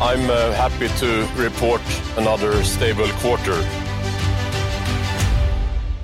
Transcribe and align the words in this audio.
I'm 0.00 0.30
uh, 0.30 0.54
happy 0.54 0.88
to 0.88 1.06
report 1.42 1.80
another 2.16 2.62
stable 2.62 3.08
quarter. 3.22 3.54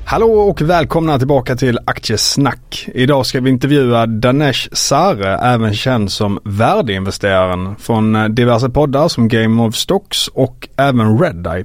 Hallå 0.04 0.26
och 0.26 0.62
välkomna 0.62 1.18
tillbaka 1.18 1.56
till 1.56 1.78
Aktiesnack. 1.84 2.88
Idag 2.94 3.26
ska 3.26 3.40
vi 3.40 3.50
intervjua 3.50 4.06
Danesh 4.06 4.68
Sare, 4.72 5.38
även 5.38 5.74
känd 5.74 6.12
som 6.12 6.38
värdeinvesteraren 6.44 7.76
från 7.76 8.16
eh, 8.16 8.28
diverse 8.28 8.68
poddar 8.68 9.08
som 9.08 9.28
Game 9.28 9.62
of 9.62 9.74
Stocks 9.74 10.28
och 10.28 10.68
även 10.76 11.18
Redeye. 11.18 11.64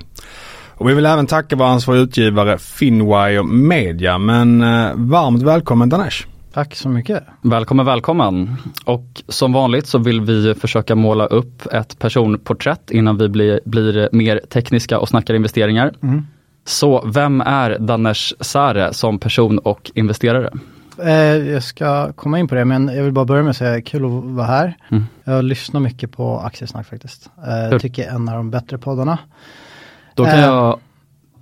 Och 0.76 0.90
vi 0.90 0.94
vill 0.94 1.06
även 1.06 1.28
tacka 1.28 1.56
vår 1.56 1.66
ansvariga 1.66 2.04
utgivare 2.04 2.58
Finwire 2.58 3.44
Media, 3.44 4.18
men 4.18 4.62
eh, 4.62 4.92
varmt 4.96 5.44
välkommen 5.44 5.90
Danesh. 5.90 6.26
Tack 6.54 6.76
så 6.76 6.90
mycket. 6.90 7.24
Välkommen, 7.42 7.86
välkommen. 7.86 8.56
Och 8.86 9.22
som 9.28 9.54
vanligt 9.54 9.88
så 9.88 9.98
vill 9.98 10.22
vi 10.22 10.56
försöka 10.56 10.96
måla 10.96 11.26
upp 11.26 11.74
ett 11.74 12.00
personporträtt 12.00 12.92
innan 12.92 13.18
vi 13.18 13.30
blir, 13.30 13.60
blir 13.66 14.10
mer 14.12 14.42
tekniska 14.50 15.00
och 15.00 15.10
snackar 15.10 15.34
investeringar. 15.34 15.94
Mm. 16.04 16.28
Så 16.66 17.04
vem 17.06 17.42
är 17.42 17.80
Danesh 17.80 18.34
Sare 18.40 18.94
som 18.94 19.20
person 19.20 19.60
och 19.60 19.92
investerare? 19.94 20.50
Eh, 21.04 21.14
jag 21.52 21.64
ska 21.64 22.14
komma 22.14 22.40
in 22.40 22.48
på 22.48 22.56
det, 22.56 22.66
men 22.66 22.88
jag 22.88 23.04
vill 23.04 23.14
bara 23.14 23.26
börja 23.26 23.44
med 23.44 23.50
att 23.50 23.58
säga 23.58 23.82
kul 23.82 24.06
att 24.06 24.24
vara 24.24 24.48
här. 24.48 24.78
Mm. 24.92 25.04
Jag 25.24 25.44
lyssnar 25.44 25.82
mycket 25.82 26.12
på 26.12 26.40
Aktiesnack 26.40 26.88
faktiskt. 26.88 27.30
Eh, 27.48 27.70
jag 27.72 27.82
tycker 27.82 28.10
en 28.10 28.30
av 28.30 28.36
de 28.36 28.52
bättre 28.52 28.78
poddarna. 28.78 29.18
Då 30.14 30.26
kan 30.26 30.34
Eh, 30.34 30.46
jag 30.46 30.80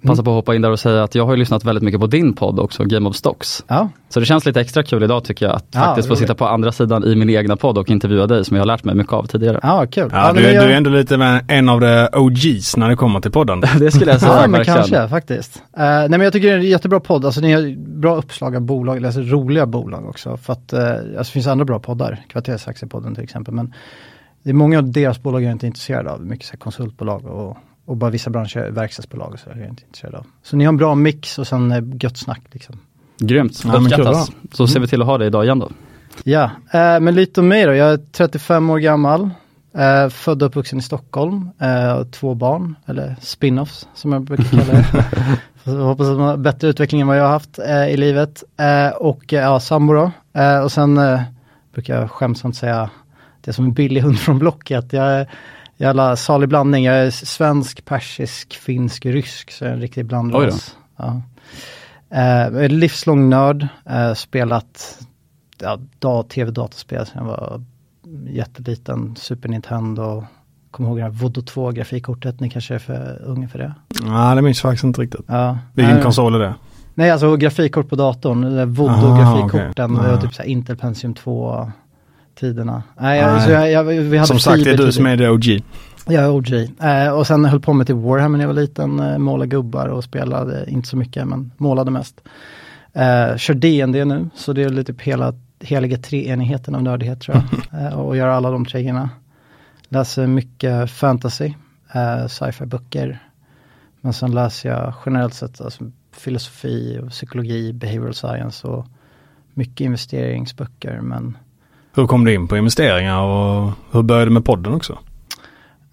passa 0.07 0.23
på 0.23 0.29
att 0.29 0.35
hoppa 0.35 0.55
in 0.55 0.61
där 0.61 0.71
och 0.71 0.79
säga 0.79 1.03
att 1.03 1.15
jag 1.15 1.25
har 1.25 1.31
ju 1.33 1.37
lyssnat 1.37 1.65
väldigt 1.65 1.83
mycket 1.83 1.99
på 2.01 2.07
din 2.07 2.33
podd 2.33 2.59
också, 2.59 2.83
Game 2.83 3.09
of 3.09 3.15
Stocks. 3.15 3.63
Ja, 3.67 3.89
Så 4.09 4.19
det 4.19 4.25
känns 4.25 4.45
lite 4.45 4.61
extra 4.61 4.83
kul 4.83 5.03
idag 5.03 5.23
tycker 5.23 5.45
jag 5.45 5.55
att 5.55 5.65
Ja, 5.71 5.79
faktiskt 5.79 6.07
få 6.07 6.15
sitta 6.15 6.35
på 6.35 6.47
andra 6.47 6.71
sidan 6.71 7.03
i 7.03 7.15
min 7.15 7.29
egna 7.29 7.55
podd 7.55 7.77
och 7.77 7.89
intervjua 7.89 8.27
dig 8.27 8.45
som 8.45 8.55
jag 8.57 8.61
har 8.61 8.67
lärt 8.67 8.83
mig 8.83 8.95
mycket 8.95 9.13
av 9.13 9.23
tidigare. 9.23 9.59
ja 9.63 9.85
kul. 9.91 10.09
Ja, 10.13 10.33
du, 10.33 10.41
jag- 10.41 10.65
du 10.67 10.71
är 10.73 10.77
ändå 10.77 10.89
lite 10.89 11.41
en 11.47 11.69
av 11.69 11.79
de 11.81 12.07
OGs 12.13 12.77
när 12.77 12.89
det 12.89 12.95
kommer 12.95 13.19
till 13.19 13.31
podden. 13.31 13.59
Det 13.79 13.91
skulle 13.91 14.11
jag 14.11 14.19
säga 14.21 14.41
Ja, 14.41 14.47
men 14.47 14.65
kanske 14.65 15.07
faktiskt. 15.07 15.55
Eh, 15.77 15.83
nej, 15.83 16.09
men 16.09 16.21
jag 16.21 16.33
tycker 16.33 16.47
det 16.47 16.53
är 16.53 16.57
en 16.57 16.63
jättebra 16.65 16.99
podd. 16.99 17.25
Alltså 17.25 17.41
ni 17.41 17.53
har 17.53 17.75
bra 17.99 18.15
uppslag 18.15 18.55
av 18.55 18.61
bolag, 18.61 18.97
eller 18.97 19.07
alltså 19.07 19.21
roliga 19.21 19.65
bolag 19.65 20.05
också. 20.09 20.37
För 20.37 20.53
att, 20.53 20.73
eh, 20.73 20.89
alltså, 20.89 21.17
det 21.17 21.25
finns 21.25 21.47
andra 21.47 21.65
bra 21.65 21.79
poddar, 21.79 22.19
Kvartersaktiepodden 22.29 23.15
till 23.15 23.23
exempel. 23.23 23.53
Men 23.53 23.73
det 24.43 24.49
är 24.49 24.53
många 24.53 24.77
av 24.77 24.91
deras 24.91 25.21
bolag 25.21 25.41
jag 25.41 25.47
är 25.47 25.51
inte 25.51 25.67
intresserad 25.67 26.07
av. 26.07 26.25
Mycket 26.25 26.45
så 26.47 26.51
här 26.53 26.57
konsultbolag 26.59 27.25
och, 27.25 27.57
och 27.87 27.97
bara 27.97 28.11
vissa 28.11 28.29
branscher, 28.29 28.69
verkstadsbolag 28.71 29.33
och 29.33 29.39
så 29.39 29.49
är 29.49 29.55
jag 29.55 29.69
inte 29.69 29.83
intresserad 29.87 30.15
av. 30.15 30.25
Så 30.43 30.55
ni 30.55 30.65
har 30.65 30.69
en 30.69 30.77
bra 30.77 30.95
mix 30.95 31.39
och 31.39 31.47
sen 31.47 31.71
eh, 31.71 31.83
gött 32.01 32.17
snack 32.17 32.41
liksom. 32.51 32.79
Grymt, 33.19 33.63
Ja, 33.65 33.77
uppskattas. 33.77 34.31
Så 34.51 34.67
ser 34.67 34.79
vi 34.79 34.87
till 34.87 35.01
att 35.01 35.07
ha 35.07 35.17
det 35.17 35.25
idag 35.25 35.43
igen 35.43 35.59
då. 35.59 35.71
Ja, 36.23 36.43
eh, 36.71 36.99
men 36.99 37.15
lite 37.15 37.39
om 37.41 37.47
mig 37.47 37.65
då. 37.65 37.73
Jag 37.73 37.93
är 37.93 37.99
35 38.11 38.69
år 38.69 38.77
gammal. 38.77 39.29
Eh, 39.77 40.09
född 40.09 40.43
och 40.43 40.47
uppvuxen 40.47 40.79
i 40.79 40.81
Stockholm. 40.81 41.49
Eh, 41.59 42.03
två 42.03 42.33
barn, 42.33 42.75
eller 42.85 43.15
spin-offs 43.21 43.87
som 43.93 44.13
jag 44.13 44.21
brukar 44.21 44.43
kalla 44.43 44.63
det. 44.63 45.05
Jag 45.63 45.73
hoppas 45.73 46.07
att 46.07 46.13
de 46.17 46.21
har 46.21 46.37
bättre 46.37 46.67
utveckling 46.67 47.01
än 47.01 47.07
vad 47.07 47.17
jag 47.17 47.23
har 47.23 47.29
haft 47.29 47.59
eh, 47.59 47.87
i 47.87 47.97
livet. 47.97 48.43
Eh, 48.57 48.89
och 48.97 49.33
eh, 49.33 49.41
ja, 49.41 49.59
sambo 49.59 49.93
då. 49.93 50.11
Och 50.63 50.71
sen 50.71 50.99
brukar 51.73 51.99
jag 51.99 52.11
skämtsamt 52.11 52.55
säga, 52.55 52.89
det 53.41 53.51
är 53.51 53.53
som 53.53 53.65
en 53.65 53.73
billig 53.73 54.01
hund 54.01 54.19
från 54.19 54.39
Blocket. 54.39 54.93
Jag 54.93 55.25
jävla 55.77 56.15
salig 56.15 56.49
blandning. 56.49 56.83
Jag 56.85 56.95
är 56.95 57.09
svensk, 57.11 57.85
persisk, 57.85 58.53
finsk, 58.57 59.05
rysk. 59.05 59.51
Så 59.51 59.63
jag 59.63 59.69
är 59.71 59.75
en 59.75 59.81
riktig 59.81 60.05
blandras. 60.05 60.75
Ja. 60.97 61.21
Eh, 62.09 62.21
jag 62.27 62.65
är 62.65 62.69
livslång 62.69 63.29
nörd. 63.29 63.67
Eh, 63.85 64.13
spelat 64.13 64.97
ja, 65.61 65.77
dag, 65.99 66.29
tv-dataspel 66.29 67.05
sen 67.05 67.13
jag 67.17 67.25
var 67.25 67.63
jätteliten. 68.27 69.15
Super 69.15 69.49
Nintendo. 69.49 70.25
Kommer 70.71 70.89
ihåg 70.89 70.97
det 70.97 71.03
här 71.03 71.09
Voodoo 71.09 71.43
2 71.43 71.71
grafikkortet. 71.71 72.39
Ni 72.39 72.49
kanske 72.49 72.75
är 72.75 72.79
för 72.79 73.21
unga 73.25 73.47
för 73.47 73.59
det? 73.59 73.73
Nej, 74.03 74.35
det 74.35 74.41
minns 74.41 74.63
jag 74.63 74.71
faktiskt 74.71 74.83
inte 74.83 75.01
riktigt. 75.01 75.21
Ja. 75.27 75.57
Vilken 75.73 75.93
Nej, 75.93 76.03
konsol 76.03 76.35
är 76.35 76.39
det? 76.39 76.55
Nej, 76.93 77.11
alltså 77.11 77.35
grafikkort 77.35 77.89
på 77.89 77.95
datorn. 77.95 78.43
Voodoo-grafikkorten. 78.75 79.95
var 79.95 80.13
Ah. 80.13 80.21
typ 80.21 80.33
så 80.33 80.41
här 80.41 80.49
Intel 80.49 80.77
Pentium 80.77 81.13
2 81.13 81.71
tiderna. 82.39 82.83
Nej, 82.99 83.21
Nej. 83.21 83.45
så 83.45 83.51
jag, 83.51 83.71
jag, 83.71 83.83
vi 83.83 84.17
hade 84.17 84.27
Som 84.27 84.39
sagt, 84.39 84.63
det 84.63 84.71
är 84.71 84.77
du 84.77 84.91
som 84.91 85.05
är 85.05 85.17
the 85.17 85.27
OG. 85.27 85.63
Jag 86.09 86.23
är 86.23 86.29
OG. 86.29 86.53
Eh, 86.81 87.09
och 87.09 87.27
sen 87.27 87.45
höll 87.45 87.59
på 87.59 87.73
med 87.73 87.85
till 87.85 87.95
Warhammer 87.95 88.37
när 88.37 88.45
jag 88.45 88.53
var 88.53 88.61
liten. 88.61 88.99
Eh, 88.99 89.17
målade 89.17 89.47
gubbar 89.47 89.87
och 89.87 90.03
spelade, 90.03 90.65
inte 90.67 90.87
så 90.87 90.97
mycket, 90.97 91.27
men 91.27 91.51
målade 91.57 91.91
mest. 91.91 92.21
Eh, 92.93 93.37
kör 93.37 93.53
D&D 93.53 94.05
nu, 94.05 94.29
så 94.35 94.53
det 94.53 94.63
är 94.63 94.69
lite 94.69 94.93
typ 94.93 95.01
hela 95.01 95.33
heliga 95.59 95.97
treenigheten 95.97 96.75
av 96.75 96.83
nördighet 96.83 97.21
tror 97.21 97.37
jag. 97.37 97.81
eh, 97.81 97.99
och 97.99 98.17
gör 98.17 98.27
alla 98.27 98.51
de 98.51 98.65
tre 98.65 98.81
grejerna. 98.81 99.09
Läser 99.89 100.27
mycket 100.27 100.91
fantasy, 100.91 101.53
eh, 101.93 102.27
sci-fi 102.27 102.65
böcker. 102.65 103.19
Men 104.01 104.13
sen 104.13 104.31
läser 104.31 104.69
jag 104.69 104.93
generellt 105.05 105.33
sett 105.33 105.61
alltså, 105.61 105.91
filosofi, 106.11 106.99
och 107.03 107.09
psykologi, 107.09 107.73
behavioral 107.73 108.13
science 108.13 108.67
och 108.67 108.85
mycket 109.53 109.81
investeringsböcker. 109.81 111.01
Men 111.01 111.37
hur 111.97 112.07
kom 112.07 112.25
du 112.25 112.33
in 112.33 112.47
på 112.47 112.57
investeringar 112.57 113.21
och 113.21 113.71
hur 113.91 114.01
började 114.01 114.25
du 114.25 114.33
med 114.33 114.45
podden 114.45 114.73
också? 114.73 114.93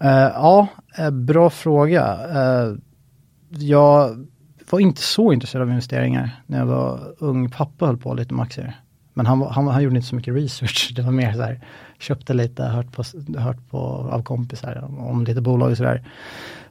Uh, 0.03 0.09
ja, 0.09 0.67
eh, 0.97 1.09
bra 1.09 1.49
fråga. 1.49 2.17
Uh, 2.35 2.77
jag 3.49 4.25
var 4.69 4.79
inte 4.79 5.01
så 5.01 5.33
intresserad 5.33 5.61
av 5.61 5.69
investeringar 5.69 6.29
när 6.45 6.57
jag 6.57 6.65
var 6.65 6.99
ung. 7.19 7.49
Pappa 7.49 7.85
höll 7.85 7.97
på 7.97 8.13
lite 8.13 8.33
med 8.33 8.43
aktier. 8.43 8.79
Men 9.13 9.25
han, 9.25 9.41
han, 9.41 9.67
han 9.67 9.83
gjorde 9.83 9.95
inte 9.95 10.07
så 10.07 10.15
mycket 10.15 10.35
research. 10.35 10.91
Det 10.95 11.01
var 11.01 11.11
mer 11.11 11.33
så 11.33 11.41
här, 11.41 11.61
köpte 11.99 12.33
lite, 12.33 12.63
hört 12.63 12.91
på, 12.91 13.03
hört 13.37 13.69
på 13.69 13.77
av 14.11 14.23
kompisar 14.23 14.83
om, 14.87 14.99
om 14.99 15.23
lite 15.23 15.41
bolag 15.41 15.71
och 15.71 15.77
sådär. 15.77 16.03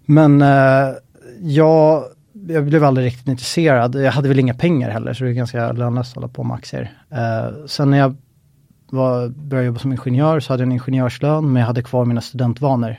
Men 0.04 0.42
uh, 0.42 0.94
jag, 1.40 2.04
jag 2.48 2.64
blev 2.64 2.84
aldrig 2.84 3.06
riktigt 3.06 3.28
intresserad. 3.28 3.94
Jag 3.94 4.12
hade 4.12 4.28
väl 4.28 4.38
inga 4.38 4.54
pengar 4.54 4.90
heller, 4.90 5.14
så 5.14 5.24
det 5.24 5.30
är 5.30 5.34
ganska 5.34 5.72
lönlöst 5.72 6.10
att 6.10 6.14
hålla 6.14 6.28
på 6.28 6.42
med 6.42 6.54
aktier. 6.54 6.92
Uh, 7.12 7.66
sen 7.66 7.90
när 7.90 7.98
jag 7.98 8.16
var, 8.94 9.28
började 9.28 9.66
jobba 9.66 9.78
som 9.78 9.93
ingenjör 9.93 10.41
så 10.41 10.53
hade 10.53 10.62
jag 10.62 10.66
en 10.66 10.72
ingenjörslön, 10.72 11.53
men 11.53 11.60
jag 11.60 11.66
hade 11.66 11.82
kvar 11.82 12.05
mina 12.05 12.21
studentvanor. 12.21 12.97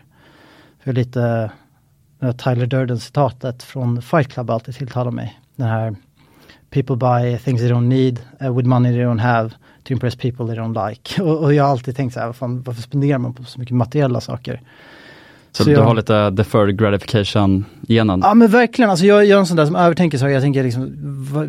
För 0.84 0.94
lite 0.94 1.52
Tyler 2.38 2.66
Durden 2.66 3.00
citatet 3.00 3.64
från 3.64 4.02
Fight 4.02 4.28
Club 4.28 4.50
alltid 4.50 4.76
tilltalar 4.76 5.12
mig. 5.12 5.40
Den 5.56 5.68
här 5.68 5.96
People 6.70 6.96
buy 6.96 7.38
things 7.38 7.62
they 7.62 7.72
don't 7.72 7.88
need 7.88 8.20
uh, 8.44 8.58
with 8.58 8.68
money 8.68 8.92
they 8.94 9.02
don't 9.04 9.22
have 9.22 9.50
to 9.84 9.94
impress 9.94 10.16
people 10.16 10.46
they 10.48 10.56
don't 10.56 10.90
like. 10.90 11.22
Och, 11.24 11.44
och 11.44 11.54
jag 11.54 11.64
har 11.64 11.72
alltid 11.72 11.96
tänkt 11.96 12.14
så 12.14 12.20
här, 12.20 12.28
vad 12.28 12.36
fan, 12.36 12.62
varför 12.62 12.82
spenderar 12.82 13.18
man 13.18 13.34
på 13.34 13.44
så 13.44 13.60
mycket 13.60 13.76
materiella 13.76 14.22
saker? 14.22 14.62
Så, 15.52 15.64
Så 15.64 15.70
du 15.70 15.76
jag- 15.76 15.84
har 15.84 15.96
lite 15.96 16.30
deferred 16.30 16.80
gratification-genen. 16.80 18.22
Ja 18.24 18.34
men 18.34 18.48
verkligen, 18.48 18.90
alltså 18.92 19.06
jag, 19.06 19.26
jag 19.26 19.36
är 19.36 19.40
en 19.40 19.46
sån 19.46 19.58
där 19.58 19.66
som 19.66 19.76
övertänker 19.76 20.18
saker. 20.18 20.34
Jag 20.34 20.42
tänker 20.42 20.64
liksom, 20.64 20.94
va, 21.34 21.44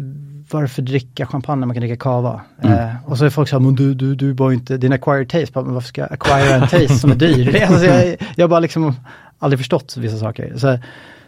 varför 0.50 0.82
dricka 0.82 1.26
champagne 1.26 1.60
när 1.60 1.66
man 1.66 1.74
kan 1.74 1.80
dricka 1.80 1.96
cava? 1.96 2.40
Mm. 2.62 2.78
Eh, 2.78 2.94
och 3.04 3.18
så 3.18 3.24
är 3.24 3.30
folk 3.30 3.48
så 3.48 3.56
här, 3.56 3.60
men 3.60 3.74
du, 3.74 3.94
du, 3.94 4.14
du 4.14 4.34
bara 4.34 4.52
inte, 4.52 4.76
din 4.76 4.92
acquired 4.92 5.28
taste, 5.28 5.52
bara, 5.52 5.64
men 5.64 5.74
varför 5.74 5.88
ska 5.88 6.00
jag 6.00 6.12
acquire 6.12 6.54
en 6.54 6.60
taste 6.60 6.98
som 6.98 7.10
är 7.10 7.14
dyr? 7.14 7.62
Alltså, 7.68 7.86
jag, 7.86 8.16
jag 8.36 8.44
har 8.44 8.48
bara 8.48 8.60
liksom 8.60 8.94
aldrig 9.38 9.58
förstått 9.58 9.96
vissa 9.96 10.18
saker. 10.18 10.56
Så, 10.56 10.78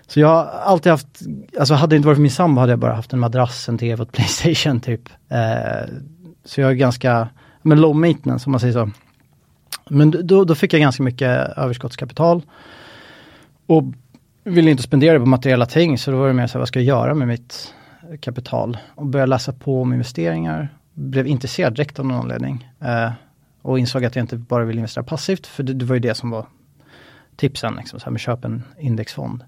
så 0.07 0.21
jag 0.21 0.29
har 0.29 0.45
alltid 0.45 0.93
haft, 0.93 1.07
alltså 1.59 1.75
hade 1.75 1.91
det 1.91 1.97
inte 1.97 2.07
varit 2.07 2.17
för 2.17 2.23
min 2.23 2.31
sambo 2.31 2.61
hade 2.61 2.73
jag 2.73 2.79
bara 2.79 2.95
haft 2.95 3.13
en 3.13 3.19
madrass, 3.19 3.69
en 3.69 3.79
tv 3.79 4.03
och 4.03 4.09
ett 4.09 4.13
Playstation 4.43 4.81
typ. 4.81 5.09
Eh, 5.29 5.89
så 6.45 6.61
jag 6.61 6.71
är 6.71 6.75
ganska, 6.75 7.29
men 7.63 7.81
low 7.81 7.97
maintenance 7.97 8.47
om 8.47 8.51
man 8.51 8.61
säger 8.61 8.73
så. 8.73 8.91
Men 9.89 10.27
då, 10.27 10.45
då 10.45 10.55
fick 10.55 10.73
jag 10.73 10.81
ganska 10.81 11.03
mycket 11.03 11.59
överskottskapital. 11.59 12.43
Och 13.67 13.85
ville 14.45 14.71
inte 14.71 14.83
spendera 14.83 15.13
det 15.13 15.21
på 15.21 15.27
materiella 15.27 15.67
ting 15.67 15.99
så 15.99 16.11
då 16.11 16.17
var 16.17 16.27
det 16.27 16.35
mer 16.35 16.47
så 16.47 16.53
här, 16.53 16.59
vad 16.59 16.69
ska 16.69 16.79
jag 16.79 16.87
göra 16.87 17.15
med 17.15 17.29
mitt 17.29 17.75
kapital? 18.21 18.79
Och 18.95 19.07
började 19.07 19.31
läsa 19.31 19.53
på 19.53 19.83
om 19.83 19.93
investeringar. 19.93 20.69
Blev 20.95 21.27
intresserad 21.27 21.75
direkt 21.75 21.99
av 21.99 22.07
någon 22.07 22.21
anledning. 22.21 22.69
Eh, 22.81 23.11
och 23.63 23.79
insåg 23.79 24.05
att 24.05 24.17
jag 24.17 24.23
inte 24.23 24.37
bara 24.37 24.65
vill 24.65 24.77
investera 24.77 25.05
passivt, 25.05 25.47
för 25.47 25.63
det, 25.63 25.75
det 25.75 25.85
var 25.85 25.95
ju 25.95 26.01
det 26.01 26.15
som 26.15 26.31
var 26.31 26.47
tipsen, 27.37 27.75
liksom, 27.77 28.01
så 28.01 28.05
här 28.05 28.11
med 28.11 28.21
köp 28.21 28.45
en 28.45 28.63
indexfond. 28.79 29.45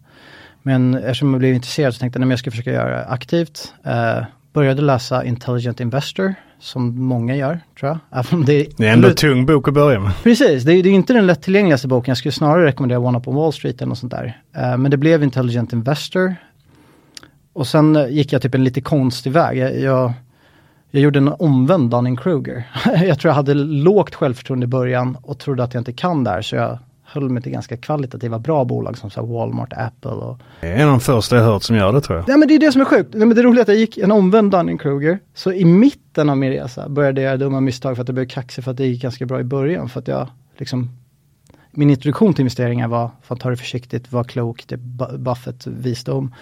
Men 0.62 0.94
eftersom 0.94 1.30
jag 1.30 1.38
blev 1.38 1.54
intresserad 1.54 1.94
så 1.94 2.00
tänkte 2.00 2.18
jag 2.18 2.26
att 2.26 2.30
jag 2.30 2.38
ska 2.38 2.50
försöka 2.50 2.72
göra 2.72 2.96
det 2.96 3.04
aktivt. 3.04 3.74
Eh, 3.84 4.24
började 4.52 4.82
läsa 4.82 5.24
Intelligent 5.24 5.80
Investor, 5.80 6.34
som 6.58 7.04
många 7.04 7.36
gör, 7.36 7.60
tror 7.80 7.88
jag. 7.90 7.98
Även 8.26 8.44
det, 8.44 8.52
är, 8.52 8.66
Det 8.76 8.88
är 8.88 8.92
ändå 8.92 9.08
en 9.08 9.14
tung 9.14 9.46
bok 9.46 9.68
att 9.68 9.74
börja 9.74 10.00
med. 10.00 10.12
Precis, 10.22 10.64
det 10.64 10.72
är, 10.72 10.82
det 10.82 10.88
är 10.88 10.92
inte 10.92 11.12
den 11.12 11.26
lättillgängligaste 11.26 11.88
boken. 11.88 12.10
Jag 12.10 12.18
skulle 12.18 12.32
snarare 12.32 12.66
rekommendera 12.66 12.98
One 12.98 13.18
Up 13.18 13.28
on 13.28 13.34
Wall 13.34 13.52
Street 13.52 13.76
eller 13.76 13.88
något 13.88 13.98
sånt 13.98 14.12
där. 14.12 14.40
Eh, 14.56 14.76
men 14.76 14.90
det 14.90 14.96
blev 14.96 15.22
Intelligent 15.22 15.72
Investor. 15.72 16.34
Och 17.52 17.66
sen 17.66 17.96
eh, 17.96 18.08
gick 18.08 18.32
jag 18.32 18.42
typ 18.42 18.54
en 18.54 18.64
lite 18.64 18.80
konstig 18.80 19.32
väg. 19.32 19.58
Jag, 19.58 19.80
jag, 19.80 20.12
jag 20.90 21.02
gjorde 21.02 21.18
en 21.18 21.28
omvänd 21.28 21.90
Dunning-Kruger. 21.90 22.64
jag 23.06 23.18
tror 23.18 23.30
jag 23.30 23.34
hade 23.34 23.54
lågt 23.54 24.14
självförtroende 24.14 24.64
i 24.64 24.68
början 24.68 25.16
och 25.22 25.38
trodde 25.38 25.64
att 25.64 25.74
jag 25.74 25.80
inte 25.80 25.92
kan 25.92 26.24
där. 26.24 26.42
Så 26.42 26.56
jag 26.56 26.78
höll 27.04 27.28
mig 27.28 27.42
till 27.42 27.52
ganska 27.52 27.76
kvalitativa 27.76 28.38
bra 28.38 28.64
bolag 28.64 28.98
som 28.98 29.10
så 29.10 29.26
Walmart, 29.26 29.72
Apple 29.72 30.10
och... 30.10 30.38
Det 30.60 30.66
är 30.66 30.76
en 30.76 30.88
av 30.88 30.90
de 30.90 31.00
första 31.00 31.36
jag 31.36 31.44
hört 31.44 31.62
som 31.62 31.76
gör 31.76 31.92
det 31.92 32.00
tror 32.00 32.18
jag. 32.18 32.28
Nej 32.28 32.38
men 32.38 32.48
det 32.48 32.54
är 32.54 32.58
det 32.58 32.72
som 32.72 32.80
är 32.80 32.84
sjukt. 32.84 33.14
Nej, 33.14 33.26
men 33.26 33.36
det 33.36 33.42
roliga 33.42 33.60
är 33.60 33.62
att 33.62 33.68
jag 33.68 33.76
gick 33.76 33.98
en 33.98 34.12
omvänd 34.12 34.52
Dunning-Kruger. 34.52 35.18
Så 35.34 35.52
i 35.52 35.64
mitten 35.64 36.30
av 36.30 36.36
min 36.36 36.50
resa 36.50 36.88
började 36.88 37.20
jag 37.20 37.28
göra 37.28 37.36
dumma 37.36 37.60
misstag 37.60 37.96
för 37.96 38.02
att 38.02 38.08
jag 38.08 38.14
blev 38.14 38.28
kaxig 38.28 38.64
för 38.64 38.70
att 38.70 38.76
det 38.76 38.86
gick 38.86 39.02
ganska 39.02 39.26
bra 39.26 39.40
i 39.40 39.44
början. 39.44 39.88
För 39.88 40.00
att 40.00 40.08
jag 40.08 40.28
liksom 40.58 40.90
min 41.70 41.90
introduktion 41.90 42.34
till 42.34 42.40
investeringar 42.40 42.88
var, 42.88 43.10
för 43.22 43.34
att 43.34 43.40
ta 43.40 43.50
det 43.50 43.56
försiktigt, 43.56 44.12
var 44.12 44.24
klok, 44.24 44.64
det 44.66 44.76
Buffett 45.18 45.66
visdom. 45.66 46.34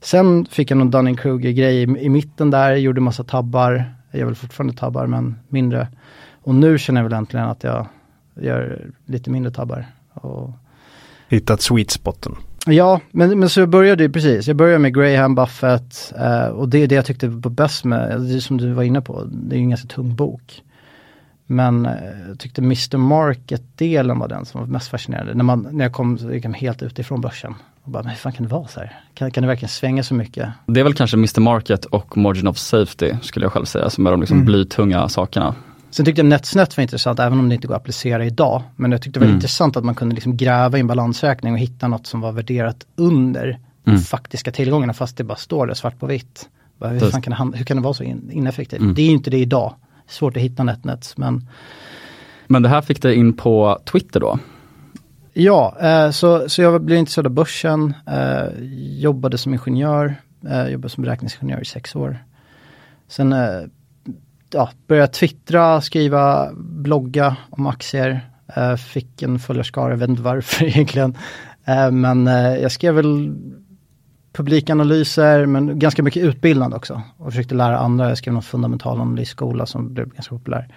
Sen 0.00 0.46
fick 0.46 0.70
jag 0.70 0.78
någon 0.78 0.90
Dunning-Kruger-grej 0.90 1.76
i, 1.76 1.82
i 1.82 2.08
mitten 2.08 2.50
där, 2.50 2.76
gjorde 2.76 3.00
massa 3.00 3.24
tabbar. 3.24 3.94
Jag 4.10 4.18
gör 4.18 4.26
väl 4.26 4.34
fortfarande 4.34 4.76
tabbar, 4.76 5.06
men 5.06 5.36
mindre. 5.48 5.88
Och 6.42 6.54
nu 6.54 6.78
känner 6.78 7.00
jag 7.00 7.08
väl 7.08 7.18
äntligen 7.18 7.46
att 7.46 7.64
jag 7.64 7.86
gör 8.34 8.90
lite 9.06 9.30
mindre 9.30 9.52
tabbar. 9.52 9.86
Och... 10.12 10.50
Hittat 11.28 11.60
sweet 11.60 11.90
spoten. 11.90 12.34
Ja, 12.66 13.00
men, 13.10 13.38
men 13.38 13.48
så 13.48 13.60
jag 13.60 13.68
började 13.68 14.02
ju 14.02 14.12
precis. 14.12 14.46
Jag 14.46 14.56
började 14.56 14.78
med 14.78 14.94
Graham, 14.94 15.34
Buffett 15.34 16.12
eh, 16.18 16.46
och 16.46 16.68
det 16.68 16.78
är 16.78 16.86
det 16.86 16.94
jag 16.94 17.06
tyckte 17.06 17.28
var 17.28 17.50
bäst 17.50 17.84
med, 17.84 18.20
det 18.20 18.40
som 18.40 18.56
du 18.56 18.72
var 18.72 18.82
inne 18.82 19.00
på, 19.00 19.24
det 19.24 19.54
är 19.54 19.58
ju 19.58 19.62
en 19.62 19.70
ganska 19.70 19.88
tung 19.88 20.14
bok. 20.14 20.62
Men 21.46 21.86
eh, 21.86 21.92
jag 22.28 22.38
tyckte 22.38 22.60
Mr 22.60 22.96
Market-delen 22.96 24.18
var 24.18 24.28
den 24.28 24.44
som 24.44 24.60
var 24.60 24.68
mest 24.68 24.88
fascinerande. 24.88 25.34
När, 25.34 25.44
man, 25.44 25.68
när 25.72 25.84
jag 25.84 25.92
kom 25.92 26.18
så 26.18 26.32
gick 26.32 26.44
jag 26.44 26.52
helt 26.52 26.82
utifrån 26.82 27.20
börsen. 27.20 27.54
Och 27.88 27.92
bara, 27.92 28.02
men 28.02 28.10
hur 28.10 28.16
fan 28.18 28.32
kan 28.32 28.46
det 28.46 28.52
vara 28.52 28.68
så 28.68 28.80
här? 28.80 29.00
Kan, 29.14 29.30
kan 29.30 29.42
det 29.42 29.46
verkligen 29.48 29.68
svänga 29.68 30.02
så 30.02 30.14
mycket? 30.14 30.48
Det 30.66 30.80
är 30.80 30.84
väl 30.84 30.94
kanske 30.94 31.16
Mr 31.16 31.40
Market 31.40 31.84
och 31.84 32.16
Margin 32.16 32.46
of 32.46 32.58
Safety 32.58 33.12
skulle 33.22 33.44
jag 33.44 33.52
själv 33.52 33.64
säga 33.64 33.90
som 33.90 34.06
är 34.06 34.10
de 34.10 34.20
liksom 34.20 34.36
Mm. 34.36 34.46
blytunga 34.46 35.08
sakerna. 35.08 35.54
Sen 35.90 36.06
tyckte 36.06 36.20
jag 36.20 36.26
NetSnet 36.26 36.76
var 36.76 36.82
intressant, 36.82 37.18
även 37.20 37.38
om 37.38 37.48
det 37.48 37.54
inte 37.54 37.66
går 37.66 37.74
att 37.74 37.80
applicera 37.80 38.24
idag. 38.24 38.62
Men 38.76 38.92
jag 38.92 39.02
tyckte 39.02 39.18
det 39.20 39.24
var 39.24 39.26
Mm. 39.26 39.36
intressant 39.36 39.76
att 39.76 39.84
man 39.84 39.94
kunde 39.94 40.14
liksom 40.14 40.36
gräva 40.36 40.76
i 40.76 40.80
en 40.80 40.86
balansräkning 40.86 41.52
och 41.52 41.58
hitta 41.58 41.88
något 41.88 42.06
som 42.06 42.20
var 42.20 42.32
värderat 42.32 42.86
under 42.96 43.58
de 43.84 43.90
Mm. 43.90 44.00
faktiska 44.02 44.52
tillgångarna, 44.52 44.92
fast 44.94 45.16
det 45.16 45.24
bara 45.24 45.36
står 45.38 45.66
där 45.66 45.74
svart 45.74 45.98
på 45.98 46.06
vitt. 46.06 46.48
Bara, 46.78 46.90
hur, 46.90 47.00
fan 47.10 47.22
kan 47.22 47.50
det, 47.50 47.58
hur 47.58 47.64
kan 47.64 47.76
det 47.76 47.82
vara 47.82 47.94
så 47.94 48.02
in, 48.02 48.30
ineffektivt? 48.32 48.80
Mm. 48.80 48.94
Det 48.94 49.02
är 49.02 49.06
ju 49.06 49.12
inte 49.12 49.30
det 49.30 49.38
idag. 49.38 49.74
Svårt 50.08 50.36
att 50.36 50.42
hitta 50.42 50.62
NetNet, 50.64 51.14
men 51.16 51.48
Men 52.46 52.62
det 52.62 52.68
här 52.68 52.80
fick 52.82 53.02
dig 53.02 53.14
in 53.14 53.32
på 53.32 53.78
Twitter 53.92 54.20
då? 54.20 54.38
Ja, 55.40 55.76
eh, 55.80 56.10
så, 56.10 56.48
så 56.48 56.62
jag 56.62 56.82
blev 56.82 56.98
intresserad 56.98 57.26
av 57.26 57.32
börsen, 57.32 57.94
eh, 58.06 58.64
jobbade 58.98 59.38
som 59.38 59.54
ingenjör, 59.54 60.14
eh, 60.48 60.68
jobbade 60.68 60.88
som 60.88 61.04
beräkningsingenjör 61.04 61.60
i 61.60 61.64
sex 61.64 61.96
år. 61.96 62.24
Sen 63.08 63.34
ja, 64.52 64.70
började 64.86 65.02
jag 65.02 65.12
twittra, 65.12 65.80
skriva, 65.80 66.52
blogga 66.56 67.36
om 67.50 67.66
aktier, 67.66 68.20
fick 68.76 69.22
en 69.22 69.38
följarskara, 69.38 69.90
jag 69.90 69.96
vet 69.96 70.08
inte 70.08 70.22
varför 70.22 70.64
egentligen. 70.76 71.16
Men 71.92 72.26
jag 72.62 72.72
skrev 72.72 72.94
väl 72.94 73.36
publikanalyser, 74.32 75.46
men 75.46 75.78
ganska 75.78 76.02
mycket 76.02 76.22
utbildande 76.22 76.76
också. 76.76 77.02
Och 77.16 77.30
försökte 77.30 77.54
lära 77.54 77.78
andra, 77.78 78.08
jag 78.08 78.18
skrev 78.18 78.34
någon 78.34 78.42
fundamental 78.42 79.00
analysskola 79.00 79.66
som 79.66 79.94
blev 79.94 80.08
ganska 80.08 80.34
populär. 80.34 80.68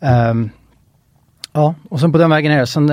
Ehm, 0.00 0.50
ja, 1.52 1.74
och 1.88 2.00
sen 2.00 2.12
på 2.12 2.18
den 2.18 2.30
vägen 2.30 2.52
är 2.52 2.58
det. 2.58 2.66
Sen 2.66 2.90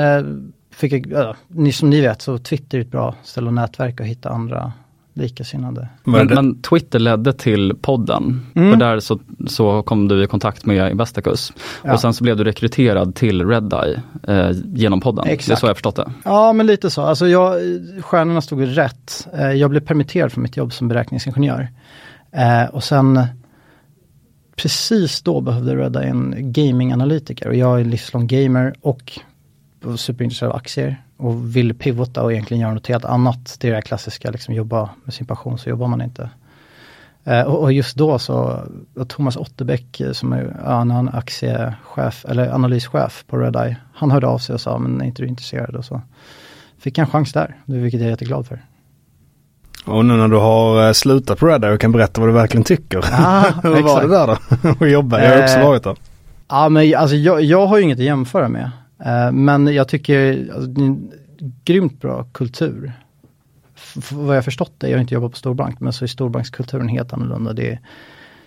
fick 0.75 0.93
jag, 0.93 1.07
ja, 1.11 1.35
ni, 1.47 1.71
som 1.71 1.89
ni 1.89 2.01
vet, 2.01 2.21
så 2.21 2.37
Twitter 2.37 2.77
är 2.77 2.81
ett 2.81 2.91
bra 2.91 3.15
ställe 3.23 3.47
att 3.47 3.53
nätverka 3.53 4.03
och 4.03 4.09
hitta 4.09 4.29
andra 4.29 4.73
likasinnade. 5.13 5.87
Men, 6.03 6.27
men 6.27 6.61
Twitter 6.61 6.99
ledde 6.99 7.33
till 7.33 7.73
podden. 7.81 8.41
Mm. 8.55 8.71
För 8.71 8.79
där 8.79 8.99
så, 8.99 9.19
så 9.47 9.83
kom 9.83 10.07
du 10.07 10.23
i 10.23 10.27
kontakt 10.27 10.65
med 10.65 10.91
Investacus. 10.91 11.53
Ja. 11.83 11.93
Och 11.93 11.99
sen 11.99 12.13
så 12.13 12.23
blev 12.23 12.37
du 12.37 12.43
rekryterad 12.43 13.15
till 13.15 13.47
Redeye 13.47 14.01
eh, 14.27 14.51
genom 14.65 15.01
podden. 15.01 15.25
Det 15.25 15.31
är 15.31 15.33
Exakt. 15.33 15.59
så 15.59 15.65
jag 15.65 15.69
har 15.69 15.75
förstått 15.75 15.95
det. 15.95 16.11
Ja, 16.23 16.53
men 16.53 16.67
lite 16.67 16.89
så. 16.89 17.01
Alltså 17.01 17.27
jag, 17.27 17.61
stjärnorna 18.01 18.41
stod 18.41 18.77
rätt. 18.77 19.27
Eh, 19.33 19.51
jag 19.51 19.69
blev 19.69 19.81
permitterad 19.81 20.31
från 20.31 20.43
mitt 20.43 20.57
jobb 20.57 20.73
som 20.73 20.87
beräkningsingenjör. 20.87 21.67
Eh, 22.31 22.69
och 22.73 22.83
sen 22.83 23.19
precis 24.55 25.21
då 25.21 25.41
behövde 25.41 25.75
Redda 25.75 26.03
en 26.03 26.35
gaminganalytiker 26.37 27.47
och 27.47 27.55
jag 27.55 27.79
är 27.79 27.85
livslång 27.85 28.27
gamer 28.27 28.73
och 28.81 29.19
var 29.85 29.97
superintresserad 29.97 30.51
av 30.51 30.57
aktier 30.57 31.01
och 31.17 31.55
ville 31.55 31.73
pivota 31.73 32.23
och 32.23 32.31
egentligen 32.31 32.61
göra 32.61 32.73
något 32.73 32.87
helt 32.87 33.05
annat. 33.05 33.57
Det 33.59 33.69
är 33.69 33.75
det 33.75 33.81
klassiska, 33.81 34.31
liksom 34.31 34.53
jobba 34.53 34.89
med 35.03 35.13
sin 35.13 35.27
passion 35.27 35.57
så 35.57 35.69
jobbar 35.69 35.87
man 35.87 36.01
inte. 36.01 36.29
Eh, 37.23 37.41
och, 37.41 37.61
och 37.61 37.73
just 37.73 37.95
då 37.95 38.19
så 38.19 38.59
var 38.93 39.05
Thomas 39.05 39.37
Otterbäck 39.37 39.99
eh, 39.99 40.11
som 40.11 40.33
är 40.33 40.61
annan 40.65 41.09
aktiechef 41.09 42.25
eller 42.27 42.53
analyschef 42.53 43.23
på 43.27 43.37
Redeye. 43.37 43.75
Han 43.93 44.11
hörde 44.11 44.27
av 44.27 44.37
sig 44.37 44.53
och 44.53 44.61
sa, 44.61 44.77
men 44.77 45.01
är 45.01 45.05
inte 45.05 45.21
du 45.21 45.27
intresserad? 45.27 45.75
Och 45.75 45.85
så 45.85 46.01
fick 46.79 46.97
jag 46.97 47.05
en 47.05 47.11
chans 47.11 47.33
där, 47.33 47.55
vilket 47.65 47.99
jag 47.99 48.07
är 48.07 48.11
jätteglad 48.11 48.47
för. 48.47 48.61
Och 49.85 50.05
nu 50.05 50.13
när 50.13 50.27
du 50.27 50.37
har 50.37 50.87
eh, 50.87 50.93
slutat 50.93 51.39
på 51.39 51.47
Redeye 51.47 51.73
och 51.73 51.81
kan 51.81 51.91
berätta 51.91 52.21
vad 52.21 52.29
du 52.29 52.33
verkligen 52.33 52.63
tycker. 52.63 52.97
Ah, 53.11 53.43
Hur 53.63 53.81
var 53.81 54.01
det 54.01 54.07
där 54.07 54.27
då? 54.27 54.69
att 54.85 54.91
jobba? 54.91 55.23
Jag 55.23 55.35
har 55.35 55.43
också 55.43 55.57
Eh, 55.57 55.67
varit 55.67 55.83
där. 55.83 55.95
Ja, 56.47 56.69
men 56.69 56.95
alltså, 56.95 57.15
jag, 57.15 57.43
jag 57.43 57.67
har 57.67 57.77
ju 57.77 57.83
inget 57.83 57.97
att 57.97 58.05
jämföra 58.05 58.47
med. 58.47 58.71
Eh, 58.99 59.31
men 59.31 59.67
jag 59.67 59.87
tycker 59.87 60.49
alltså, 60.53 60.67
det 60.67 60.81
är 60.81 60.85
en 60.85 61.11
grymt 61.65 62.01
bra 62.01 62.23
kultur. 62.31 62.91
F- 63.75 64.11
vad 64.11 64.37
jag 64.37 64.45
förstått 64.45 64.73
det, 64.77 64.89
jag 64.89 64.97
har 64.97 65.01
inte 65.01 65.13
jobbat 65.13 65.31
på 65.31 65.37
storbank, 65.37 65.79
men 65.79 65.93
så 65.93 66.05
är 66.05 66.07
storbankskulturen 66.07 66.87
helt 66.87 67.13
annorlunda. 67.13 67.53
Det 67.53 67.71
är 67.71 67.79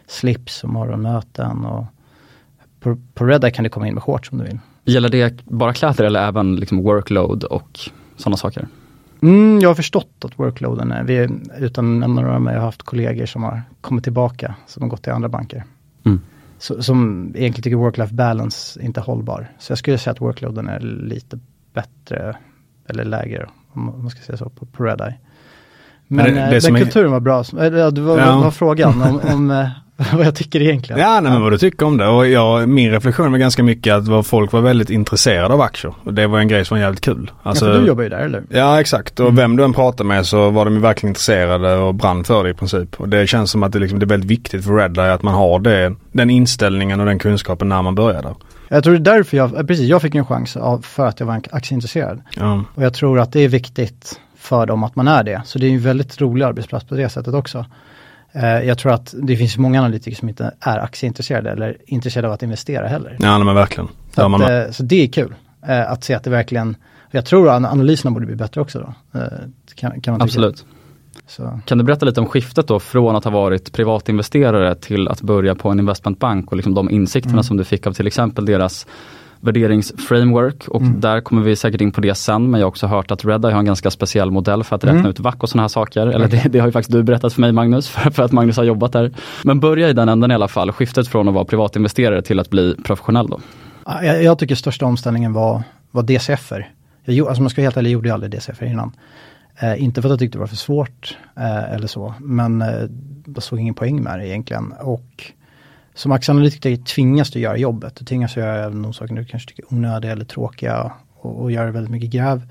slips 0.07 0.65
och 0.65 0.71
morgonmöten 0.71 1.65
och 1.65 1.85
på, 2.81 2.99
på 3.15 3.25
Redeye 3.25 3.51
kan 3.51 3.63
du 3.63 3.69
komma 3.71 3.89
in 3.89 3.95
med 3.95 4.03
shorts 4.03 4.33
om 4.33 4.39
du 4.39 4.45
vill. 4.45 4.59
Gäller 4.85 5.09
det 5.09 5.45
bara 5.45 5.73
kläder 5.75 6.05
eller 6.05 6.29
även 6.29 6.57
liksom 6.57 6.83
workload 6.83 7.45
och 7.45 7.81
sådana 8.17 8.37
saker? 8.37 8.67
Mm, 9.23 9.59
jag 9.61 9.69
har 9.71 9.75
förstått 9.75 10.25
att 10.25 10.39
workloaden 10.39 10.93
är, 10.93 11.05
vi 11.05 11.29
utan 11.59 11.95
att 11.95 12.01
nämna 12.01 12.23
några, 12.23 12.39
men 12.39 12.53
jag 12.55 12.61
har 12.61 12.67
haft 12.67 12.83
kollegor 12.83 13.27
som 13.27 13.43
har 13.43 13.63
kommit 13.81 14.05
tillbaka, 14.05 14.55
som 14.67 14.83
har 14.83 14.91
gått 14.91 15.03
till 15.03 15.13
andra 15.13 15.29
banker. 15.29 15.65
Så, 16.59 16.83
som 16.83 17.23
egentligen 17.37 17.63
tycker 17.63 17.77
work-life 17.77 18.15
balance 18.15 18.83
inte 18.83 19.01
är 19.01 19.05
hållbar. 19.05 19.53
Så 19.59 19.71
jag 19.73 19.79
skulle 19.79 19.99
säga 19.99 20.13
att 20.13 20.21
workloaden 20.21 20.69
är 20.69 20.81
lite 20.81 21.39
bättre, 21.75 22.37
eller 22.89 23.05
lägre, 23.05 23.49
om 23.73 23.85
man 23.85 24.11
ska 24.11 24.21
säga 24.23 24.37
så, 24.37 24.49
på, 24.49 24.67
på 24.67 24.85
Redeye. 24.85 25.15
Men, 26.07 26.25
Men 26.25 26.35
det- 26.35 26.41
eh, 26.43 26.51
det 26.51 26.73
men 26.73 26.77
är- 26.81 26.85
kulturen 26.85 27.13
var 27.13 27.21
bra. 27.21 27.45
Eller, 27.59 27.79
ja, 27.79 27.91
det 27.91 28.01
var, 28.01 28.19
Ja. 28.19 28.41
var 28.41 28.51
frågan 28.51 29.03
om, 29.03 29.21
om 29.35 29.51
eh, 29.61 29.69
vad 30.13 30.27
jag 30.27 30.35
tycker 30.35 30.63
egentligen. 30.63 31.01
Ja, 31.01 31.21
nej, 31.21 31.33
men 31.33 31.43
vad 31.43 31.53
du 31.53 31.59
tycker 31.59 31.87
om 31.87 31.97
det. 31.97 32.07
Och 32.07 32.29
jag, 32.29 32.69
min 32.69 32.91
reflektion 32.91 33.33
var 33.33 33.39
ganska 33.39 33.63
mycket 33.63 33.95
att 33.95 34.27
folk 34.27 34.53
var 34.53 34.61
väldigt 34.61 34.91
intresserade 34.91 35.55
av 35.55 35.61
aktier. 35.61 35.95
Och 36.05 36.15
det 36.15 36.27
var 36.27 36.39
en 36.39 36.49
grej 36.49 36.65
som 36.65 36.77
var 36.77 36.83
jävligt 36.83 37.01
kul. 37.01 37.31
Alltså, 37.43 37.67
ja, 37.67 37.73
för 37.73 37.81
du 37.81 37.87
jobbar 37.87 38.03
ju 38.03 38.09
där, 38.09 38.19
eller? 38.19 38.43
Ja 38.51 38.81
exakt 38.81 39.21
och 39.21 39.39
vem 39.39 39.57
du 39.57 39.65
än 39.65 39.73
pratar 39.73 40.05
med 40.05 40.27
så 40.27 40.51
var 40.51 40.65
de 40.65 40.75
ju 40.75 40.81
verkligen 40.81 41.11
intresserade 41.11 41.77
och 41.77 41.95
brann 41.95 42.25
för 42.25 42.45
det 42.45 42.51
i 42.51 42.55
princip. 42.55 43.01
Och 43.01 43.09
det 43.09 43.27
känns 43.27 43.51
som 43.51 43.63
att 43.63 43.73
det, 43.73 43.79
liksom, 43.79 43.99
det 43.99 44.05
är 44.05 44.09
väldigt 44.09 44.31
viktigt 44.31 44.65
för 44.65 44.77
Redeye 44.77 45.13
att 45.13 45.23
man 45.23 45.35
har 45.35 45.59
det, 45.59 45.95
den 46.13 46.31
inställningen 46.31 47.01
och 47.01 47.07
den 47.07 47.19
kunskapen 47.19 47.69
när 47.69 47.83
man 47.83 47.95
börjar 47.95 48.23
där. 48.23 48.35
Jag 48.69 48.85
tror 48.85 48.95
det 48.95 49.11
är 49.11 49.17
därför 49.17 49.37
jag, 49.37 49.57
eh, 49.57 49.63
precis, 49.63 49.89
jag 49.89 50.03
fick 50.03 50.15
en 50.15 50.27
chans 50.27 50.57
av, 50.57 50.83
för 50.83 51.07
att 51.07 51.21
jag 51.21 51.27
var 51.27 51.41
aktieintresserad. 51.51 52.23
Ja. 52.37 52.65
Och 52.75 52.83
jag 52.83 52.95
tror 52.95 53.21
att 53.21 53.33
det 53.33 53.41
är 53.41 53.49
viktigt 53.49 54.21
för 54.39 54.67
dem 54.67 54.85
att 54.85 54.97
man 54.97 55.09
är 55.09 55.25
det. 55.25 55.43
Så 55.45 55.59
det 55.59 55.67
är 55.67 55.71
en 55.71 55.81
väldigt 55.81 56.21
rolig 56.21 56.45
arbetsplats 56.45 56.87
på 56.87 56.95
det 56.95 57.09
sättet 57.09 57.35
också. 57.35 57.65
Eh, 58.33 58.45
jag 58.45 58.79
tror 58.79 58.93
att 58.93 59.15
det 59.23 59.37
finns 59.37 59.59
många 59.59 59.81
analytiker 59.81 60.17
som 60.17 60.29
inte 60.29 60.55
är 60.61 60.79
aktieintresserade 60.79 61.51
eller 61.51 61.77
intresserade 61.87 62.29
av 62.29 62.35
att 62.35 62.43
investera 62.43 62.89
heller. 62.89 63.17
Ja 63.21 63.37
nej, 63.37 63.45
men 63.45 63.55
verkligen. 63.55 63.89
Så, 63.89 64.21
Ja, 64.21 64.25
att, 64.25 64.31
man, 64.31 64.43
eh, 64.43 64.71
så 64.71 64.83
det 64.83 65.03
är 65.03 65.09
kul 65.09 65.35
eh, 65.69 65.91
att 65.93 66.05
se 66.05 66.15
att 66.15 66.25
det 66.25 66.31
verkligen, 66.31 66.77
jag 67.11 67.25
tror 67.25 67.49
att 67.49 67.65
analyserna 67.65 68.11
borde 68.11 68.27
bli 68.27 68.37
bättre 68.37 68.61
också 68.61 68.79
då. 68.79 69.21
Kan, 69.75 70.01
kan. 70.01 70.23
Absolut. 70.23 70.65
Så. 71.27 71.61
Kan 71.65 71.79
du 71.79 71.85
berätta 71.85 72.07
lite 72.07 72.21
om 72.21 72.27
skiftet 72.27 72.69
då 72.69 72.81
från 72.81 73.17
att 73.17 73.25
ha 73.25 73.31
varit 73.31 73.73
privatinvesterare 73.73 74.75
till 74.75 75.09
att 75.09 75.23
börja 75.23 75.55
på 75.55 75.69
en 75.69 75.79
investmentbank 75.79 76.51
och 76.51 76.57
liksom 76.57 76.75
de 76.75 76.91
insikterna 76.91 77.33
Mm. 77.33 77.45
som 77.45 77.57
du 77.57 77.65
fick 77.65 77.87
av 77.87 77.93
till 77.93 78.07
exempel 78.07 78.45
deras 78.45 78.87
värderingsframework 79.41 80.69
och 80.69 80.81
mm. 80.81 81.01
där 81.01 81.21
kommer 81.21 81.43
vi 81.43 81.57
säkert 81.57 81.81
in 81.81 81.91
på 81.91 82.01
det 82.01 82.15
sen 82.15 82.51
men 82.51 82.61
jag 82.61 82.67
har 82.67 82.69
också 82.69 82.87
hört 82.87 83.11
att 83.11 83.25
Redeye 83.25 83.53
har 83.53 83.59
en 83.59 83.65
ganska 83.65 83.91
speciell 83.91 84.31
modell 84.31 84.65
för 84.65 84.77
att 84.77 84.85
räkna 84.85 84.99
mm. 84.99 85.11
ut 85.11 85.21
VAC 85.21 85.35
och 85.39 85.49
sådana 85.49 85.63
här 85.63 85.69
saker. 85.69 86.07
Eller 86.07 86.29
det, 86.29 86.49
det, 86.49 86.59
har 86.59 86.67
ju 86.67 86.73
faktiskt 86.73 86.93
du 86.93 87.03
berättat 87.03 87.33
för 87.33 87.41
mig 87.41 87.53
Magnus, 87.53 87.89
för, 87.89 88.11
för, 88.11 88.23
att 88.23 88.33
Magnus 88.33 88.57
har 88.57 88.65
jobbat 88.65 88.93
där. 88.93 89.13
Men 89.45 89.61
börja 89.61 89.89
i 89.89 89.93
den 89.93 90.09
änden 90.09 90.31
i 90.31 90.35
alla 90.35 90.49
fall, 90.49 90.73
skiftet 90.73 91.09
från 91.09 91.29
att 91.29 91.35
vara 91.35 91.45
privatinvesterare 91.45 92.23
till 92.23 92.41
att 92.41 92.51
bli 92.51 92.75
professionell 92.85 93.29
då. 93.29 93.41
Jag, 94.03 94.23
jag 94.23 94.39
tycker 94.39 94.55
största 94.55 94.87
omställningen 94.87 95.33
var, 95.33 95.63
var 95.91 96.03
DCFer. 96.03 96.69
Jag, 97.05 97.29
alltså 97.29 97.43
man 97.43 97.51
ska 97.51 97.63
helt 97.63 97.77
ärlig, 97.77 97.91
gjorde 97.91 98.09
jag 98.09 98.15
aldrig 98.15 98.33
DCFer 98.33 98.67
innan. 98.67 98.93
Eh, 99.61 99.83
inte 99.83 100.03
för 100.03 100.09
att 100.09 100.13
jag 100.13 100.19
tyckte 100.19 100.39
det 100.39 100.41
var 100.41 100.47
för 100.47 100.57
svårt 100.57 101.17
eh, 101.37 101.73
eller 101.73 101.87
så, 101.87 102.15
men 102.21 102.63
eh, 102.63 102.69
jag 103.35 103.43
såg 103.43 103.61
ingen 103.61 103.75
poäng 103.75 104.03
med 104.03 104.19
det 104.19 104.29
egentligen. 104.29 104.73
Och 104.73 105.33
som 105.99 106.13
aktieanalytiker 106.13 106.77
tvingas 106.77 107.31
du 107.31 107.41
göra 107.41 107.57
jobbet. 107.57 107.97
Du 107.97 108.05
tvingas 108.05 108.37
göra 108.37 108.71
de 108.71 108.93
saker 108.93 109.15
du 109.15 109.25
kanske 109.25 109.49
tycker 109.49 109.63
är 109.63 109.75
onödiga 109.75 110.13
eller 110.13 110.25
tråkiga 110.25 110.93
och, 111.15 111.43
och 111.43 111.53
göra 111.53 111.71
väldigt 111.71 111.91
mycket 111.91 112.11
gräv. 112.11 112.43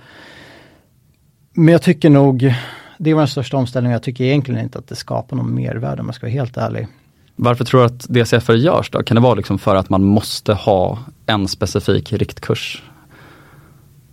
Men 1.54 1.72
jag 1.72 1.82
tycker 1.82 2.10
nog, 2.10 2.56
det 2.98 3.14
var 3.14 3.22
den 3.22 3.28
största 3.28 3.58
omställningen. 3.58 3.94
Jag 3.94 4.04
tycker 4.04 4.24
egentligen 4.24 4.62
inte 4.62 4.80
att 4.80 4.88
det 4.88 4.96
skapar 4.96 5.38
någon 5.38 5.56
mervärde 5.56 6.02
om 6.02 6.08
jag 6.08 6.16
ska 6.16 6.26
vara 6.26 6.34
helt 6.34 6.58
ärlig. 6.58 6.88
Varför 7.36 7.66
tror 7.66 7.80
du 7.80 7.86
att 7.86 8.00
DCFR 8.00 8.54
görs 8.54 8.90
då? 8.90 9.04
Kan 9.04 9.16
det 9.16 9.22
vara 9.22 9.36
liksom 9.36 9.60
för 9.60 9.76
att 9.76 9.90
man 9.90 10.04
måste 10.04 10.54
ha 10.54 11.00
en 11.26 11.48
specifik 11.48 12.14
riktkurs? 12.14 12.84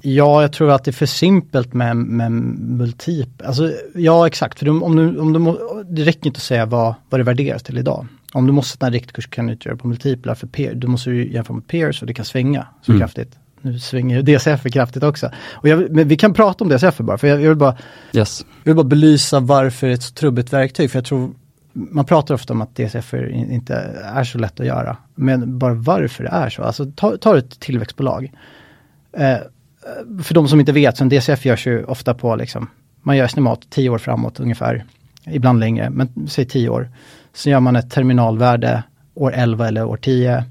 Ja, 0.01 0.43
jag 0.43 0.53
tror 0.53 0.71
att 0.71 0.85
det 0.85 0.91
är 0.91 0.93
för 0.93 1.07
simpelt 1.07 1.73
med, 1.73 1.97
med 1.97 2.33
multip. 2.33 3.43
Alltså, 3.45 3.73
ja, 3.95 4.27
exakt. 4.27 4.59
För 4.59 4.69
om 4.83 4.97
du, 4.97 5.19
om 5.19 5.33
du, 5.33 5.59
det 5.89 6.03
räcker 6.03 6.27
inte 6.27 6.39
att 6.39 6.43
säga 6.43 6.67
vad, 6.67 6.95
vad 7.11 7.21
det 7.21 7.25
värderas 7.25 7.63
till 7.63 7.79
idag. 7.79 8.07
Om 8.35 8.47
du 8.47 8.53
måste 8.53 8.73
sätta 8.73 8.87
en 8.87 8.93
riktkurs 8.93 9.27
kan 9.27 9.47
du 9.47 9.53
inte 9.53 9.69
göra 9.69 9.79
på 9.79 9.89
multiplar 9.89 10.35
för 10.35 10.47
peer. 10.47 10.75
Du 10.75 10.87
måste 10.87 11.11
ju 11.11 11.33
jämföra 11.33 11.55
med 11.55 11.67
peers 11.67 12.03
och 12.03 12.07
det 12.07 12.15
kan 12.15 12.25
svänga 12.25 12.67
så 12.83 12.93
mm. 12.93 13.01
kraftigt. 13.01 13.39
Nu 13.61 13.79
svänger 13.79 14.23
DCF 14.23 14.63
kraftigt 14.63 15.03
också. 15.03 15.31
Och 15.53 15.69
jag, 15.69 15.91
men 15.91 16.09
vi 16.09 16.17
kan 16.17 16.35
prata 16.35 16.65
om 16.65 16.71
DCF 16.71 16.99
bara, 16.99 17.19
för 17.19 17.29
jag, 17.29 17.43
jag, 17.43 17.49
vill 17.49 17.59
bara, 17.59 17.77
yes. 18.13 18.47
jag 18.65 18.71
vill 18.71 18.77
bara 18.77 18.89
belysa 18.89 19.41
varför 19.41 19.87
det 19.87 19.93
är 19.93 19.95
ett 19.95 20.03
så 20.03 20.15
trubbigt 20.15 20.53
verktyg. 20.53 20.91
För 20.91 20.99
jag 20.99 21.05
tror, 21.05 21.31
man 21.73 22.05
pratar 22.05 22.35
ofta 22.35 22.53
om 22.53 22.63
att 22.63 22.77
DCF 22.77 23.15
inte 23.31 23.75
är 24.05 24.25
så 24.25 24.39
lätt 24.39 24.61
att 24.61 24.67
göra. 24.67 24.97
Men 25.15 25.59
bara 25.59 25.75
varför 25.75 26.25
det 26.25 26.31
är 26.31 26.51
så. 26.51 26.63
Alltså 26.63 26.93
ta, 26.97 27.17
ta 27.17 27.39
ett 27.39 27.61
tillväxtbolag. 27.61 28.33
Eh, 29.13 29.39
för 30.23 30.35
de 30.35 30.49
som 30.49 30.61
inte 30.61 30.73
vet, 30.73 30.97
så 30.97 31.05
en 31.05 31.09
DCF 31.09 31.45
görs 31.45 31.67
ju 31.67 31.85
ofta 31.85 32.15
på 32.15 32.37
liksom, 32.37 32.71
man 33.03 33.17
gör 33.17 33.25
estimat 33.25 33.61
tio 33.71 33.91
år 33.91 33.99
framåt 33.99 34.41
ungefär. 34.41 34.85
Ibland 35.27 35.61
längre, 35.61 35.91
men 35.91 36.29
säg 36.29 36.45
tio 36.45 36.69
år. 36.69 36.89
Så 37.35 37.51
gör 37.51 37.61
man 37.61 37.77
ett 37.77 37.91
terminalvärde 37.91 38.83
år 39.15 39.33
11 39.35 39.69
eller 39.69 39.85
år 39.85 39.97
10. 39.97 40.45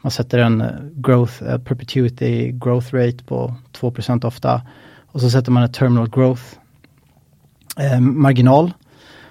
Man 0.00 0.10
sätter 0.10 0.38
en 0.38 0.60
eh, 0.60 0.68
growth, 0.94 1.42
uh, 1.42 1.58
perpetuity 1.58 2.52
growth 2.52 2.94
rate 2.94 3.24
på 3.24 3.54
2% 3.80 4.26
ofta. 4.26 4.62
Och 5.06 5.20
så 5.20 5.30
sätter 5.30 5.52
man 5.52 5.62
ett 5.62 5.74
terminal 5.74 6.10
growth 6.10 6.42
eh, 7.76 8.00
marginal. 8.00 8.74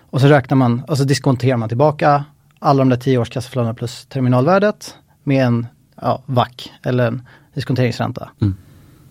Och 0.09 0.21
så 0.21 0.27
räknar 0.27 0.57
man, 0.57 0.83
och 0.87 0.97
så 0.97 1.03
diskonterar 1.03 1.57
man 1.57 1.69
tillbaka 1.69 2.25
alla 2.59 2.79
de 2.79 2.89
där 2.89 2.97
10 2.97 3.17
års 3.17 3.29
kassaflödena 3.29 3.73
plus 3.73 4.05
terminalvärdet 4.05 4.95
med 5.23 5.45
en 5.45 5.67
ja, 6.01 6.23
VAC 6.25 6.71
eller 6.83 7.07
en 7.07 7.27
diskonteringsränta. 7.53 8.29
Mm. 8.41 8.55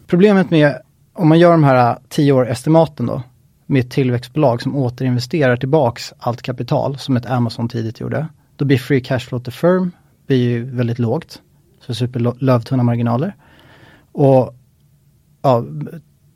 Problemet 0.06 0.50
med 0.50 0.78
om 1.12 1.28
man 1.28 1.38
gör 1.38 1.50
de 1.50 1.64
här 1.64 1.98
10 2.08 2.32
år 2.32 2.50
estimaten 2.50 3.06
då 3.06 3.22
med 3.66 3.80
ett 3.80 3.90
tillväxtbolag 3.90 4.62
som 4.62 4.76
återinvesterar 4.76 5.56
tillbaks 5.56 6.12
allt 6.18 6.42
kapital 6.42 6.99
som 6.99 7.16
ett 7.16 7.26
Amazon 7.26 7.68
tidigt 7.68 8.00
gjorde. 8.00 8.28
Då 8.56 8.64
blir 8.64 8.78
free 8.78 9.00
cash 9.00 9.18
flow 9.18 9.40
to 9.40 9.50
firm 9.50 9.90
blir 10.26 10.37
ju 10.37 10.64
väldigt 10.64 10.99
lågt. 10.99 11.42
Så 11.80 11.94
superlövtunna 11.94 12.83
marginaler. 12.83 13.37
Och 14.12 14.54
ja, 15.42 15.64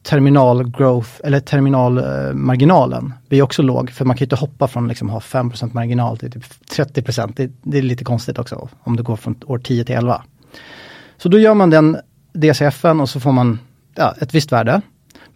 terminal 0.02 0.70
growth 0.70 1.11
eller 1.25 1.40
terminalmarginalen 1.40 3.06
eh, 3.06 3.28
blir 3.28 3.42
också 3.42 3.62
låg 3.62 3.90
för 3.90 4.04
man 4.04 4.16
kan 4.16 4.20
ju 4.20 4.25
inte 4.25 4.37
hoppa 4.37 4.68
från 4.68 4.88
liksom 4.88 5.08
ha 5.08 5.18
5% 5.18 5.75
marginal 5.75 6.18
till 6.18 6.32
typ 6.32 6.44
30 6.70 7.02
det, 7.37 7.50
det, 7.62 7.78
är 7.78 7.82
lite 7.82 8.04
konstigt 8.04 8.38
också 8.38 8.68
om 8.80 8.97
det 8.97 9.02
går 9.02 9.16
från 9.16 9.40
år 9.47 9.58
10 9.58 9.85
till 9.85 9.94
11. 9.94 10.23
Så 11.16 11.28
då 11.28 11.38
gör 11.38 11.54
man 11.54 11.70
den 11.70 11.97
DCFen 12.32 13.00
och 13.00 13.08
så 13.08 13.20
får 13.20 13.32
man 13.32 13.58
ja, 13.94 14.14
ett 14.20 14.35
visst 14.35 14.52
värde. 14.52 14.82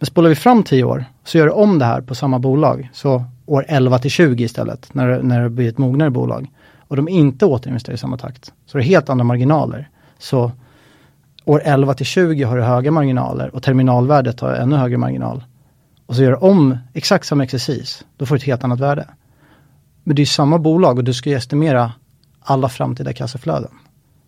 Men 0.03 0.07
spolar 0.07 0.29
vi 0.29 0.35
fram 0.35 0.63
10 0.63 0.83
år 0.83 1.05
så 1.23 1.37
gör 1.37 1.45
du 1.45 1.51
om 1.51 1.79
det 1.79 1.85
här 1.85 2.01
på 2.01 2.15
samma 2.15 2.39
bolag. 2.39 2.89
Så 2.93 3.23
år 3.45 3.65
11 3.67 3.99
till 3.99 4.11
20 4.11 4.43
istället, 4.43 4.93
när, 4.93 5.21
när 5.21 5.43
det 5.43 5.49
blir 5.49 5.69
ett 5.69 5.77
mognare 5.77 6.09
bolag. 6.09 6.51
Och 6.77 6.95
de 6.95 7.07
inte 7.07 7.45
återinvesterar 7.45 7.95
i 7.95 7.97
samma 7.97 8.17
takt. 8.17 8.53
Så 8.65 8.77
det 8.77 8.83
är 8.83 8.85
helt 8.85 9.09
andra 9.09 9.23
marginaler. 9.23 9.89
Så 10.17 10.51
år 11.45 11.61
11 11.65 11.93
till 11.93 12.05
20 12.05 12.43
har 12.43 12.57
du 12.57 12.63
höga 12.63 12.91
marginaler 12.91 13.55
och 13.55 13.63
terminalvärdet 13.63 14.39
har 14.39 14.53
ännu 14.53 14.75
högre 14.75 14.97
marginal. 14.97 15.43
Och 16.05 16.15
så 16.15 16.23
gör 16.23 16.31
du 16.31 16.37
om 16.37 16.77
exakt 16.93 17.25
samma 17.25 17.43
exercis, 17.43 18.05
då 18.17 18.25
får 18.25 18.35
du 18.35 18.37
ett 18.37 18.45
helt 18.45 18.63
annat 18.63 18.79
värde. 18.79 19.07
Men 20.03 20.15
det 20.15 20.21
är 20.21 20.25
samma 20.25 20.59
bolag 20.59 20.97
och 20.97 21.03
du 21.03 21.13
ska 21.13 21.29
ju 21.29 21.35
estimera 21.35 21.91
alla 22.41 22.69
framtida 22.69 23.13
kassaflöden. 23.13 23.71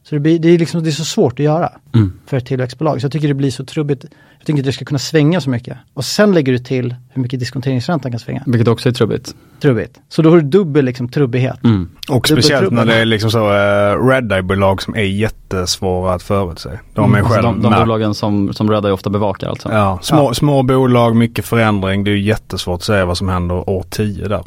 Så 0.10 0.16
det, 0.16 0.20
blir, 0.20 0.40
det, 0.40 0.50
är 0.50 0.58
liksom, 0.58 0.84
det 0.84 0.90
är 0.90 0.92
så 0.92 1.06
svårt 1.06 1.34
att 1.34 1.46
göra 1.46 1.72
mm. 1.94 2.14
för 2.26 2.38
ett 2.38 2.46
tillväxtbolag. 2.46 3.02
Så 3.02 3.06
jag 3.06 3.12
tycker 3.12 3.28
det 3.28 3.34
blir 3.34 3.52
så 3.52 3.66
trubbigt. 3.66 4.04
Jag 4.38 4.46
tycker 4.46 4.58
inte 4.58 4.70
det 4.70 4.74
ska 4.74 4.86
kunna 4.86 5.00
svänga 5.00 5.42
så 5.42 5.50
mycket. 5.50 5.78
Och 5.94 6.06
sen 6.06 6.34
lägger 6.34 6.52
du 6.52 6.60
till 6.60 6.96
hur 7.10 7.22
mycket 7.22 7.40
diskonteringsräntan 7.40 8.12
kan 8.12 8.20
svänga. 8.20 8.44
Vilket 8.46 8.68
också 8.68 8.90
är 8.90 8.94
trubbigt. 8.94 9.36
Trubbigt. 9.62 10.00
Så 10.10 10.22
då 10.22 10.30
har 10.30 10.38
du 10.38 10.44
dubbel 10.44 10.86
liksom, 10.86 11.10
trubbighet. 11.10 11.64
Mm. 11.64 11.90
Och 12.10 12.26
dubbel 12.28 12.44
speciellt 12.44 12.62
trubbel. 12.62 12.86
när 12.86 12.94
det 12.94 13.02
är 13.02 13.06
liksom 13.06 13.32
så 13.32 13.40
uh, 13.40 14.08
Red 14.08 14.32
Eye-bolag 14.32 14.82
som 14.82 14.96
är 14.96 15.02
jättesvåra 15.04 16.14
att 16.14 16.24
förutse. 16.24 16.70
De 16.94 17.14
är 17.14 17.20
mm. 17.20 17.30
själv 17.32 17.46
alltså 17.46 17.62
de, 17.70 17.72
de 17.72 17.80
bolagen 17.80 18.14
som, 18.14 18.54
som 18.54 18.72
Red 18.72 18.86
Eye 18.86 18.94
ofta 18.94 19.10
bevakar 19.10 19.48
alltså? 19.48 19.72
Ja, 19.72 20.00
små, 20.02 20.18
ja. 20.18 20.34
små 20.34 20.64
bolag, 20.64 21.16
mycket 21.16 21.46
förändring. 21.46 22.04
Det 22.04 22.12
är 22.12 22.16
jättesvårt 22.16 22.76
att 22.76 22.84
säga 22.84 23.06
vad 23.06 23.18
som 23.18 23.30
händer 23.30 23.70
år 23.70 23.86
10 23.90 24.28
där. 24.28 24.44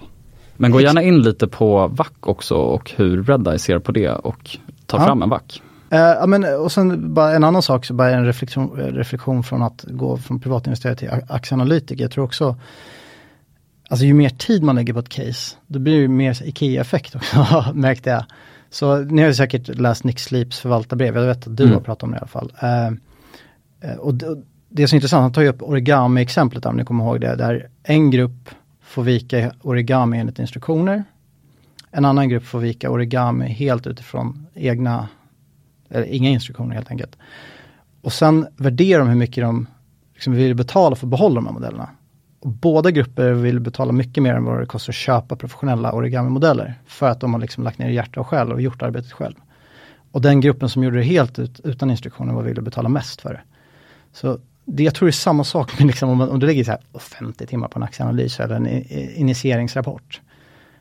Men 0.57 0.71
gå 0.71 0.81
gärna 0.81 1.03
in 1.03 1.23
lite 1.23 1.49
på 1.49 1.87
VAC 1.89 2.09
också 2.21 2.55
och 2.55 2.93
hur 2.97 3.23
Red 3.23 3.49
Eye 3.49 3.59
ser 3.59 3.79
på 3.79 3.93
det 3.93 4.11
och 4.11 4.59
ta 4.89 4.97
ja. 4.97 5.05
fram 5.05 5.23
en 5.23 5.29
VAC. 5.29 5.43
Uh, 5.93 5.99
ja, 5.99 6.27
men, 6.27 6.61
och 6.61 6.73
sen 6.73 7.15
bara 7.15 7.33
en 7.33 7.45
annan 7.45 7.63
sak, 7.63 7.85
så 7.85 7.95
bara 7.95 8.11
en 8.11 8.25
reflektion, 8.25 8.71
reflektion 8.77 9.43
från 9.43 9.63
att 9.63 9.85
gå 9.89 10.17
från 10.17 10.41
privatinvesterare 10.41 10.97
till 10.97 11.11
aktieanalytiker. 11.29 12.05
Jag 12.05 12.11
tror 12.11 12.25
också, 12.25 12.57
alltså 13.89 14.07
ju 14.07 14.15
mer 14.15 14.29
tid 14.29 14.63
man 14.63 14.75
lägger 14.75 14.93
på 14.93 14.99
ett 14.99 15.09
case, 15.09 15.57
då 15.67 15.79
blir 15.79 16.03
det 16.03 16.09
mer 16.09 16.43
IKEA-effekt 16.43 17.15
också, 17.15 17.65
märkte 17.75 18.11
jag. 18.11 18.25
Så 18.71 18.99
ni 18.99 19.23
har 19.23 19.29
ju 19.29 19.35
säkert 19.35 19.69
läst 19.69 20.05
Nick 20.05 20.19
Sleeps 20.19 20.61
förvaltarbrev, 20.61 21.17
jag 21.17 21.27
vet 21.27 21.47
att 21.47 21.57
du 21.57 21.63
mm. 21.63 21.75
har 21.75 21.81
pratat 21.81 22.03
om 22.03 22.11
det 22.11 22.17
i 22.17 22.19
alla 22.19 22.29
fall. 22.29 22.53
Uh, 22.63 23.99
och 23.99 24.15
det, 24.15 24.43
det 24.69 24.83
är 24.83 24.87
så 24.87 24.95
intressant, 24.95 25.23
han 25.23 25.33
tar 25.33 25.43
ju 25.43 25.49
upp 25.49 25.63
origami-exemplet 25.63 26.67
om 26.67 26.77
ni 26.77 26.85
kommer 26.85 27.05
ihåg 27.05 27.21
det, 27.21 27.37
där 27.37 27.69
en 27.83 28.11
grupp 28.11 28.51
får 28.83 29.03
vika 29.03 29.53
origami 29.63 30.19
enligt 30.19 30.39
instruktioner. 30.39 31.05
En 31.91 32.05
annan 32.05 32.29
grupp 32.29 32.45
får 32.45 32.59
vika 32.59 32.91
origami 32.91 33.49
helt 33.49 33.87
utifrån 33.87 34.47
egna 34.55 35.09
eller 35.91 36.07
inga 36.07 36.31
instruktioner 36.31 36.75
helt 36.75 36.91
enkelt. 36.91 37.17
Och 38.01 38.13
sen 38.13 38.47
värderar 38.57 38.99
de 38.99 39.09
hur 39.09 39.17
mycket 39.17 39.45
de 39.45 39.67
liksom 40.15 40.33
vill 40.33 40.55
betala 40.55 40.97
för 40.97 41.07
att 41.07 41.11
behålla 41.11 41.35
de 41.35 41.47
här 41.47 41.53
modellerna. 41.53 41.91
Och 42.41 42.51
båda 42.51 42.91
grupper 42.91 43.33
vill 43.33 43.61
betala 43.61 43.93
mycket 43.93 44.23
mer 44.23 44.35
än 44.35 44.45
vad 44.45 44.61
det 44.61 44.67
kostar 44.67 44.91
att 44.91 44.97
köpa 44.97 45.37
professionella 45.37 45.93
origami-modeller. 45.93 46.75
För 46.87 47.09
att 47.09 47.21
de 47.21 47.33
har 47.33 47.41
liksom 47.41 47.65
lagt 47.65 47.79
ner 47.79 47.89
hjärta 47.89 48.21
och 48.21 48.27
själ 48.27 48.53
och 48.53 48.61
gjort 48.61 48.83
arbetet 48.83 49.13
själv. 49.13 49.35
Och 50.13 50.23
den 50.23 50.41
gruppen 50.41 50.69
som 50.69 50.85
gjorde 50.85 50.97
det 50.97 51.03
helt 51.03 51.39
ut, 51.39 51.61
utan 51.65 51.91
instruktioner 51.91 52.35
var 52.35 52.43
villig 52.43 52.59
att 52.59 52.65
betala 52.65 52.89
mest 52.89 53.21
för 53.21 53.33
det. 53.33 53.41
Så 54.13 54.39
det, 54.65 54.83
jag 54.83 54.95
tror 54.95 55.07
det 55.07 55.11
är 55.11 55.13
samma 55.13 55.45
sak 55.45 55.79
med 55.79 55.87
liksom, 55.87 56.09
om, 56.09 56.21
om 56.21 56.39
du 56.39 56.47
lägger 56.47 56.65
så 56.65 56.71
här 56.71 56.81
50 56.99 57.47
timmar 57.47 57.69
på 57.69 57.79
en 57.79 57.83
aktieanalys 57.83 58.41
eller 58.41 58.55
en 58.55 58.67
initieringsrapport 59.19 60.21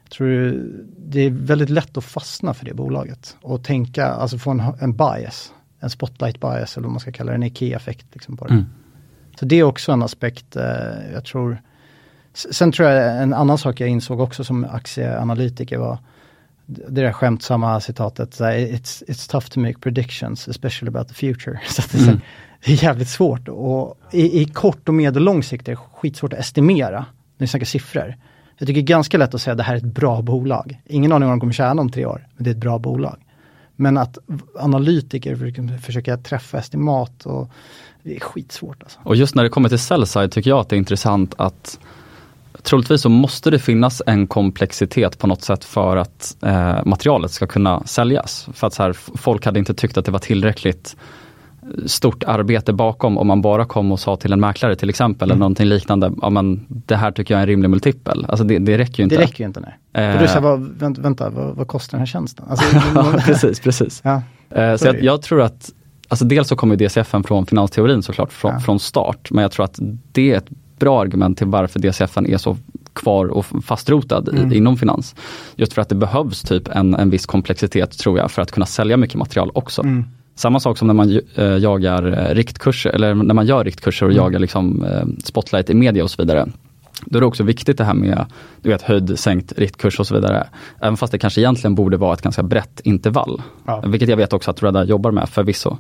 tror 0.10 0.64
det 0.98 1.22
är 1.22 1.30
väldigt 1.30 1.70
lätt 1.70 1.98
att 1.98 2.04
fastna 2.04 2.54
för 2.54 2.66
det 2.66 2.74
bolaget 2.74 3.38
och 3.42 3.64
tänka, 3.64 4.06
alltså 4.06 4.38
få 4.38 4.52
en, 4.52 4.62
en 4.80 4.98
bias, 4.98 5.54
en 5.80 5.90
spotlight 5.90 6.40
bias 6.40 6.78
eller 6.78 6.86
vad 6.86 6.92
man 6.92 7.00
ska 7.00 7.12
kalla 7.12 7.32
det, 7.32 7.36
en 7.36 7.44
IKEA-effekt 7.44 8.06
liksom 8.14 8.38
på 8.38 8.48
det. 8.48 8.54
Mm. 8.54 8.66
Så 9.40 9.46
det 9.46 9.56
är 9.56 9.64
också 9.64 9.92
en 9.92 10.04
aspekt, 10.04 10.56
eh, 10.56 10.64
jag 11.14 11.26
tror, 11.26 11.62
sen 12.34 12.72
tror 12.72 12.90
jag 12.90 13.22
en 13.22 13.34
annan 13.34 13.58
sak 13.58 13.80
jag 13.80 13.90
insåg 13.90 14.20
också 14.20 14.44
som 14.44 14.66
aktieanalytiker 14.66 15.78
var 15.78 15.98
det 16.68 17.02
där 17.02 17.12
skämtsamma 17.12 17.80
citatet, 17.80 18.40
it's, 18.40 19.04
it's 19.08 19.32
tough 19.32 19.48
to 19.48 19.60
make 19.60 19.80
predictions, 19.80 20.48
especially 20.48 20.90
about 20.90 21.08
the 21.08 21.14
future. 21.14 21.60
Så 21.68 21.82
det, 21.92 22.04
mm. 22.04 22.22
det, 22.66 22.72
är 22.72 22.84
jävligt 22.84 23.10
svårt 23.10 23.48
och 23.48 24.00
i, 24.12 24.42
i 24.42 24.46
kort 24.46 24.88
och 24.88 24.94
medellång 24.94 25.44
sikt 25.44 25.68
är 25.68 25.72
det 25.72 25.76
skitsvårt 25.76 26.34
att 26.34 26.40
estimera 26.40 27.00
när 27.38 27.46
vi 27.46 27.48
snackar 27.48 27.66
siffror. 27.66 28.16
Jag 28.58 28.68
tycker 28.68 28.82
det 28.82 28.86
är 28.86 28.96
ganska 28.96 29.18
lätt 29.18 29.34
att 29.34 29.42
säga 29.42 29.52
att 29.52 29.58
det 29.58 29.64
här 29.64 29.74
är 29.74 29.78
ett 29.78 29.84
bra 29.84 30.22
bolag. 30.22 30.82
Ingen 30.86 31.12
aning 31.12 31.24
om 31.24 31.30
vad 31.30 31.38
de 31.38 31.40
kommer 31.40 31.54
tjäna 31.54 31.82
om 31.82 31.92
tre 31.92 32.06
år, 32.06 32.28
men 32.36 32.44
det 32.44 32.50
är 32.50 32.52
ett 32.52 32.62
bra 32.62 32.80
bolag. 32.80 33.18
Men 33.76 33.98
att 33.98 34.18
analytiker 34.56 35.78
försöker 35.78 36.18
träffa 36.18 36.58
estimat 36.58 37.26
och 37.26 37.52
det 38.04 38.16
är 38.16 38.20
skitsvårt. 38.20 38.84
Alltså. 38.84 39.00
Och 39.04 39.16
just 39.16 39.36
när 39.36 39.44
det 39.44 39.50
kommer 39.50 39.70
till 39.70 39.80
sellside 39.80 40.32
tycker 40.32 40.50
jag 40.50 40.60
att 40.60 40.70
det 40.70 40.76
är 40.76 40.78
intressant 40.78 41.36
att 41.38 41.80
troligtvis 42.62 43.02
så 43.02 43.10
måste 43.10 43.52
det 43.52 43.60
finnas 43.60 44.02
en 44.06 44.28
komplexitet 44.28 45.18
på 45.18 45.28
något 45.28 45.42
sätt 45.42 45.64
för 45.64 45.98
att 45.98 46.38
eh, 46.42 46.86
materialet 46.86 47.32
ska 47.32 47.48
kunna 47.48 47.84
säljas. 47.86 48.50
För 48.54 48.68
att 48.68 48.74
så 48.74 48.84
här, 48.84 48.94
folk 48.94 49.46
hade 49.46 49.60
inte 49.60 49.74
tyckt 49.74 49.98
att 49.98 50.06
det 50.06 50.12
var 50.12 50.20
tillräckligt 50.20 50.96
stort 51.86 52.24
arbete 52.24 52.74
bakom 52.74 53.18
om 53.18 53.28
man 53.28 53.42
bara 53.42 53.66
kom 53.66 53.92
och 53.92 54.00
sa 54.00 54.16
till 54.16 54.34
en 54.34 54.40
mäklare 54.40 54.76
till 54.76 54.90
exempel 54.90 55.28
Mm. 55.30 55.32
eller 55.36 55.40
någonting 55.40 55.66
liknande, 55.68 56.12
ja 56.22 56.30
men 56.30 56.66
det 56.70 56.96
här 56.96 57.12
tycker 57.12 57.34
jag 57.34 57.40
är 57.40 57.44
en 57.44 57.48
rimlig 57.48 57.70
multipel. 57.70 58.26
Alltså 58.30 58.44
det, 58.44 58.60
det 58.60 58.78
räcker 58.78 58.98
ju 59.00 59.04
inte. 59.04 59.16
Det 59.16 59.22
räcker 59.22 59.44
ju 59.44 59.48
inte 59.48 59.60
nej. 59.60 60.06
Eh. 60.06 60.22
Du 60.22 60.28
säger, 60.28 60.42
vad, 60.42 60.60
vänta, 60.80 61.02
vänta 61.02 61.30
vad, 61.30 61.56
vad 61.56 61.68
kostar 61.68 61.92
den 61.98 62.00
här 62.00 62.06
tjänsten? 62.06 62.46
Alltså, 62.50 62.66
ja, 62.96 63.14
precis, 63.26 63.60
precis. 63.60 64.02
Ja. 64.04 64.22
Eh, 64.50 64.76
så 64.76 64.88
jag, 64.88 65.04
jag 65.04 65.22
tror 65.22 65.42
att, 65.42 65.70
alltså 66.08 66.26
dels 66.26 66.48
så 66.48 66.56
kommer 66.56 66.76
DCFen 66.76 67.24
från 67.24 67.46
finansteorin 67.46 68.04
såklart 68.04 68.34
från, 68.34 68.52
Ja. 68.54 68.60
från 68.60 68.80
start, 68.80 69.32
men 69.32 69.42
jag 69.42 69.52
tror 69.52 69.66
att 69.66 69.80
det 70.12 70.32
är 70.34 70.38
ett 70.38 70.50
bra 70.80 71.02
argument 71.02 71.38
till 71.38 71.48
varför 71.48 71.80
DCFen 71.80 72.26
är 72.28 72.38
så 72.38 72.58
kvar 72.94 73.26
och 73.26 73.46
fastrotad 73.66 74.30
Mm. 74.30 74.52
i, 74.52 74.56
inom 74.58 74.78
finans. 74.78 75.16
Just 75.56 75.74
för 75.74 75.82
att 75.82 75.90
det 75.90 75.96
behövs 75.96 76.42
typ 76.42 76.68
en, 76.68 76.96
en 76.96 77.10
viss 77.10 77.26
komplexitet 77.26 77.98
tror 77.98 78.18
jag 78.18 78.32
för 78.32 78.42
att 78.42 78.52
kunna 78.52 78.66
sälja 78.66 78.98
mycket 78.98 79.16
material 79.18 79.52
också. 79.54 79.82
Mm. 79.82 80.06
Samma 80.38 80.60
sak 80.60 80.78
som 80.78 80.88
när 80.88 80.94
man 80.94 81.20
eh, 81.36 81.46
jagar 81.46 82.30
eh, 82.30 82.36
riktkurser, 82.36 82.90
eller 82.90 83.16
när 83.16 83.34
man 83.34 83.46
gör 83.46 83.64
riktkurser 83.64 84.06
och 84.06 84.12
Mm. 84.12 84.24
jagar 84.24 84.40
liksom, 84.40 84.86
eh, 84.86 85.06
spotlight 85.24 85.70
i 85.70 85.74
media 85.74 86.04
och 86.04 86.12
så 86.12 86.22
vidare. 86.22 86.48
Då 87.06 87.18
är 87.18 87.22
det 87.22 87.26
också 87.28 87.44
viktigt 87.44 87.78
det 87.78 87.84
här 87.84 87.94
med 87.94 88.26
du 88.62 88.70
vet, 88.70 88.82
höjd, 88.82 89.20
sänkt 89.20 89.54
riktkurs 89.58 90.00
och 90.00 90.08
så 90.08 90.16
vidare. 90.16 90.48
Även 90.82 90.98
fast 90.98 91.12
det 91.12 91.18
kanske 91.18 91.42
egentligen 91.42 91.76
borde 91.76 91.98
vara 91.98 92.14
ett 92.14 92.22
ganska 92.22 92.44
brett 92.44 92.80
intervall. 92.84 93.42
Ja. 93.66 93.84
Vilket 93.88 94.10
jag 94.10 94.18
vet 94.18 94.34
också 94.34 94.52
att 94.52 94.64
Redda 94.64 94.84
jobbar 94.84 95.12
med 95.12 95.30
förvisso. 95.30 95.78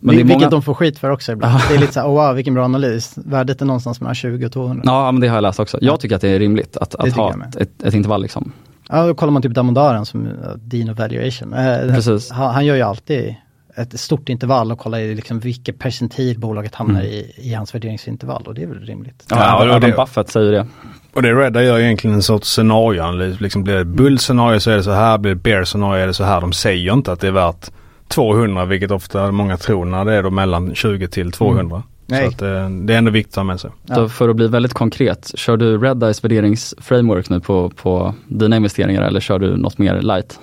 Men 0.00 0.14
det 0.14 0.20
är 0.20 0.24
vilket 0.24 0.36
många- 0.38 0.50
de 0.50 0.62
får 0.62 0.74
skit 0.74 0.98
för 0.98 1.10
också 1.10 1.32
ibland. 1.32 1.60
Det 1.68 1.74
är 1.74 1.78
lite 1.78 1.92
så 1.92 2.00
här, 2.00 2.08
oh, 2.08 2.26
wow 2.26 2.34
vilken 2.34 2.54
bra 2.54 2.64
analys. 2.64 3.12
Värdet 3.16 3.60
är 3.62 3.66
någonstans 3.66 4.00
mellan 4.00 4.14
20 4.14 4.46
och 4.46 4.52
200. 4.52 4.82
Ja, 4.86 5.12
men 5.12 5.20
det 5.20 5.28
har 5.28 5.34
jag 5.34 5.42
läst 5.42 5.60
också. 5.60 5.78
Jag 5.80 6.00
tycker 6.00 6.16
att 6.16 6.22
det 6.22 6.28
är 6.28 6.38
rimligt 6.38 6.76
att, 6.76 6.94
att 6.94 7.12
ha 7.12 7.34
ett, 7.58 7.82
ett, 7.82 7.94
intervall. 7.94 8.22
Liksom. 8.22 8.52
Ja, 8.88 9.06
då 9.06 9.14
kollar 9.14 9.32
man 9.32 9.42
typ 9.42 9.54
Damodaren 9.54 10.06
som 10.06 10.26
uh, 10.26 10.32
Dean 10.56 10.90
of 10.90 10.98
Valuation. 10.98 11.50
Precis. 11.94 12.30
Han, 12.30 12.54
han 12.54 12.66
gör 12.66 12.76
ju 12.76 12.82
alltid 12.82 13.34
ett 13.76 14.00
stort 14.00 14.28
intervall 14.28 14.72
och 14.72 14.78
kollar 14.78 14.98
i 14.98 15.14
liksom 15.14 15.40
vilket 15.40 15.78
percentil 15.78 16.38
bolaget 16.38 16.74
hamnar 16.74 17.00
Mm. 17.00 17.12
i, 17.12 17.32
i 17.36 17.54
hans 17.54 17.74
värderingsintervall 17.74 18.42
och 18.46 18.54
det 18.54 18.62
är 18.62 18.66
väl 18.66 18.80
rimligt. 18.80 19.24
Ja, 19.28 19.66
Ja, 19.66 19.78
det- 19.78 19.92
Buffett 19.96 20.28
säger 20.30 20.52
det. 20.52 20.66
Och 21.12 21.22
det 21.22 21.32
Redda 21.34 21.62
gör 21.62 21.78
egentligen 21.78 22.14
en 22.16 22.22
sorts 22.22 22.48
scenarioanalys. 22.48 23.40
Liksom 23.40 23.64
blir 23.64 23.74
det 23.74 23.84
bull-scenario 23.84 24.58
så 24.60 24.70
är 24.70 24.76
det 24.76 24.82
så 24.82 24.90
här, 24.90 25.18
blir 25.18 25.34
det 25.34 25.40
bear-scenario 25.40 26.02
är 26.02 26.06
det 26.06 26.14
så 26.14 26.24
här. 26.24 26.40
De 26.40 26.52
säger 26.52 26.92
inte 26.92 27.12
att 27.12 27.20
det 27.20 27.26
är 27.26 27.32
värt 27.32 27.70
200 28.08 28.64
vilket 28.64 28.90
ofta 28.90 29.32
många 29.32 29.56
tror 29.56 29.84
när 29.84 30.04
det 30.04 30.14
är 30.14 30.22
då 30.22 30.30
mellan 30.30 30.74
20 30.74 31.08
till 31.08 31.32
200. 31.32 31.82
Nej. 32.06 32.22
Så 32.22 32.28
att 32.28 32.42
eh, 32.42 32.68
det 32.70 32.94
är 32.94 32.98
ändå 32.98 33.10
viktigt 33.10 33.32
att 33.32 33.36
ha 33.36 33.44
med 33.44 33.60
sig. 33.60 33.70
Ja. 33.86 33.94
Så 33.94 34.08
för 34.08 34.28
att 34.28 34.36
bli 34.36 34.46
väldigt 34.48 34.74
konkret, 34.74 35.30
kör 35.34 35.56
du 35.56 35.78
Redeyes 35.78 36.24
värderingsframework 36.24 37.30
nu 37.30 37.40
på, 37.40 37.70
på 37.70 38.14
dina 38.26 38.56
investeringar 38.56 39.02
eller 39.02 39.20
kör 39.20 39.38
du 39.38 39.56
något 39.56 39.78
mer 39.78 40.00
light? 40.02 40.38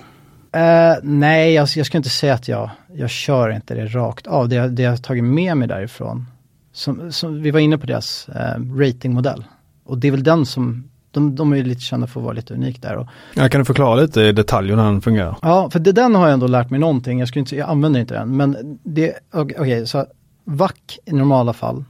Eh, 0.52 0.94
nej, 1.02 1.52
jag, 1.54 1.68
jag 1.76 1.86
ska 1.86 1.96
inte 1.98 2.08
säga 2.10 2.34
att 2.34 2.48
jag, 2.48 2.70
jag 2.94 3.10
kör 3.10 3.50
inte 3.50 3.74
det 3.74 3.86
rakt 3.86 4.26
av. 4.26 4.48
Det, 4.48 4.54
jag- 4.56 4.72
det 4.72 4.82
jag 4.82 4.90
har 4.90 4.96
tagit 4.96 5.24
med 5.24 5.56
mig 5.56 5.68
därifrån, 5.68 6.26
som, 6.72 7.12
som, 7.12 7.42
vi 7.42 7.50
var 7.50 7.60
inne 7.60 7.78
på 7.78 7.86
deras 7.86 8.28
eh, 8.28 8.60
ratingmodell. 8.78 9.44
Och 9.84 9.98
det 9.98 10.08
är 10.08 10.12
väl 10.12 10.22
den 10.22 10.46
som, 10.46 10.90
de, 11.10 11.34
de 11.34 11.52
är 11.52 11.56
ju 11.56 11.62
lite 11.64 11.80
kända 11.80 12.06
för 12.06 12.20
att 12.20 12.24
vara 12.24 12.34
lite 12.34 12.54
unik 12.54 12.82
där. 12.82 12.96
Och, 12.96 13.06
Jag 13.34 13.52
kan 13.52 13.58
du 13.60 13.64
förklara 13.64 13.94
lite 13.94 14.20
i 14.22 14.32
detalj 14.32 14.68
hur 14.70 14.76
den 14.76 15.00
fungerar? 15.00 15.36
Ja, 15.42 15.70
för 15.70 15.78
det, 15.78 15.92
den 15.92 16.14
har 16.14 16.24
jag 16.26 16.32
ändå 16.32 16.46
lärt 16.46 16.70
mig 16.70 16.80
någonting. 16.80 17.18
Jag, 17.18 17.28
skulle 17.28 17.40
inte, 17.40 17.56
jag 17.56 17.68
använder 17.70 18.00
inte 18.00 18.14
den. 18.14 18.36
Men 18.36 18.78
det, 18.82 19.14
okej, 19.32 19.56
okej, 19.60 19.86
så 19.86 20.06
VAC 20.44 20.72
i 21.04 21.12
normala 21.12 21.52
fall, 21.52 21.84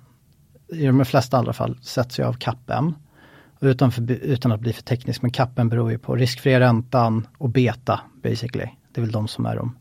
i 0.72 0.86
de 0.86 1.04
flesta 1.04 1.36
andra 1.38 1.52
fall, 1.52 1.78
sätts 1.82 2.18
ju 2.18 2.24
av 2.24 2.32
CAPM. 2.32 2.94
Utan, 3.60 3.92
för, 3.92 4.10
utan 4.12 4.52
att 4.52 4.60
bli 4.60 4.72
för 4.72 4.82
teknisk, 4.82 5.22
men 5.22 5.30
CAPM 5.30 5.68
beror 5.68 5.90
ju 5.90 5.98
på 5.98 6.16
riskfria 6.16 6.60
räntan 6.60 7.26
och 7.38 7.48
beta 7.48 8.00
basically. 8.22 8.66
Det 8.94 9.00
är 9.00 9.02
väl 9.02 9.12
de 9.12 9.28
som 9.28 9.46
är 9.46 9.56
de 9.56 9.74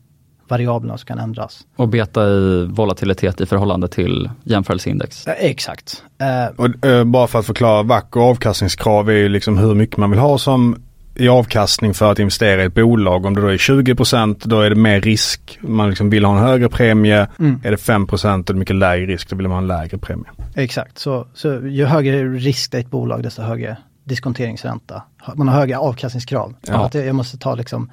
variablerna 0.48 0.98
som 0.98 1.06
kan 1.06 1.18
ändras. 1.18 1.66
Och 1.76 1.88
beta 1.88 2.28
i 2.28 2.66
volatilitet 2.70 3.40
i 3.40 3.46
förhållande 3.46 3.88
till 3.88 4.30
jämförelseindex. 4.42 5.24
Ja, 5.26 5.32
exakt. 5.32 6.02
Eh, 6.18 6.54
Och, 6.56 6.86
eh, 6.86 7.04
bara 7.04 7.26
för 7.26 7.38
att 7.38 7.46
förklara, 7.46 7.82
VAC 7.82 8.04
och 8.10 8.22
avkastningskrav 8.22 9.10
är 9.10 9.14
ju 9.14 9.28
liksom 9.28 9.58
hur 9.58 9.74
mycket 9.74 9.96
man 9.96 10.10
vill 10.10 10.20
ha 10.20 10.38
som 10.38 10.82
i 11.14 11.28
avkastning 11.28 11.94
för 11.94 12.12
att 12.12 12.18
investera 12.18 12.62
i 12.62 12.66
ett 12.66 12.74
bolag. 12.74 13.26
Om 13.26 13.34
det 13.34 13.40
då 13.40 13.46
är 13.48 13.56
20% 13.56 14.46
då 14.46 14.60
är 14.60 14.70
det 14.70 14.76
mer 14.76 15.00
risk. 15.00 15.58
Man 15.60 15.88
liksom 15.88 16.10
vill 16.10 16.24
ha 16.24 16.32
en 16.36 16.44
högre 16.44 16.68
premie. 16.68 17.26
Mm. 17.38 17.60
Är 17.64 17.70
det 17.70 17.76
5% 17.76 18.38
och 18.38 18.44
det 18.44 18.52
är 18.52 18.54
mycket 18.54 18.76
lägre 18.76 19.06
risk 19.06 19.30
då 19.30 19.36
vill 19.36 19.48
man 19.48 19.52
ha 19.52 19.58
en 19.62 19.66
lägre 19.66 19.98
premie. 19.98 20.30
Exakt, 20.54 20.98
så, 20.98 21.26
så 21.34 21.48
ju 21.48 21.84
högre 21.84 22.24
risk 22.28 22.70
det 22.70 22.76
är 22.76 22.80
ett 22.80 22.90
bolag 22.90 23.22
desto 23.22 23.42
högre 23.42 23.76
diskonteringsränta. 24.04 25.02
Man 25.34 25.48
har 25.48 25.54
högre 25.54 25.78
avkastningskrav. 25.78 26.54
Ja. 26.66 26.84
Att 26.86 26.94
jag 26.94 27.06
jag 27.06 27.14
måste 27.14 27.38
ta 27.38 27.54
liksom, 27.54 27.90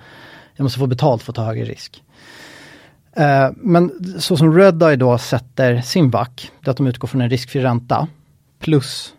jag 0.55 0.63
måste 0.63 0.79
få 0.79 0.87
betalt 0.87 1.23
för 1.23 1.31
att 1.31 1.35
ta 1.35 1.43
högre 1.43 1.65
risk. 1.65 2.03
Eh, 3.15 3.49
men 3.55 3.91
så 4.19 4.37
som 4.37 4.57
Redeye 4.57 4.95
då 4.95 5.17
sätter 5.17 5.81
sin 5.81 6.09
VAC, 6.09 6.29
det 6.61 6.67
är 6.67 6.71
att 6.71 6.77
de 6.77 6.87
utgår 6.87 7.07
från 7.07 7.21
en 7.21 7.29
riskfri 7.29 7.61
ränta 7.61 8.07
plus 8.59 9.13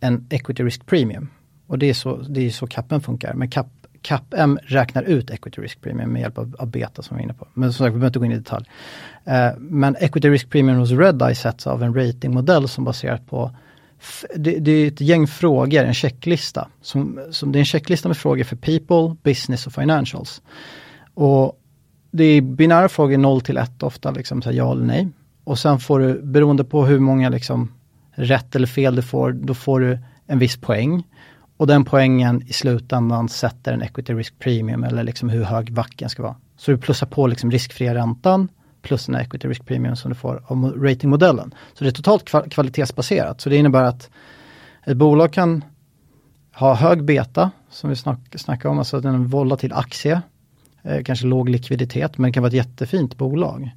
en 0.00 0.26
equity 0.30 0.62
risk 0.62 0.86
premium. 0.86 1.28
Och 1.66 1.78
det 1.78 1.86
är 1.86 1.94
så, 1.94 2.16
det 2.16 2.46
är 2.46 2.50
så 2.50 2.66
CAPM 2.66 3.00
funkar. 3.00 3.34
Men 3.34 3.50
CAP, 3.50 3.66
CAPM 4.02 4.58
räknar 4.62 5.02
ut 5.02 5.30
equity 5.30 5.60
risk 5.60 5.80
premium 5.80 6.12
med 6.12 6.22
hjälp 6.22 6.38
av, 6.38 6.56
av 6.58 6.66
beta 6.66 7.02
som 7.02 7.16
vi 7.16 7.20
var 7.20 7.24
inne 7.24 7.34
på. 7.34 7.48
Men 7.54 7.72
som 7.72 7.84
sagt, 7.84 7.94
vi 7.94 7.98
behöver 7.98 8.06
inte 8.06 8.18
gå 8.18 8.24
in 8.24 8.32
i 8.32 8.36
detalj. 8.36 8.66
Eh, 9.24 9.50
men 9.58 9.96
equity 9.96 10.30
risk 10.30 10.50
premium 10.50 10.78
hos 10.78 10.90
Redeye 10.90 11.34
sätts 11.34 11.66
av 11.66 11.82
en 11.82 11.94
ratingmodell 11.94 12.68
som 12.68 12.84
baserat 12.84 13.26
på 13.26 13.50
det, 14.34 14.58
det 14.58 14.70
är 14.72 14.88
ett 14.88 15.00
gäng 15.00 15.26
frågor, 15.26 15.84
en 15.84 15.94
checklista. 15.94 16.68
Som, 16.82 17.20
som, 17.30 17.52
det 17.52 17.58
är 17.58 17.60
en 17.60 17.64
checklista 17.64 18.08
med 18.08 18.16
frågor 18.16 18.44
för 18.44 18.56
people, 18.56 19.16
business 19.22 19.66
och 19.66 19.72
financials. 19.72 20.42
Och 21.14 21.58
det 22.10 22.24
är 22.24 22.40
binära 22.40 22.88
frågor 22.88 23.18
0 23.18 23.40
till 23.40 23.56
1 23.56 23.82
ofta, 23.82 24.10
liksom 24.10 24.42
så 24.42 24.50
här, 24.50 24.56
ja 24.56 24.72
eller 24.72 24.84
nej. 24.84 25.08
Och 25.44 25.58
sen 25.58 25.78
får 25.78 26.00
du, 26.00 26.22
beroende 26.22 26.64
på 26.64 26.86
hur 26.86 26.98
många 26.98 27.28
liksom, 27.28 27.72
rätt 28.14 28.56
eller 28.56 28.66
fel 28.66 28.96
du 28.96 29.02
får, 29.02 29.32
då 29.32 29.54
får 29.54 29.80
du 29.80 29.98
en 30.26 30.38
viss 30.38 30.56
poäng. 30.56 31.02
Och 31.56 31.66
den 31.66 31.84
poängen 31.84 32.42
i 32.46 32.52
slutändan 32.52 33.28
sätter 33.28 33.72
en 33.72 33.82
equity 33.82 34.14
risk 34.14 34.38
premium 34.38 34.84
eller 34.84 35.02
liksom 35.02 35.28
hur 35.28 35.44
hög 35.44 35.72
backen 35.72 36.08
ska 36.08 36.22
vara. 36.22 36.36
Så 36.56 36.70
du 36.70 36.78
plussar 36.78 37.06
på 37.06 37.26
liksom 37.26 37.50
riskfria 37.50 37.94
räntan 37.94 38.48
plus 38.82 39.06
den 39.06 39.14
här 39.14 39.22
equity 39.22 39.48
risk 39.48 39.66
premium 39.66 39.96
som 39.96 40.08
du 40.08 40.14
får 40.14 40.42
av 40.46 40.74
ratingmodellen. 40.82 41.54
Så 41.74 41.84
det 41.84 41.90
är 41.90 41.92
totalt 41.92 42.50
kvalitetsbaserat. 42.50 43.40
Så 43.40 43.48
det 43.48 43.56
innebär 43.56 43.82
att 43.82 44.10
ett 44.84 44.96
bolag 44.96 45.32
kan 45.32 45.64
ha 46.54 46.74
hög 46.74 47.04
beta, 47.04 47.50
som 47.70 47.90
vi 47.90 47.96
snack, 47.96 48.18
snackade 48.36 48.72
om, 48.72 48.78
alltså 48.78 49.00
den 49.00 49.12
är 49.12 49.16
en 49.16 49.26
volatil 49.26 49.72
aktie, 49.72 50.22
eh, 50.82 51.02
kanske 51.02 51.26
låg 51.26 51.48
likviditet, 51.48 52.18
men 52.18 52.28
det 52.28 52.32
kan 52.32 52.42
vara 52.42 52.48
ett 52.48 52.54
jättefint 52.54 53.18
bolag. 53.18 53.70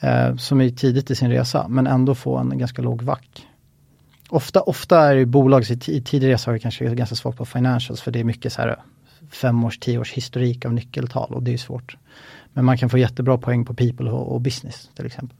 Eh, 0.00 0.36
som 0.36 0.60
är 0.60 0.70
tidigt 0.70 1.10
i 1.10 1.14
sin 1.14 1.30
resa, 1.30 1.68
men 1.68 1.86
ändå 1.86 2.14
få 2.14 2.36
en 2.36 2.58
ganska 2.58 2.82
låg 2.82 3.02
vack. 3.02 3.46
Ofta, 4.28 4.60
ofta 4.60 5.00
är 5.00 5.16
ju 5.16 5.26
bolag 5.26 5.64
i 5.70 5.72
i 5.72 6.02
tidig 6.02 6.28
resa 6.28 6.50
har 6.50 6.52
det 6.52 6.58
kanske 6.58 6.94
ganska 6.94 7.16
svårt 7.16 7.36
på 7.36 7.44
financials, 7.44 8.00
för 8.00 8.10
det 8.10 8.20
är 8.20 8.24
mycket 8.24 8.52
så 8.52 8.62
här 8.62 8.76
fem 9.30 9.64
års, 9.64 9.78
tio 9.78 9.98
års 9.98 10.12
historik 10.12 10.64
av 10.64 10.72
nyckeltal 10.72 11.34
och 11.34 11.42
det 11.42 11.50
är 11.50 11.52
ju 11.52 11.58
svårt. 11.58 11.96
Men 12.52 12.64
man 12.64 12.78
kan 12.78 12.90
få 12.90 12.98
jättebra 12.98 13.38
poäng 13.38 13.64
på 13.64 13.74
people 13.74 14.10
och, 14.10 14.34
och 14.34 14.40
business 14.40 14.90
till 14.94 15.06
exempel. 15.06 15.36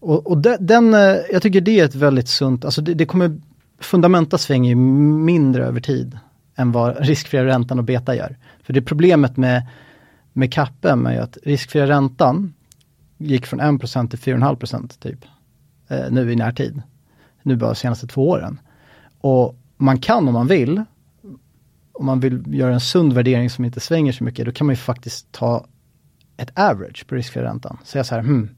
Och, 0.00 0.26
och 0.26 0.38
de, 0.38 0.56
den, 0.60 0.94
eh, 0.94 1.16
jag 1.32 1.42
tycker 1.42 1.60
det 1.60 1.80
är 1.80 1.84
ett 1.84 1.94
väldigt 1.94 2.28
sunt, 2.28 2.64
alltså 2.64 2.82
det, 2.82 2.94
det 2.94 3.06
kommer, 3.06 3.40
fundamenta 3.80 4.38
svänger 4.38 4.68
ju 4.70 4.76
mindre 4.76 5.64
över 5.64 5.80
tid 5.80 6.18
än 6.62 6.72
vad 6.72 7.06
riskfria 7.06 7.44
räntan 7.44 7.78
och 7.78 7.84
beta 7.84 8.16
gör. 8.16 8.36
För 8.62 8.72
det 8.72 8.82
problemet 8.82 9.36
med, 9.36 9.66
med 10.32 10.52
CAPM 10.54 11.06
är 11.06 11.12
ju 11.12 11.18
att 11.18 11.38
riskfria 11.42 11.86
räntan 11.86 12.54
gick 13.18 13.46
från 13.46 13.60
1% 13.60 14.08
till 14.08 14.18
4,5% 14.18 15.00
typ, 15.00 15.24
eh, 15.88 16.10
nu 16.10 16.32
i 16.32 16.36
närtid. 16.36 16.82
Nu 17.42 17.56
bara 17.56 17.70
de 17.70 17.76
senaste 17.76 18.06
två 18.06 18.28
åren. 18.28 18.60
Och 19.20 19.56
man 19.76 19.98
kan 19.98 20.28
om 20.28 20.34
man 20.34 20.46
vill, 20.46 20.84
om 21.92 22.06
man 22.06 22.20
vill 22.20 22.42
göra 22.46 22.74
en 22.74 22.80
sund 22.80 23.12
värdering 23.12 23.50
som 23.50 23.64
inte 23.64 23.80
svänger 23.80 24.12
så 24.12 24.24
mycket, 24.24 24.46
då 24.46 24.52
kan 24.52 24.66
man 24.66 24.72
ju 24.72 24.80
faktiskt 24.80 25.32
ta 25.32 25.66
ett 26.36 26.58
average 26.58 27.06
på 27.06 27.14
riskfria 27.14 27.44
räntan. 27.44 27.78
Säga 27.84 28.04
så 28.04 28.14
här, 28.14 28.22
hmm, 28.22 28.48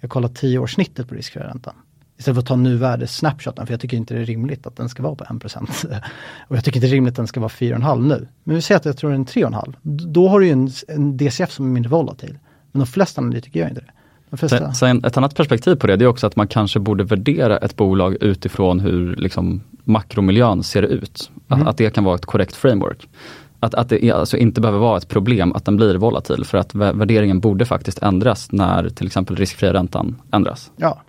jag 0.00 0.10
kollar 0.10 0.28
10 0.28 0.58
års 0.58 0.74
snittet 0.74 1.08
på 1.08 1.14
riskfria 1.14 1.48
räntan. 1.48 1.74
Istället 2.18 2.34
för 2.36 2.40
att 2.40 2.46
ta 2.46 2.56
nuvärdets 2.56 3.16
snapshoten, 3.16 3.66
för 3.66 3.72
jag 3.72 3.80
tycker 3.80 3.96
inte 3.96 4.14
det 4.14 4.20
är 4.20 4.24
rimligt 4.24 4.66
att 4.66 4.76
den 4.76 4.88
ska 4.88 5.02
vara 5.02 5.14
på 5.14 5.24
1%. 5.24 5.86
och 6.48 6.56
jag 6.56 6.64
tycker 6.64 6.76
inte 6.78 6.86
det 6.86 6.90
är 6.90 6.94
rimligt 6.94 7.12
att 7.12 7.16
den 7.16 7.26
ska 7.26 7.40
vara 7.40 7.48
4,5 7.48 8.06
nu. 8.08 8.28
Men 8.44 8.56
vi 8.56 8.62
säger 8.62 8.76
att 8.78 8.84
jag 8.84 8.96
tror 8.96 9.10
den 9.10 9.20
är 9.20 9.24
3,5. 9.24 9.74
D- 9.82 10.04
Då 10.06 10.28
har 10.28 10.40
du 10.40 10.46
ju 10.46 10.52
en, 10.52 10.70
en 10.88 11.16
DCF 11.16 11.50
som 11.52 11.66
är 11.66 11.70
mindre 11.70 11.90
volatil. 11.90 12.38
Men 12.72 12.80
de 12.80 12.86
flesta 12.86 13.20
analytiker 13.20 13.60
gör 13.60 13.68
inte 13.68 13.80
det. 13.80 13.90
Sen, 14.48 14.74
sen 14.74 15.04
ett 15.04 15.16
annat 15.16 15.34
perspektiv 15.34 15.74
på 15.76 15.86
det, 15.86 15.96
det 15.96 16.04
är 16.04 16.06
också 16.08 16.26
att 16.26 16.36
man 16.36 16.48
kanske 16.48 16.80
borde 16.80 17.04
värdera 17.04 17.58
ett 17.58 17.76
bolag 17.76 18.16
utifrån 18.20 18.80
hur 18.80 19.16
liksom, 19.16 19.60
makromiljön 19.84 20.62
ser 20.62 20.82
ut. 20.82 21.30
Att, 21.48 21.56
Mm. 21.56 21.68
att 21.68 21.76
det 21.76 21.90
kan 21.94 22.04
vara 22.04 22.14
ett 22.14 22.26
korrekt 22.26 22.56
framework. 22.56 23.08
Att, 23.60 23.74
att 23.74 23.88
det 23.88 24.04
är, 24.04 24.12
alltså 24.14 24.36
inte 24.36 24.60
behöver 24.60 24.78
vara 24.78 24.98
ett 24.98 25.08
problem 25.08 25.52
att 25.52 25.64
den 25.64 25.76
blir 25.76 25.94
volatil, 25.94 26.44
för 26.44 26.58
att 26.58 26.74
vä- 26.74 26.98
värderingen 26.98 27.40
borde 27.40 27.64
faktiskt 27.64 27.98
ändras 28.02 28.52
när 28.52 28.88
till 28.88 29.06
exempel 29.06 29.36
riskfria 29.36 29.72
räntan 29.72 30.16
ändras. 30.32 30.70
ja. 30.76 31.02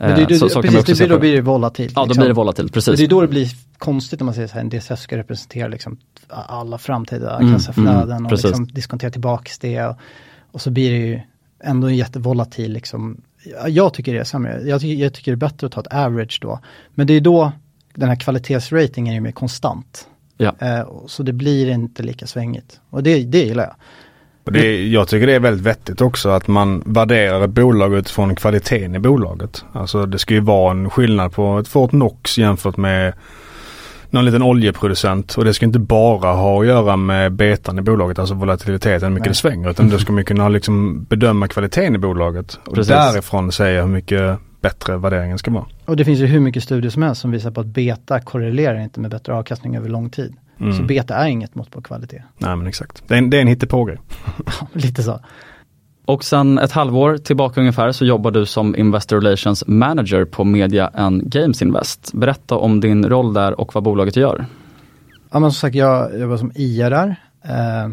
Eh, 0.00 0.08
Men 0.08 0.18
det, 0.18 0.26
det, 0.26 0.34
så- 0.38 0.48
så 0.48 0.62
precis, 0.62 0.84
det, 0.86 0.94
blir- 0.94 1.08
då 1.08 1.18
blir 1.18 1.34
det 1.36 1.40
volatilt. 1.42 1.92
Ja, 1.96 2.00
då 2.02 2.06
liksom. 2.06 2.20
blir 2.20 2.28
det 2.28 2.34
volatilt, 2.34 2.72
precis. 2.72 2.88
Men 2.88 2.96
det 2.96 3.04
är 3.04 3.08
då 3.08 3.20
det 3.20 3.28
blir 3.28 3.48
konstigt 3.78 4.20
om 4.20 4.24
man 4.26 4.34
säger 4.34 4.48
så 4.48 4.54
här, 4.54 4.60
en 4.60 4.68
DCF 4.68 4.98
ska 5.00 5.16
representera 5.16 5.68
liksom 5.68 5.96
alla 6.28 6.78
framtida 6.78 7.38
Mm, 7.38 7.52
kassaflöden 7.52 8.10
mm, 8.16 8.26
och 8.26 8.32
liksom 8.32 8.66
diskontera 8.66 9.10
tillbaks 9.10 9.58
det. 9.58 9.84
Och, 9.86 9.96
och 10.52 10.60
så 10.60 10.70
blir 10.70 10.90
det 10.90 10.96
ju 11.06 11.20
ändå 11.64 11.86
en 11.86 11.96
jättevolatil 11.96 12.72
liksom 12.72 13.20
jag 13.66 13.94
tycker 13.94 14.14
det 14.14 14.20
är 14.20 14.24
sämre. 14.24 14.62
Jag, 14.64 14.80
tycker, 14.80 15.02
jag 15.04 15.12
tycker 15.14 15.32
det 15.32 15.34
är 15.34 15.48
bättre 15.48 15.66
att 15.66 15.72
ta 15.72 15.80
ett 15.80 15.92
average 15.94 16.38
då. 16.42 16.60
Men 16.94 17.06
det 17.06 17.12
är 17.14 17.20
då 17.20 17.52
den 17.94 18.08
här 18.08 18.16
kvalitetsratingen 18.16 19.14
är 19.14 19.20
mer 19.20 19.32
konstant. 19.32 20.08
Ja. 20.36 20.54
Eh, 20.58 20.88
så 21.06 21.22
det 21.22 21.32
blir 21.32 21.68
inte 21.68 22.02
lika 22.02 22.26
svängigt. 22.26 22.80
Och 22.90 23.02
det, 23.02 23.24
det 23.24 23.38
gillar 23.44 23.64
jag. 23.64 23.74
Och 24.48 24.52
det, 24.52 24.86
jag 24.86 25.08
tycker 25.08 25.26
det 25.26 25.34
är 25.34 25.40
väldigt 25.40 25.66
vettigt 25.66 26.00
också 26.00 26.28
att 26.28 26.48
man 26.48 26.82
värderar 26.86 27.44
ett 27.44 27.50
bolag 27.50 27.94
utifrån 27.94 28.34
kvaliteten 28.34 28.94
i 28.94 28.98
bolaget. 28.98 29.64
Alltså 29.72 30.06
det 30.06 30.18
ska 30.18 30.34
ju 30.34 30.40
vara 30.40 30.70
en 30.70 30.90
skillnad 30.90 31.32
på 31.32 31.58
ett 31.58 31.68
Fort 31.68 31.90
Knox 31.90 32.38
jämfört 32.38 32.76
med 32.76 33.12
någon 34.10 34.24
liten 34.24 34.42
oljeproducent 34.42 35.34
och 35.34 35.44
det 35.44 35.54
ska 35.54 35.66
inte 35.66 35.78
bara 35.78 36.32
ha 36.32 36.60
att 36.60 36.66
göra 36.66 36.96
med 36.96 37.32
betan 37.32 37.78
i 37.78 37.82
bolaget, 37.82 38.18
alltså 38.18 38.34
volatiliteten, 38.34 39.08
hur 39.08 39.14
mycket 39.14 39.24
Nej. 39.24 39.30
det 39.30 39.34
svänger. 39.34 39.70
Utan 39.70 39.88
då 39.88 39.98
ska 39.98 40.12
man 40.12 40.24
kunna 40.24 40.48
liksom 40.48 41.04
bedöma 41.04 41.48
kvaliteten 41.48 41.94
i 41.94 41.98
bolaget. 41.98 42.58
Och 42.64 42.74
Precis. 42.74 42.88
därifrån 42.88 43.52
säga 43.52 43.82
hur 43.82 43.88
mycket 43.88 44.38
bättre 44.60 44.96
värderingen 44.96 45.38
ska 45.38 45.50
vara. 45.50 45.66
Och 45.84 45.96
det 45.96 46.04
finns 46.04 46.20
ju 46.20 46.26
hur 46.26 46.40
mycket 46.40 46.62
studier 46.62 46.90
som 46.90 47.02
helst 47.02 47.20
som 47.20 47.30
visar 47.30 47.50
på 47.50 47.60
att 47.60 47.66
beta 47.66 48.20
korrelerar 48.20 48.80
inte 48.80 49.00
med 49.00 49.10
bättre 49.10 49.34
avkastning 49.34 49.76
över 49.76 49.88
lång 49.88 50.10
tid. 50.10 50.34
Mm. 50.60 50.72
Så 50.72 50.82
beta 50.82 51.14
är 51.14 51.28
inget 51.28 51.54
mått 51.54 51.70
på 51.70 51.82
kvalitet. 51.82 52.22
Nej 52.38 52.56
men 52.56 52.66
exakt. 52.66 53.02
Det 53.06 53.14
är 53.14 53.18
en, 53.18 53.30
det 53.30 53.36
är 53.36 53.40
en 53.40 53.48
hittepågrej. 53.48 53.98
Lite 54.72 55.02
så. 55.02 55.20
Och 56.04 56.24
sen 56.24 56.58
ett 56.58 56.72
halvår 56.72 57.16
tillbaka 57.16 57.60
ungefär 57.60 57.92
så 57.92 58.04
jobbar 58.04 58.30
du 58.30 58.46
som 58.46 58.76
Investor 58.76 59.20
Relations 59.20 59.64
Manager 59.66 60.24
på 60.24 60.44
Media 60.44 60.90
and 60.94 61.32
Games 61.32 61.62
Invest. 61.62 62.12
Berätta 62.14 62.56
om 62.56 62.80
din 62.80 63.08
roll 63.08 63.34
där 63.34 63.60
och 63.60 63.74
vad 63.74 63.84
bolaget 63.84 64.16
gör. 64.16 64.46
Ja 65.30 65.38
men 65.38 65.50
som 65.52 65.58
sagt 65.58 65.74
jag 65.74 66.20
jobbar 66.20 66.36
som 66.36 66.52
IRR. 66.54 67.16
Eh, 67.44 67.88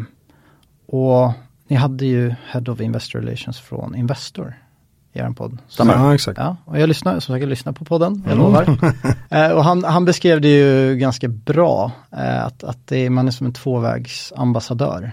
och 0.86 1.32
ni 1.68 1.76
hade 1.76 2.06
ju 2.06 2.34
Head 2.46 2.64
of 2.68 2.80
Investor 2.80 3.18
Relations 3.18 3.60
från 3.60 3.94
Investor 3.94 4.54
er 5.16 5.30
podd. 5.30 5.58
Stämmer. 5.68 5.94
Ja 5.94 6.14
exakt. 6.14 6.38
Ja, 6.38 6.56
och 6.64 6.78
jag 6.78 6.88
lyssnar, 6.88 7.20
som 7.20 7.34
sagt 7.34 7.40
jag 7.40 7.48
lyssnar 7.48 7.72
på 7.72 7.84
podden, 7.84 8.22
jag 8.28 8.38
lovar. 8.38 8.78
eh, 9.30 9.50
och 9.50 9.64
han, 9.64 9.84
han 9.84 10.04
beskrev 10.04 10.40
det 10.40 10.48
ju 10.48 10.96
ganska 10.96 11.28
bra, 11.28 11.92
eh, 12.12 12.44
att, 12.44 12.64
att 12.64 12.86
det 12.86 13.06
är, 13.06 13.10
man 13.10 13.26
är 13.26 13.32
som 13.32 13.46
en 13.46 13.52
tvåvägsambassadör. 13.52 15.12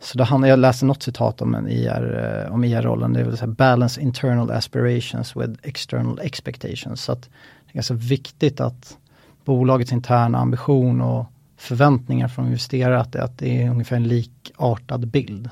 Så 0.00 0.18
då 0.18 0.24
han, 0.24 0.42
jag 0.42 0.58
läste 0.58 0.84
något 0.84 1.02
citat 1.02 1.42
om, 1.42 1.54
en 1.54 1.68
IR, 1.68 2.44
eh, 2.46 2.54
om 2.54 2.64
IR-rollen, 2.64 3.12
det 3.12 3.22
vill 3.22 3.36
säga 3.36 3.48
balance 3.48 4.00
internal 4.00 4.50
aspirations 4.50 5.36
with 5.36 5.52
external 5.62 6.20
expectations. 6.22 7.02
Så 7.02 7.12
att 7.12 7.22
det 7.22 7.70
är 7.70 7.74
ganska 7.74 7.94
viktigt 7.94 8.60
att 8.60 8.96
bolagets 9.44 9.92
interna 9.92 10.38
ambition 10.38 11.00
och 11.00 11.26
förväntningar 11.56 12.28
från 12.28 12.46
investerare 12.46 13.00
att 13.00 13.12
det, 13.12 13.24
att 13.24 13.38
det 13.38 13.62
är 13.62 13.70
ungefär 13.70 13.96
en 13.96 14.08
likartad 14.08 15.06
bild. 15.08 15.50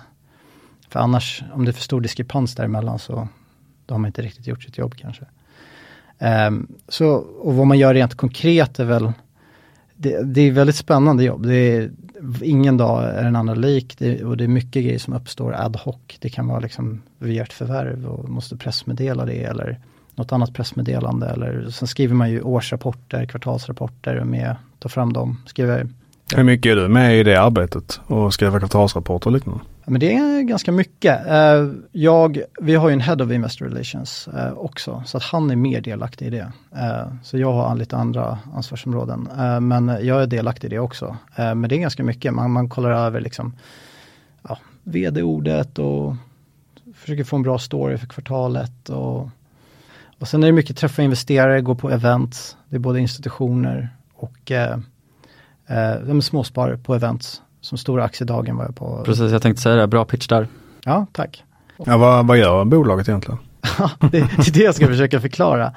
För 0.89 1.01
annars, 1.01 1.43
om 1.53 1.65
det 1.65 1.71
är 1.71 1.73
för 1.73 1.83
stor 1.83 2.01
diskrepans 2.01 2.55
däremellan 2.55 2.99
så 2.99 3.29
då 3.91 3.95
har 3.95 3.99
man 3.99 4.09
inte 4.09 4.23
riktigt 4.23 4.47
gjort 4.47 4.63
sitt 4.63 4.79
jobb 4.79 4.95
kanske. 4.97 5.25
Um, 6.49 6.67
så, 6.89 7.09
och 7.17 7.55
vad 7.55 7.67
man 7.67 7.79
gör 7.79 7.95
rent 7.95 8.15
konkret 8.15 8.79
är 8.79 8.85
väl, 8.85 9.13
det, 9.97 10.23
det 10.23 10.41
är 10.41 10.53
väldigt 10.53 10.77
spännande 10.77 11.25
jobb. 11.25 11.47
Det 11.47 11.55
är, 11.55 11.91
ingen 12.43 12.77
dag 12.77 13.05
är 13.05 13.25
den 13.25 13.37
andra 13.37 13.55
lik 13.55 13.99
det, 13.99 14.25
och 14.25 14.37
det 14.37 14.45
är 14.45 14.49
mycket 14.49 14.85
grejer 14.85 14.99
som 14.99 15.15
uppstår 15.15 15.55
ad 15.55 15.79
hoc. 15.79 15.97
Det 16.19 16.29
kan 16.29 16.47
vara 16.47 16.61
liksom, 16.61 17.03
vi 17.19 17.33
gör 17.33 17.45
ett 17.45 17.53
förvärv 17.53 18.07
och 18.07 18.29
måste 18.29 18.57
pressmeddela 18.57 19.25
det 19.25 19.45
eller 19.45 19.79
något 20.15 20.33
annat 20.33 20.55
pressmeddelande. 20.55 21.27
Eller, 21.27 21.71
sen 21.71 21.89
skriver 21.89 22.15
man 22.15 22.31
ju 22.31 22.41
årsrapporter, 22.41 23.27
kvartalsrapporter 23.27 24.17
och 24.17 24.27
med, 24.27 24.57
tar 24.79 24.89
fram 24.89 25.13
dem, 25.13 25.43
skriver 25.47 25.89
Hur 26.37 26.45
mycket 26.45 26.73
är 26.73 26.77
du 26.77 26.89
med 26.89 27.21
i 27.21 27.23
det 27.23 27.37
arbetet 27.43 28.01
och 28.07 28.35
skriva 28.35 28.59
kvartalsrapporter 28.59 29.27
och 29.27 29.33
liknande? 29.33 29.61
Men 29.91 30.01
det 30.01 30.15
är 30.15 30.43
ganska 30.43 30.73
mycket. 30.73 31.27
Eh, 31.27 31.69
jag, 31.93 32.43
vi 32.61 32.75
har 32.75 32.89
ju 32.89 32.93
en 32.93 33.01
Head 33.01 33.25
of 33.25 33.31
Investor 33.31 33.67
Relations 33.67 34.29
eh, 34.29 34.53
också, 34.53 35.03
så 35.07 35.17
att 35.17 35.23
han 35.23 35.51
är 35.51 35.57
mer 35.57 35.81
delaktig 35.81 36.27
i 36.27 36.31
det. 36.31 36.53
Eh, 36.77 37.07
så 37.23 37.39
jag 37.39 37.53
har 37.53 37.75
lite 37.75 37.97
andra 37.97 38.39
ansvarsområden, 38.55 39.29
men 39.61 39.89
jag 39.89 40.23
är 40.23 40.27
delaktig 40.27 40.69
i 40.69 40.71
det 40.71 40.79
också. 40.79 41.17
Men 41.37 41.63
det 41.63 41.77
är 41.77 41.79
ganska 41.79 42.05
mycket, 42.05 42.35
man, 42.35 42.51
man 42.51 42.69
kollar 42.69 42.91
över 42.91 43.21
liksom, 43.21 43.57
ja, 44.49 44.59
vd-ordet 44.83 45.79
och 45.79 46.17
försöker 46.95 47.25
få 47.25 47.37
en 47.37 47.43
bra 47.43 47.59
story 47.59 47.99
för 47.99 48.07
kvartalet. 48.07 48.89
Och, 48.89 49.29
och 50.19 50.29
sen 50.29 50.43
är 50.43 50.47
det 50.47 50.53
mycket 50.53 50.77
träffa 50.77 51.03
investerare, 51.03 51.61
gå 51.61 51.75
på 51.75 51.91
events, 51.91 52.57
det 52.69 52.77
är 52.77 52.81
både 52.81 53.01
institutioner 53.01 53.89
och 54.15 54.51
eh, 54.51 54.79
eh, 55.67 56.21
småsparare 56.21 56.79
på 56.79 56.95
events. 56.95 57.43
Som 57.61 57.79
Stora 57.79 58.05
aktiedagen 58.05 58.57
var 58.57 58.65
jag 58.65 58.77
på. 58.77 59.03
Precis, 59.05 59.33
jag 59.33 59.43
tänkte 59.43 59.63
säga 59.63 59.77
det, 59.77 59.87
bra 59.87 60.05
pitch 60.05 60.27
där. 60.27 60.49
Ja, 60.85 61.07
tack. 61.13 61.45
Ja, 61.77 61.97
vad, 61.97 62.27
vad 62.27 62.39
gör 62.39 62.65
bolaget 62.65 63.09
egentligen? 63.09 63.39
det, 64.01 64.11
det 64.11 64.49
är 64.49 64.53
det 64.53 64.61
jag 64.61 64.75
ska 64.75 64.87
försöka 64.87 65.21
förklara. 65.21 65.73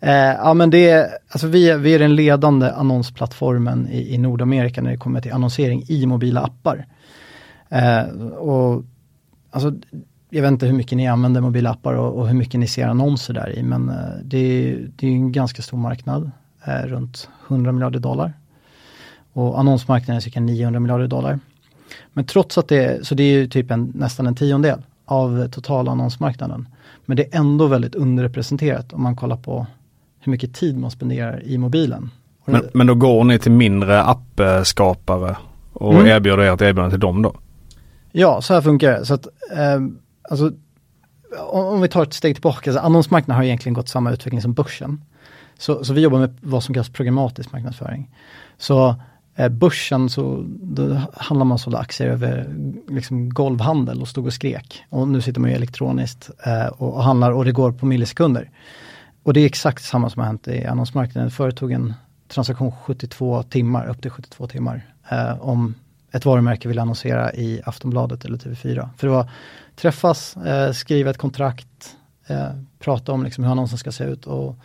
Eh, 0.00 0.14
ja 0.14 0.54
men 0.54 0.70
det 0.70 0.88
är, 0.88 1.08
alltså 1.28 1.46
vi, 1.46 1.70
är, 1.70 1.78
vi 1.78 1.94
är 1.94 1.98
den 1.98 2.14
ledande 2.14 2.70
annonsplattformen 2.70 3.88
i, 3.88 4.14
i 4.14 4.18
Nordamerika 4.18 4.82
när 4.82 4.90
det 4.90 4.96
kommer 4.96 5.20
till 5.20 5.32
annonsering 5.32 5.84
i 5.88 6.06
mobila 6.06 6.40
appar. 6.40 6.86
Eh, 7.68 8.02
och 8.26 8.84
alltså, 9.50 9.72
jag 10.30 10.42
vet 10.42 10.50
inte 10.50 10.66
hur 10.66 10.72
mycket 10.72 10.96
ni 10.96 11.08
använder 11.08 11.40
mobila 11.40 11.70
appar 11.70 11.94
och, 11.94 12.18
och 12.18 12.28
hur 12.28 12.34
mycket 12.34 12.60
ni 12.60 12.66
ser 12.66 12.88
annonser 12.88 13.34
där 13.34 13.58
i, 13.58 13.62
men 13.62 13.88
eh, 13.88 13.94
det, 14.22 14.38
är, 14.38 14.90
det 14.96 15.06
är 15.06 15.10
en 15.10 15.32
ganska 15.32 15.62
stor 15.62 15.78
marknad, 15.78 16.30
eh, 16.64 16.86
runt 16.86 17.28
100 17.48 17.72
miljarder 17.72 17.98
dollar. 17.98 18.32
Och 19.36 19.58
annonsmarknaden 19.60 20.16
är 20.16 20.20
cirka 20.20 20.40
900 20.40 20.80
miljarder 20.80 21.06
dollar. 21.06 21.38
Men 22.12 22.24
trots 22.24 22.58
att 22.58 22.68
det 22.68 22.84
är, 22.84 23.02
så 23.02 23.14
det 23.14 23.22
är 23.22 23.32
ju 23.32 23.46
typ 23.48 23.70
en, 23.70 23.92
nästan 23.94 24.26
en 24.26 24.34
tiondel 24.34 24.78
av 25.04 25.48
totala 25.48 25.90
annonsmarknaden. 25.90 26.68
Men 27.04 27.16
det 27.16 27.34
är 27.34 27.38
ändå 27.38 27.66
väldigt 27.66 27.94
underrepresenterat 27.94 28.92
om 28.92 29.02
man 29.02 29.16
kollar 29.16 29.36
på 29.36 29.66
hur 30.20 30.30
mycket 30.30 30.54
tid 30.54 30.78
man 30.78 30.90
spenderar 30.90 31.42
i 31.44 31.58
mobilen. 31.58 32.10
Men, 32.44 32.60
det- 32.60 32.70
men 32.74 32.86
då 32.86 32.94
går 32.94 33.24
ni 33.24 33.38
till 33.38 33.52
mindre 33.52 34.02
appskapare 34.02 35.36
och 35.72 35.94
Mm. 35.94 36.06
erbjuder 36.06 36.38
ert 36.38 36.60
erbjudande 36.62 36.90
till 36.90 37.00
dem 37.00 37.22
då? 37.22 37.34
Ja, 38.12 38.40
så 38.40 38.54
här 38.54 38.60
funkar 38.60 38.92
det. 38.92 39.06
Så 39.06 39.14
att, 39.14 39.26
eh, 39.56 39.80
alltså, 40.30 40.52
om, 41.52 41.80
vi 41.80 41.88
tar 41.88 42.02
ett 42.02 42.12
steg 42.14 42.34
tillbaka, 42.34 42.72
så 42.72 42.78
annonsmarknaden 42.78 43.36
har 43.36 43.44
egentligen 43.44 43.74
gått 43.74 43.88
samma 43.88 44.10
utveckling 44.12 44.42
som 44.42 44.52
börsen. 44.52 45.04
Så, 45.58 45.84
så 45.84 45.92
vi 45.94 46.00
jobbar 46.00 46.18
med 46.18 46.36
vad 46.40 46.62
som 46.64 46.74
kallas 46.74 46.88
programmatisk 46.88 47.52
marknadsföring. 47.52 48.10
Så 48.58 48.94
Eh, 49.36 49.48
börsen 49.48 50.10
så 50.10 50.44
då 50.48 51.00
handlar 51.14 51.44
man 51.44 51.58
sålde 51.58 51.78
aktier 51.78 52.08
över 52.08 52.54
liksom, 52.88 53.28
golvhandel 53.28 54.00
och 54.00 54.08
stod 54.08 54.26
och 54.26 54.32
skrek. 54.32 54.84
Och 54.90 55.08
nu 55.08 55.20
sitter 55.20 55.40
man 55.40 55.50
ju 55.50 55.56
elektroniskt 55.56 56.30
eh, 56.46 56.66
och, 56.66 56.94
och 56.94 57.02
handlar 57.02 57.32
och 57.32 57.44
det 57.44 57.52
går 57.52 57.72
på 57.72 57.86
millisekunder. 57.86 58.50
Och 59.22 59.32
det 59.32 59.40
är 59.40 59.46
exakt 59.46 59.84
samma 59.84 60.10
som 60.10 60.20
har 60.20 60.26
hänt 60.26 60.48
i 60.48 60.66
annonsmarknaden. 60.66 61.30
Förut 61.30 61.56
tog 61.56 61.72
en 61.72 61.94
transaktion 62.28 62.72
72 62.72 63.42
timmar, 63.42 63.86
upp 63.86 64.02
till 64.02 64.10
72 64.10 64.46
timmar. 64.46 64.86
Eh, 65.08 65.40
om 65.40 65.74
ett 66.12 66.24
varumärke 66.24 66.68
vill 66.68 66.78
annonsera 66.78 67.34
i 67.34 67.60
Aftonbladet 67.64 68.24
eller 68.24 68.38
TV4. 68.38 68.88
För 68.96 69.06
det 69.06 69.12
var 69.12 69.30
träffas, 69.76 70.36
eh, 70.36 70.72
skriva 70.72 71.10
ett 71.10 71.18
kontrakt, 71.18 71.96
eh, 72.26 72.48
prata 72.78 73.12
om 73.12 73.24
liksom 73.24 73.44
hur 73.44 73.50
annonsen 73.50 73.78
ska 73.78 73.92
se 73.92 74.04
ut. 74.04 74.26
Och 74.26 74.56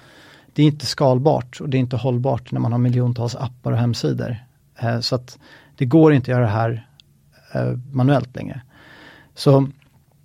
det 0.53 0.63
är 0.63 0.67
inte 0.67 0.86
skalbart 0.86 1.62
och 1.62 1.69
det 1.69 1.77
är 1.77 1.79
inte 1.79 1.97
hållbart 1.97 2.51
när 2.51 2.60
man 2.60 2.71
har 2.71 2.79
miljontals 2.79 3.36
appar 3.36 3.71
och 3.71 3.77
hemsidor. 3.77 4.38
Eh, 4.81 4.99
så 4.99 5.15
att 5.15 5.39
det 5.75 5.85
går 5.85 6.13
inte 6.13 6.31
att 6.31 6.37
göra 6.37 6.45
det 6.45 6.51
här 6.51 6.87
eh, 7.53 7.77
manuellt 7.91 8.35
längre. 8.35 8.61
Så 9.35 9.67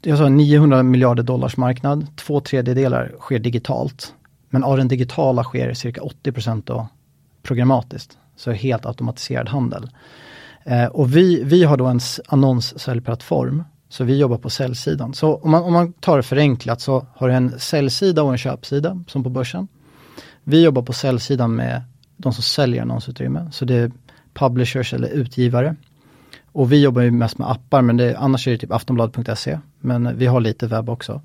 jag 0.02 0.18
sa 0.18 0.28
900 0.28 0.82
miljarder 0.82 1.22
dollars 1.22 1.56
marknad, 1.56 2.06
två 2.16 2.40
tredjedelar 2.40 3.14
sker 3.20 3.38
digitalt. 3.38 4.14
Men 4.50 4.64
av 4.64 4.76
den 4.76 4.88
digitala 4.88 5.44
sker 5.44 5.74
cirka 5.74 6.02
80 6.02 6.62
då 6.64 6.88
programmatiskt, 7.42 8.18
så 8.36 8.52
helt 8.52 8.86
automatiserad 8.86 9.48
handel. 9.48 9.90
Eh, 10.64 10.86
och 10.86 11.16
vi, 11.16 11.42
vi 11.44 11.64
har 11.64 11.76
då 11.76 11.86
en 11.86 12.00
annonssäljplattform, 12.28 13.64
så 13.88 14.04
vi 14.04 14.18
jobbar 14.18 14.38
på 14.38 14.50
säljsidan. 14.50 15.14
Så 15.14 15.34
om 15.36 15.50
man, 15.50 15.62
om 15.62 15.72
man 15.72 15.92
tar 15.92 16.16
det 16.16 16.22
förenklat 16.22 16.80
så 16.80 17.06
har 17.14 17.28
du 17.28 17.34
en 17.34 17.60
säljsida 17.60 18.22
och 18.22 18.32
en 18.32 18.38
köpsida, 18.38 19.04
som 19.06 19.22
på 19.22 19.30
börsen. 19.30 19.68
Vi 20.44 20.62
jobbar 20.62 20.82
på 20.82 20.92
säljsidan 20.92 21.54
med 21.54 21.82
de 22.16 22.32
som 22.32 22.42
säljer 22.42 22.82
annonsutrymme, 22.82 23.48
så 23.52 23.64
det 23.64 23.74
är 23.74 23.92
publishers 24.38 24.94
eller 24.94 25.08
utgivare. 25.08 25.76
Och 26.52 26.72
vi 26.72 26.82
jobbar 26.82 27.02
ju 27.02 27.10
mest 27.10 27.38
med 27.38 27.50
appar, 27.50 27.82
men 27.82 27.96
det, 27.96 28.16
annars 28.16 28.48
är 28.48 28.52
det 28.52 28.58
typ 28.58 28.72
aftonbladet.se. 28.72 29.58
Men 29.80 30.06
eh, 30.06 30.12
vi 30.12 30.26
har 30.26 30.40
lite 30.40 30.66
webb 30.66 30.88
också. 30.88 31.20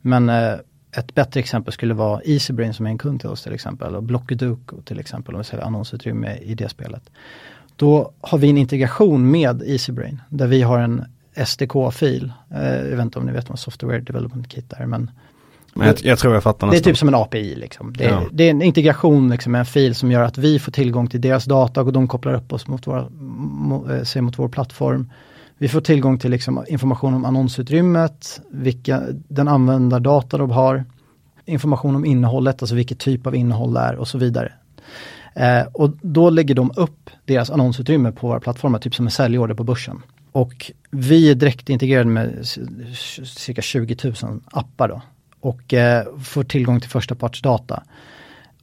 Men 0.00 0.28
eh, 0.28 0.52
ett 0.96 1.14
bättre 1.14 1.40
exempel 1.40 1.72
skulle 1.72 1.94
vara 1.94 2.20
Easybrain 2.24 2.74
som 2.74 2.86
är 2.86 2.90
en 2.90 2.98
kund 2.98 3.20
till 3.20 3.28
oss 3.28 3.42
till 3.42 3.52
exempel. 3.52 3.96
Och 3.96 4.02
Blockudoku 4.02 4.76
till 4.84 5.00
exempel, 5.00 5.34
om 5.34 5.38
vi 5.38 5.44
säljer 5.44 5.66
annonsutrymme 5.66 6.36
i 6.36 6.54
det 6.54 6.68
spelet. 6.68 7.10
Då 7.76 8.12
har 8.20 8.38
vi 8.38 8.50
en 8.50 8.58
integration 8.58 9.30
med 9.30 9.62
Easybrain, 9.62 10.20
där 10.28 10.46
vi 10.46 10.62
har 10.62 10.78
en 10.78 11.04
SDK-fil. 11.46 12.32
Eh, 12.50 12.76
jag 12.76 12.96
vet 12.96 13.00
inte 13.00 13.18
om 13.18 13.26
ni 13.26 13.32
vet 13.32 13.48
vad 13.48 13.58
Software 13.58 14.00
Development 14.00 14.48
Kit 14.48 14.72
är, 14.72 14.86
men 14.86 15.10
men 15.80 15.88
jag, 15.88 16.04
jag 16.10 16.18
tror 16.18 16.34
jag 16.34 16.42
fattar 16.42 16.66
det 16.66 16.70
är 16.70 16.74
nästan. 16.74 16.90
typ 16.92 16.98
som 16.98 17.08
en 17.08 17.14
API. 17.14 17.54
Liksom. 17.54 17.92
Det, 17.98 18.04
är, 18.04 18.10
Ja. 18.10 18.22
det 18.32 18.44
är 18.44 18.50
en 18.50 18.62
integration 18.62 19.30
liksom, 19.30 19.52
med 19.52 19.58
en 19.58 19.66
fil 19.66 19.94
som 19.94 20.10
gör 20.10 20.22
att 20.22 20.38
vi 20.38 20.58
får 20.58 20.72
tillgång 20.72 21.06
till 21.06 21.20
deras 21.20 21.44
data 21.44 21.82
och 21.82 21.92
de 21.92 22.08
kopplar 22.08 22.34
upp 22.34 22.52
oss 22.52 22.66
mot, 22.66 22.86
våra, 22.86 23.08
mo, 23.10 23.90
eh, 23.92 24.02
sig 24.02 24.22
mot 24.22 24.38
vår 24.38 24.48
plattform. 24.48 25.10
Vi 25.58 25.68
får 25.68 25.80
tillgång 25.80 26.18
till 26.18 26.30
liksom, 26.30 26.64
information 26.68 27.14
om 27.14 27.24
annonsutrymmet, 27.24 28.40
vilka, 28.50 29.02
den 29.28 29.48
användardata 29.48 30.38
de 30.38 30.50
har. 30.50 30.84
information 31.46 31.96
om 31.96 32.04
innehållet, 32.04 32.62
alltså 32.62 32.74
vilket 32.76 32.98
typ 32.98 33.26
av 33.26 33.34
innehåll 33.34 33.74
det 33.74 33.80
är 33.80 33.96
och 33.96 34.08
så 34.08 34.18
vidare. 34.18 34.52
Eh, 35.34 35.62
och 35.72 35.90
då 36.02 36.30
lägger 36.30 36.54
de 36.54 36.72
upp 36.76 37.10
deras 37.24 37.50
annonsutrymme 37.50 38.12
på 38.12 38.28
våra 38.28 38.40
plattformar, 38.40 38.78
typ 38.78 38.94
som 38.94 39.06
en 39.06 39.10
säljorder 39.10 39.54
på 39.54 39.64
börsen. 39.64 40.02
Och 40.32 40.70
vi 40.90 41.30
är 41.30 41.34
direkt 41.34 41.68
integrerade 41.68 42.10
med 42.10 42.46
cirka 43.24 43.62
20 43.62 43.96
000 44.04 44.14
appar 44.52 44.88
då 44.88 45.02
och 45.40 45.74
eh, 45.74 46.04
får 46.18 46.44
tillgång 46.44 46.80
till 46.80 46.90
förstapartsdata. 46.90 47.82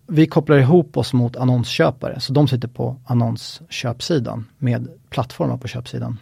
Vi 0.08 0.28
kopplar 0.28 0.58
ihop 0.58 0.98
oss 0.98 1.14
mot 1.14 1.36
annonsköpare, 1.36 2.20
så 2.20 2.34
de 2.34 2.48
sitter 2.48 2.68
på 2.68 2.98
annonsköpsidan 3.06 4.46
med 4.58 4.88
plattformar 5.10 5.58
på 5.58 5.68
köpsidan. 5.68 6.18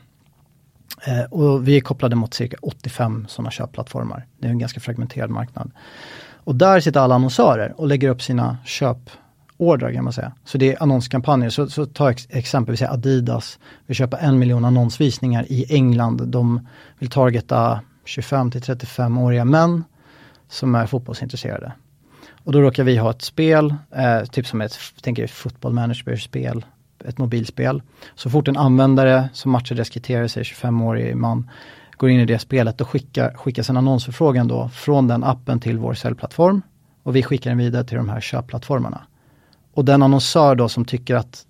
Eh, 1.08 1.24
och 1.24 1.68
vi 1.68 1.78
är 1.78 1.82
kopplade 1.82 2.16
mot 2.16 2.34
cirka 2.34 2.58
85 2.62 3.26
sådana 3.30 3.52
köpplattformar. 3.52 4.26
Det 4.40 4.48
är 4.48 4.52
en 4.52 4.60
ganska 4.60 4.80
fragmenterad 4.80 5.30
marknad. 5.30 5.72
Och 6.34 6.56
där 6.56 6.80
sitter 6.80 7.00
alla 7.00 7.16
annonsörer 7.16 7.74
och 7.78 7.88
lägger 7.88 8.10
upp 8.10 8.22
sina 8.22 8.58
köpordrar 8.66 9.94
kan 9.94 10.04
man 10.04 10.14
säga. 10.14 10.32
Så 10.46 10.58
det 10.58 10.74
är 10.74 10.84
annonskampanjer. 10.84 11.50
Så, 11.50 11.70
så 11.70 11.86
ta 11.86 12.12
ex 12.12 12.28
exempel, 12.30 12.72
vi 12.74 12.78
säger 12.78 12.92
Adidas 12.92 13.60
vill 13.86 13.96
köpa 13.96 14.18
en 14.18 14.40
miljon 14.40 14.66
annonsvisningar 14.66 15.46
i 15.52 15.76
England. 15.76 16.28
De 16.28 16.68
vill 17.00 17.10
targeta 17.10 17.80
25 18.06 18.52
till 18.52 18.62
35-åriga 18.62 19.46
män 19.46 19.84
som 20.50 20.76
är 20.76 20.86
fotbollsintresserade. 20.86 21.72
Och 22.46 22.52
då 22.52 22.62
råkar 22.62 22.84
vi 22.84 22.98
ha 22.98 23.12
ett 23.12 23.22
spel, 23.22 23.76
eh, 23.92 24.24
typ 24.26 24.48
som 24.48 24.62
ett, 24.62 24.78
tänker 25.02 25.28
football 25.28 25.74
manager-spel, 25.74 26.66
ett 27.06 27.18
mobilspel. 27.18 27.82
Så 28.16 28.30
fort 28.30 28.48
en 28.48 28.58
användare 28.58 29.30
som 29.34 29.52
matchar 29.52 29.76
deras 29.76 29.90
kriterier, 29.90 30.28
säger 30.28 30.46
25-årig 30.46 31.16
man, 31.16 31.50
går 31.98 32.10
in 32.10 32.20
i 32.20 32.26
det 32.26 32.40
spelet, 32.40 32.78
då 32.78 32.86
skickar, 32.86 33.34
skickas 33.34 33.70
en 33.70 33.78
annonsförfrågan 33.78 34.48
då 34.48 34.70
från 34.70 35.08
den 35.08 35.24
appen 35.24 35.60
till 35.60 35.78
vår 35.78 35.94
säljplattform. 35.94 36.62
Och 37.04 37.16
vi 37.16 37.24
skickar 37.24 37.50
den 37.52 37.58
vidare 37.58 37.84
till 37.84 37.98
de 37.98 38.10
här 38.10 38.22
köpplattformarna. 38.22 39.02
Och 39.74 39.86
den 39.86 40.04
annonsör 40.04 40.56
då 40.56 40.70
som 40.70 40.86
tycker 40.86 41.16
att 41.16 41.46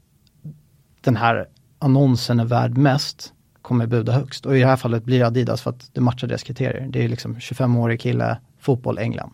den 1.02 1.16
här 1.16 1.48
annonsen 1.80 2.40
är 2.40 2.46
värd 2.46 2.78
mest, 2.78 3.34
kommer 3.62 3.88
buda 3.88 4.12
högst. 4.12 4.46
Och 4.46 4.58
i 4.58 4.60
det 4.60 4.66
här 4.66 4.76
fallet 4.76 5.04
blir 5.04 5.20
det 5.20 5.28
Adidas 5.28 5.62
för 5.62 5.70
att 5.70 5.90
det 5.94 6.02
matchar 6.02 6.28
deras 6.28 6.44
kriterier. 6.44 6.88
Det 6.90 7.04
är 7.04 7.10
liksom 7.10 7.36
25-årig 7.36 8.02
kille, 8.02 8.38
fotboll, 8.66 8.98
England. 8.98 9.32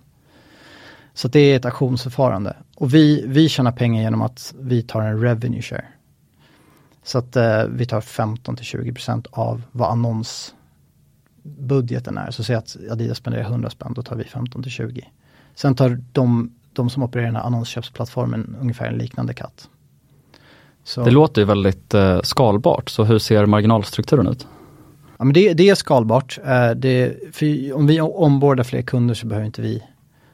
Så 1.14 1.28
det 1.28 1.40
är 1.40 1.56
ett 1.56 1.66
auktionsförfarande. 1.66 2.56
Och 2.76 2.94
vi, 2.94 3.24
vi 3.28 3.50
tjänar 3.50 3.72
pengar 3.72 4.04
genom 4.04 4.22
att 4.22 4.54
vi 4.60 4.82
tar 4.82 5.02
en 5.02 5.22
revenue 5.22 5.62
share. 5.62 5.86
Så 7.04 7.18
att 7.18 7.36
eh, 7.36 7.64
vi 7.64 7.86
tar 7.86 8.02
15 8.02 8.56
till 8.56 8.66
20% 8.66 9.28
av 9.32 9.62
vad 9.72 9.92
annonsbudgeten 9.92 12.18
är. 12.18 12.32
Så 12.32 12.44
säg 12.44 12.56
att 12.56 12.78
Adidas 12.92 13.18
spenderar 13.18 13.44
100 13.44 13.70
spänn, 13.70 13.94
då 13.94 14.02
tar 14.02 14.16
vi 14.16 14.24
15 14.24 14.64
till 14.64 14.72
20. 14.72 15.08
Sen 15.56 15.76
tar 15.76 16.02
de, 16.12 16.56
de 16.74 16.90
som 16.90 17.04
opererar 17.04 17.26
den 17.26 17.36
här 17.36 17.44
annonsköpsplattformen 17.44 18.56
ungefär 18.62 18.86
en 18.86 18.98
liknande 18.98 19.34
katt. 19.34 19.70
Så. 20.84 21.04
Det 21.04 21.12
låter 21.12 21.42
ju 21.42 21.46
väldigt 21.46 21.94
eh, 21.94 22.22
skalbart, 22.22 22.90
så 22.90 23.04
hur 23.04 23.20
ser 23.20 23.46
marginalstrukturen 23.46 24.28
ut? 24.28 24.48
Ja, 25.22 25.26
men 25.26 25.34
det, 25.34 25.54
det 25.54 25.70
är 25.70 25.76
skalbart. 25.76 26.40
Eh, 26.46 26.72
det, 26.72 27.14
om 27.74 27.88
vi 27.88 28.02
ombordar 28.02 28.64
fler 28.64 28.82
kunder 28.82 29.14
så 29.14 29.28
behöver 29.28 29.46
inte 29.46 29.62
vi 29.62 29.84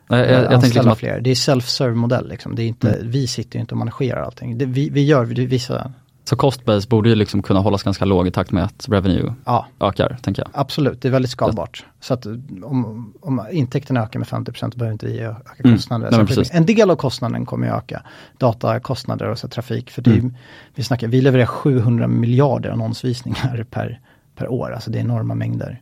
Nej, 0.10 0.20
jag, 0.20 0.30
jag 0.30 0.54
anställa 0.54 0.74
liksom 0.74 0.92
att... 0.92 0.98
fler. 0.98 1.20
Det 1.22 1.30
är 1.30 1.36
self-serve 1.36 1.96
modell. 1.96 2.30
Liksom. 2.30 2.56
Det 2.56 2.64
är 2.64 2.68
inte, 2.68 2.94
mm. 2.94 3.12
Vi 3.12 3.28
sitter 3.28 3.60
inte 3.60 3.74
och 3.74 3.78
managerar 3.78 4.22
allting. 4.22 4.58
Det, 4.58 4.66
vi, 4.66 4.90
vi 4.90 5.04
gör 5.06 5.26
vissa 5.26 5.92
så 6.24 6.36
costbase 6.36 6.88
borde 6.88 7.10
ju 7.10 7.16
liksom 7.16 7.42
kunna 7.42 7.60
hållas 7.60 7.84
ganska 7.84 8.06
låg 8.06 8.28
i 8.28 8.32
takt 8.32 8.52
med 8.52 8.64
att 8.64 8.86
revenue 8.90 9.34
ja, 9.46 9.68
ökar, 9.80 10.18
tänker 10.22 10.42
jag. 10.42 10.50
Absolut, 10.54 11.02
det 11.02 11.08
är 11.08 11.12
väldigt 11.12 11.32
skalbart. 11.32 11.86
Så 12.00 12.14
att 12.14 12.26
om, 12.64 13.14
om 13.22 13.42
intäkterna 13.52 14.04
ökar 14.04 14.20
med 14.20 14.28
50% 14.28 14.78
behöver 14.78 14.94
inte 14.94 15.06
vi 15.06 15.20
öka 15.20 15.64
mm. 15.64 15.76
kostnader. 15.76 16.14
Mm, 16.14 16.28
nej, 16.36 16.46
en 16.52 16.66
del 16.66 16.90
av 16.92 16.96
kostnaden 16.96 17.46
kommer 17.46 17.68
att 17.68 17.84
öka, 17.84 18.02
datakostnader 18.38 19.30
och 19.30 19.40
så 19.40 19.48
trafik. 19.48 19.90
För 19.90 20.08
mm. 20.08 20.34
vi, 20.76 20.84
snackar, 20.84 21.08
vi 21.08 21.22
levererar 21.22 21.46
700 21.46 22.08
miljarder 22.08 22.70
annonsvisningar 22.70 23.66
per, 23.72 24.00
per 24.38 24.48
år, 24.48 24.72
alltså 24.72 24.92
det 24.92 24.98
är 24.98 25.02
enorma 25.02 25.36
mängder. 25.36 25.82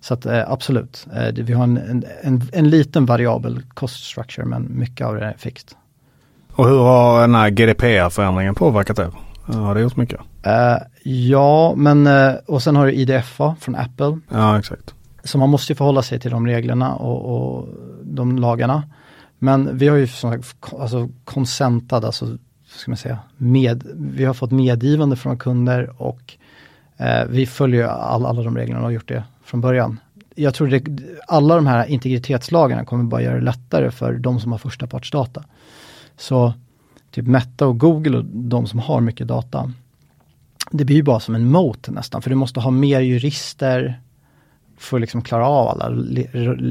Så 0.00 0.14
att 0.14 0.26
eh, 0.26 0.50
absolut, 0.50 1.06
eh, 1.14 1.34
vi 1.34 1.52
har 1.52 1.64
en, 1.64 1.76
en, 1.76 2.04
en, 2.22 2.42
en 2.52 2.70
liten 2.70 3.06
variabel 3.06 3.62
cost 3.74 4.04
structure 4.04 4.46
men 4.46 4.78
mycket 4.78 5.06
av 5.06 5.14
det 5.14 5.24
är 5.24 5.34
fixt. 5.38 5.76
Och 6.52 6.68
hur 6.68 6.78
har 6.78 7.20
den 7.20 7.34
här 7.34 7.50
GDPR-förändringen 7.50 8.54
påverkat 8.54 8.96
det? 8.96 9.10
Har 9.52 9.74
det 9.74 9.80
gjort 9.80 9.96
mycket? 9.96 10.20
Uh, 10.46 10.78
ja, 11.02 11.74
men 11.76 12.06
uh, 12.06 12.34
och 12.46 12.62
sen 12.62 12.76
har 12.76 12.86
du 12.86 12.92
IDFA 12.92 13.56
från 13.60 13.76
Apple. 13.76 14.18
Ja, 14.28 14.58
exakt. 14.58 14.94
Så 15.24 15.38
man 15.38 15.50
måste 15.50 15.72
ju 15.72 15.76
förhålla 15.76 16.02
sig 16.02 16.20
till 16.20 16.30
de 16.30 16.46
reglerna 16.46 16.94
och, 16.94 17.56
och 17.56 17.68
de 18.02 18.38
lagarna. 18.38 18.82
Men 19.38 19.78
vi 19.78 19.88
har 19.88 19.96
ju 19.96 20.06
som 20.06 20.32
sagt, 20.32 20.74
alltså 20.80 21.08
konsentad, 21.24 22.04
alltså 22.04 22.38
ska 22.66 22.90
man 22.90 22.98
säga, 22.98 23.18
med, 23.36 23.82
vi 23.94 24.24
har 24.24 24.34
fått 24.34 24.50
medgivande 24.50 25.16
från 25.16 25.38
kunder 25.38 26.02
och 26.02 26.34
eh, 26.34 26.45
Eh, 26.96 27.24
vi 27.28 27.46
följer 27.46 27.84
all, 27.84 28.26
alla 28.26 28.42
de 28.42 28.56
reglerna 28.56 28.80
och 28.80 28.84
har 28.84 28.90
gjort 28.90 29.08
det 29.08 29.24
från 29.44 29.60
början. 29.60 30.00
Jag 30.34 30.54
tror 30.54 30.74
att 30.74 30.82
alla 31.26 31.56
de 31.56 31.66
här 31.66 31.86
integritetslagarna 31.86 32.84
kommer 32.84 33.04
bara 33.04 33.22
göra 33.22 33.34
det 33.34 33.44
lättare 33.44 33.90
för 33.90 34.12
de 34.12 34.40
som 34.40 34.52
har 34.52 34.58
förstapartsdata. 34.58 35.44
Så 36.16 36.54
typ 37.10 37.26
Meta 37.26 37.66
och 37.66 37.78
Google 37.78 38.18
och 38.18 38.24
de 38.24 38.66
som 38.66 38.78
har 38.78 39.00
mycket 39.00 39.28
data. 39.28 39.72
Det 40.70 40.84
blir 40.84 40.96
ju 40.96 41.02
bara 41.02 41.20
som 41.20 41.34
en 41.34 41.50
moat 41.50 41.88
nästan, 41.88 42.22
för 42.22 42.30
du 42.30 42.36
måste 42.36 42.60
ha 42.60 42.70
mer 42.70 43.00
jurister 43.00 44.00
för 44.78 44.96
att 44.96 45.00
liksom 45.00 45.22
klara 45.22 45.48
av 45.48 45.68
alla 45.68 45.90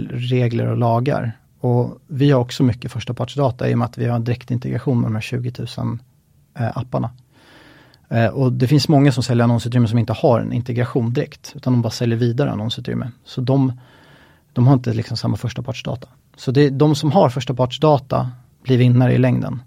regler 0.10 0.68
och 0.68 0.78
lagar. 0.78 1.32
Och 1.60 2.00
vi 2.08 2.32
har 2.32 2.42
också 2.42 2.64
mycket 2.64 2.92
förstapartsdata 2.92 3.70
i 3.70 3.74
och 3.74 3.78
med 3.78 3.86
att 3.86 3.98
vi 3.98 4.06
har 4.06 4.16
en 4.16 4.24
direktintegration 4.24 5.02
med 5.02 5.08
de 5.08 5.16
här 5.16 5.22
20 5.22 5.54
000 5.78 5.98
eh, 6.60 6.78
apparna. 6.78 7.10
Eh, 8.10 8.28
och 8.28 8.54
det 8.54 8.68
finns 8.68 8.88
många 8.88 9.12
som 9.12 9.24
säljer 9.24 9.44
annonsutrymme 9.44 9.88
som 9.88 10.00
inte 10.00 10.14
har 10.14 10.40
en 10.40 10.54
integration 10.54 11.14
direkt, 11.14 11.54
utan 11.56 11.74
de 11.74 11.82
bara 11.82 11.90
säljer 11.90 12.18
vidare 12.18 12.52
annonsutrymme. 12.52 13.12
Så 13.26 13.42
de, 13.42 13.80
de 14.54 14.68
har 14.68 14.74
inte 14.74 14.94
liksom 14.94 15.18
samma 15.18 15.38
första 15.38 15.62
partsdata. 15.62 16.08
Så 16.36 16.52
det 16.52 16.70
de 16.70 16.96
som 16.96 17.12
har 17.12 17.30
första 17.30 17.54
partsdata 17.54 18.32
blir 18.64 18.78
vinnare 18.78 19.14
i 19.14 19.18
längden. 19.18 19.62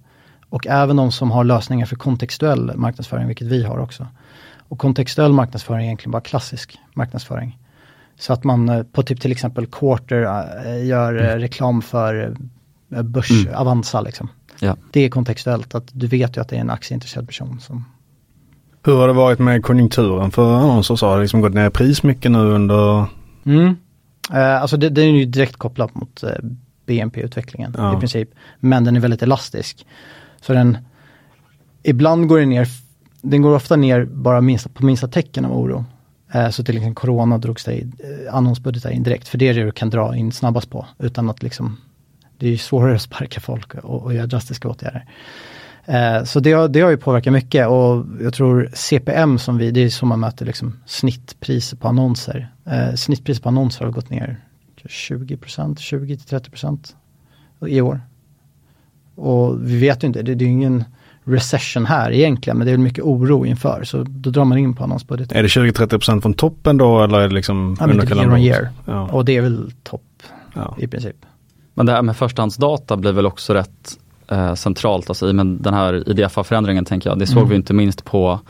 Och 0.51 0.67
även 0.67 0.97
de 0.97 1.13
som 1.13 1.31
har 1.31 1.45
lösningar 1.45 1.87
för 1.87 1.97
kontextuell 1.97 2.77
marknadsföring, 2.77 3.27
vilket 3.27 3.47
vi 3.47 3.65
har 3.65 3.79
också. 3.79 4.07
Och 4.69 4.79
kontextuell 4.79 5.33
marknadsföring 5.33 5.81
är 5.81 5.85
egentligen 5.85 6.11
bara 6.11 6.23
klassisk 6.23 6.79
marknadsföring. 6.95 7.59
Så 8.19 8.33
att 8.33 8.45
man 8.45 8.69
eh, 8.69 8.83
på 8.83 9.03
typ 9.03 9.21
till 9.21 9.33
exempel 9.33 9.67
Quarter 9.67 10.23
äh, 10.67 10.87
gör 10.87 11.15
mm. 11.15 11.39
reklam 11.39 11.83
för 11.83 12.37
börs, 12.89 13.31
mm. 13.31 13.55
Avanza 13.55 14.01
liksom. 14.01 14.29
Ja. 14.61 14.77
Det 14.91 15.01
är 15.01 15.11
kontextuellt, 15.11 15.75
att 15.75 15.89
du 15.93 16.07
vet 16.07 16.37
ju 16.37 16.41
att 16.41 16.49
det 16.49 16.57
är 16.57 16.61
en 16.61 16.71
aktieintresserad 16.71 17.27
person 17.27 17.61
som 17.61 17.85
hur 18.85 18.97
har 18.97 19.09
det 19.09 19.15
varit 19.15 19.39
med 19.39 19.65
konjunkturen 19.65 20.31
för 20.31 20.57
annonser? 20.57 20.97
Så 20.97 21.07
har 21.07 21.17
det 21.17 21.23
liksom 21.23 21.41
gått 21.41 21.55
ner 21.55 21.71
pris 21.71 22.03
mycket 22.03 22.31
nu 22.31 22.39
under? 22.39 23.05
Mm. 23.45 23.77
Eh, 24.33 24.63
alltså 24.63 24.77
det, 24.77 24.89
det, 24.89 25.03
är 25.03 25.07
ju 25.07 25.25
direkt 25.25 25.57
kopplat 25.57 25.95
mot 25.95 26.23
eh, 26.23 26.31
BNP-utvecklingen 26.87 27.75
ja. 27.79 27.97
i 27.97 28.01
princip. 28.01 28.31
Men 28.61 28.85
den 28.85 28.97
är 28.97 29.01
väldigt 29.01 29.23
elastisk. 29.23 29.87
Så 30.41 30.53
den, 30.53 30.79
ibland 31.83 32.29
går 32.29 32.39
den 32.39 32.49
ner, 32.49 32.69
den 33.23 33.43
går 33.43 33.55
ofta 33.55 33.77
ner 33.77 34.05
bara 34.05 34.41
minsta, 34.41 34.69
på 34.69 34.85
minsta 34.85 35.09
tecken 35.09 35.45
av 35.45 35.59
oro. 35.59 35.85
Eh, 36.33 36.51
så 36.51 36.65
till 36.65 36.77
exempel 36.77 36.95
corona 36.95 37.39
drogs 37.39 37.65
det 37.65 37.75
i, 37.75 37.83
eh, 37.83 38.35
annonsbudgetar 38.35 38.91
in 38.91 39.03
direkt, 39.03 39.29
för 39.29 39.39
det 39.39 39.49
är 39.49 39.55
det 39.55 39.65
du 39.65 39.73
kan 39.73 39.91
dra 39.91 40.17
in 40.17 40.33
snabbast 40.33 40.71
på. 40.71 40.87
Utan 40.99 41.31
att 41.31 41.43
liksom, 41.43 41.77
det 42.39 42.47
är 42.47 42.51
ju 42.51 42.59
svårare 42.59 42.95
att 42.95 43.03
sparka 43.03 43.41
folk 43.41 43.75
och, 43.75 44.03
och 44.03 44.15
göra 44.15 44.27
drastiska 44.27 44.69
åtgärder. 44.69 45.05
Eh, 45.89 46.25
så 46.25 46.41
det 46.41 46.53
har, 46.53 46.69
det 46.69 46.81
har 46.81 46.91
ju 46.91 46.97
påverkat 46.97 47.33
mycket 47.33 47.69
och 47.69 48.07
jag 48.21 48.35
tror 48.35 48.71
CPM 48.73 49.39
som 49.39 49.59
vi, 49.59 49.71
det 49.71 49.81
är 49.81 49.89
som 49.89 50.09
man 50.09 50.21
möter 50.21 50.47
liksom 50.47 50.81
snittpriser 50.87 51.77
på 51.77 51.89
annonser. 51.89 52.49
Eh, 52.65 52.95
snittpriser 52.95 53.43
på 53.43 53.49
annonser 53.49 53.85
har 53.85 53.93
gått 53.93 54.11
ner 54.11 54.41
20% 54.85 55.77
20-30% 55.77 56.79
i 57.67 57.81
år. 57.81 58.01
Och 59.15 59.71
vi 59.71 59.79
vet 59.79 60.03
ju 60.03 60.07
inte, 60.07 60.23
det, 60.23 60.35
det 60.35 60.45
är 60.45 60.49
ingen 60.49 60.85
recession 61.25 61.87
här 61.87 62.11
egentligen, 62.11 62.59
men 62.59 62.67
det 62.67 62.73
är 62.73 62.77
mycket 62.77 63.05
oro 63.05 63.47
inför, 63.47 63.85
så 63.85 64.03
då 64.09 64.31
drar 64.31 64.45
man 64.45 64.59
in 64.59 64.75
på 64.75 64.85
annonsbudgeten. 64.85 65.39
Är 65.39 65.43
det 65.43 65.49
20-30% 65.49 66.21
från 66.21 66.35
toppen 66.35 66.77
då 66.77 67.03
eller 67.03 67.21
är 67.21 67.29
det 67.29 67.35
liksom 67.35 67.77
ja, 67.81 67.87
under 67.87 68.17
year 68.17 68.33
on 68.33 68.39
year. 68.39 68.69
Ja. 68.85 69.09
Och 69.09 69.25
det 69.25 69.37
är 69.37 69.41
väl 69.43 69.73
topp 69.83 70.23
ja. 70.55 70.77
i 70.79 70.87
princip. 70.87 71.17
Men 71.75 71.87
det 71.87 71.93
här 71.93 72.03
med 72.03 72.17
förstahandsdata 72.17 72.97
blir 72.97 73.13
väl 73.13 73.27
också 73.27 73.55
rätt 73.55 73.99
eh, 74.29 74.55
centralt, 74.55 75.09
alltså 75.09 75.29
i 75.31 75.33
men 75.33 75.63
den 75.63 75.75
här 75.75 76.11
IDFA-förändringen 76.11 76.85
tänker 76.85 77.11
jag, 77.11 77.19
det 77.19 77.27
såg 77.27 77.39
mm. 77.39 77.49
vi 77.49 77.57
inte 77.57 77.75
minst 77.75 78.05
på 78.05 78.41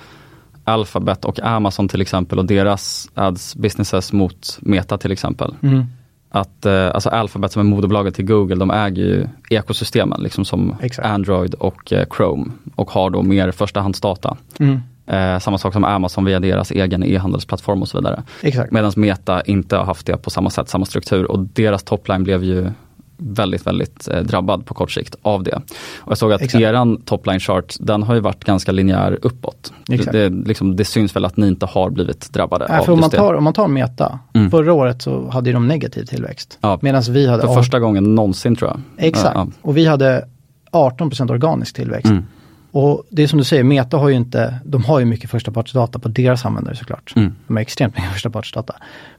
Alphabet 0.64 1.24
och 1.24 1.40
Amazon 1.40 1.88
till 1.88 2.00
exempel 2.00 2.38
och 2.38 2.44
deras 2.44 3.08
ads 3.14 3.56
businesses 3.56 4.12
mot 4.12 4.58
Meta 4.60 4.98
till 4.98 5.12
exempel. 5.12 5.54
Mm 5.62 5.86
att 6.30 6.66
eh, 6.66 6.90
alltså 6.94 7.08
Alphabet 7.08 7.52
som 7.52 7.60
är 7.60 7.64
moderbolaget 7.64 8.14
till 8.14 8.24
Google, 8.24 8.56
de 8.56 8.70
äger 8.70 9.02
ju 9.02 9.26
ekosystemen 9.50 10.22
liksom 10.22 10.44
som 10.44 10.76
Exakt. 10.80 11.08
Android 11.08 11.54
och 11.54 11.92
eh, 11.92 12.06
Chrome 12.16 12.44
och 12.74 12.90
har 12.90 13.10
då 13.10 13.22
mer 13.22 13.50
förstahandsdata. 13.50 14.36
Mm. 14.58 14.80
Eh, 15.06 15.38
samma 15.38 15.58
sak 15.58 15.72
som 15.72 15.84
Amazon 15.84 16.24
via 16.24 16.40
deras 16.40 16.70
egen 16.70 17.04
e-handelsplattform 17.04 17.82
och 17.82 17.88
så 17.88 17.98
vidare. 17.98 18.22
Medan 18.70 18.92
Meta 18.96 19.40
inte 19.40 19.76
har 19.76 19.84
haft 19.84 20.06
det 20.06 20.16
på 20.16 20.30
samma 20.30 20.50
sätt, 20.50 20.68
samma 20.68 20.84
struktur 20.84 21.30
och 21.30 21.38
deras 21.38 21.82
topline 21.82 22.24
blev 22.24 22.44
ju 22.44 22.70
väldigt, 23.18 23.66
väldigt 23.66 24.08
eh, 24.08 24.20
drabbad 24.20 24.66
på 24.66 24.74
kort 24.74 24.90
sikt 24.90 25.14
av 25.22 25.42
det. 25.42 25.60
Och 25.98 26.10
jag 26.10 26.18
såg 26.18 26.32
att 26.32 26.42
Exakt. 26.42 26.62
eran 26.62 27.00
topline 27.00 27.40
chart, 27.40 27.74
den 27.80 28.02
har 28.02 28.14
ju 28.14 28.20
varit 28.20 28.44
ganska 28.44 28.72
linjär 28.72 29.18
uppåt. 29.22 29.72
Det, 29.86 30.12
det, 30.12 30.28
liksom, 30.28 30.76
det 30.76 30.84
syns 30.84 31.16
väl 31.16 31.24
att 31.24 31.36
ni 31.36 31.48
inte 31.48 31.66
har 31.66 31.90
blivit 31.90 32.32
drabbade 32.32 32.66
Äh, 32.66 32.78
av 32.80 32.84
för 32.84 32.92
om, 32.92 32.98
man 32.98 33.04
just 33.06 33.10
det. 33.12 33.16
tar, 33.18 33.34
om 33.34 33.44
man 33.44 33.52
tar 33.52 33.68
Meta, 33.68 34.18
Mm. 34.34 34.50
förra 34.50 34.72
året 34.72 35.02
så 35.02 35.30
hade 35.30 35.50
ju 35.50 35.54
de 35.54 35.68
negativ 35.68 36.04
tillväxt. 36.04 36.58
Ja, 36.60 36.78
Medan 36.82 37.02
vi 37.10 37.26
hade... 37.26 37.42
För 37.42 37.54
första 37.54 37.80
gången 37.80 38.14
någonsin 38.14 38.56
tror 38.56 38.70
jag. 38.70 38.80
Exakt, 39.08 39.34
Ja, 39.34 39.46
och 39.62 39.76
vi 39.76 39.86
hade 39.86 40.24
18% 40.72 41.30
organisk 41.30 41.76
tillväxt. 41.76 42.10
Mm. 42.10 42.24
Och 42.70 43.04
det 43.10 43.22
är 43.22 43.26
som 43.26 43.38
du 43.38 43.44
säger, 43.44 43.64
Meta 43.64 43.96
har 43.96 44.08
ju 44.08 44.14
inte, 44.14 44.58
de 44.64 44.84
har 44.84 44.98
ju 44.98 45.04
mycket 45.04 45.30
förstapartsdata 45.30 45.98
på 45.98 46.08
deras 46.08 46.44
användare 46.44 46.76
såklart. 46.76 47.12
Mm. 47.16 47.34
De 47.46 47.56
har 47.56 47.60
extremt 47.60 47.96
mycket 47.96 48.12
förstapartsdata. 48.12 48.74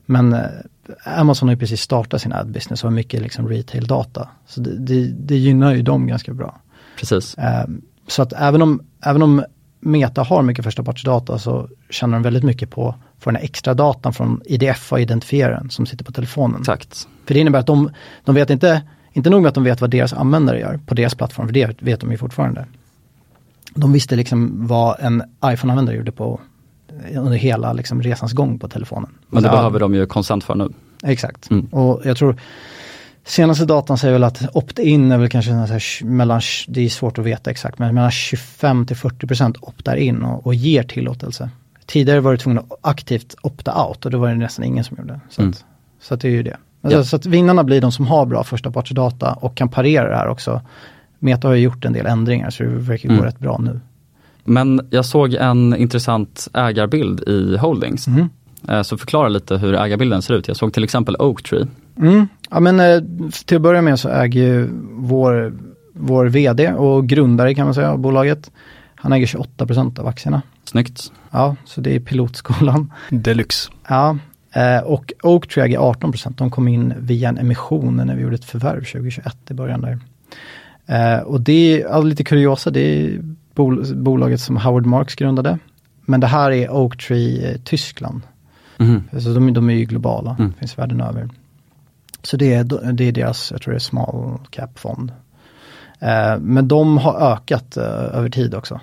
Men 0.05 0.33
eh, 0.33 0.41
Amazon 1.05 1.49
har 1.49 1.53
ju 1.53 1.59
precis 1.59 1.81
startat 1.81 2.21
sin 2.21 2.33
ad 2.33 2.51
business 2.51 2.83
och 2.83 2.89
har 2.89 2.95
mycket 2.95 3.21
liksom 3.21 3.49
retail-data. 3.49 4.27
Så 4.47 4.61
det, 4.61 4.77
det, 4.77 5.05
det 5.05 5.37
gynnar 5.37 5.73
ju 5.73 5.81
dem 5.81 6.07
ganska 6.07 6.33
bra. 6.33 6.61
Precis. 6.99 7.37
Eh, 7.37 7.65
så 8.07 8.21
att 8.21 8.33
även 8.33 8.61
om, 8.61 8.81
även 9.05 9.21
om 9.21 9.43
Meta 9.79 10.23
har 10.23 10.43
mycket 10.43 10.65
förstapartsdata 10.65 11.39
så 11.39 11.69
tjänar 11.89 12.13
de 12.13 12.23
väldigt 12.23 12.43
mycket 12.43 12.69
på 12.69 12.95
få 13.19 13.29
den 13.29 13.35
här 13.35 13.43
extra 13.43 13.73
datan 13.73 14.13
från 14.13 14.41
IDFA-identifieraren 14.45 15.69
som 15.69 15.85
sitter 15.85 16.05
på 16.05 16.11
telefonen. 16.11 16.59
Exakt. 16.59 17.07
För 17.25 17.33
det 17.33 17.39
innebär 17.39 17.59
att 17.59 17.67
de, 17.67 17.91
de 18.25 18.35
vet 18.35 18.49
inte, 18.49 18.81
inte 19.13 19.29
nog 19.29 19.41
med 19.41 19.49
att 19.49 19.55
de 19.55 19.63
vet 19.63 19.81
vad 19.81 19.89
deras 19.89 20.13
användare 20.13 20.59
gör 20.59 20.79
på 20.85 20.93
deras 20.93 21.15
plattform, 21.15 21.47
för 21.47 21.53
det 21.53 21.81
vet 21.81 21.99
de 21.99 22.11
ju 22.11 22.17
fortfarande. 22.17 22.65
De 23.75 23.93
visste 23.93 24.15
liksom 24.15 24.67
vad 24.67 24.95
en 24.99 25.23
iPhone-användare 25.45 25.95
gjorde 25.95 26.11
på, 26.11 26.39
under 27.15 27.37
hela 27.37 27.73
liksom 27.73 28.01
resans 28.01 28.33
gång 28.33 28.59
på 28.59 28.67
telefonen. 28.67 29.09
Men 29.29 29.43
det 29.43 29.49
Ja, 29.49 29.55
behöver 29.55 29.79
de 29.79 29.95
ju 29.95 30.05
konsent 30.05 30.43
för 30.43 30.55
nu. 30.55 30.69
Exakt. 31.03 31.49
Mm. 31.51 31.65
Och 31.65 32.01
jag 32.03 32.17
tror 32.17 32.35
senaste 33.25 33.65
datan 33.65 33.97
säger 33.97 34.13
väl 34.13 34.23
att 34.23 34.55
opt-in 34.55 35.11
är 35.11 35.17
väl 35.17 35.29
kanske 35.29 35.51
så 35.51 35.57
här, 35.73 36.05
mellan, 36.05 36.41
det 36.67 36.81
är 36.85 36.89
svårt 36.89 37.17
att 37.19 37.25
veta 37.25 37.51
exakt, 37.51 37.79
men 37.79 37.95
mellan 37.95 38.11
25 38.11 38.85
till 38.85 38.95
40 38.95 39.27
procent 39.27 39.57
optar 39.61 39.95
in 39.95 40.23
och, 40.23 40.45
och 40.47 40.55
ger 40.55 40.83
tillåtelse. 40.83 41.49
Tidigare 41.85 42.19
var 42.19 42.31
du 42.31 42.37
tvungen 42.37 42.59
att 42.59 42.79
aktivt 42.81 43.35
opta 43.41 43.85
out 43.87 44.05
och 44.05 44.11
det 44.11 44.17
var 44.17 44.27
det 44.29 44.35
nästan 44.35 44.65
ingen 44.65 44.83
som 44.83 44.97
gjorde. 44.97 45.19
Så, 45.29 45.41
Mm. 45.41 45.51
att, 45.51 45.65
så 46.01 46.13
att 46.13 46.21
det 46.21 46.27
är 46.27 46.31
ju 46.31 46.43
det. 46.43 46.57
Alltså, 46.81 46.99
Ja. 46.99 47.03
Så 47.03 47.15
att 47.15 47.25
vinnarna 47.25 47.63
blir 47.63 47.81
de 47.81 47.91
som 47.91 48.07
har 48.07 48.25
bra 48.25 48.43
förstapartsdata 48.43 49.33
och 49.33 49.55
kan 49.55 49.69
parera 49.69 50.09
det 50.09 50.15
här 50.15 50.27
också. 50.27 50.61
Meta 51.19 51.47
har 51.47 51.55
ju 51.55 51.61
gjort 51.61 51.85
en 51.85 51.93
del 51.93 52.05
ändringar 52.05 52.49
så 52.49 52.63
det 52.63 52.69
verkar 52.69 53.09
gå 53.09 53.13
Mm. 53.13 53.25
rätt 53.25 53.39
bra 53.39 53.57
nu. 53.57 53.79
Men 54.43 54.81
jag 54.89 55.05
såg 55.05 55.33
en 55.33 55.75
intressant 55.75 56.47
ägarbild 56.53 57.19
i 57.27 57.57
Holdings. 57.57 58.07
Mhm. 58.07 58.29
Eh, 58.69 58.81
Så 58.81 58.97
förklara 58.97 59.27
lite 59.29 59.57
hur 59.57 59.73
ägarbilden 59.75 60.21
ser 60.21 60.33
ut. 60.33 60.47
Jag 60.47 60.57
såg 60.57 60.73
till 60.73 60.83
exempel 60.83 61.15
Oaktree. 61.19 61.67
Mm. 61.97 62.27
Ja 62.49 62.59
men 62.59 62.79
eh, 62.79 63.01
till 63.45 63.57
att 63.57 63.63
börja 63.63 63.81
med 63.81 63.99
så 63.99 64.09
äger 64.09 64.41
ju 64.43 64.69
vår, 64.91 65.53
vår 65.93 66.25
vd 66.25 66.71
och 66.73 67.07
grundare 67.07 67.55
kan 67.55 67.65
man 67.65 67.73
säga 67.73 67.91
av 67.91 67.99
bolaget. 67.99 68.51
Han 68.95 69.13
äger 69.13 69.25
28% 69.25 69.99
av 69.99 70.07
aktierna. 70.07 70.41
Snyggt. 70.63 71.11
Ja, 71.31 71.55
så 71.65 71.81
det 71.81 71.95
är 71.95 71.99
pilotskolan. 71.99 72.93
Deluxe. 73.09 73.71
Ja, 73.87 74.17
eh, 74.53 74.83
och 74.83 75.13
Oaktree 75.23 75.63
äger 75.65 75.79
18%. 75.79 76.37
De 76.37 76.51
kom 76.51 76.67
in 76.67 76.93
via 76.97 77.29
en 77.29 77.37
emission 77.37 77.95
när 78.05 78.15
vi 78.15 78.21
gjorde 78.21 78.35
ett 78.35 78.45
förvärv 78.45 78.83
2021 78.83 79.37
i 79.49 79.53
början 79.53 79.81
där. 79.81 79.99
Eh, 80.89 81.19
och 81.19 81.41
det 81.41 81.51
är 81.73 81.79
ja, 81.79 82.01
lite 82.01 82.23
kuriosa, 82.23 82.71
det 82.71 82.79
är 82.79 83.19
bol- 83.55 83.95
bolaget 83.95 84.41
som 84.41 84.57
Howard 84.57 84.85
Marks 84.85 85.15
grundade. 85.15 85.57
Men 86.05 86.19
det 86.19 86.27
här 86.27 86.51
är 86.51 86.69
Oaktree 86.71 87.51
eh, 87.51 87.57
Tyskland. 87.63 88.21
Mhm. 88.77 89.03
Så 89.19 89.33
de, 89.33 89.53
de 89.53 89.69
är 89.69 89.73
ju 89.73 89.85
globala, 89.85 90.35
Mm. 90.39 90.53
finns 90.59 90.77
världen 90.77 91.01
över. 91.01 91.29
Så 92.23 92.37
det 92.37 92.53
är, 92.53 92.91
det 92.93 93.03
är 93.07 93.11
deras, 93.11 93.51
jag 93.51 93.61
tror 93.61 93.71
det 93.71 93.77
är 93.77 93.79
small 93.79 94.39
cap-fond. 94.49 95.11
Eh, 95.99 96.39
men 96.39 96.67
de 96.67 96.97
har 96.97 97.31
ökat 97.33 97.77
eh, 97.77 97.83
över 98.17 98.29
tid 98.29 98.55
också. 98.55 98.79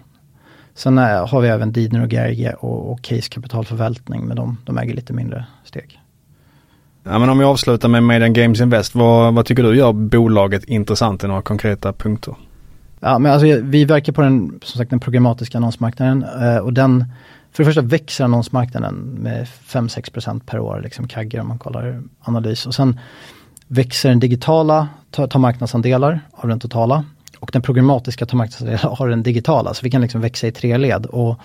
Sen 0.74 0.98
eh, 0.98 1.28
har 1.28 1.40
vi 1.40 1.48
även 1.48 1.72
Didner 1.72 2.02
och 2.04 2.12
Gerge 2.12 2.54
och, 2.54 2.92
och 2.92 3.02
Case 3.02 3.28
kapitalförvaltning, 3.30 4.24
men 4.26 4.36
de, 4.36 4.58
de 4.64 4.78
äger 4.78 4.94
lite 4.94 5.12
mindre 5.12 5.46
steg. 5.64 6.00
Ja, 7.08 7.18
men 7.18 7.28
om 7.28 7.38
vi 7.38 7.44
avslutar 7.44 7.88
med 7.88 8.02
Median 8.02 8.32
Games 8.32 8.60
Invest, 8.60 8.94
vad, 8.94 9.34
vad 9.34 9.46
tycker 9.46 9.62
du 9.62 9.76
gör 9.76 9.92
bolaget 9.92 10.64
intressant 10.64 11.24
i 11.24 11.26
några 11.26 11.42
konkreta 11.42 11.92
punkter? 11.92 12.34
Ja, 13.00 13.18
men 13.18 13.32
alltså, 13.32 13.60
vi 13.62 13.84
verkar 13.84 14.12
på 14.12 14.22
den, 14.22 14.60
som 14.62 14.78
sagt, 14.78 14.90
den 14.90 15.00
programmatiska 15.00 15.58
annonsmarknaden 15.58 16.24
eh, 16.42 16.56
och 16.56 16.72
den, 16.72 17.04
för 17.52 17.62
det 17.62 17.68
första 17.68 17.82
växer 17.82 18.24
annonsmarknaden 18.24 18.94
med 18.94 19.46
5-6% 19.66 20.40
per 20.46 20.58
år, 20.58 20.80
liksom 20.82 21.08
kagger 21.08 21.40
om 21.40 21.48
man 21.48 21.58
kollar 21.58 22.02
analys. 22.20 22.66
Och 22.66 22.74
sen 22.74 23.00
växer 23.66 24.08
den 24.08 24.20
digitala, 24.20 24.88
tar, 25.10 25.26
tar 25.26 25.40
marknadsandelar 25.40 26.20
av 26.32 26.48
den 26.48 26.60
totala 26.60 27.04
och 27.38 27.50
den 27.52 27.62
programmatiska 27.62 28.26
tar 28.26 28.36
marknadsandelar 28.36 29.00
av 29.00 29.08
den 29.08 29.22
digitala. 29.22 29.74
Så 29.74 29.80
vi 29.82 29.90
kan 29.90 30.02
liksom 30.02 30.20
växa 30.20 30.46
i 30.46 30.52
tre 30.52 30.78
led 30.78 31.06
och 31.06 31.38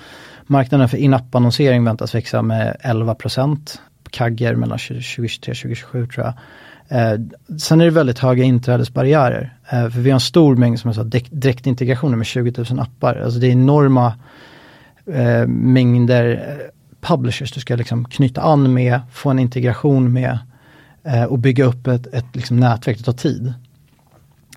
marknaden 0.48 0.90
för 0.90 0.98
in-app-annonsering 0.98 1.84
väntas 1.84 2.16
växa 2.16 2.42
med 2.42 2.78
11% 2.84 3.80
kagger 4.12 4.56
mellan 4.56 4.78
2023 4.78 5.52
och 5.52 5.58
2027 5.58 6.08
tror 6.08 6.26
jag. 6.26 6.34
Eh, 6.92 7.20
sen 7.58 7.82
är 7.82 7.86
det 7.86 7.92
väldigt 7.92 8.20
höga 8.20 8.44
inträdesbarriärer. 8.44 9.54
Eh, 9.70 9.90
för 9.90 10.00
vi 10.00 10.10
har 10.10 10.16
en 10.16 10.20
stor 10.20 10.56
mängd 10.56 10.80
som 10.80 10.88
jag 10.88 10.96
sa, 10.96 11.04
direktintegrationer 11.30 12.18
med 12.18 12.26
20 12.26 12.64
000 12.70 12.80
appar. 12.80 13.16
Alltså 13.16 13.40
det 13.40 13.48
är 13.48 13.52
enorma 13.52 14.14
eh, 15.06 15.48
mängder 15.48 16.58
eh, 16.60 16.66
publishers 17.02 17.52
du 17.52 17.60
ska 17.60 17.76
liksom 17.76 18.06
knyta 18.06 18.42
an 18.42 18.74
med, 18.74 19.00
få 19.12 19.30
en 19.30 19.40
integration 19.40 20.14
med 20.14 20.40
eh, 21.04 21.24
och 21.24 21.40
bygga 21.40 21.66
upp 21.66 21.88
ett, 21.88 22.08
ett 22.08 22.36
liksom 22.36 22.58
nätverk. 22.58 22.98
Det 22.98 23.04
tar 23.04 23.14
tid. 23.14 23.54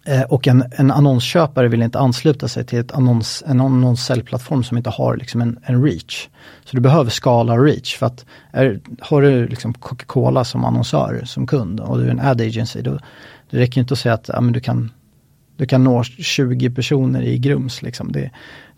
Eh, 0.06 0.22
och 0.22 0.48
en, 0.48 0.64
en 0.70 0.90
annonsköpare 0.90 1.68
vill 1.68 1.82
inte 1.82 1.98
ansluta 1.98 2.48
sig 2.48 2.64
till 2.64 2.78
ett 2.78 2.92
annons, 2.92 3.42
en 3.46 3.60
annonssäljplattform 3.60 4.64
som 4.64 4.76
inte 4.76 4.90
har 4.90 5.16
liksom 5.16 5.40
en, 5.40 5.58
en 5.62 5.84
reach. 5.84 6.28
Så 6.64 6.76
du 6.76 6.80
behöver 6.80 7.10
skala 7.10 7.56
reach 7.56 7.96
för 7.96 8.06
att 8.06 8.24
är, 8.52 8.80
har 9.00 9.22
du 9.22 9.48
liksom 9.48 9.74
Coca-Cola 9.74 10.44
som 10.44 10.64
annonsör, 10.64 11.22
som 11.24 11.46
kund 11.46 11.80
och 11.80 11.98
du 11.98 12.06
är 12.06 12.10
en 12.10 12.20
ad 12.20 12.44
agency, 12.44 12.82
då 12.82 12.98
det 13.50 13.58
räcker 13.58 13.80
inte 13.80 13.94
att 13.94 13.98
säga 13.98 14.14
att 14.14 14.30
ja, 14.32 14.40
men 14.40 14.52
du, 14.52 14.60
kan, 14.60 14.92
du 15.56 15.66
kan 15.66 15.84
nå 15.84 16.04
20 16.04 16.70
personer 16.70 17.22
i 17.22 17.38
Grums. 17.38 17.82
Liksom. 17.82 18.12
Det, 18.12 18.30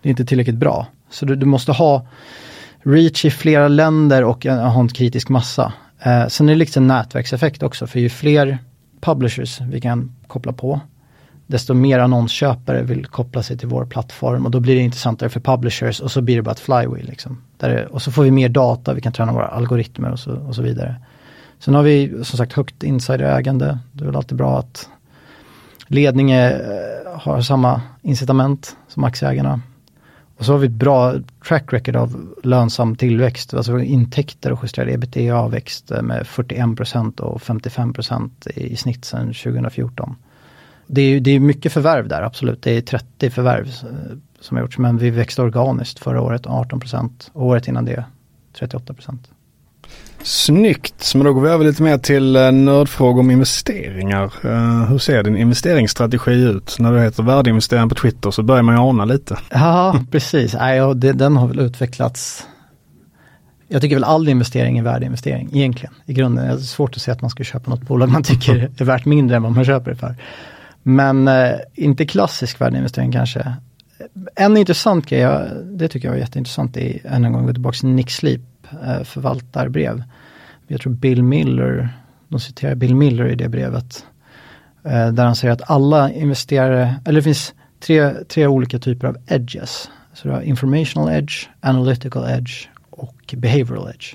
det 0.02 0.08
är 0.08 0.10
inte 0.10 0.24
tillräckligt 0.24 0.56
bra. 0.56 0.86
Så 1.10 1.26
du, 1.26 1.36
du 1.36 1.46
måste 1.46 1.72
ha 1.72 2.06
reach 2.82 3.24
i 3.24 3.30
flera 3.30 3.68
länder 3.68 4.24
och 4.24 4.46
en, 4.46 4.58
ha 4.58 4.80
en 4.80 4.88
kritisk 4.88 5.28
massa. 5.28 5.72
Eh, 6.02 6.26
sen 6.26 6.48
är 6.48 6.52
det 6.52 6.58
liksom 6.58 6.86
nätverkseffekt 6.86 7.62
också, 7.62 7.86
för 7.86 8.00
ju 8.00 8.08
fler 8.08 8.58
publishers 9.00 9.60
vi 9.60 9.80
kan 9.80 10.12
koppla 10.26 10.52
på, 10.52 10.80
desto 11.46 11.74
mer 11.74 11.98
annonsköpare 11.98 12.82
vill 12.82 13.06
koppla 13.06 13.42
sig 13.42 13.58
till 13.58 13.68
vår 13.68 13.84
plattform 13.84 14.44
och 14.44 14.50
då 14.50 14.60
blir 14.60 14.74
det 14.74 14.80
intressantare 14.80 15.28
för 15.28 15.40
publishers 15.40 16.00
och 16.00 16.10
så 16.10 16.20
blir 16.20 16.36
det 16.36 16.42
bara 16.42 16.50
ett 16.50 16.60
flywheel. 16.60 17.06
Liksom. 17.06 17.42
Där 17.56 17.68
det, 17.68 17.86
och 17.86 18.02
så 18.02 18.12
får 18.12 18.22
vi 18.22 18.30
mer 18.30 18.48
data, 18.48 18.94
vi 18.94 19.00
kan 19.00 19.12
träna 19.12 19.32
våra 19.32 19.46
algoritmer 19.46 20.10
och 20.10 20.18
så, 20.18 20.36
och 20.36 20.54
så 20.54 20.62
vidare. 20.62 20.96
Sen 21.58 21.74
har 21.74 21.82
vi 21.82 22.24
som 22.24 22.38
sagt 22.38 22.52
högt 22.52 22.82
insiderägande. 22.82 23.78
Det 23.92 24.04
är 24.04 24.06
väl 24.06 24.16
alltid 24.16 24.38
bra 24.38 24.58
att 24.58 24.88
ledningen 25.86 26.52
eh, 26.52 27.20
har 27.20 27.40
samma 27.40 27.80
incitament 28.02 28.76
som 28.88 29.04
aktieägarna. 29.04 29.60
Och 30.38 30.44
så 30.44 30.52
har 30.52 30.58
vi 30.58 30.66
ett 30.66 30.72
bra 30.72 31.14
track 31.48 31.72
record 31.72 31.96
av 31.96 32.34
lönsam 32.42 32.96
tillväxt. 32.96 33.54
Alltså 33.54 33.78
intäkter 33.78 34.52
och 34.52 34.58
justerade 34.62 34.92
ebitda 34.92 35.48
växt 35.48 35.90
med 36.02 36.26
41% 36.26 37.20
och 37.20 37.40
55% 37.40 38.30
i, 38.54 38.72
i 38.72 38.76
snitt 38.76 39.04
sedan 39.04 39.26
2014. 39.26 40.16
Det 40.86 41.02
är, 41.02 41.20
det 41.20 41.30
är 41.30 41.40
mycket 41.40 41.72
förvärv 41.72 42.08
där, 42.08 42.22
absolut. 42.22 42.62
Det 42.62 42.76
är 42.76 42.80
30 42.80 43.30
förvärv 43.30 43.66
eh, 43.66 44.16
som 44.40 44.56
har 44.56 44.64
gjorts, 44.64 44.78
men 44.78 44.98
vi 44.98 45.10
växte 45.10 45.42
organiskt 45.42 45.98
förra 45.98 46.20
året 46.20 46.46
18% 46.46 47.10
och 47.32 47.46
året 47.46 47.68
innan 47.68 47.84
det 47.84 48.04
38%. 48.58 49.18
Snyggt, 50.22 51.12
men 51.14 51.24
då 51.24 51.32
går 51.32 51.40
vi 51.40 51.48
över 51.48 51.64
lite 51.64 51.82
mer 51.82 51.98
till 51.98 52.36
eh, 52.36 52.52
nördfrågor 52.52 53.20
om 53.20 53.30
investeringar. 53.30 54.32
Eh, 54.44 54.84
hur 54.88 54.98
ser 54.98 55.22
din 55.22 55.36
investeringsstrategi 55.36 56.32
ut? 56.32 56.76
När 56.78 56.92
du 56.92 57.00
heter 57.00 57.22
värdeinvesterare 57.22 57.88
på 57.88 57.94
Twitter 57.94 58.30
så 58.30 58.42
börjar 58.42 58.62
man 58.62 58.74
ju 58.74 58.80
ana 58.80 59.04
lite. 59.04 59.38
Ja, 59.50 60.00
precis. 60.10 60.52
Den 60.94 61.36
har 61.36 61.48
väl 61.48 61.60
utvecklats. 61.60 62.46
Jag 63.68 63.82
tycker 63.82 63.96
väl 63.96 64.04
all 64.04 64.28
investering 64.28 64.78
är 64.78 64.82
värdeinvestering 64.82 65.50
egentligen. 65.52 65.94
I 66.06 66.12
grunden 66.12 66.44
är 66.44 66.52
det 66.52 66.60
svårt 66.60 66.96
att 66.96 67.02
säga 67.02 67.14
att 67.14 67.20
man 67.20 67.30
ska 67.30 67.44
köpa 67.44 67.70
något 67.70 67.82
bolag 67.82 68.08
man 68.08 68.22
tycker 68.22 68.70
är 68.78 68.84
värt 68.84 69.04
mindre 69.04 69.36
än 69.36 69.42
vad 69.42 69.52
man 69.52 69.64
köper 69.64 69.90
det 69.90 69.96
för. 69.96 70.14
Men 70.88 71.28
eh, 71.28 71.50
inte 71.74 72.06
klassisk 72.06 72.60
värdeinvestering 72.60 73.12
kanske. 73.12 73.54
En 74.36 74.56
intressant 74.56 75.06
grej, 75.06 75.20
jag- 75.20 75.50
det 75.64 75.88
tycker 75.88 76.08
jag 76.08 76.12
var 76.12 76.18
jätteintressant, 76.20 76.76
är 76.76 77.06
än 77.06 77.24
en 77.24 77.32
gång 77.32 77.46
gå 77.46 77.52
tillbaka 77.52 77.76
till 77.78 77.88
Nick 77.88 78.10
Sleep 78.10 78.40
eh, 78.84 79.02
förvaltarbrev. 79.02 80.02
Jag 80.66 80.80
tror 80.80 80.92
Bill 80.92 81.22
Miller, 81.22 81.88
de 82.28 82.40
citerar 82.40 82.74
Bill 82.74 82.94
Miller 82.94 83.26
i 83.28 83.34
det 83.34 83.48
brevet. 83.48 84.04
Eh, 84.84 85.08
där 85.12 85.24
han 85.24 85.36
säger 85.36 85.54
att 85.54 85.70
alla 85.70 86.10
investerare, 86.12 86.94
eller 87.04 87.18
det 87.20 87.22
finns 87.24 87.54
tre, 87.80 88.10
tre 88.28 88.46
olika 88.46 88.78
typer 88.78 89.06
av 89.06 89.16
edges. 89.26 89.90
Så 90.14 90.28
du 90.28 90.34
har 90.34 90.42
informational 90.42 91.12
edge, 91.12 91.46
analytical 91.60 92.30
edge 92.30 92.68
och 92.90 93.34
behavioral 93.36 93.88
edge. 93.88 94.14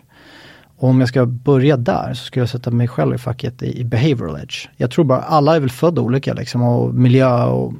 Och 0.82 0.90
om 0.90 1.00
jag 1.00 1.10
ska 1.10 1.26
börja 1.26 1.78
där 1.78 2.14
så 2.14 2.26
skulle 2.26 2.42
jag 2.42 2.50
sätta 2.50 2.72
mig 2.72 2.88
själv 2.88 3.16
i 3.16 3.18
facket 3.18 3.64
i, 3.64 3.80
i 3.80 3.84
behavioral 3.84 4.40
edge. 4.42 4.70
Jag 4.78 4.92
tror 4.92 5.06
bara 5.06 5.22
alla 5.22 5.56
är 5.56 5.60
väl 5.60 5.70
födda 5.70 6.02
olika 6.02 6.34
liksom 6.34 6.62
och 6.62 6.94
miljö 6.94 7.46
och 7.46 7.74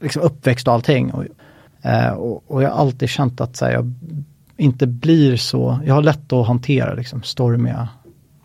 liksom 0.00 0.22
uppväxt 0.22 0.68
och 0.68 0.74
allting. 0.74 1.12
Och, 1.12 1.24
eh, 1.82 2.12
och, 2.12 2.50
och 2.50 2.62
jag 2.62 2.70
har 2.70 2.76
alltid 2.76 3.08
känt 3.08 3.40
att 3.40 3.56
så 3.56 3.64
här, 3.64 3.72
jag 3.72 3.94
inte 4.56 4.86
blir 4.86 5.36
så, 5.36 5.80
jag 5.84 5.94
har 5.94 6.02
lätt 6.02 6.32
att 6.32 6.46
hantera 6.46 6.94
liksom 6.94 7.22
stormiga 7.22 7.88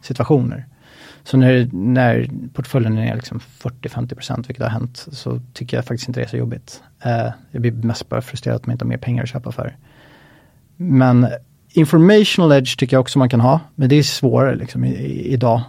situationer. 0.02 0.66
Så 1.24 1.38
när, 1.38 1.70
när 1.72 2.30
portföljen 2.54 2.98
är 2.98 3.16
liksom 3.16 3.40
40-50% 3.40 4.48
vilket 4.48 4.64
har 4.64 4.70
hänt 4.70 5.06
så 5.12 5.42
tycker 5.54 5.78
jag 5.78 5.86
faktiskt 5.86 6.08
inte 6.08 6.20
det 6.20 6.26
är 6.26 6.30
så 6.30 6.38
jobbigt. 6.38 6.84
Eh, 7.04 7.30
jag 7.52 7.62
blir 7.62 7.72
mest 7.72 8.10
bara 8.10 8.22
frustrerad 8.22 8.56
att 8.56 8.66
man 8.66 8.74
inte 8.74 8.86
har 8.86 8.90
mer 8.90 8.98
pengar 8.98 9.24
att 9.24 9.30
köpa 9.30 9.52
för. 9.52 9.78
Men 10.78 11.28
informational 11.78 12.52
edge 12.52 12.78
tycker 12.78 12.96
jag 12.96 13.02
också 13.02 13.20
man 13.20 13.30
kan 13.30 13.42
ha, 13.42 13.60
men 13.76 13.90
det 13.90 13.96
är 13.96 14.04
svårare 14.04 14.56
liksom 14.56 14.86
i, 14.86 14.90
i, 14.90 15.34
idag. 15.34 15.62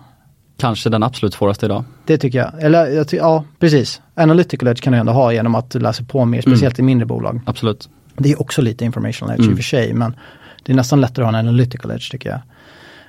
Kanske 0.59 0.91
den 0.91 1.03
absolut 1.03 1.35
svåraste 1.35 1.67
idag. 1.67 1.85
Det 2.07 2.19
tycker 2.19 2.39
jag. 2.39 2.63
Eller 2.63 2.87
jag 2.87 3.09
ty 3.09 3.17
ja, 3.17 3.45
precis. 3.59 4.01
Analytical 4.15 4.69
edge 4.69 4.83
kan 4.83 4.93
du 4.93 4.99
ändå 4.99 5.13
ha 5.13 5.33
genom 5.33 5.55
att 5.55 5.75
läsa 5.75 6.05
på 6.05 6.25
mer, 6.25 6.41
speciellt 6.41 6.79
mm. 6.79 6.89
i 6.89 6.91
mindre 6.91 7.07
bolag. 7.07 7.41
Absolut. 7.47 7.89
Det 8.17 8.33
är 8.33 8.41
också 8.41 8.63
lite 8.63 8.85
informational 8.85 9.35
edge 9.35 9.41
mm. 9.41 9.51
i 9.51 9.55
och 9.55 9.59
för 9.59 9.65
sig, 9.65 9.93
men 9.93 10.17
det 10.63 10.73
är 10.73 10.77
nästan 10.77 11.01
lättare 11.01 11.25
att 11.25 11.33
ha 11.33 11.39
en 11.39 11.47
analytical 11.47 11.91
edge 11.91 12.11
tycker 12.11 12.31
jag. 12.31 12.41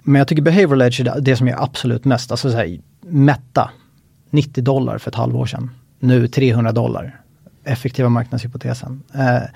Men 0.04 0.20
jag 0.20 0.28
tycker 0.28 0.42
behavioral 0.42 0.82
edge 0.82 1.00
är 1.00 1.22
det 1.22 1.36
som 1.36 1.48
är 1.48 1.64
absolut 1.64 2.06
mest, 2.06 2.32
alltså 2.32 2.52
så 2.52 2.58
här, 2.58 2.80
Meta, 3.02 3.70
90 4.30 4.64
dollar 4.64 4.98
för 4.98 5.12
ett 5.12 5.16
halvår 5.16 5.46
sedan. 5.46 5.70
Nu 6.00 6.28
300 6.28 6.72
dollar. 6.72 7.22
Effektiva 7.64 8.10
marknadshypotesen. 8.10 9.04
Eh, 9.14 9.50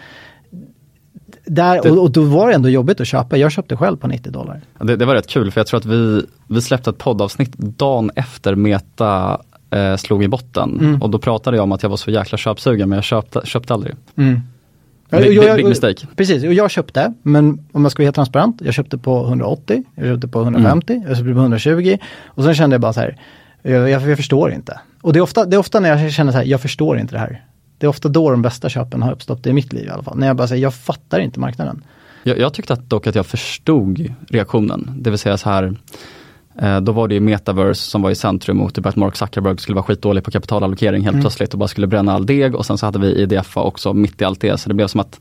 där, 1.56 1.92
och, 1.92 2.04
och, 2.04 2.12
då 2.12 2.22
var 2.22 2.48
det 2.48 2.54
ändå 2.54 2.70
jobbigt 2.70 3.02
att 3.02 3.08
köpa. 3.08 3.38
Jag 3.38 3.52
köpte 3.52 3.78
själv 3.78 3.98
på 3.98 4.08
90 4.08 4.32
dollar. 4.32 4.62
Det, 4.80 4.96
det 4.96 5.06
var 5.06 5.16
rätt 5.16 5.28
kul 5.28 5.52
för 5.52 5.60
jag 5.60 5.68
tror 5.68 5.80
att 5.80 5.86
vi, 5.86 6.26
vi 6.48 6.62
släppte 6.62 6.90
ett 6.90 6.98
poddavsnitt 6.98 7.58
dagen 7.58 8.12
efter 8.16 8.56
Meta 8.56 9.42
eh, 9.70 9.96
slog 9.96 10.24
i 10.24 10.28
botten. 10.28 10.80
Mm. 10.80 11.02
Och 11.02 11.10
då 11.10 11.20
pratade 11.20 11.58
jag 11.58 11.64
om 11.64 11.72
att 11.72 11.84
jag 11.84 11.90
var 11.90 11.98
så 11.98 12.12
jäkla 12.12 12.38
köpsugen 12.38 12.90
men 12.90 12.96
jag 12.96 13.04
köpte, 13.04 13.42
köpte 13.44 13.74
aldrig. 13.74 13.96
Mm. 14.16 14.42
Big, 15.10 15.56
big 15.56 15.66
mistake. 15.66 16.08
Precis, 16.16 16.44
och 16.44 16.54
jag 16.54 16.72
köpte, 16.72 17.14
men 17.24 17.66
om 17.72 17.84
jag 17.84 17.92
ska 17.92 18.02
vara 18.02 18.06
helt 18.06 18.16
transparent, 18.16 18.62
jag 18.66 18.74
köpte 18.74 18.98
på 18.98 19.26
180, 19.28 19.84
jag 19.96 20.06
köpte 20.06 20.28
på 20.28 20.42
150, 20.42 20.94
mm. 20.94 21.08
jag 21.08 21.18
köpte 21.18 21.34
på 21.34 21.40
120 21.40 21.98
och 22.26 22.44
sen 22.44 22.56
kände 22.56 22.74
jag 22.74 22.82
bara 22.82 22.94
så 22.94 23.00
här, 23.00 23.18
jag, 23.62 23.90
jag, 23.90 24.10
jag, 24.10 24.18
förstår 24.18 24.52
inte. 24.52 24.80
Och 25.02 25.14
det 25.14 25.20
är, 25.20 25.22
ofta, 25.22 25.46
det 25.46 25.56
är 25.56 25.60
ofta 25.60 25.80
när 25.80 25.90
jag 25.90 26.12
känner 26.12 26.32
så 26.32 26.38
här, 26.38 26.46
jag 26.46 26.62
förstår 26.62 27.00
inte 27.00 27.16
det 27.16 27.20
här. 27.20 27.46
Det 27.82 27.86
är 27.86 27.90
ofta 27.90 28.10
då 28.10 28.32
de 28.32 28.42
bästa 28.42 28.70
köpen 28.70 29.02
har 29.02 29.12
uppstått 29.12 29.48
i 29.48 29.54
mitt 29.54 29.74
liv 29.74 29.86
i 29.86 29.90
alla 29.90 30.04
fall. 30.04 30.18
När 30.18 30.28
jag 30.28 30.36
bara 30.36 30.48
säger, 30.48 30.64
jag 30.64 30.74
fattar 30.74 31.20
inte 31.20 31.40
marknaden. 31.40 31.84
Jag, 32.24 32.40
jag 32.40 32.54
tyckte 32.54 32.74
att 32.74 32.90
dock 32.90 33.08
att 33.08 33.16
jag 33.16 33.26
förstod 33.26 34.14
reaktionen. 34.30 34.92
Det 35.00 35.10
vill 35.10 35.20
säga 35.20 35.38
så 35.38 35.50
här, 35.50 35.76
eh, 36.62 36.82
då 36.82 36.92
var 36.92 37.08
det 37.08 37.14
ju 37.14 37.20
metaverse 37.20 37.90
som 37.90 38.02
var 38.02 38.12
i 38.12 38.16
centrum 38.16 38.62
och 38.62 38.74
typ 38.74 38.86
att 38.86 38.96
Mark 38.96 39.16
Zuckerberg 39.16 39.58
skulle 39.58 39.76
vara 39.76 39.84
skitdålig 39.84 40.24
på 40.24 40.32
kapitalallokering 40.32 41.04
helt 41.04 41.14
mm. 41.14 41.22
plötsligt 41.22 41.54
och 41.54 41.60
bara 41.60 41.68
skulle 41.68 41.88
bränna 41.88 42.14
all 42.14 42.26
deg 42.26 42.56
och 42.56 42.66
sen 42.66 42.78
så 42.78 42.86
hade 42.86 43.00
vi 43.00 43.22
IDFA 43.22 43.62
också 43.62 43.94
mitt 43.94 44.22
i 44.22 44.26
allt 44.26 44.42
det. 44.42 44.58
Så 44.58 44.70
det 44.70 44.76
blev 44.76 44.88
som 44.88 45.00
att 45.00 45.20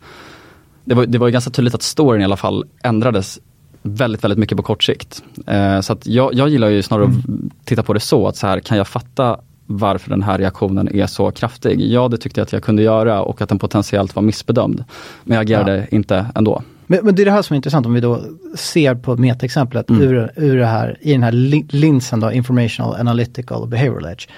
det 0.85 0.95
var, 0.95 1.07
det 1.07 1.19
var 1.19 1.29
ganska 1.29 1.51
tydligt 1.51 1.75
att 1.75 1.83
storyn 1.83 2.21
i 2.21 2.25
alla 2.25 2.37
fall 2.37 2.65
ändrades 2.83 3.41
väldigt, 3.83 4.25
väldigt 4.25 4.39
mycket 4.39 4.57
på 4.57 4.63
kort 4.63 4.83
sikt. 4.83 5.23
Eh, 5.47 5.81
så 5.81 5.93
att 5.93 6.07
jag, 6.07 6.35
jag 6.35 6.49
gillar 6.49 6.69
ju 6.69 6.83
snarare 6.83 7.05
mm. 7.05 7.19
att 7.19 7.67
titta 7.67 7.83
på 7.83 7.93
det 7.93 8.01
så 8.01 8.29
att 8.29 8.37
så 8.37 8.47
här 8.47 8.61
kan 8.61 8.79
jag 8.79 8.89
fatta 8.89 9.41
varför 9.71 10.11
den 10.11 10.23
här 10.23 10.39
reaktionen 10.39 10.89
är 10.95 11.07
så 11.07 11.31
kraftig. 11.31 11.81
Ja, 11.81 12.09
det 12.09 12.19
tyckte 12.19 12.41
jag 12.41 12.45
att 12.45 12.53
jag 12.53 12.63
kunde 12.63 12.83
göra 12.83 13.23
och 13.23 13.43
att 13.43 13.49
den 13.49 13.59
potentiellt 13.59 14.17
var 14.17 14.23
missbedömd. 14.23 14.85
Men 15.25 15.35
jag 15.35 15.43
agerade 15.43 15.77
ja. 15.77 15.97
inte 15.97 16.27
ändå. 16.35 16.63
Men, 16.87 17.05
men, 17.05 17.15
det 17.15 17.23
är 17.23 17.25
det 17.25 17.31
här 17.31 17.43
som 17.43 17.55
är 17.55 17.57
intressant 17.57 17.87
om 17.87 17.95
vi 17.95 18.01
då 18.01 18.23
ser 18.55 18.95
på 18.95 19.17
metaexemplet 19.17 19.91
mm. 19.91 20.03
ur, 20.03 20.33
ur 20.37 20.57
det 20.57 20.67
här, 20.67 20.99
i 21.01 21.13
den 21.13 21.23
här 21.23 21.33
linsen 21.73 22.21
då, 22.21 22.33
informational, 22.33 22.95
analytical 23.01 23.69
behavioral 23.69 24.07
edge. 24.07 24.29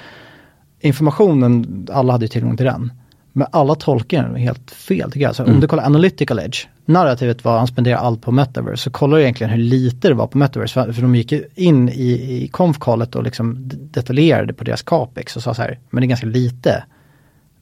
Informationen, 0.80 1.86
alla 1.92 2.12
hade 2.12 2.24
ju 2.24 2.28
tillgång 2.28 2.56
till 2.56 2.66
den. 2.66 2.92
Men 3.32 3.46
alla 3.52 3.74
tolkar 3.74 4.22
den 4.22 4.36
helt 4.36 4.70
fel 4.70 5.12
tycker 5.12 5.26
jag. 5.26 5.36
Så 5.36 5.42
mm. 5.42 5.54
om 5.54 5.60
du 5.60 5.68
kollar 5.68 5.84
analytical 5.84 6.38
edge, 6.38 6.66
narrativet 6.84 7.44
var 7.44 7.52
att 7.52 7.58
han 7.58 7.66
spenderar 7.66 7.96
allt 7.96 8.22
på 8.22 8.32
metaverse. 8.32 8.82
Så 8.82 8.90
kollar 8.90 9.16
du 9.16 9.22
egentligen 9.22 9.50
hur 9.50 9.58
lite 9.58 10.08
det 10.08 10.14
var 10.14 10.26
på 10.26 10.38
metaverse. 10.38 10.74
För, 10.74 10.92
för 10.92 11.02
de 11.02 11.14
gick 11.14 11.32
in 11.54 11.88
i, 11.88 12.42
i 12.42 12.48
konfkallet 12.48 13.14
och 13.14 13.22
liksom 13.22 13.56
detaljerade 13.68 14.52
på 14.52 14.64
deras 14.64 14.82
capex 14.82 15.36
och 15.36 15.42
sa 15.42 15.54
så 15.54 15.62
här, 15.62 15.78
men 15.90 16.00
det 16.00 16.06
är 16.06 16.08
ganska 16.08 16.26
lite 16.26 16.84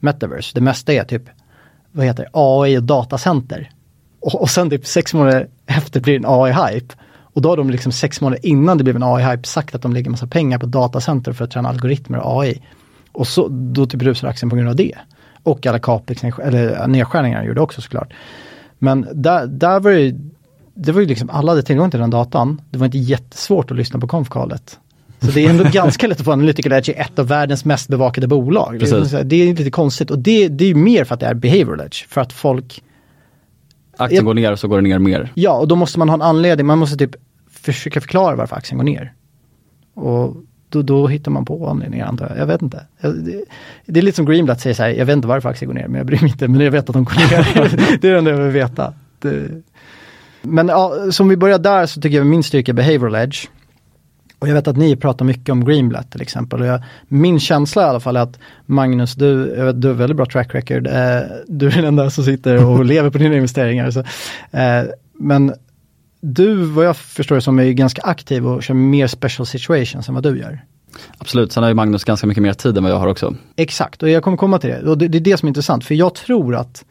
metaverse. 0.00 0.50
Det 0.54 0.60
mesta 0.60 0.92
är 0.92 1.04
typ, 1.04 1.22
vad 1.92 2.06
heter 2.06 2.22
det, 2.22 2.30
AI 2.32 2.78
och 2.78 2.82
datacenter. 2.82 3.70
Och, 4.20 4.42
och 4.42 4.50
sen 4.50 4.70
typ 4.70 4.86
sex 4.86 5.14
månader 5.14 5.48
efter 5.66 6.00
blir 6.00 6.18
det 6.18 6.26
en 6.26 6.32
AI-hype. 6.32 6.94
Och 7.32 7.42
då 7.42 7.48
har 7.48 7.56
de 7.56 7.70
liksom 7.70 7.92
sex 7.92 8.20
månader 8.20 8.46
innan 8.46 8.78
det 8.78 8.84
blev 8.84 8.96
en 8.96 9.02
AI-hype 9.02 9.46
sagt 9.46 9.74
att 9.74 9.82
de 9.82 9.92
lägger 9.92 10.10
massa 10.10 10.26
pengar 10.26 10.58
på 10.58 10.66
datacenter 10.66 11.32
för 11.32 11.44
att 11.44 11.50
träna 11.50 11.68
algoritmer 11.68 12.18
och 12.18 12.42
AI. 12.42 12.62
Och 13.12 13.26
så, 13.26 13.48
då 13.48 13.86
typ 13.86 14.02
rusar 14.02 14.28
aktien 14.28 14.50
på 14.50 14.56
grund 14.56 14.68
av 14.68 14.76
det. 14.76 14.94
Och 15.42 15.66
alla 15.66 15.78
capex, 15.78 16.24
eller 16.24 16.86
nedskärningar 16.86 17.44
gjorde 17.44 17.60
också 17.60 17.80
såklart. 17.80 18.12
Men 18.78 19.06
där, 19.12 19.46
där 19.46 19.80
var 19.80 19.90
det, 19.90 20.14
det 20.74 20.92
var 20.92 21.00
ju 21.00 21.06
liksom, 21.06 21.30
alla 21.30 21.52
hade 21.52 21.62
tillgång 21.62 21.90
till 21.90 22.00
den 22.00 22.10
datan. 22.10 22.60
Det 22.70 22.78
var 22.78 22.86
inte 22.86 22.98
jättesvårt 22.98 23.70
att 23.70 23.76
lyssna 23.76 24.00
på 24.00 24.08
konfkalet. 24.08 24.78
Så 25.20 25.30
det 25.30 25.46
är 25.46 25.50
ändå 25.50 25.64
ganska 25.72 26.06
lätt 26.06 26.18
att 26.18 26.24
få 26.24 26.32
Analytical 26.32 26.72
Edge 26.72 26.88
i 26.88 26.92
ett 26.92 27.18
av 27.18 27.26
världens 27.26 27.64
mest 27.64 27.88
bevakade 27.88 28.26
bolag. 28.28 28.78
Det 28.80 28.90
är, 28.90 29.24
det 29.24 29.36
är, 29.36 29.54
lite 29.54 29.70
konstigt 29.70 30.10
och 30.10 30.18
det, 30.18 30.48
det 30.48 30.64
är 30.64 30.74
mer 30.74 31.04
för 31.04 31.14
att 31.14 31.20
det 31.20 31.26
är 31.26 31.34
behavioral 31.34 31.80
edge. 31.80 32.06
För 32.08 32.20
att 32.20 32.32
folk... 32.32 32.82
Aktien 33.96 34.24
går 34.24 34.34
ner 34.34 34.56
så 34.56 34.68
går 34.68 34.76
det 34.76 34.82
ner 34.82 34.98
mer. 34.98 35.32
Ja, 35.34 35.58
och 35.58 35.68
då 35.68 35.76
måste 35.76 35.98
man 35.98 36.08
ha 36.08 36.14
en 36.14 36.22
anledning. 36.22 36.66
Man 36.66 36.78
måste 36.78 36.96
typ 36.96 37.16
försöka 37.50 38.00
förklara 38.00 38.36
varför 38.36 38.56
aktien 38.56 38.78
går 38.78 38.84
ner. 38.84 39.12
Och 39.94 40.36
då, 40.70 40.82
då 40.82 41.06
hittar 41.06 41.30
man 41.30 41.44
på 41.44 41.68
anledningar 41.68 42.06
antar 42.06 42.28
jag. 42.28 42.38
Jag 42.38 42.46
vet 42.46 42.62
inte. 42.62 42.86
Det, 43.00 43.44
det 43.86 44.00
är 44.00 44.02
lite 44.02 44.16
som 44.16 44.26
Greenblatt 44.26 44.60
säger 44.60 44.74
så 44.74 44.82
här, 44.82 44.90
jag 44.90 45.06
vet 45.06 45.16
inte 45.16 45.28
varför 45.28 45.48
aktier 45.48 45.66
går 45.66 45.74
ner, 45.74 45.88
men 45.88 45.94
jag 45.94 46.06
bryr 46.06 46.20
mig 46.20 46.30
inte, 46.30 46.48
men 46.48 46.60
jag 46.60 46.70
vet 46.70 46.88
att 46.88 46.94
de 46.94 47.04
går 47.04 47.14
ner. 47.14 47.98
det 48.00 48.08
är 48.08 48.12
det 48.12 48.18
enda 48.18 48.30
jag 48.30 48.38
vill 48.38 48.52
veta. 48.52 48.94
Det. 49.18 49.62
Men 50.42 50.68
ja, 50.68 51.12
som 51.12 51.28
vi 51.28 51.36
börjar 51.36 51.58
där 51.58 51.86
så 51.86 52.00
tycker 52.00 52.16
jag 52.16 52.26
min 52.26 52.42
styrka 52.42 52.72
är 52.72 52.74
behavioral 52.74 53.14
edge. 53.14 53.48
Och 54.38 54.48
jag 54.48 54.54
vet 54.54 54.68
att 54.68 54.76
ni 54.76 54.96
pratar 54.96 55.24
mycket 55.24 55.48
om 55.48 55.64
Greenblatt 55.64 56.10
till 56.10 56.22
exempel. 56.22 56.60
Och 56.60 56.66
jag, 56.66 56.82
min 57.08 57.40
känsla 57.40 57.82
i 57.82 57.84
alla 57.84 58.00
fall 58.00 58.16
är 58.16 58.20
att 58.20 58.38
Magnus, 58.66 59.14
du, 59.14 59.54
jag 59.56 59.64
vet, 59.64 59.82
du 59.82 59.88
har 59.88 59.94
väldigt 59.94 60.16
bra 60.16 60.26
track 60.26 60.54
record. 60.54 60.86
Eh, 60.86 61.20
du 61.46 61.66
är 61.66 61.70
den 61.70 61.84
enda 61.84 62.10
som 62.10 62.24
sitter 62.24 62.66
och 62.66 62.84
lever 62.84 63.10
på 63.10 63.18
dina 63.18 63.34
investeringar. 63.34 63.90
Så, 63.90 64.00
eh, 64.50 64.84
men 65.12 65.54
du, 66.20 66.54
vad 66.54 66.84
jag 66.84 66.96
förstår 66.96 67.34
det 67.34 67.42
som, 67.42 67.58
är 67.58 67.72
ganska 67.72 68.02
aktiv 68.02 68.46
och 68.46 68.62
kör 68.62 68.74
mer 68.74 69.06
special 69.06 69.46
situations 69.46 70.08
än 70.08 70.14
vad 70.14 70.22
du 70.22 70.38
gör. 70.38 70.64
Absolut, 71.18 71.52
sen 71.52 71.62
har 71.62 71.70
ju 71.70 71.74
Magnus 71.74 72.04
ganska 72.04 72.26
mycket 72.26 72.42
mer 72.42 72.52
tid 72.52 72.76
än 72.76 72.82
vad 72.82 72.92
jag 72.92 72.98
har 72.98 73.06
också. 73.06 73.34
Exakt, 73.56 74.02
och 74.02 74.08
jag 74.08 74.22
kommer 74.22 74.36
komma 74.36 74.58
till 74.58 74.70
det. 74.70 74.82
Och 74.82 74.98
det, 74.98 75.08
det 75.08 75.18
är 75.18 75.20
det 75.20 75.36
som 75.36 75.46
är 75.46 75.50
intressant, 75.50 75.84
för 75.84 75.94
jag 75.94 76.14
tror 76.14 76.56
att 76.56 76.84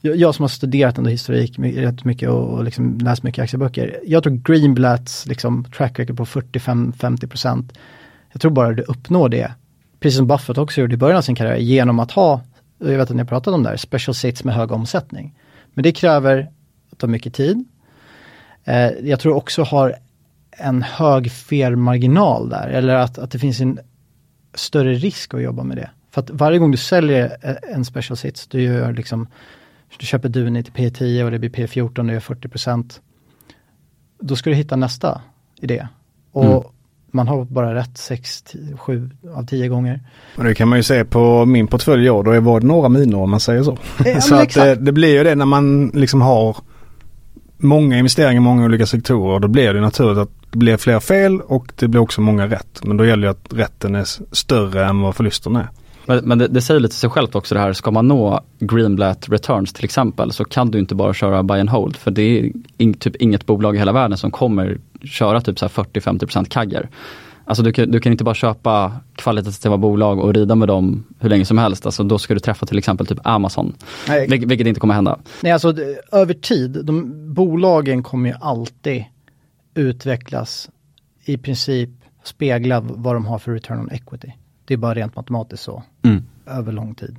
jag, 0.00 0.34
som 0.34 0.42
har 0.42 0.48
studerat 0.48 0.98
ändå 0.98 1.10
historik 1.10 1.58
rätt 1.58 2.04
mycket 2.04 2.28
och, 2.28 2.48
och 2.48 2.64
liksom 2.64 2.98
läst 2.98 3.22
mycket 3.22 3.42
aktieböcker. 3.42 4.00
Jag 4.06 4.22
tror 4.22 4.32
Greenblatts 4.32 5.26
liksom, 5.26 5.64
track 5.64 5.98
record 5.98 6.16
på 6.16 6.24
45-50% 6.24 7.68
Jag 8.32 8.40
tror 8.40 8.50
bara 8.50 8.72
du 8.72 8.82
uppnår 8.82 9.28
det, 9.28 9.52
precis 10.00 10.16
som 10.16 10.26
Buffett 10.26 10.58
också 10.58 10.80
gjorde 10.80 10.94
i 10.94 10.96
början 10.96 11.18
av 11.18 11.22
sin 11.22 11.34
karriär, 11.34 11.56
genom 11.56 12.00
att 12.00 12.10
ha, 12.10 12.40
jag 12.78 12.86
vet 12.86 13.00
att 13.00 13.10
ni 13.10 13.18
har 13.18 13.26
pratat 13.26 13.54
om 13.54 13.62
det 13.62 13.68
här, 13.68 13.76
special 13.76 14.14
sits 14.14 14.44
med 14.44 14.54
hög 14.54 14.72
omsättning. 14.72 15.34
Men 15.74 15.82
det 15.82 15.92
kräver 15.92 16.50
att 16.92 16.98
ta 16.98 17.06
mycket 17.06 17.34
tid, 17.34 17.64
Eh, 18.64 18.90
jag 19.02 19.20
tror 19.20 19.34
också 19.34 19.62
har 19.62 19.94
en 20.50 20.82
hög 20.82 21.32
felmarginal 21.32 22.48
där, 22.48 22.68
eller 22.68 22.94
att, 22.94 23.18
att 23.18 23.30
det 23.30 23.38
finns 23.38 23.60
en 23.60 23.78
större 24.54 24.94
risk 24.94 25.34
att 25.34 25.42
jobba 25.42 25.62
med 25.62 25.76
det. 25.76 25.90
För 26.10 26.20
att 26.20 26.30
varje 26.30 26.58
gång 26.58 26.70
du 26.70 26.76
säljer 26.76 27.36
eh, 27.42 27.74
en 27.74 27.84
special 27.84 28.16
sits, 28.16 28.46
du 28.46 28.62
gör 28.62 28.92
liksom, 28.92 29.26
du 29.98 30.06
köper 30.06 30.28
Duni 30.28 30.62
till 30.62 30.72
P10 30.72 31.24
och 31.24 31.30
det 31.30 31.38
blir 31.38 31.50
P14 31.50 31.98
och 31.98 32.04
du 32.04 32.12
gör 32.12 32.20
40% 32.20 33.00
Då 34.20 34.36
ska 34.36 34.50
du 34.50 34.56
hitta 34.56 34.76
nästa 34.76 35.20
idé. 35.60 35.88
Och 36.32 36.44
mm. 36.44 36.62
man 37.06 37.28
har 37.28 37.44
bara 37.44 37.74
rätt 37.74 37.98
6, 37.98 38.44
7 38.78 39.10
av 39.34 39.46
10 39.46 39.68
gånger. 39.68 40.00
Och 40.36 40.44
det 40.44 40.54
kan 40.54 40.68
man 40.68 40.78
ju 40.78 40.82
se 40.82 41.04
på 41.04 41.46
min 41.46 41.66
portfölj 41.66 42.06
i 42.06 42.10
år, 42.10 42.24
då 42.24 42.40
var 42.40 42.60
det 42.60 42.66
några 42.66 42.88
minor 42.88 43.22
om 43.22 43.30
man 43.30 43.40
säger 43.40 43.62
så. 43.62 43.78
Ja, 44.04 44.20
så 44.20 44.34
att 44.34 44.54
det, 44.54 44.74
det, 44.74 44.92
blir 44.92 45.14
ju 45.14 45.24
det 45.24 45.34
när 45.34 45.46
man 45.46 45.88
liksom 45.94 46.20
har 46.20 46.56
många 47.62 47.98
investeringar 47.98 48.36
i 48.36 48.44
många 48.44 48.64
olika 48.64 48.86
sektorer. 48.86 49.38
Då 49.38 49.48
blir 49.48 49.74
det 49.74 49.80
naturligt 49.80 50.18
att 50.18 50.30
det 50.50 50.58
blir 50.58 50.76
fler 50.76 51.00
fel 51.00 51.40
och 51.40 51.72
det 51.76 51.88
blir 51.88 52.00
också 52.00 52.20
många 52.20 52.46
rätt. 52.46 52.80
Men 52.84 52.96
då 52.96 53.06
gäller 53.06 53.26
det 53.26 53.30
att 53.30 53.52
rätten 53.52 53.94
är 53.94 54.04
större 54.34 54.86
än 54.86 55.00
vad 55.00 55.16
förlusten 55.16 55.56
är. 55.56 55.68
Men, 56.06 56.24
men 56.24 56.38
det, 56.38 56.48
det, 56.48 56.60
säger 56.60 56.80
lite 56.80 56.94
sig 56.94 57.10
självt 57.10 57.34
också 57.34 57.54
det 57.54 57.60
här, 57.60 57.72
ska 57.72 57.90
man 57.90 58.08
nå 58.08 58.40
Greenblatt 58.58 59.28
returns 59.28 59.72
till 59.72 59.84
exempel 59.84 60.32
så 60.32 60.44
kan 60.44 60.70
du 60.70 60.78
inte 60.78 60.94
bara 60.94 61.14
köra 61.14 61.42
buy 61.42 61.60
and 61.60 61.70
hold. 61.70 61.96
För 61.96 62.10
det 62.10 62.22
är 62.22 62.52
in, 62.76 62.94
typ 62.94 63.16
inget 63.16 63.46
bolag 63.46 63.76
i 63.76 63.78
hela 63.78 63.92
världen 63.92 64.18
som 64.18 64.30
kommer 64.30 64.78
köra 65.04 65.40
typ 65.40 65.56
40-50% 65.56 66.44
kagger. 66.48 66.88
Alltså 67.50 67.62
du 67.62 67.72
kan, 67.72 67.90
du 67.90 68.00
kan 68.00 68.12
inte 68.12 68.24
bara 68.24 68.34
köpa 68.34 68.92
kvalitativa 69.14 69.76
bolag 69.76 70.18
och 70.18 70.34
rida 70.34 70.54
med 70.54 70.68
dem 70.68 71.04
hur 71.18 71.28
länge 71.28 71.44
som 71.44 71.58
helst. 71.58 71.86
Alltså 71.86 72.04
då 72.04 72.18
ska 72.18 72.34
du 72.34 72.40
träffa 72.40 72.66
till 72.66 72.78
exempel 72.78 73.06
typ 73.06 73.18
Amazon. 73.24 73.74
Nej. 74.08 74.28
Vil, 74.28 74.46
vilket 74.46 74.66
inte 74.66 74.80
kommer 74.80 74.94
hända. 74.94 75.18
Nej, 75.42 75.52
alltså 75.52 75.74
över 76.12 76.34
tid, 76.34 76.84
de, 76.84 77.12
bolagen 77.34 78.02
kommer 78.02 78.28
ju 78.28 78.36
alltid 78.40 79.04
utvecklas 79.74 80.70
i 81.24 81.38
princip 81.38 81.90
spegla 82.22 82.80
vad 82.80 83.16
de 83.16 83.26
har 83.26 83.38
för 83.38 83.52
return 83.52 83.78
on 83.80 83.90
equity. 83.90 84.32
Det 84.64 84.74
är 84.74 84.78
bara 84.78 84.94
rent 84.94 85.16
matematiskt 85.16 85.62
så. 85.62 85.82
Mm. 86.02 86.24
Över 86.46 86.72
lång 86.72 86.94
tid. 86.94 87.16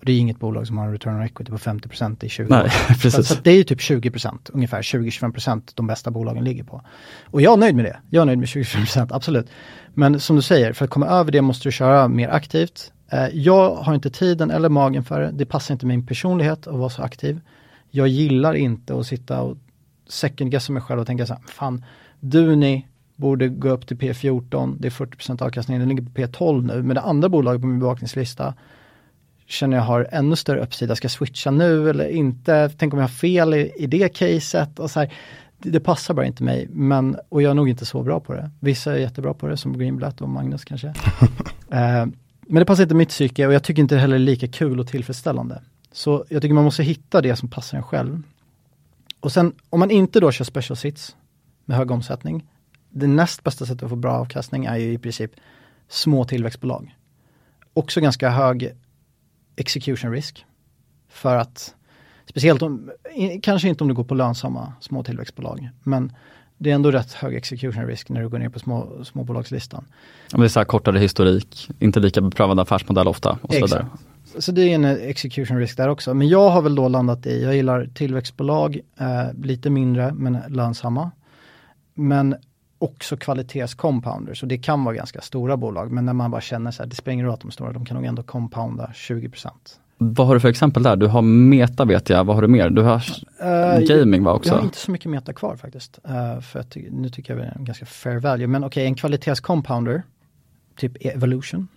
Och 0.00 0.06
det 0.06 0.12
är 0.12 0.18
inget 0.18 0.38
bolag 0.38 0.66
som 0.66 0.78
har 0.78 0.86
en 0.86 0.92
return 0.92 1.14
on 1.14 1.22
equity 1.22 1.50
på 1.50 1.58
50% 1.58 2.24
i 2.24 2.28
20 2.28 2.46
Nej, 2.48 2.60
år. 2.60 2.68
precis. 2.88 3.14
Så, 3.14 3.22
så 3.22 3.34
det 3.42 3.50
är 3.50 3.56
ju 3.56 3.64
typ 3.64 3.78
20% 3.78 4.50
ungefär, 4.52 4.82
20-25% 4.82 5.62
de 5.74 5.86
bästa 5.86 6.10
bolagen 6.10 6.44
ligger 6.44 6.64
på. 6.64 6.82
Och 7.24 7.42
jag 7.42 7.52
är 7.52 7.56
nöjd 7.56 7.74
med 7.74 7.84
det. 7.84 7.98
Jag 8.10 8.22
är 8.22 8.26
nöjd 8.26 8.38
med 8.38 8.48
20-25% 8.48 9.08
absolut. 9.10 9.50
Men 9.94 10.20
som 10.20 10.36
du 10.36 10.42
säger, 10.42 10.72
för 10.72 10.84
att 10.84 10.90
komma 10.90 11.06
över 11.06 11.32
det 11.32 11.42
måste 11.42 11.68
du 11.68 11.72
köra 11.72 12.08
mer 12.08 12.28
aktivt. 12.28 12.92
Eh, 13.12 13.28
jag 13.32 13.74
har 13.74 13.94
inte 13.94 14.10
tiden 14.10 14.50
eller 14.50 14.68
magen 14.68 15.04
för 15.04 15.20
det. 15.20 15.30
Det 15.32 15.46
passar 15.46 15.74
inte 15.74 15.86
min 15.86 16.06
personlighet 16.06 16.66
att 16.66 16.78
vara 16.78 16.90
så 16.90 17.02
aktiv. 17.02 17.40
Jag 17.90 18.08
gillar 18.08 18.54
inte 18.54 18.98
att 18.98 19.06
sitta 19.06 19.40
och 19.40 19.56
second 20.08 20.50
guessa 20.50 20.72
mig 20.72 20.82
själv 20.82 21.00
och 21.00 21.06
tänka 21.06 21.26
så 21.26 21.34
här, 21.34 21.42
fan, 21.46 21.84
Duni 22.20 22.86
borde 23.16 23.48
gå 23.48 23.68
upp 23.68 23.86
till 23.86 23.96
P14, 23.96 24.76
det 24.78 24.88
är 24.88 24.90
40% 24.90 25.42
avkastning, 25.42 25.78
den 25.78 25.88
ligger 25.88 26.02
på 26.02 26.10
P12 26.10 26.66
nu, 26.66 26.82
men 26.82 26.94
det 26.94 27.00
andra 27.00 27.28
bolaget 27.28 27.60
på 27.60 27.66
min 27.66 27.78
bevakningslista 27.78 28.54
känner 29.50 29.76
jag 29.76 29.84
har 29.84 30.08
ännu 30.12 30.36
större 30.36 30.60
uppsida, 30.60 30.96
ska 30.96 31.04
jag 31.04 31.12
switcha 31.12 31.50
nu 31.50 31.90
eller 31.90 32.08
inte, 32.08 32.70
tänk 32.78 32.92
om 32.92 32.98
jag 32.98 33.04
har 33.04 33.14
fel 33.14 33.54
i, 33.54 33.72
i 33.76 33.86
det 33.86 34.08
caset 34.08 34.78
och 34.78 34.90
så 34.90 35.00
här, 35.00 35.12
det, 35.58 35.70
det 35.70 35.80
passar 35.80 36.14
bara 36.14 36.26
inte 36.26 36.42
mig, 36.42 36.68
men, 36.70 37.16
och 37.28 37.42
jag 37.42 37.50
är 37.50 37.54
nog 37.54 37.68
inte 37.68 37.86
så 37.86 38.02
bra 38.02 38.20
på 38.20 38.32
det. 38.32 38.50
Vissa 38.60 38.92
är 38.92 38.98
jättebra 38.98 39.34
på 39.34 39.46
det, 39.46 39.56
som 39.56 39.78
Greenblatt 39.78 40.20
och 40.20 40.28
Magnus 40.28 40.64
kanske. 40.64 40.86
eh, 41.70 42.06
men 42.40 42.60
det 42.60 42.64
passar 42.64 42.82
inte 42.82 42.94
mitt 42.94 43.08
psyke 43.08 43.46
och 43.46 43.52
jag 43.52 43.62
tycker 43.62 43.82
inte 43.82 43.96
heller 43.96 44.16
det 44.18 44.22
är 44.22 44.26
lika 44.26 44.48
kul 44.48 44.80
och 44.80 44.86
tillfredsställande. 44.86 45.62
Så 45.92 46.24
jag 46.28 46.42
tycker 46.42 46.54
man 46.54 46.64
måste 46.64 46.82
hitta 46.82 47.20
det 47.20 47.36
som 47.36 47.48
passar 47.48 47.78
en 47.78 47.84
själv. 47.84 48.22
Och 49.20 49.32
sen 49.32 49.52
om 49.70 49.80
man 49.80 49.90
inte 49.90 50.20
då 50.20 50.32
kör 50.32 50.44
special 50.44 50.76
sits 50.76 51.16
med 51.64 51.76
hög 51.76 51.90
omsättning, 51.90 52.46
det 52.90 53.06
näst 53.06 53.44
bästa 53.44 53.66
sättet 53.66 53.82
att 53.82 53.90
få 53.90 53.96
bra 53.96 54.12
avkastning 54.12 54.64
är 54.64 54.76
ju 54.76 54.92
i 54.92 54.98
princip 54.98 55.30
små 55.88 56.24
tillväxtbolag. 56.24 56.96
Också 57.74 58.00
ganska 58.00 58.30
hög 58.30 58.74
execution 59.60 60.12
risk. 60.12 60.44
För 61.08 61.36
att, 61.36 61.74
speciellt 62.26 62.62
om, 62.62 62.90
kanske 63.42 63.68
inte 63.68 63.84
om 63.84 63.88
du 63.88 63.94
går 63.94 64.04
på 64.04 64.14
lönsamma 64.14 64.72
små 64.80 65.04
tillväxtbolag, 65.04 65.70
men 65.82 66.12
det 66.58 66.70
är 66.70 66.74
ändå 66.74 66.90
rätt 66.90 67.12
hög 67.12 67.34
execution 67.34 67.86
risk 67.86 68.08
när 68.08 68.20
du 68.20 68.28
går 68.28 68.38
ner 68.38 68.48
på 68.48 68.58
små, 68.58 69.04
småbolagslistan. 69.04 69.84
Om 70.32 70.40
det 70.40 70.46
är 70.46 70.48
så 70.48 70.60
här 70.60 70.64
kortare 70.64 70.98
historik, 70.98 71.70
inte 71.78 72.00
lika 72.00 72.20
beprövad 72.20 72.60
affärsmodell 72.60 73.08
ofta. 73.08 73.38
Och 73.42 73.54
så 73.54 73.66
vidare. 73.66 73.86
Så 74.38 74.52
det 74.52 74.62
är 74.62 74.74
en 74.74 74.84
execution 74.84 75.58
risk 75.58 75.76
där 75.76 75.88
också. 75.88 76.14
Men 76.14 76.28
jag 76.28 76.50
har 76.50 76.62
väl 76.62 76.74
då 76.74 76.88
landat 76.88 77.26
i, 77.26 77.42
jag 77.42 77.56
gillar 77.56 77.86
tillväxtbolag, 77.94 78.80
eh, 79.00 79.32
lite 79.42 79.70
mindre 79.70 80.12
men 80.12 80.38
lönsamma. 80.48 81.10
Men 81.94 82.36
också 82.80 83.16
kvalitetscompounders 83.16 84.42
och 84.42 84.48
det 84.48 84.58
kan 84.58 84.84
vara 84.84 84.94
ganska 84.94 85.20
stora 85.20 85.56
bolag. 85.56 85.90
Men 85.92 86.06
när 86.06 86.12
man 86.12 86.30
bara 86.30 86.40
känner 86.40 86.70
så 86.70 86.82
här, 86.82 86.90
det 86.90 86.96
spelar 86.96 87.12
ingen 87.12 87.26
roll 87.26 87.34
att 87.34 87.40
de 87.40 87.46
är 87.48 87.52
stora, 87.52 87.72
de 87.72 87.84
kan 87.84 87.96
nog 87.96 88.06
ändå 88.06 88.22
compounda 88.22 88.90
20%. 88.94 89.48
Vad 89.98 90.26
har 90.26 90.34
du 90.34 90.40
för 90.40 90.48
exempel 90.48 90.82
där? 90.82 90.96
Du 90.96 91.06
har 91.06 91.22
Meta 91.22 91.84
vet 91.84 92.08
jag, 92.10 92.24
vad 92.24 92.36
har 92.36 92.42
du 92.42 92.48
mer? 92.48 92.70
Du 92.70 92.82
har 92.82 93.04
Eh, 93.42 93.80
gaming 93.80 94.24
va 94.24 94.30
Jag 94.44 94.50
har 94.52 94.58
också? 94.58 94.64
inte 94.64 94.78
så 94.78 94.90
mycket 94.90 95.10
meta 95.10 95.32
kvar 95.32 95.56
faktiskt. 95.56 95.98
Eh, 96.04 96.40
för 96.40 96.60
att, 96.60 96.76
nu 96.90 97.08
tycker 97.08 97.32
jag 97.36 97.42
det 97.42 97.46
är 97.48 97.56
en 97.58 97.64
ganska 97.64 97.86
fair 97.86 98.18
value. 98.18 98.46
Men 98.46 98.64
okej, 98.64 98.84
en 98.86 98.94
kvalitetscompounder, 98.94 100.02
typ 100.76 100.92
Evolution. 101.06 101.68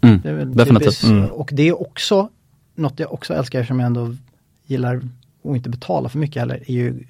Mm, 0.00 0.20
Det 0.22 0.28
är 0.30 0.34
väl 0.34 0.54
definitivt. 0.56 1.00
typiskt. 1.00 1.32
Och 1.32 1.50
det 1.52 1.62
är 1.68 1.80
också 1.82 2.28
något 2.74 2.98
jag 3.00 3.12
också 3.12 3.34
älskar 3.34 3.64
som 3.64 3.80
jag 3.80 3.86
ändå 3.86 4.14
gillar 4.66 5.00
och 5.42 5.56
inte 5.56 5.68
betala 5.70 6.08
för 6.08 6.18
mycket 6.18 6.40
heller, 6.40 6.56
är 6.66 6.72
ju 6.74 7.04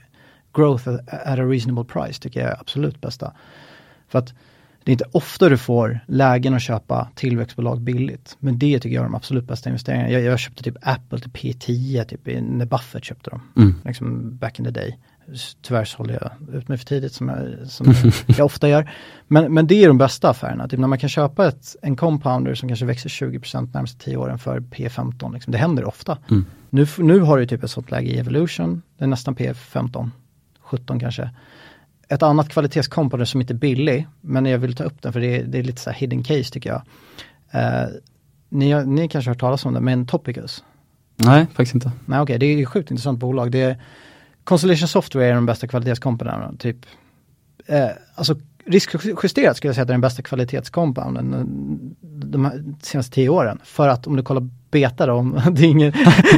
growth 0.55 0.89
at 0.89 1.39
a 1.39 1.45
reasonable 1.45 1.85
price 1.85 2.23
tycker 2.23 2.41
jag 2.41 2.51
är 2.51 2.61
absolut 2.61 3.01
bästa. 3.01 3.33
För 4.09 4.19
att 4.19 4.35
det 4.85 4.91
är 4.91 4.93
inte 4.93 5.05
ofta 5.13 5.49
du 5.49 5.59
får 5.59 6.01
lägen 6.07 6.55
att 6.55 6.63
köpa 6.63 7.09
tillväxtbolag 7.15 7.81
billigt. 7.81 8.37
Men 8.39 8.59
det 8.59 8.81
tycker 8.81 8.97
jag 8.97 9.03
är 9.03 9.09
de 9.09 9.15
absolut 9.15 9.45
bästa 9.45 9.69
investeringarna. 9.69 10.11
Jag, 10.11 10.23
jag 10.23 10.39
köpte 10.39 10.63
typ 10.63 10.77
Apple 10.83 11.19
till 11.19 11.31
P10, 11.31 12.05
typ 12.05 12.21
när 12.43 12.67
Buffett 12.67 13.05
köpte 13.05 13.31
dem. 13.31 13.41
Mm. 13.57 13.75
Liksom 13.85 14.37
back 14.37 14.59
in 14.59 14.65
the 14.65 14.71
day. 14.71 14.99
Tyvärr 15.63 15.85
så 15.85 15.99
håller 15.99 16.15
jag 16.15 16.57
ut 16.57 16.69
mig 16.69 16.79
för 16.79 16.85
tidigt 16.85 17.13
som 17.13 17.29
jag, 17.29 17.69
som 17.69 17.95
jag 18.27 18.45
ofta 18.45 18.69
gör. 18.69 18.91
Men, 19.29 19.55
men 19.55 19.67
det 19.67 19.85
är 19.85 19.89
de 19.89 19.99
bästa 19.99 20.31
affärerna. 20.31 20.69
Typ 20.69 20.81
när 20.81 20.89
man 20.89 20.99
kan 20.99 21.09
köpa 21.09 21.49
ett, 21.49 21.77
en 21.83 21.97
compounder 21.97 22.55
som 22.55 22.69
kanske 22.69 22.87
växer 22.87 23.09
20% 23.09 23.75
närmaste 23.75 24.05
10 24.05 24.17
åren 24.17 24.39
för 24.39 24.61
P15. 24.61 25.35
Liksom. 25.35 25.53
Det 25.53 25.59
händer 25.59 25.85
ofta. 25.85 26.19
Mm. 26.31 26.45
Nu, 26.71 26.87
nu 26.99 27.21
har 27.21 27.39
du 27.39 27.47
typ 27.47 27.65
ett 27.65 27.71
sånt 27.71 27.91
läge 27.91 28.11
i 28.11 28.19
Evolution. 28.19 28.83
Det 28.99 29.05
är 29.05 29.09
nästan 29.09 29.37
P15, 29.37 30.11
17 30.73 31.01
kanske. 31.01 31.31
Ett 32.09 32.23
annat 32.23 32.49
kvalitetscompounder 32.49 33.25
som 33.25 33.41
inte 33.41 33.53
är 33.53 33.57
billig, 33.59 34.07
men 34.20 34.47
jag 34.47 34.59
vill 34.59 34.75
ta 34.75 34.85
upp 34.85 35.03
den 35.03 35.12
för 35.12 35.20
det 35.20 35.37
är, 35.41 35.45
det 35.45 35.59
är 35.59 35.62
lite 35.62 35.81
så 35.81 35.91
här 35.91 35.97
hidden 35.99 36.23
case 36.23 36.53
tycker 36.53 36.70
jag. 36.70 36.83
Eh, 37.51 37.89
ni, 38.49 38.73
har- 38.73 38.85
ni 38.85 39.09
kanske 39.09 39.29
har 39.29 39.35
hört 39.35 39.41
talas 39.41 39.64
om 39.66 39.75
det, 39.75 39.81
men 39.81 40.07
Topicus. 40.07 40.64
Nej, 41.16 41.47
faktiskt 41.47 41.75
inte. 41.75 41.91
Nej 42.07 42.20
okej, 42.20 42.39
det 42.39 42.47
är 42.47 42.62
ett 42.62 42.68
sjukt 42.68 42.91
intressant 42.91 43.18
bolag. 43.18 43.51
Det 43.53 43.61
är, 43.62 43.83
Constellation 44.45 44.89
Software 44.89 45.27
är 45.27 45.35
de 45.35 45.47
bästa 45.47 45.66
kvalitetskomponenterna. 45.66 46.53
Typ, 46.59 46.77
eh, 47.66 47.87
alltså 48.14 48.37
riskjusterat 48.66 49.57
skulle 49.57 49.68
jag 49.68 49.75
säga 49.75 49.83
att 49.83 49.89
det 49.89 49.93
är 49.93 49.95
den 49.95 50.01
bästa 50.01 50.23
kvalitetskompounden 50.23 51.35
eh, 51.35 51.41
de 52.29 52.51
senaste 52.83 53.12
tio 53.14 53.29
åren. 53.29 53.61
För 53.64 53.89
att 53.89 54.07
om 54.07 54.16
du 54.16 54.23
kollar 54.23 54.49
beta 54.70 55.07
då, 55.07 55.12
om 55.12 55.41
det 55.53 55.62
är 55.62 55.68
ingen, 55.70 55.93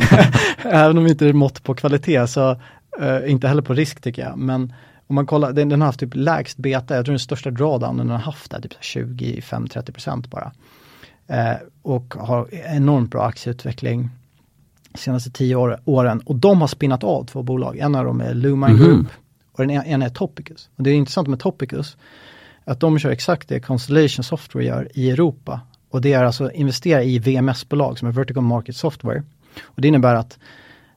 även 0.62 0.99
om 0.99 1.05
det 1.05 1.11
inte 1.11 1.26
är 1.28 1.32
mått 1.32 1.62
på 1.62 1.74
kvalitet 1.74 2.26
så 2.26 2.61
eh, 3.01 3.30
inte 3.30 3.49
heller 3.49 3.62
på 3.62 3.74
risk 3.74 4.01
tycker 4.01 4.22
jag. 4.22 4.38
Men 4.38 4.72
om 5.07 5.14
man 5.14 5.26
kollar, 5.26 5.53
den, 5.53 5.68
den 5.68 5.80
har 5.80 5.86
haft 5.86 6.01
typ 6.01 6.14
lägst 6.14 6.57
beta, 6.57 6.97
jag 6.97 7.05
tror 7.05 7.12
den 7.12 7.18
största 7.18 7.51
drawdownen 7.51 8.07
den 8.07 8.16
har 8.16 8.22
haft 8.22 8.53
är 8.53 8.61
typ 8.61 8.80
25-30% 8.80 10.28
bara. 10.28 10.53
Eh, 11.26 11.57
och 11.82 12.14
har 12.18 12.49
enormt 12.55 13.11
bra 13.11 13.24
aktieutveckling 13.24 14.11
senaste 14.95 15.30
tio 15.30 15.57
år, 15.57 15.80
åren 15.84 16.20
och 16.20 16.36
de 16.36 16.61
har 16.61 16.68
spinnat 16.68 17.05
av 17.05 17.24
två 17.24 17.42
bolag. 17.42 17.78
En 17.78 17.95
av 17.95 18.05
dem 18.05 18.20
är 18.20 18.34
Lumine 18.34 18.72
Mhm. 18.72 18.78
Group 18.78 19.07
och 19.53 19.66
den 19.66 19.70
ena 19.70 20.05
är 20.05 20.11
Topicus. 20.11 20.68
Och 20.76 20.82
det 20.82 20.90
är 20.90 20.95
intressant 20.95 21.28
med 21.28 21.40
Topicus 21.40 21.97
att 22.64 22.80
de 22.80 22.99
kör 22.99 23.11
exakt 23.11 23.49
det 23.49 23.61
Constellation 23.61 24.24
Software 24.24 24.64
gör 24.64 24.88
i 24.95 25.11
Europa. 25.11 25.61
Och 25.90 26.01
det 26.01 26.12
är 26.12 26.24
alltså 26.24 26.51
investera 26.51 27.03
i 27.03 27.18
VMS-bolag 27.18 27.99
som 27.99 28.09
är 28.09 28.12
Vertical 28.12 28.42
Market 28.42 28.76
Software. 28.76 29.22
Och 29.62 29.82
det 29.82 29.88
innebär 29.88 30.14
att 30.14 30.38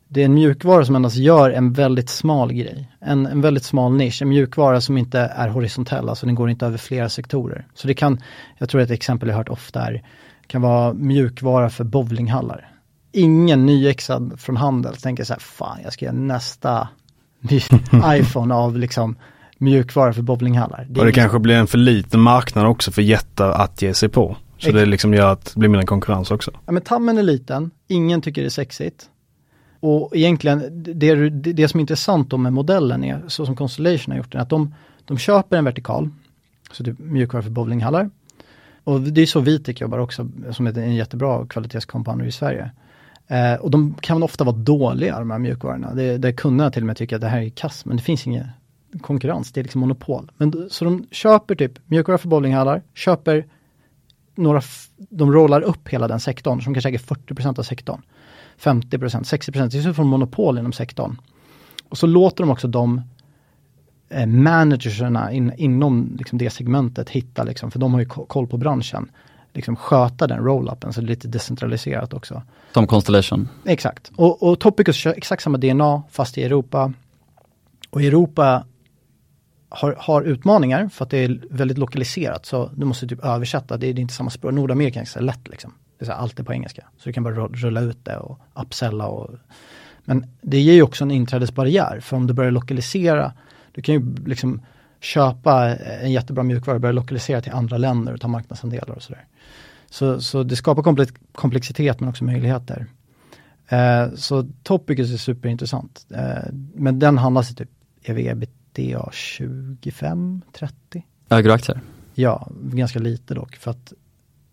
det 0.08 0.22
är 0.22 0.26
en 0.26 0.34
mjukvara 0.34 0.86
som 0.86 0.96
endast 0.96 1.16
gör 1.16 1.50
en 1.50 1.74
väldigt 1.74 2.10
smal 2.10 2.54
grej. 2.54 2.92
En, 3.00 3.26
en 3.26 3.42
väldigt 3.42 3.64
smal 3.64 3.94
nisch, 3.94 4.22
en 4.22 4.30
mjukvara 4.30 4.82
som 4.82 4.98
inte 4.98 5.20
är 5.20 5.48
horisontell, 5.50 6.10
alltså 6.10 6.26
den 6.26 6.36
går 6.36 6.50
inte 6.50 6.66
över 6.66 6.78
flera 6.78 7.10
sektorer. 7.10 7.68
Så 7.74 7.88
det 7.88 7.94
kan, 7.94 8.22
jag 8.58 8.70
tror 8.70 8.82
ett 8.82 8.92
exempel 8.92 9.30
jag 9.30 9.36
hört 9.36 9.50
ofta 9.50 9.82
är, 9.82 10.04
kan 10.48 10.62
vara 10.62 10.94
mjukvara 10.94 11.70
för 11.70 11.84
bowlinghallar. 11.84 12.72
Ingen 13.12 13.66
nyexad 13.66 14.40
från 14.40 14.58
Handels 14.58 15.02
tänker 15.02 15.24
så 15.24 15.34
här, 15.34 15.40
fan 15.40 15.78
jag 15.84 15.94
ska 15.94 16.06
göra 16.06 16.16
nästa 16.16 16.88
iPhone 18.06 18.56
av 18.56 18.78
liksom 18.78 19.16
mjukvara 19.58 20.14
för 20.14 20.22
bowlinghallar. 20.22 20.88
Och 20.98 21.06
det 21.06 21.12
kanske 21.12 21.40
blir 21.40 21.56
en 21.56 21.68
för 21.68 21.78
liten 21.78 22.20
marknad 22.20 22.66
också 22.66 22.92
för 22.92 23.02
jättar 23.02 23.50
att 23.50 23.82
ge 23.82 23.94
sig 23.94 24.10
på. 24.10 24.38
Så 24.58 24.72
det 24.72 24.86
liksom 24.86 25.14
gör 25.14 25.32
att 25.32 25.46
det 25.54 25.60
blir 25.60 25.70
mindre 25.70 25.86
konkurrens 25.86 26.32
också. 26.32 26.52
Ja 26.66 26.72
men 26.72 26.82
tammen 26.82 27.18
är 27.18 27.24
liten, 27.24 27.72
ingen 27.88 28.22
tycker 28.22 28.42
det 28.42 28.48
är 28.48 28.50
sexigt. 28.50 29.10
Och 29.80 30.16
egentligen, 30.16 30.84
det, 30.84 31.30
det, 31.30 31.54
det 31.54 31.68
som 31.68 31.78
är 31.78 31.82
intressant 31.82 32.30
då 32.30 32.38
med 32.38 32.54
modellen 32.54 33.04
är, 33.04 33.24
så 33.28 33.46
som 33.46 33.56
Constellation 33.56 34.12
har 34.12 34.18
gjort 34.18 34.32
den, 34.32 34.42
att 34.42 34.50
de, 34.50 34.74
de 35.06 35.18
köper 35.18 35.58
en 35.58 35.66
vertikal, 35.66 36.10
så 36.72 36.84
typ 36.84 37.00
mjukvara 37.00 37.44
för 37.44 37.50
bowlinghallar. 37.50 38.10
Och 38.84 39.02
det 39.02 39.22
är 39.22 39.26
så 39.26 39.40
Vitek 39.40 39.82
jobbar 39.82 39.98
också, 39.98 40.30
som 40.52 40.68
är 40.68 40.78
en 40.78 40.96
jättebra 40.96 41.46
kvalitetscompounder 41.46 42.26
i 42.26 42.32
Sverige. 42.32 42.72
Eh, 43.28 43.54
och 43.54 43.72
de 43.72 43.96
kan 44.02 44.24
ofta 44.24 44.44
vara 44.44 44.56
dåliga, 44.56 45.20
de 45.20 45.32
här 45.32 45.40
mjukvarorna. 45.40 45.94
Det, 45.94 46.18
det 46.18 46.34
kunderna 46.34 46.72
till 46.72 46.84
och 46.84 46.88
med 46.88 46.98
tycker 46.98 47.16
att 47.16 47.22
det 47.22 47.28
här 47.28 47.42
är 47.42 47.50
kass, 47.50 47.86
men 47.86 47.98
det 47.98 48.04
finns 48.04 48.28
ingen 48.28 48.48
konkurrens, 49.02 49.52
det 49.52 49.62
är 49.62 49.64
liksom 49.64 49.82
monopol. 49.82 50.32
Men, 50.38 50.70
så 50.70 50.86
de 50.86 51.06
köper 51.12 51.56
typ 51.56 51.80
mjukvara 51.86 52.18
för 52.18 52.28
bowlinghallar, 52.28 52.82
köper 52.94 53.46
några, 54.36 54.62
de 54.98 55.32
rollar 55.32 55.62
upp 55.62 55.90
hela 55.90 56.08
den 56.08 56.20
sektorn 56.20 56.62
som 56.62 56.74
kanske 56.74 56.90
äger 56.90 57.00
40% 57.00 57.60
av 57.60 57.64
sektorn. 57.64 58.02
50%, 58.62 59.24
60%, 59.24 59.70
det 59.72 59.78
är 59.78 59.82
så 59.82 59.94
från 59.94 60.08
monopol 60.08 60.58
inom 60.58 60.74
sektorn. 60.74 61.18
Och 61.90 61.98
så 61.98 62.08
låter 62.08 62.44
de 62.44 62.50
också 62.50 62.68
de 62.68 63.02
eh, 64.10 64.26
managerserna 64.26 65.32
in, 65.32 65.54
inom 65.58 66.16
liksom 66.18 66.38
det 66.38 66.50
segmentet 66.50 67.10
hitta, 67.10 67.44
liksom, 67.44 67.72
för 67.72 67.80
de 67.80 67.94
har 67.94 68.00
ju 68.00 68.06
ko- 68.06 68.26
koll 68.26 68.48
på 68.48 68.58
branschen, 68.58 69.12
liksom 69.54 69.76
sköta 69.76 70.28
den 70.28 70.40
roll-upen, 70.40 70.92
så 70.92 71.02
det 71.02 71.06
är 71.06 71.10
lite 71.10 71.28
decentraliserat 71.28 72.14
också. 72.14 72.44
Som 72.74 72.88
Constellation. 72.88 73.50
Exakt. 73.66 74.12
Och, 74.16 74.44
och 74.44 74.60
Topicus 74.60 74.96
kör 74.96 75.14
exakt 75.18 75.44
samma 75.44 75.58
DNA 75.58 76.04
fast 76.12 76.38
i 76.38 76.44
Europa. 76.44 76.94
Och 77.90 78.02
Europa 78.02 78.66
har, 79.70 79.96
har 80.00 80.22
utmaningar 80.22 80.90
för 80.90 81.06
att 81.06 81.10
det 81.10 81.18
är 81.18 81.42
väldigt 81.50 81.78
lokaliserat. 81.78 82.46
Så 82.46 82.72
du 82.76 82.86
måste 82.86 83.08
typ 83.08 83.26
översätta, 83.26 83.78
det 83.78 83.88
är, 83.88 83.94
det 83.94 84.00
är 84.00 84.02
inte 84.02 84.14
samma 84.14 84.30
språk. 84.30 84.54
Nordamerika 84.54 85.02
är 85.02 85.06
så 85.06 85.20
lätt 85.20 85.48
liksom. 85.48 85.74
Det 85.98 86.04
är 86.04 86.06
så 86.06 86.12
här, 86.12 86.20
allt 86.20 86.40
är 86.40 86.44
på 86.44 86.54
engelska. 86.54 86.84
Så 86.98 87.10
du 87.10 87.14
kan 87.14 87.24
bara 87.24 87.36
ru- 87.36 87.56
rulla 87.56 87.82
ut 87.82 88.06
det 88.06 88.18
och 88.18 88.40
upsella. 88.54 89.08
Och, 89.08 89.36
men 90.06 90.26
det 90.42 90.60
ger 90.60 90.74
ju 90.74 90.82
också 90.82 91.04
en 91.04 91.12
inträdesbarriär. 91.12 92.00
För 92.00 92.18
om 92.18 92.28
du 92.28 92.34
börjar 92.34 92.52
lokalisera, 92.52 93.34
du 93.72 93.82
kan 93.82 93.96
ju 93.96 94.16
liksom 94.26 94.62
köpa 95.00 95.76
en 95.76 96.12
jättebra 96.12 96.44
mjukvara 96.44 96.76
och 96.76 96.82
börja 96.82 96.94
lokalisera 96.94 97.42
till 97.42 97.52
andra 97.52 97.78
länder 97.78 98.14
och 98.14 98.22
ta 98.22 98.28
marknadsandelar 98.28 98.96
och 98.96 99.04
sådär. 99.04 99.26
Så, 99.90 100.22
så 100.22 100.44
det 100.44 100.56
skapar 100.56 101.08
komplexitet 101.32 102.00
men 102.00 102.10
också 102.10 102.24
möjligheter. 102.24 102.86
Eh, 103.68 104.08
så 104.16 104.48
Topicus 104.64 105.14
är 105.14 105.18
superintressant. 105.18 106.06
Eh, 106.10 106.54
men 106.76 107.00
den 107.00 107.18
handlas 107.18 107.52
i 107.52 107.56
typ 107.56 107.70
ev-ebitda 108.04 109.10
25-30. 109.12 110.42
Äger 111.30 111.44
du 111.44 111.54
aktier? 111.54 111.82
Ja, 112.14 112.48
ganska 112.62 113.00
lite 113.00 113.34
dock. 113.34 113.56
För 113.56 113.72
att 113.72 113.94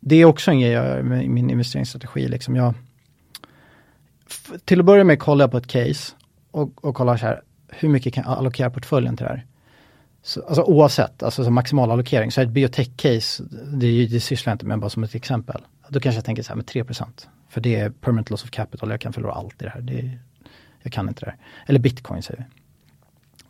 det 0.07 0.17
är 0.17 0.25
också 0.25 0.51
en 0.51 0.61
grej 0.61 0.71
jag 0.71 0.87
gör 0.87 1.03
med 1.03 1.29
min 1.31 1.51
investeringsstrategi. 1.51 2.29
Liksom 2.29 2.57
jag, 2.57 2.75
till 4.65 4.81
att 4.81 4.87
börja 4.87 5.05
med 5.05 5.19
kollar 5.19 5.43
jag 5.43 5.51
på 5.51 5.57
ett 5.57 5.67
case 5.67 6.13
och, 6.51 6.85
och 6.85 6.95
kollar 6.95 7.17
så 7.17 7.27
här, 7.27 7.43
hur 7.69 7.89
mycket 7.89 8.15
kan 8.15 8.25
jag 8.27 8.39
allokera 8.39 8.71
portföljen 8.71 9.17
till 9.17 9.25
det 9.25 9.31
här? 9.31 9.47
Så, 10.23 10.43
alltså 10.43 10.63
oavsett, 10.63 11.23
alltså 11.23 11.51
maximal 11.51 11.91
allokering, 11.91 12.31
så 12.31 12.41
är 12.41 12.45
ett 12.45 12.51
biotech-case, 12.51 13.43
det, 13.77 14.07
det 14.07 14.21
sysslar 14.21 14.51
jag 14.51 14.55
inte 14.55 14.67
med 14.67 14.79
bara 14.79 14.91
som 14.91 15.05
ett 15.05 15.15
exempel. 15.15 15.63
Då 15.89 16.01
kanske 16.01 16.19
jag 16.19 16.25
tänker 16.25 16.43
så 16.43 16.49
här 16.49 16.57
med 16.57 16.65
3% 16.65 17.05
För 17.49 17.61
det 17.61 17.77
är 17.77 17.91
permanent 17.91 18.31
loss 18.31 18.45
of 18.45 18.51
capital, 18.51 18.91
jag 18.91 19.01
kan 19.01 19.13
förlora 19.13 19.33
allt 19.33 19.63
i 19.63 19.65
det 19.65 19.71
här. 19.71 19.81
Det, 19.81 20.19
jag 20.83 20.93
kan 20.93 21.09
inte 21.09 21.25
det 21.25 21.31
här. 21.31 21.39
Eller 21.67 21.79
bitcoin 21.79 22.23
säger 22.23 22.41
vi. 22.41 22.47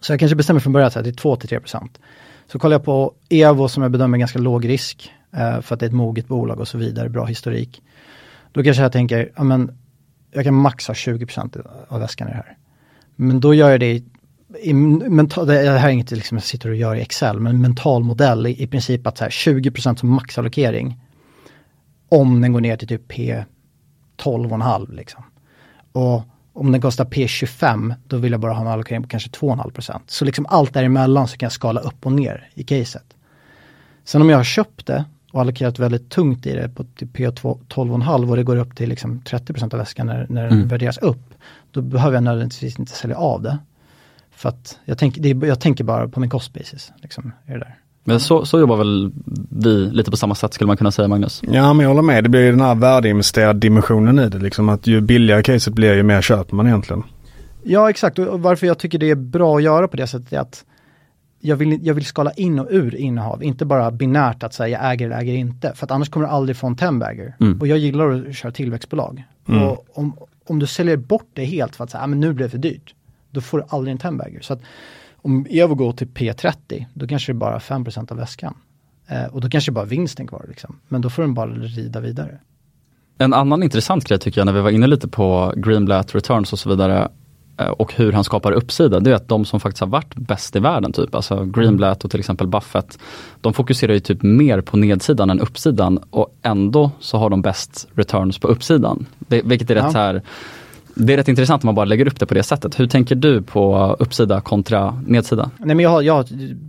Så 0.00 0.12
jag 0.12 0.20
kanske 0.20 0.36
bestämmer 0.36 0.60
från 0.60 0.72
början 0.72 0.86
att 0.86 0.94
det 0.94 1.00
är 1.00 1.12
2-3% 1.12 1.88
Så 2.46 2.58
kollar 2.58 2.74
jag 2.74 2.84
på 2.84 3.14
Evo 3.28 3.68
som 3.68 3.82
jag 3.82 3.92
bedömer 3.92 4.18
ganska 4.18 4.38
låg 4.38 4.68
risk, 4.68 5.12
Eh, 5.36 5.60
för 5.60 5.74
att 5.74 5.80
det 5.80 5.86
är 5.86 5.88
ett 5.88 5.94
moget 5.94 6.28
bolag 6.28 6.60
och 6.60 6.68
så 6.68 6.78
vidare, 6.78 7.08
bra 7.08 7.24
historik. 7.24 7.82
Då 8.52 8.62
kanske 8.62 8.82
jag 8.82 8.92
tänker, 8.92 9.32
ja 9.36 9.44
men 9.44 9.78
jag 10.30 10.44
kan 10.44 10.54
max 10.54 10.86
ha 10.86 10.94
20% 10.94 11.66
av 11.88 12.00
väskan 12.00 12.28
i 12.28 12.30
det 12.30 12.36
här. 12.36 12.56
Men 13.16 13.40
då 13.40 13.54
gör 13.54 13.70
jag 13.70 13.80
det 13.80 13.92
i, 13.92 14.04
i 14.62 14.74
mental, 14.74 15.46
det 15.46 15.54
här 15.54 15.88
är 15.88 15.92
inget 15.92 16.10
liksom 16.10 16.36
jag 16.36 16.44
sitter 16.44 16.68
och 16.68 16.76
gör 16.76 16.94
i 16.94 17.00
Excel, 17.00 17.40
men 17.40 17.60
mental 17.60 18.04
modell 18.04 18.46
i, 18.46 18.62
i 18.62 18.66
princip 18.66 19.06
att 19.06 19.18
så 19.18 19.24
här 19.24 19.30
20% 19.30 19.96
som 19.96 20.08
maxallokering. 20.08 21.00
Om 22.08 22.40
den 22.40 22.52
går 22.52 22.60
ner 22.60 22.76
till 22.76 22.88
typ 22.88 23.08
P 23.08 23.44
12,5 24.22 24.94
liksom. 24.94 25.24
Och 25.92 26.22
om 26.52 26.72
den 26.72 26.80
kostar 26.80 27.04
P25, 27.04 27.94
då 28.06 28.16
vill 28.16 28.32
jag 28.32 28.40
bara 28.40 28.52
ha 28.52 28.60
en 28.60 28.66
allokering 28.66 29.02
på 29.02 29.08
kanske 29.08 29.30
2,5%. 29.30 30.00
Så 30.06 30.24
liksom 30.24 30.46
allt 30.46 30.74
däremellan 30.74 31.28
så 31.28 31.36
kan 31.36 31.46
jag 31.46 31.52
skala 31.52 31.80
upp 31.80 32.06
och 32.06 32.12
ner 32.12 32.48
i 32.54 32.62
caset. 32.62 33.16
Sen 34.04 34.22
om 34.22 34.30
jag 34.30 34.36
har 34.36 34.44
köpt 34.44 34.86
det 34.86 35.04
och 35.34 35.40
allokerat 35.40 35.78
väldigt 35.78 36.10
tungt 36.10 36.46
i 36.46 36.52
det 36.54 36.68
på 36.68 36.84
P12,5 36.84 38.30
och 38.30 38.36
det 38.36 38.42
går 38.42 38.56
upp 38.56 38.76
till 38.76 38.88
liksom 38.88 39.20
30% 39.20 39.74
av 39.74 39.78
väskan 39.78 40.06
när, 40.06 40.26
när 40.28 40.42
den 40.42 40.52
mm. 40.52 40.68
värderas 40.68 40.98
upp. 40.98 41.34
Då 41.70 41.82
behöver 41.82 42.16
jag 42.16 42.22
nödvändigtvis 42.22 42.78
inte 42.78 42.92
sälja 42.92 43.16
av 43.16 43.42
det. 43.42 43.58
För 44.30 44.48
att 44.48 44.78
jag, 44.84 44.98
tänk, 44.98 45.16
det, 45.18 45.28
jag 45.28 45.60
tänker 45.60 45.84
bara 45.84 46.08
på 46.08 46.20
min 46.20 46.30
cost 46.30 46.54
basis. 46.54 46.92
Liksom, 47.02 47.32
är 47.46 47.58
där. 47.58 47.78
Men 48.04 48.20
så, 48.20 48.46
så 48.46 48.60
jobbar 48.60 48.76
väl 48.76 49.12
vi 49.50 49.90
lite 49.92 50.10
på 50.10 50.16
samma 50.16 50.34
sätt 50.34 50.54
skulle 50.54 50.66
man 50.66 50.76
kunna 50.76 50.90
säga 50.90 51.08
Magnus? 51.08 51.42
Ja 51.42 51.72
men 51.72 51.84
jag 51.84 51.88
håller 51.90 52.02
med, 52.02 52.24
det 52.24 52.28
blir 52.28 52.50
den 52.50 52.60
här 52.60 52.74
värdeinvesterad 52.74 53.56
dimensionen 53.56 54.18
i 54.18 54.28
det. 54.28 54.38
Liksom 54.38 54.68
att 54.68 54.86
ju 54.86 55.00
billigare 55.00 55.42
caset 55.42 55.74
blir 55.74 55.94
ju 55.94 56.02
mer 56.02 56.22
köper 56.22 56.56
man 56.56 56.66
egentligen. 56.66 57.02
Ja 57.62 57.90
exakt 57.90 58.18
och 58.18 58.42
varför 58.42 58.66
jag 58.66 58.78
tycker 58.78 58.98
det 58.98 59.10
är 59.10 59.14
bra 59.14 59.56
att 59.56 59.62
göra 59.62 59.88
på 59.88 59.96
det 59.96 60.06
sättet 60.06 60.32
är 60.32 60.38
att 60.38 60.64
jag 61.46 61.56
vill, 61.56 61.86
jag 61.86 61.94
vill 61.94 62.04
skala 62.04 62.32
in 62.32 62.58
och 62.58 62.66
ur 62.70 62.94
innehav, 62.94 63.42
inte 63.42 63.64
bara 63.64 63.90
binärt 63.90 64.42
att 64.42 64.54
säga 64.54 64.68
jag 64.80 64.92
äger 64.92 65.06
eller 65.06 65.16
äger 65.16 65.34
inte. 65.34 65.72
För 65.74 65.86
att 65.86 65.90
annars 65.90 66.08
kommer 66.08 66.26
du 66.26 66.32
aldrig 66.32 66.56
få 66.56 66.66
en 66.66 66.76
tembagger. 66.76 67.36
Mm. 67.40 67.60
Och 67.60 67.66
jag 67.66 67.78
gillar 67.78 68.10
att 68.10 68.36
köra 68.36 68.52
tillväxtbolag. 68.52 69.24
Mm. 69.48 69.62
Och 69.62 69.86
om, 69.92 70.16
om 70.46 70.58
du 70.58 70.66
säljer 70.66 70.96
bort 70.96 71.28
det 71.32 71.44
helt 71.44 71.76
för 71.76 71.84
att 71.84 71.90
säga, 71.90 72.02
ah, 72.02 72.06
men 72.06 72.20
nu 72.20 72.32
blev 72.32 72.48
det 72.48 72.50
för 72.50 72.58
dyrt. 72.58 72.94
Då 73.30 73.40
får 73.40 73.58
du 73.58 73.64
aldrig 73.68 73.92
en 73.92 73.98
tembagger. 73.98 74.40
Så 74.40 74.52
att 74.52 74.60
om 75.16 75.46
Evo 75.50 75.74
går 75.74 75.92
till 75.92 76.08
P30, 76.08 76.84
då 76.94 77.06
kanske 77.06 77.32
det 77.32 77.36
är 77.36 77.38
bara 77.38 77.58
5% 77.58 78.12
av 78.12 78.18
väskan. 78.18 78.54
Eh, 79.08 79.24
och 79.24 79.40
då 79.40 79.48
kanske 79.48 79.70
det 79.70 79.74
bara 79.74 79.84
vinsten 79.84 80.26
kvar. 80.26 80.44
Liksom. 80.48 80.78
Men 80.88 81.00
då 81.00 81.10
får 81.10 81.22
den 81.22 81.34
bara 81.34 81.50
rida 81.50 82.00
vidare. 82.00 82.38
En 83.18 83.32
annan 83.32 83.62
intressant 83.62 84.04
grej 84.04 84.18
tycker 84.18 84.40
jag 84.40 84.46
när 84.46 84.52
vi 84.52 84.60
var 84.60 84.70
inne 84.70 84.86
lite 84.86 85.08
på 85.08 85.52
Greenblatt 85.56 86.14
Returns 86.14 86.52
och 86.52 86.58
så 86.58 86.68
vidare 86.68 87.08
och 87.56 87.94
hur 87.94 88.12
han 88.12 88.24
skapar 88.24 88.52
uppsida, 88.52 89.00
det 89.00 89.10
är 89.10 89.14
att 89.14 89.28
de 89.28 89.44
som 89.44 89.60
faktiskt 89.60 89.80
har 89.80 89.88
varit 89.88 90.14
bäst 90.14 90.56
i 90.56 90.58
världen, 90.58 90.92
typ, 90.92 91.14
alltså 91.14 91.44
Greenblatt 91.44 92.04
och 92.04 92.10
till 92.10 92.20
exempel 92.20 92.46
Buffett, 92.46 92.98
de 93.40 93.52
fokuserar 93.52 93.92
ju 93.92 94.00
typ 94.00 94.22
mer 94.22 94.60
på 94.60 94.76
nedsidan 94.76 95.30
än 95.30 95.40
uppsidan 95.40 95.98
och 96.10 96.34
ändå 96.42 96.90
så 97.00 97.18
har 97.18 97.30
de 97.30 97.42
bäst 97.42 97.88
returns 97.94 98.38
på 98.38 98.48
uppsidan. 98.48 99.06
Det, 99.18 99.42
vilket 99.44 99.70
är 99.70 99.76
ja. 99.76 99.86
rätt 99.86 99.94
här 99.94 100.22
det 100.94 101.12
är 101.12 101.16
rätt 101.16 101.28
intressant 101.28 101.64
om 101.64 101.66
man 101.66 101.74
bara 101.74 101.84
lägger 101.84 102.06
upp 102.06 102.20
det 102.20 102.26
på 102.26 102.34
det 102.34 102.42
sättet. 102.42 102.80
Hur 102.80 102.86
tänker 102.86 103.14
du 103.14 103.42
på 103.42 103.96
uppsida 103.98 104.40
kontra 104.40 105.02
nedsida? 105.06 105.50
Nej, 105.58 105.76
men 105.76 105.78
jag, 105.78 105.90
har, 105.90 106.02
jag 106.02 106.14
har 106.14 106.26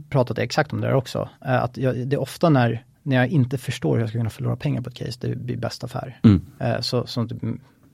pratat 0.09 0.37
exakt 0.37 0.73
om 0.73 0.81
det 0.81 0.87
där 0.87 0.93
också. 0.93 1.29
Eh, 1.45 1.63
att 1.63 1.77
jag, 1.77 2.07
det 2.07 2.15
är 2.15 2.21
ofta 2.21 2.49
när, 2.49 2.83
när 3.03 3.15
jag 3.15 3.27
inte 3.27 3.57
förstår 3.57 3.93
hur 3.93 3.99
jag 3.99 4.09
ska 4.09 4.19
kunna 4.19 4.29
förlora 4.29 4.55
pengar 4.55 4.81
på 4.81 4.89
ett 4.89 4.95
case, 4.95 5.17
det 5.21 5.35
blir 5.35 5.57
bäst 5.57 5.83
affär. 5.83 6.19
Mm. 6.23 6.41
Eh, 6.59 6.81
så, 6.81 7.07
så 7.07 7.27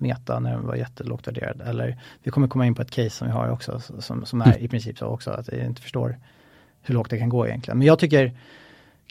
Meta 0.02 0.40
när 0.40 0.52
den 0.52 0.68
var 0.68 0.76
jättelågt 0.76 1.28
värderad. 1.28 1.62
Eller 1.66 1.98
vi 2.24 2.32
kommer 2.32 2.48
komma 2.48 2.66
in 2.66 2.76
på 2.76 2.82
ett 2.82 2.92
case 2.92 3.10
som 3.10 3.28
vi 3.28 3.34
har 3.34 3.50
också 3.50 3.82
som, 4.00 4.26
som 4.26 4.42
är 4.42 4.46
mm. 4.46 4.66
i 4.66 4.68
princip 4.68 4.98
så 4.98 5.06
också 5.06 5.32
att 5.32 5.48
jag 5.48 5.66
inte 5.66 5.82
förstår 5.82 6.18
hur 6.82 6.94
lågt 6.94 7.10
det 7.10 7.18
kan 7.18 7.30
gå 7.30 7.48
egentligen. 7.48 7.78
Men 7.78 7.88
jag 7.88 8.00
tycker 8.00 8.34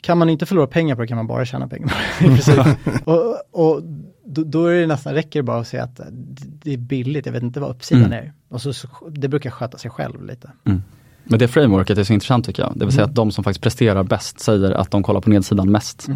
kan 0.01 0.17
man 0.17 0.29
inte 0.29 0.45
förlora 0.45 0.67
pengar 0.67 0.95
på 0.95 1.01
det 1.01 1.07
kan 1.07 1.17
man 1.17 1.27
bara 1.27 1.45
tjäna 1.45 1.67
pengar 1.67 1.87
på 1.87 2.51
det. 2.51 2.77
och, 3.11 3.35
och 3.51 3.81
då, 4.23 4.43
då, 4.43 4.65
är 4.65 4.81
det 4.81 4.87
nästan 4.87 5.13
räcker 5.13 5.41
bara 5.41 5.59
att 5.59 5.67
säga 5.67 5.83
att 5.83 6.01
det 6.33 6.73
är 6.73 6.77
billigt, 6.77 7.25
jag 7.25 7.33
vet 7.33 7.43
inte 7.43 7.59
vad 7.59 7.69
uppsidan 7.69 8.05
mm. 8.05 8.25
är. 8.25 8.33
Och 8.49 8.61
så, 8.61 8.73
så, 8.73 8.87
det 9.09 9.27
brukar 9.27 9.49
sköta 9.49 9.77
sig 9.77 9.91
själv 9.91 10.25
lite. 10.25 10.51
Mm. 10.63 10.81
Men 11.23 11.39
det 11.39 11.47
frameworket 11.47 11.97
är 11.97 12.03
så 12.03 12.13
intressant 12.13 12.45
tycker 12.45 12.63
jag. 12.63 12.73
Det 12.75 12.85
vill 12.85 12.93
säga 12.93 13.03
mm. 13.03 13.11
att 13.11 13.15
de 13.15 13.31
som 13.31 13.43
faktiskt 13.43 13.63
presterar 13.63 14.03
bäst 14.03 14.39
säger 14.39 14.71
att 14.71 14.91
de 14.91 15.03
kollar 15.03 15.21
på 15.21 15.29
nedsidan 15.29 15.71
mest. 15.71 16.07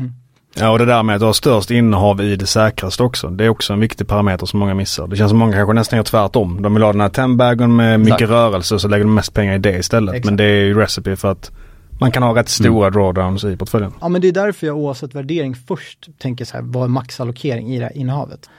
Mm. 0.55 0.65
Ja 0.65 0.71
och 0.71 0.79
det 0.79 0.85
där 0.85 1.03
med 1.03 1.15
att 1.15 1.19
du 1.19 1.25
har 1.25 1.33
störst 1.33 1.71
innehav 1.71 2.21
i 2.21 2.35
det 2.35 2.45
säkraste 2.45 3.03
också. 3.03 3.29
Det 3.29 3.45
är 3.45 3.49
också 3.49 3.73
en 3.73 3.79
viktig 3.79 4.07
parameter 4.07 4.45
som 4.45 4.59
många 4.59 4.73
missar. 4.73 5.07
Det 5.07 5.15
känns 5.15 5.29
som 5.29 5.39
många 5.39 5.53
kanske 5.53 5.73
nästan 5.73 5.97
gör 5.97 6.03
tvärtom. 6.03 6.61
De 6.61 6.73
vill 6.73 6.83
ha 6.83 6.91
den 6.91 7.01
här 7.01 7.09
tembagen 7.09 7.75
med 7.75 7.99
mycket 7.99 8.13
Exakt. 8.13 8.31
rörelse 8.31 8.79
så 8.79 8.87
lägger 8.87 9.05
de 9.05 9.15
mest 9.15 9.33
pengar 9.33 9.55
i 9.55 9.57
det 9.57 9.77
istället. 9.77 10.15
Exakt. 10.15 10.25
Men 10.25 10.37
det 10.37 10.43
är 10.43 10.63
ju 10.63 10.73
recipe 10.73 11.15
för 11.15 11.31
att 11.31 11.51
man 11.99 12.11
kan 12.11 12.23
ha 12.23 12.35
rätt 12.35 12.49
stora 12.49 12.87
mm. 12.87 12.93
drawdowns 12.93 13.43
i 13.43 13.57
portföljen. 13.57 13.93
Ja 14.01 14.09
men 14.09 14.21
det 14.21 14.27
är 14.27 14.31
därför 14.31 14.67
jag 14.67 14.77
oavsett 14.77 15.15
värdering 15.15 15.55
först 15.55 16.09
tänker 16.17 16.45
så 16.45 16.57
här, 16.57 16.63
vad 16.63 16.83
är 16.83 16.87
maxallokering 16.87 17.73
i 17.73 17.79
det 17.79 17.85
här 17.85 17.97
innehavet? 17.97 18.49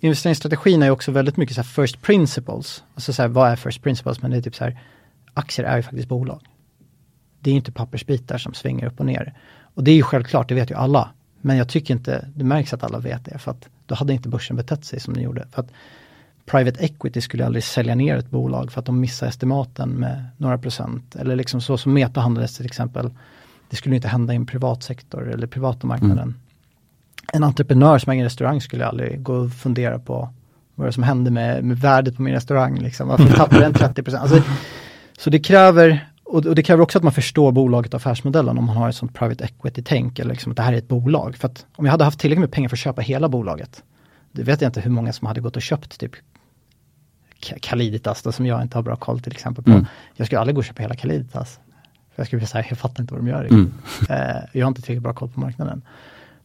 Investeringsstrategin 0.00 0.82
är 0.82 0.90
också 0.90 1.10
väldigt 1.10 1.36
mycket 1.36 1.54
så 1.54 1.62
här 1.62 1.68
first 1.68 2.02
principles. 2.02 2.82
Alltså 2.94 3.12
så 3.12 3.22
här, 3.22 3.28
vad 3.28 3.50
är 3.50 3.56
first 3.56 3.82
principles? 3.82 4.22
Men 4.22 4.30
det 4.30 4.36
är 4.36 4.42
typ 4.42 4.54
så 4.54 4.64
här, 4.64 4.78
aktier 5.34 5.66
är 5.66 5.76
ju 5.76 5.82
faktiskt 5.82 6.08
bolag. 6.08 6.40
Det 7.40 7.50
är 7.50 7.54
inte 7.54 7.72
pappersbitar 7.72 8.38
som 8.38 8.54
svänger 8.54 8.86
upp 8.86 9.00
och 9.00 9.06
ner. 9.06 9.34
Och 9.74 9.84
det 9.84 9.90
är 9.90 9.94
ju 9.94 10.02
självklart, 10.02 10.48
det 10.48 10.54
vet 10.54 10.70
ju 10.70 10.74
alla. 10.74 11.10
Men 11.44 11.56
jag 11.56 11.68
tycker 11.68 11.94
inte, 11.94 12.28
det 12.34 12.44
märks 12.44 12.72
att 12.72 12.84
alla 12.84 12.98
vet 12.98 13.24
det 13.24 13.38
för 13.38 13.50
att 13.50 13.68
då 13.86 13.94
hade 13.94 14.12
inte 14.12 14.28
börsen 14.28 14.56
betett 14.56 14.84
sig 14.84 15.00
som 15.00 15.14
den 15.14 15.22
gjorde. 15.22 15.46
För 15.52 15.62
att 15.62 15.70
Private 16.46 16.84
equity 16.84 17.20
skulle 17.20 17.46
aldrig 17.46 17.64
sälja 17.64 17.94
ner 17.94 18.16
ett 18.16 18.30
bolag 18.30 18.72
för 18.72 18.80
att 18.80 18.86
de 18.86 19.00
missar 19.00 19.26
estimaten 19.26 19.88
med 19.88 20.24
några 20.36 20.58
procent. 20.58 21.16
Eller 21.16 21.36
liksom 21.36 21.60
så 21.60 21.78
som 21.78 21.92
Meta 21.92 22.20
handlades 22.20 22.56
till 22.56 22.66
exempel. 22.66 23.10
Det 23.70 23.76
skulle 23.76 23.96
inte 23.96 24.08
hända 24.08 24.32
i 24.32 24.36
en 24.36 24.46
privat 24.46 24.82
sektor 24.82 25.32
eller 25.32 25.46
privata 25.46 25.86
marknaden. 25.86 26.18
Mm. 26.18 26.34
En 27.32 27.44
entreprenör 27.44 27.98
som 27.98 28.12
äger 28.12 28.20
en 28.20 28.24
restaurang 28.24 28.60
skulle 28.60 28.86
aldrig 28.86 29.22
gå 29.22 29.34
och 29.34 29.52
fundera 29.52 29.98
på 29.98 30.28
vad 30.74 30.88
det 30.88 30.92
som 30.92 31.02
hände 31.02 31.30
med, 31.30 31.64
med 31.64 31.78
värdet 31.78 32.16
på 32.16 32.22
min 32.22 32.34
restaurang. 32.34 32.78
Liksom. 32.78 33.08
Varför 33.08 33.36
tappade 33.36 33.60
den 33.60 33.74
30% 33.74 34.16
alltså, 34.16 34.42
Så 35.18 35.30
det 35.30 35.38
kräver 35.38 36.08
och, 36.34 36.46
och, 36.46 36.54
det 36.54 36.62
kräver 36.62 36.82
också 36.82 36.98
att 36.98 37.04
man 37.04 37.12
förstår 37.12 37.52
bolaget 37.52 37.94
och 37.94 37.96
affärsmodellen 37.96 38.58
om 38.58 38.64
man 38.64 38.76
har 38.76 38.88
ett 38.88 38.96
sånt 38.96 39.14
private 39.14 39.44
equity-tänk, 39.44 40.18
eller 40.18 40.30
liksom 40.30 40.52
att 40.52 40.56
det 40.56 40.62
här 40.62 40.72
är 40.72 40.76
ett 40.76 40.88
bolag. 40.88 41.36
För 41.36 41.48
att 41.48 41.66
om 41.76 41.84
jag 41.84 41.92
hade 41.92 42.04
haft 42.04 42.20
tillräckligt 42.20 42.40
med 42.40 42.52
pengar 42.52 42.68
för 42.68 42.76
att 42.76 42.80
köpa 42.80 43.02
hela 43.02 43.28
bolaget, 43.28 43.82
det 44.32 44.42
vet 44.42 44.60
jag 44.60 44.68
inte 44.68 44.80
hur 44.80 44.90
många 44.90 45.12
som 45.12 45.26
hade 45.26 45.40
gått 45.40 45.56
och 45.56 45.62
köpt 45.62 46.00
typ 46.00 46.12
Caliditas 47.60 48.22
då, 48.22 48.32
som 48.32 48.46
jag 48.46 48.62
inte 48.62 48.78
har 48.78 48.82
bra 48.82 48.96
koll 48.96 49.20
till 49.20 49.32
exempel 49.32 49.64
på. 49.64 49.70
Mm. 49.70 49.86
Jag 50.16 50.26
skulle 50.26 50.40
aldrig 50.40 50.54
gå 50.54 50.58
och 50.58 50.64
köpa 50.64 50.82
hela 50.82 50.94
Caliditas. 50.94 51.60
För 52.14 52.20
jag 52.20 52.26
skulle 52.26 52.46
säga, 52.46 52.64
jag 52.68 52.78
fattar 52.78 53.02
inte 53.02 53.14
vad 53.14 53.22
de 53.22 53.28
gör. 53.28 53.44
Mm. 53.44 53.72
Eh, 54.08 54.42
jag 54.52 54.66
har 54.66 54.68
inte 54.68 54.82
tillräckligt 54.82 55.02
bra 55.02 55.14
koll 55.14 55.28
på 55.28 55.40
marknaden. 55.40 55.82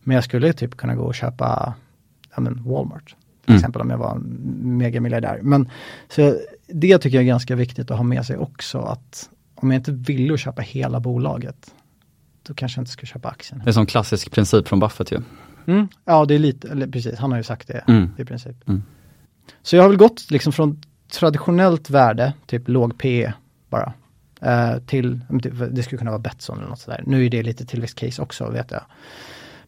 Men 0.03 0.15
jag 0.15 0.23
skulle 0.23 0.53
typ 0.53 0.77
kunna 0.77 0.95
gå 0.95 1.03
och 1.03 1.15
köpa 1.15 1.73
ja, 2.35 2.41
men 2.41 2.63
Walmart. 2.63 3.05
Till 3.05 3.15
mm. 3.53 3.59
exempel 3.59 3.81
om 3.81 3.89
jag 3.89 3.97
var 3.97 4.17
megamiljardär. 4.61 5.39
Men 5.41 5.69
så 6.09 6.35
det 6.67 6.97
tycker 6.97 7.17
jag 7.17 7.23
är 7.23 7.27
ganska 7.27 7.55
viktigt 7.55 7.91
att 7.91 7.97
ha 7.97 8.03
med 8.03 8.25
sig 8.25 8.37
också. 8.37 8.79
att 8.79 9.29
om 9.61 9.71
jag 9.71 9.79
inte 9.79 9.91
ville 9.91 10.37
köpa 10.37 10.61
hela 10.61 10.99
bolaget, 10.99 11.73
då 12.43 12.53
kanske 12.53 12.79
jag 12.79 12.81
inte 12.81 12.91
ska 12.91 13.05
köpa 13.05 13.29
aktien. 13.29 13.61
Det 13.65 13.75
är 13.75 13.79
en 13.79 13.85
klassisk 13.85 14.31
princip 14.31 14.67
från 14.67 14.79
Buffett 14.79 15.11
ju. 15.11 15.21
Mm, 15.67 15.87
ja, 16.05 16.25
det 16.25 16.35
är 16.35 16.39
lite, 16.39 16.71
eller 16.71 16.87
precis, 16.87 17.19
han 17.19 17.31
har 17.31 17.37
ju 17.37 17.43
sagt 17.43 17.67
det 17.67 17.83
mm. 17.87 18.09
i 18.17 18.25
princip. 18.25 18.67
Mm. 18.67 18.83
Så 19.61 19.75
jag 19.75 19.83
har 19.83 19.89
väl 19.89 19.97
gått 19.97 20.31
liksom 20.31 20.53
från 20.53 20.81
traditionellt 21.11 21.89
värde, 21.89 22.33
typ 22.45 22.67
låg 22.67 22.97
PE 22.97 23.33
bara, 23.69 23.93
eh, 24.41 24.77
till, 24.79 25.19
det 25.71 25.83
skulle 25.83 25.99
kunna 25.99 26.11
vara 26.11 26.21
Betsson 26.21 26.57
eller 26.57 26.69
något 26.69 26.79
sådär. 26.79 27.03
Nu 27.05 27.25
är 27.25 27.29
det 27.29 27.43
lite 27.43 27.65
tillväxtcase 27.65 28.21
också 28.21 28.49
vet 28.49 28.71
jag. 28.71 28.81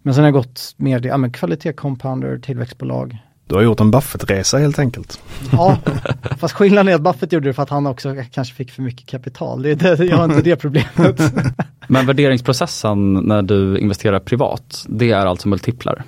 Men 0.02 0.14
sen 0.14 0.24
har 0.24 0.28
jag 0.28 0.34
gått 0.34 0.74
mer, 0.78 1.06
ja 1.06 1.18
men 1.18 1.32
kvalitet 1.32 1.74
compounder, 1.74 2.38
tillväxtbolag, 2.38 3.18
Du 3.52 3.56
har 3.56 3.64
gjort 3.64 3.80
en 3.80 3.91
Buffett-resa 3.91 4.58
helt 4.58 4.80
enkelt. 4.80 5.22
Ja, 5.52 5.78
fast 6.38 6.54
skillnaden 6.54 6.88
är 6.88 6.95
att 6.95 7.02
Buffett 7.02 7.34
gjorde 7.34 7.49
det 7.49 7.54
för 7.54 7.64
att 7.64 7.70
han 7.70 7.88
också 7.88 8.16
kanske 8.32 8.56
fick 8.56 8.72
för 8.72 8.82
mycket 8.82 9.08
kapital. 9.08 9.62
Det, 9.62 9.76
det, 9.76 10.06
jag 10.06 10.18
har 10.18 10.26
inte 10.26 10.41
det 10.41 10.56
problemet. 10.56 11.22
Men 11.88 12.06
värderingsprocessen 12.06 13.14
när 13.14 13.41
du 13.41 13.78
investerar 13.78 14.20
privat, 14.20 14.86
det 14.89 15.12
är 15.12 15.26
alltså 15.26 15.47
multiplar? 15.47 16.04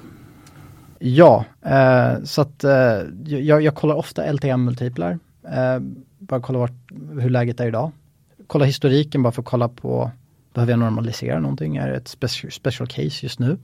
Ja, 1.00 1.46
eh, 1.66 2.24
så 2.24 2.42
att 2.42 2.64
eh, 2.64 2.74
jag, 3.26 3.62
jag 3.62 3.76
kollar 3.76 3.96
ofta 3.96 4.32
LTM-multiplar. 4.32 5.20
Eh, 5.52 5.80
bara 6.20 6.42
kolla 6.42 6.60
vart, 6.60 6.92
hur 7.20 7.30
läget 7.30 7.60
är 7.60 7.68
idag. 7.68 7.92
Kolla 8.48 8.66
historiken 8.66 9.24
bara 9.24 9.32
för 9.32 9.42
att 9.42 9.48
kolla 9.48 9.68
på, 9.70 10.12
behöver 10.54 10.74
jag 10.74 10.80
normalisera 10.80 11.40
någonting? 11.40 11.78
Är 11.78 11.90
det 11.90 11.96
ett 11.96 12.08
special, 12.08 12.52
special 12.52 12.88
case 12.88 13.26
just 13.26 13.40
nu? 13.40 13.58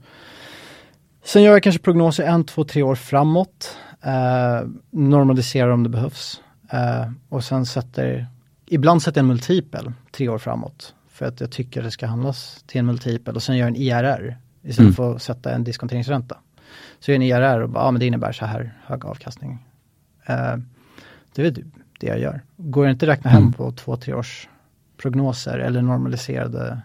Sen 1.22 1.42
gör 1.42 1.52
jag 1.52 1.62
kanske 1.62 1.82
prognoser 1.82 2.24
en, 2.24 2.44
två, 2.44 2.64
tre 2.64 2.82
år 2.82 2.94
framåt. 2.94 3.76
Eh, 4.02 4.68
normaliserar 4.90 5.68
om 5.70 5.82
det 5.82 5.88
behövs. 5.88 6.40
Eh, 6.70 7.10
och 7.28 7.44
sen 7.44 7.66
sätter, 7.66 8.26
ibland 8.66 9.02
sätter 9.02 9.18
jag 9.18 9.22
en 9.24 9.28
multipel 9.28 9.92
tre 10.12 10.28
år 10.28 10.38
framåt. 10.38 10.94
För 11.10 11.26
att 11.26 11.40
jag 11.40 11.50
tycker 11.50 11.82
det 11.82 11.90
ska 11.90 12.06
handlas 12.06 12.64
till 12.66 12.78
en 12.78 12.86
multipel 12.86 13.34
och 13.36 13.42
sen 13.42 13.56
gör 13.56 13.66
jag 13.66 13.76
en 13.76 13.82
IRR 13.82 14.36
istället 14.62 14.78
Mm. 14.80 14.92
för 14.94 15.14
att 15.16 15.22
sätta 15.22 15.50
en 15.52 15.64
diskonteringsränta. 15.64 16.36
Så 17.00 17.10
gör 17.10 17.18
jag 17.18 17.22
en 17.22 17.42
IRR 17.42 17.60
och 17.60 17.68
bara, 17.70 17.84
ja 17.84 17.90
men 17.90 18.00
det 18.00 18.06
innebär 18.06 18.32
så 18.32 18.44
här 18.46 18.74
hög 18.86 19.04
avkastning. 19.06 19.66
Eh, 20.26 20.56
det 21.34 21.42
är 21.42 21.50
väl 21.50 21.64
det 22.00 22.06
jag 22.06 22.18
gör. 22.20 22.40
Går 22.56 22.84
det 22.84 22.90
inte 22.90 23.06
att 23.06 23.10
räkna 23.18 23.30
hem 23.30 23.42
Mm. 23.42 23.52
på 23.52 23.72
två, 23.72 23.96
tre 23.96 24.14
års 24.14 24.48
prognoser 24.96 25.58
eller 25.58 25.82
normaliserade 25.82 26.80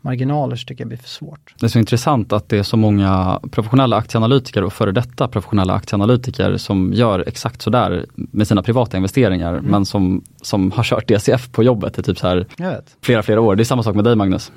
marginaler 0.00 0.56
så 0.56 0.66
tycker 0.66 0.84
jag 0.84 0.88
blir 0.88 0.98
för 0.98 1.08
svårt. 1.08 1.54
Det 1.60 1.66
är 1.66 1.70
så 1.70 1.78
intressant 1.78 2.32
att 2.32 2.48
det 2.48 2.58
är 2.58 2.62
så 2.62 2.76
många 2.76 3.40
professionella 3.50 3.96
aktieanalytiker 3.96 4.64
och 4.64 4.72
före 4.72 4.92
detta 4.92 5.28
professionella 5.28 5.74
aktieanalytiker 5.74 6.56
som 6.56 6.92
gör 6.92 7.24
exakt 7.26 7.62
sådär 7.62 8.06
med 8.14 8.48
sina 8.48 8.62
privata 8.62 8.96
investeringar 8.96 9.52
Mm. 9.52 9.64
men 9.70 9.84
som, 9.86 10.24
som 10.42 10.72
har 10.72 10.84
kört 10.84 11.08
DCF 11.08 11.52
på 11.52 11.62
jobbet 11.62 11.98
i 11.98 12.02
typ 12.02 12.18
så 12.18 12.26
här 12.28 12.46
Jag 12.56 12.70
vet. 12.70 12.96
flera, 13.02 13.22
flera 13.22 13.40
år. 13.40 13.56
Det 13.56 13.62
är 13.62 13.64
samma 13.64 13.82
sak 13.82 13.94
med 13.94 14.04
dig 14.04 14.16
Magnus. 14.16 14.52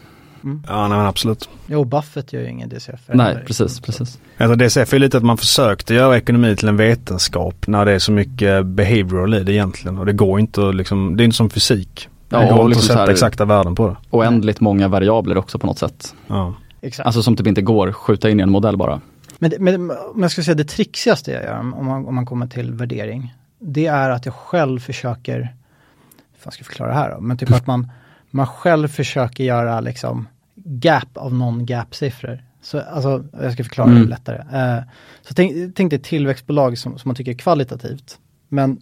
Ja, 0.68 0.88
nej, 0.88 0.98
men 0.98 1.08
absolut. 1.08 1.50
Jo, 1.68 1.84
Buffett 1.84 2.34
gör 2.34 2.42
ju 2.42 2.50
ingen 2.50 2.70
DCF. 2.70 3.00
Nej, 3.14 3.38
precis, 3.48 3.80
precis. 3.80 4.20
Alltså 4.38 4.56
DCF 4.56 4.94
är 4.94 5.00
lite 5.00 5.18
att 5.18 5.24
man 5.24 5.38
försökte 5.38 5.94
göra 5.94 6.18
ekonomi 6.18 6.56
till 6.56 6.68
en 6.68 6.78
vetenskap 6.78 7.68
när 7.68 7.86
det 7.86 7.92
är 7.92 8.00
så 8.00 8.12
mycket 8.12 8.66
behavioral 8.66 9.34
i 9.34 9.44
det 9.44 9.54
egentligen. 9.54 9.98
Och 9.98 10.06
det 10.06 10.14
går 10.14 10.40
inte 10.40 10.62
liksom, 10.62 11.18
det 11.18 11.24
är 11.24 11.26
inte 11.26 11.38
som 11.38 11.50
fysik. 11.50 12.10
Ja, 12.32 12.40
det 12.40 12.46
går 12.46 12.52
och 12.54 12.60
inte 12.60 12.68
liksom 12.68 12.82
att 12.82 12.86
sätta 12.88 13.00
här- 13.00 13.10
exakta 13.12 13.46
värden 13.46 13.76
på 13.76 13.88
det. 13.88 13.96
Oändligt 14.10 14.60
många 14.60 14.88
variabler 14.88 15.38
också 15.38 15.60
på 15.60 15.68
något 15.68 15.80
sätt. 15.80 16.16
Ja. 16.28 16.54
Exakt. 16.82 17.06
Alltså 17.08 17.24
som 17.24 17.36
typ 17.36 17.48
inte 17.48 17.62
går 17.62 17.92
skjuta 17.92 18.30
in 18.30 18.40
i 18.40 18.44
en 18.44 18.52
modell 18.52 18.78
bara. 18.78 19.02
Men, 19.40 19.50
det- 19.50 19.60
men 19.60 19.92
om 19.92 20.22
jag 20.22 20.32
ska 20.32 20.44
säga 20.44 20.56
det 20.56 20.64
trixigaste 20.64 21.32
jag 21.32 21.44
gör 21.44 21.60
om 21.60 21.86
man, 21.86 22.06
om 22.08 22.16
man 22.16 22.26
kommer 22.26 22.48
till 22.48 22.74
värdering. 22.74 23.34
Det 23.60 23.86
är 23.86 24.10
att 24.10 24.26
jag 24.26 24.36
själv 24.36 24.80
försöker, 24.80 25.38
hur 25.38 26.40
fan 26.40 26.52
ska 26.52 26.60
jag 26.62 26.68
förklara 26.68 26.90
det 26.90 26.96
här 26.96 27.12
då? 27.16 27.22
Men 27.22 27.38
typ 27.38 27.52
att 27.52 27.68
man, 27.68 27.92
man 28.32 28.48
själv 28.48 28.88
försöker 28.88 29.44
göra 29.44 29.80
liksom 29.80 30.28
gap 30.56 31.18
av 31.18 31.34
non-gap-siffror. 31.34 32.44
Så 32.62 32.80
alltså, 32.80 33.24
jag 33.42 33.54
ska 33.54 33.64
förklara 33.64 33.90
Mm. 33.90 34.04
det 34.04 34.10
lättare. 34.10 34.38
Eh, 34.78 34.84
så 35.22 35.34
tänk, 35.34 35.76
tänk 35.76 35.90
dig 35.90 36.00
tillväxtbolag 36.00 36.78
som, 36.78 36.98
som 37.00 37.10
man 37.10 37.16
tycker 37.16 37.32
är 37.32 37.36
kvalitativt. 37.36 38.20
Men 38.50 38.78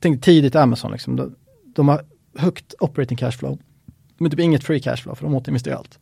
tänk 0.00 0.22
tidigt 0.22 0.56
Amazon 0.56 0.92
liksom. 0.92 1.16
De, 1.16 1.34
de 1.76 1.88
har 1.88 2.00
högt 2.34 2.74
operating 2.80 3.16
cash 3.16 3.30
flow. 3.30 3.58
Men 4.18 4.30
typ 4.30 4.40
inget 4.40 4.64
free 4.64 4.80
cash 4.80 4.96
flow 4.96 5.14
för 5.14 5.24
de 5.24 5.34
återinvesterar 5.34 5.76
allt. 5.76 5.98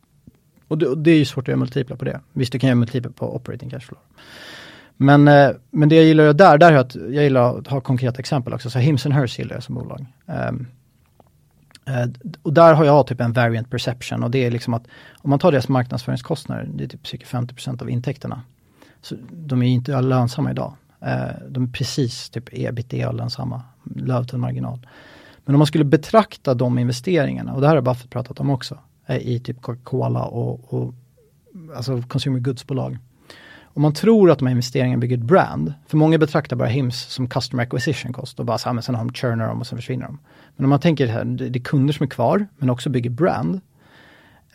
Och 0.67 0.77
det, 0.77 0.87
och 0.87 0.97
det 0.97 1.11
är 1.11 1.17
ju 1.17 1.25
svårt 1.25 1.43
att 1.43 1.47
göra 1.47 1.57
multiplar 1.57 1.97
på 1.97 2.05
det. 2.05 2.21
Visst, 2.33 2.51
du 2.51 2.59
kan 2.59 2.67
göra 2.67 2.75
multiplar 2.75 3.11
på 3.11 3.35
operating 3.35 3.69
cash 3.69 3.79
flow. 3.79 3.99
Men, 4.97 5.27
eh, 5.27 5.49
men 5.71 5.89
det 5.89 5.95
jag 5.95 6.05
gillar 6.05 6.33
där, 6.33 6.57
där 6.57 6.73
är 6.73 6.77
att, 6.77 6.95
jag 6.95 7.23
gillar 7.23 7.59
att 7.59 7.67
ha 7.67 7.81
konkreta 7.81 8.19
exempel 8.19 8.53
också. 8.53 8.69
Så 8.69 8.79
Hims 8.79 9.05
and 9.05 9.15
Hers 9.15 9.39
gillar 9.39 9.55
jag 9.55 9.63
som 9.63 9.75
bolag. 9.75 10.05
Um, 10.25 10.67
och 12.41 12.53
där 12.53 12.73
har 12.73 12.85
jag 12.85 13.07
typ 13.07 13.21
en 13.21 13.33
variant 13.33 13.69
perception 13.69 14.23
och 14.23 14.31
det 14.31 14.45
är 14.45 14.51
liksom 14.51 14.73
att 14.73 14.87
om 15.17 15.29
man 15.29 15.39
tar 15.39 15.51
deras 15.51 15.67
marknadsföringskostnader, 15.67 16.69
det 16.73 16.83
är 16.83 16.87
typ 16.87 17.07
cirka 17.07 17.25
50% 17.25 17.81
av 17.81 17.89
intäkterna. 17.89 18.41
Så 19.01 19.15
de 19.31 19.61
är 19.61 19.67
ju 19.67 19.73
inte 19.73 20.01
lönsamma 20.01 20.51
idag. 20.51 20.73
Eh, 21.01 21.31
de 21.49 21.63
är 21.63 21.67
precis 21.67 22.29
typ 22.29 22.49
ebitda 22.51 23.11
lönsamma, 23.11 23.61
lövtull 23.95 24.39
marginal. 24.39 24.87
Men 25.45 25.55
om 25.55 25.59
man 25.59 25.67
skulle 25.67 25.83
betrakta 25.83 26.53
de 26.53 26.79
investeringarna, 26.79 27.53
och 27.53 27.61
det 27.61 27.67
här 27.67 27.75
har 27.75 27.81
Buffett 27.81 28.09
pratat 28.09 28.39
om 28.39 28.49
också, 28.49 28.77
eh, 29.05 29.17
i 29.17 29.39
typ 29.39 29.61
Coca-Cola 29.61 30.23
och, 30.23 30.73
och 30.73 30.93
alltså 31.75 32.01
consumer 32.01 32.39
goods-bolag. 32.39 32.97
Om 33.73 33.81
man 33.81 33.93
tror 33.93 34.31
att 34.31 34.39
de 34.39 34.45
här 34.45 34.51
investeringarna 34.51 34.99
bygger 34.99 35.17
ett 35.17 35.23
brand, 35.23 35.73
för 35.87 35.97
många 35.97 36.17
betraktar 36.17 36.55
bara 36.55 36.67
Hims 36.67 37.01
som 37.01 37.27
customer 37.27 37.63
acquisition 37.63 38.13
cost 38.13 38.39
och 38.39 38.45
bara 38.45 38.57
så 38.57 38.69
här, 38.69 38.73
men 38.73 38.83
sen 38.83 38.95
har 38.95 39.05
de 39.05 39.13
churnar 39.13 39.47
dem 39.47 39.59
och 39.59 39.67
sen 39.67 39.77
försvinner 39.77 40.05
de. 40.05 40.19
Men 40.55 40.65
om 40.65 40.69
man 40.69 40.79
tänker 40.79 41.05
det 41.07 41.11
här, 41.11 41.25
det 41.25 41.49
det 41.49 41.59
är 41.59 41.63
kunder 41.63 41.93
som 41.93 42.03
är 42.03 42.09
kvar, 42.09 42.47
men 42.57 42.69
också 42.69 42.89
bygger 42.89 43.09
brand. 43.09 43.61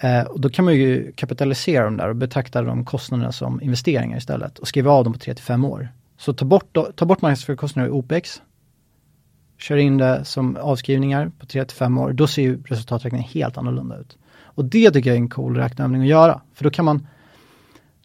Eh, 0.00 0.22
och 0.22 0.40
då 0.40 0.48
kan 0.48 0.64
man 0.64 0.74
ju 0.74 1.12
kapitalisera 1.12 1.84
dem 1.84 1.96
där 1.96 2.08
och 2.08 2.16
betrakta 2.16 2.62
de 2.62 2.84
kostnaderna 2.84 3.32
som 3.32 3.60
investeringar 3.62 4.18
istället 4.18 4.58
och 4.58 4.68
skriva 4.68 4.90
av 4.90 5.04
dem 5.04 5.12
på 5.12 5.18
3 5.18 5.34
till 5.34 5.44
5 5.44 5.64
år. 5.64 5.88
Så 6.16 6.32
ta 6.32 6.44
bort, 6.44 6.76
ta 6.96 7.04
bort 7.06 7.22
marknadsföringskostnader 7.22 7.88
i 7.88 7.92
OPEX, 7.92 8.42
kör 9.64 9.76
in 9.76 9.98
det 9.98 10.24
som 10.24 10.56
avskrivningar 10.56 11.30
på 11.38 11.46
3 11.46 11.64
till 11.64 11.76
5 11.76 11.98
år, 11.98 12.12
då 12.12 12.26
ser 12.26 12.42
ju 12.42 12.62
resultaträkningen 12.62 13.28
helt 13.28 13.58
annorlunda 13.58 13.96
ut. 13.98 14.16
Och 14.42 14.64
det 14.64 14.90
tycker 14.90 15.10
jag 15.10 15.16
är 15.16 15.20
en 15.20 15.28
cool 15.28 15.56
räkneövning 15.56 16.02
att 16.02 16.08
göra, 16.08 16.40
för 16.54 16.64
då 16.64 16.70
kan 16.70 16.84
man 16.84 17.06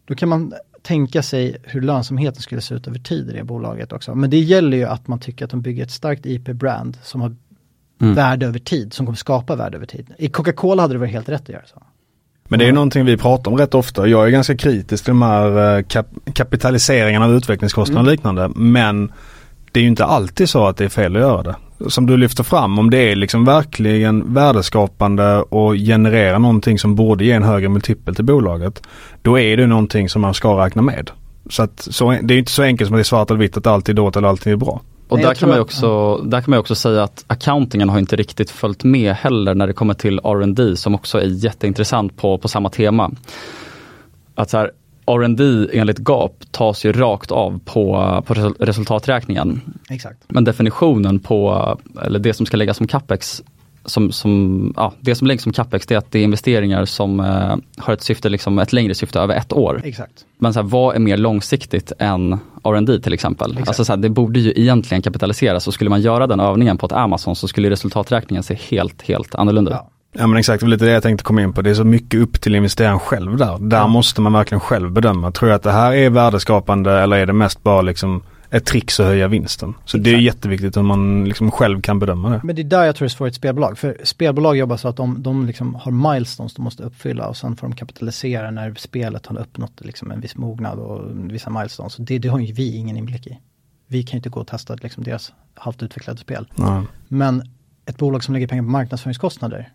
då 0.05 0.15
kan 0.15 0.29
man 0.29 0.53
tänka 0.81 1.23
sig 1.23 1.57
hur 1.63 1.81
lönsamheten 1.81 2.41
skulle 2.41 2.61
se 2.61 2.75
ut 2.75 2.87
över 2.87 2.99
tid 2.99 3.29
i 3.29 3.33
det 3.33 3.43
bolaget 3.43 3.93
också. 3.93 4.15
Men 4.15 4.29
det 4.29 4.37
gäller 4.39 4.77
ju 4.77 4.83
att 4.85 5.07
man 5.07 5.19
tycker 5.19 5.45
att 5.45 5.51
de 5.51 5.61
bygger 5.61 5.83
ett 5.83 5.91
starkt 5.91 6.25
IP-brand 6.25 6.97
som 7.03 7.21
har 7.21 7.35
Mm. 8.01 8.15
värde 8.15 8.45
över 8.45 8.59
tid, 8.59 8.93
som 8.93 9.05
kommer 9.05 9.15
skapa 9.15 9.55
värde 9.55 9.77
över 9.77 9.85
tid. 9.85 10.13
I 10.17 10.29
Coca-Cola 10.29 10.81
hade 10.81 10.93
det 10.93 10.97
varit 10.97 11.11
helt 11.11 11.29
rätt 11.29 11.41
att 11.41 11.49
göra 11.49 11.65
så. 11.65 11.83
Men 12.47 12.59
det 12.59 12.65
är 12.65 12.67
ju 12.67 12.73
någonting 12.73 13.05
vi 13.05 13.17
pratar 13.17 13.51
om 13.51 13.57
rätt 13.57 13.73
ofta. 13.75 14.07
Jag 14.07 14.25
är 14.27 14.29
ganska 14.29 14.57
kritisk 14.57 15.03
till 15.03 15.11
de 15.11 15.21
här 15.21 15.77
eh, 15.77 15.83
kap- 15.83 16.33
kapitaliseringarna 16.33 17.25
av 17.25 17.31
utvecklingskostnader 17.33 18.01
och 18.05 18.11
liknande. 18.11 18.49
Men 18.55 19.11
det 19.71 19.79
är 19.79 19.81
ju 19.81 19.89
inte 19.89 20.05
alltid 20.05 20.49
så 20.49 20.67
att 20.67 20.77
det 20.77 20.85
är 20.85 20.89
fel 20.89 21.15
att 21.15 21.21
göra 21.21 21.43
det. 21.43 21.55
Som 21.89 22.05
du 22.05 22.17
lyfter 22.17 22.43
fram, 22.43 22.79
om 22.79 22.89
det 22.89 22.97
är 22.97 23.15
liksom 23.15 23.45
verkligen 23.45 24.33
värdeskapande 24.33 25.41
och 25.41 25.75
genererar 25.75 26.39
någonting 26.39 26.79
som 26.79 26.95
borde 26.95 27.25
ge 27.25 27.31
en 27.31 27.43
högre 27.43 27.69
multipel 27.69 28.15
till 28.15 28.25
bolaget. 28.25 28.83
Då 29.21 29.39
är 29.39 29.57
det 29.57 29.67
någonting 29.67 30.09
som 30.09 30.21
man 30.21 30.33
ska 30.33 30.65
räkna 30.65 30.81
med. 30.81 31.11
Så 31.49 31.63
att 31.63 31.79
så, 31.79 32.17
det 32.21 32.33
är 32.33 32.37
inte 32.37 32.51
så 32.51 32.63
enkelt 32.63 32.87
som 32.87 32.95
att 32.95 32.97
det 32.97 33.01
är 33.01 33.03
svart 33.03 33.29
eller 33.29 33.39
vitt 33.39 33.57
att 33.57 33.67
allt 33.67 33.89
är 33.89 33.93
dåligt 33.93 34.15
eller 34.15 34.27
allt 34.27 34.47
är 34.47 34.55
bra. 34.55 34.81
Och 35.09 35.17
där 35.17 35.33
kan, 35.33 35.49
man 35.49 35.59
också, 35.59 36.17
där 36.17 36.41
kan 36.41 36.51
man 36.51 36.59
också 36.59 36.75
säga 36.75 37.03
att 37.03 37.23
accountingen 37.27 37.89
har 37.89 37.99
inte 37.99 38.15
riktigt 38.15 38.51
följt 38.51 38.83
med 38.83 39.13
heller 39.13 39.55
när 39.55 39.67
det 39.67 39.73
kommer 39.73 39.93
till 39.93 40.19
R&D 40.19 40.75
som 40.75 40.95
också 40.95 41.21
är 41.21 41.25
jätteintressant 41.25 42.17
på, 42.17 42.37
på 42.37 42.47
samma 42.47 42.69
tema. 42.69 43.11
Att 44.35 44.49
så 44.49 44.57
här, 44.57 44.71
R&D 45.15 45.67
enligt 45.73 45.97
GAP 45.97 46.33
tas 46.51 46.85
ju 46.85 46.91
rakt 46.91 47.31
av 47.31 47.59
på, 47.65 47.93
på 48.27 48.33
resul- 48.33 48.55
resultaträkningen. 48.59 49.61
Exakt. 49.89 50.17
Men 50.27 50.43
definitionen 50.43 51.19
på, 51.19 51.77
eller 52.05 52.19
det 52.19 52.33
som 52.33 52.45
ska 52.45 52.57
läggas 52.57 52.77
som 52.77 52.87
capex, 52.87 53.43
som, 53.85 54.11
som, 54.11 54.73
ja, 54.77 54.93
det 54.99 55.15
som 55.15 55.27
läggs 55.27 55.43
som 55.43 55.53
capex 55.53 55.85
det 55.85 55.93
är 55.93 55.97
att 55.97 56.11
det 56.11 56.19
är 56.19 56.23
investeringar 56.23 56.85
som 56.85 57.19
eh, 57.19 57.55
har 57.77 57.93
ett 57.93 58.01
syfte, 58.01 58.29
liksom 58.29 58.59
ett 58.59 58.73
längre 58.73 58.95
syfte 58.95 59.19
över 59.19 59.35
ett 59.35 59.53
år. 59.53 59.81
Exakt. 59.83 60.25
Men 60.37 60.53
så 60.53 60.59
här, 60.61 60.67
vad 60.67 60.95
är 60.95 60.99
mer 60.99 61.17
långsiktigt 61.17 61.91
än 61.99 62.33
R&D 62.63 62.99
till 62.99 63.13
exempel? 63.13 63.51
Exakt. 63.51 63.67
Alltså 63.67 63.85
så 63.85 63.91
här, 63.91 63.97
det 63.97 64.09
borde 64.09 64.39
ju 64.39 64.53
egentligen 64.55 65.01
kapitaliseras 65.01 65.67
och 65.67 65.73
skulle 65.73 65.89
man 65.89 66.01
göra 66.01 66.27
den 66.27 66.39
övningen 66.39 66.77
på 66.77 66.85
ett 66.85 66.91
Amazon 66.91 67.35
så 67.35 67.47
skulle 67.47 67.69
resultaträkningen 67.69 68.43
se 68.43 68.57
helt, 68.69 69.01
helt 69.01 69.35
annorlunda 69.35 69.71
ut. 69.71 69.77
Ja. 69.77 69.89
Ja 70.11 70.27
men 70.27 70.37
exakt, 70.39 70.59
det 70.59 70.65
var 70.65 70.71
lite 70.71 70.85
det 70.85 70.91
jag 70.91 71.03
tänkte 71.03 71.23
komma 71.23 71.41
in 71.41 71.53
på. 71.53 71.61
Det 71.61 71.69
är 71.69 71.73
så 71.73 71.83
mycket 71.83 72.19
upp 72.19 72.41
till 72.41 72.55
investeraren 72.55 72.99
själv 72.99 73.37
där. 73.37 73.57
Där 73.69 73.87
måste 73.87 74.21
man 74.21 74.33
verkligen 74.33 74.59
själv 74.59 74.91
bedöma. 74.91 75.31
Tror 75.31 75.49
jag 75.49 75.55
att 75.55 75.63
det 75.63 75.71
här 75.71 75.93
är 75.93 76.09
värdeskapande 76.09 76.91
eller 76.91 77.17
är 77.17 77.25
det 77.25 77.33
mest 77.33 77.63
bara 77.63 77.81
liksom 77.81 78.23
ett 78.49 78.65
trix 78.65 78.99
att 78.99 79.05
höja 79.05 79.27
vinsten? 79.27 79.73
Så 79.85 79.97
det 79.97 80.09
är 80.09 80.13
Exakt. 80.13 80.23
jätteviktigt 80.23 80.77
hur 80.77 80.81
man 80.81 81.25
liksom 81.25 81.51
själv 81.51 81.81
kan 81.81 81.99
bedöma 81.99 82.29
det. 82.29 82.41
Men 82.43 82.55
det 82.55 82.61
är 82.61 82.63
där 82.63 82.83
jag 82.83 82.95
tror 82.95 83.05
det 83.05 83.07
är 83.07 83.09
svårt 83.09 83.27
ett 83.27 83.35
spelbolag. 83.35 83.77
För 83.77 83.97
spelbolag 84.03 84.57
jobbar 84.57 84.77
så 84.77 84.87
att 84.87 84.95
de, 84.95 85.23
de 85.23 85.45
liksom 85.45 85.75
har 85.75 85.91
milestones 85.91 86.53
de 86.53 86.61
måste 86.61 86.83
uppfylla 86.83 87.27
och 87.27 87.37
sen 87.37 87.55
får 87.55 87.67
de 87.67 87.75
kapitalisera 87.75 88.51
när 88.51 88.73
spelet 88.73 89.25
har 89.25 89.39
uppnått 89.39 89.81
liksom 89.81 90.11
en 90.11 90.21
viss 90.21 90.35
mognad 90.35 90.79
och 90.79 91.01
vissa 91.13 91.49
milestones. 91.49 91.95
Det, 91.95 92.19
det 92.19 92.27
har 92.27 92.39
ju 92.39 92.53
vi 92.53 92.75
ingen 92.75 92.97
inblick 92.97 93.27
i. 93.27 93.39
Vi 93.87 94.03
kan 94.03 94.11
ju 94.11 94.17
inte 94.17 94.29
gå 94.29 94.39
och 94.39 94.47
testa 94.47 94.75
liksom 94.75 95.03
deras 95.03 95.33
halvt 95.53 95.83
utvecklade 95.83 96.19
spel. 96.19 96.47
Ja. 96.55 96.83
Men 97.07 97.43
ett 97.85 97.97
bolag 97.97 98.23
som 98.23 98.33
lägger 98.33 98.47
pengar 98.47 98.63
på 98.63 98.69
marknadsföringskostnader 98.69 99.69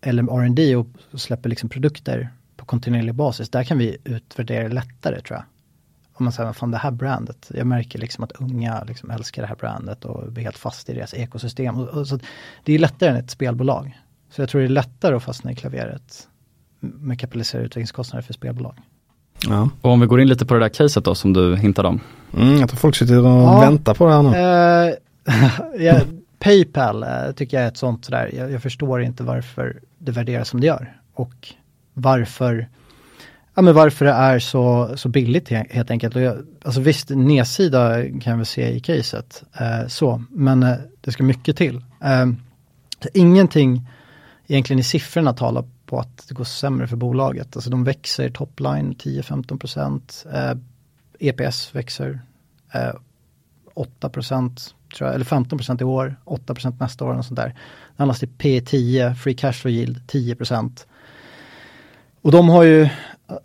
eller 0.00 0.22
R&D 0.40 0.76
och 0.76 0.86
släpper 1.14 1.48
liksom 1.50 1.68
produkter 1.68 2.28
på 2.56 2.64
kontinuerlig 2.64 3.14
basis, 3.14 3.48
där 3.50 3.64
kan 3.64 3.78
vi 3.78 3.96
utvärdera 4.04 4.68
lättare 4.68 5.20
tror 5.20 5.36
jag. 5.36 5.44
Om 6.12 6.24
man 6.24 6.32
säger, 6.32 6.52
fan 6.52 6.70
det 6.70 6.78
här 6.78 6.90
brandet, 6.90 7.50
jag 7.54 7.66
märker 7.66 7.98
liksom 7.98 8.24
att 8.24 8.32
unga 8.32 8.84
liksom 8.84 9.10
älskar 9.10 9.42
det 9.42 9.48
här 9.48 9.56
brandet 9.56 10.04
och 10.04 10.32
blir 10.32 10.44
helt 10.44 10.58
fast 10.58 10.88
i 10.88 10.94
deras 10.94 11.14
ekosystem. 11.14 11.76
Och, 11.76 11.88
och 11.88 12.06
så 12.08 12.18
det 12.64 12.72
är 12.72 12.78
lättare 12.78 13.10
än 13.10 13.16
ett 13.16 13.30
spelbolag. 13.30 14.00
Så 14.30 14.42
jag 14.42 14.48
tror 14.48 14.60
det 14.60 14.66
är 14.66 14.68
lättare 14.68 15.16
att 15.16 15.22
fastna 15.22 15.52
i 15.52 15.54
klaveret 15.54 16.28
med 16.80 17.20
kapitaliserade 17.20 17.66
utvecklingskostnader 17.66 18.22
för 18.22 18.32
spelbolag. 18.32 18.74
Ja. 19.48 19.68
Och 19.80 19.90
om 19.90 20.00
vi 20.00 20.06
går 20.06 20.20
in 20.20 20.28
lite 20.28 20.46
på 20.46 20.54
det 20.54 20.60
där 20.60 20.68
caset 20.68 21.04
då 21.04 21.14
som 21.14 21.32
du 21.32 21.56
hintade 21.56 21.88
om. 21.88 22.00
Mm, 22.36 22.58
jag 22.60 22.68
tror 22.68 22.78
folk 22.78 22.96
sitter 22.96 23.18
och 23.18 23.24
Ja. 23.24 23.60
väntar 23.60 23.94
på 23.94 24.06
det 24.06 24.12
här 24.14 24.22
nu. 24.22 24.36
Eh, 25.76 25.84
ja, 25.86 26.00
Paypal 26.38 27.02
eh, 27.02 27.32
tycker 27.36 27.56
jag 27.56 27.64
är 27.64 27.68
ett 27.68 27.76
sånt 27.76 28.04
sådär, 28.04 28.30
jag, 28.34 28.50
jag 28.50 28.62
förstår 28.62 29.02
inte 29.02 29.22
varför 29.22 29.80
det 29.98 30.12
värderas 30.12 30.48
som 30.48 30.60
det 30.60 30.66
gör. 30.66 31.00
Och 31.14 31.54
varför, 31.94 32.68
ja 33.54 33.62
men 33.62 33.74
varför 33.74 34.04
det 34.04 34.12
är 34.12 34.38
så, 34.38 34.92
så 34.96 35.08
billigt 35.08 35.48
helt 35.48 35.90
enkelt. 35.90 36.16
Och 36.16 36.22
jag, 36.22 36.46
alltså 36.62 36.80
visst, 36.80 37.10
nedsida 37.10 38.10
kan 38.20 38.38
vi 38.38 38.44
se 38.44 38.68
i 38.68 38.80
caset, 38.80 39.44
eh, 39.60 39.86
så, 39.88 40.22
men 40.30 40.62
eh, 40.62 40.76
det 41.00 41.12
ska 41.12 41.22
mycket 41.22 41.56
till. 41.56 41.84
Eh, 42.02 42.26
ingenting 43.14 43.88
egentligen 44.46 44.80
i 44.80 44.82
siffrorna 44.82 45.32
talar 45.32 45.64
på 45.86 45.98
att 45.98 46.28
det 46.28 46.34
går 46.34 46.44
sämre 46.44 46.86
för 46.86 46.96
bolaget. 46.96 47.56
Alltså 47.56 47.70
de 47.70 47.84
växer 47.84 48.30
topline 48.30 48.94
10-15 48.94 49.58
procent. 49.58 50.26
Eh, 50.32 50.52
EPS 51.18 51.74
växer 51.74 52.20
eh, 52.72 52.94
8 53.74 54.08
procent, 54.08 54.74
tror 54.94 55.08
jag, 55.08 55.14
eller 55.14 55.24
15 55.24 55.58
procent 55.58 55.80
i 55.80 55.84
år, 55.84 56.16
8 56.24 56.54
procent 56.54 56.80
nästa 56.80 57.04
år 57.04 57.14
och 57.14 57.24
sånt 57.24 57.40
där. 57.40 57.48
Det 57.96 58.02
handlas 58.02 58.18
till 58.18 58.28
P10, 58.28 59.14
Free 59.14 59.34
Cash 59.34 59.52
Flow 59.52 59.72
Yield 59.72 60.06
10 60.06 60.34
procent. 60.34 60.86
Och 62.22 62.32
de 62.32 62.48
har 62.48 62.62
ju, 62.62 62.88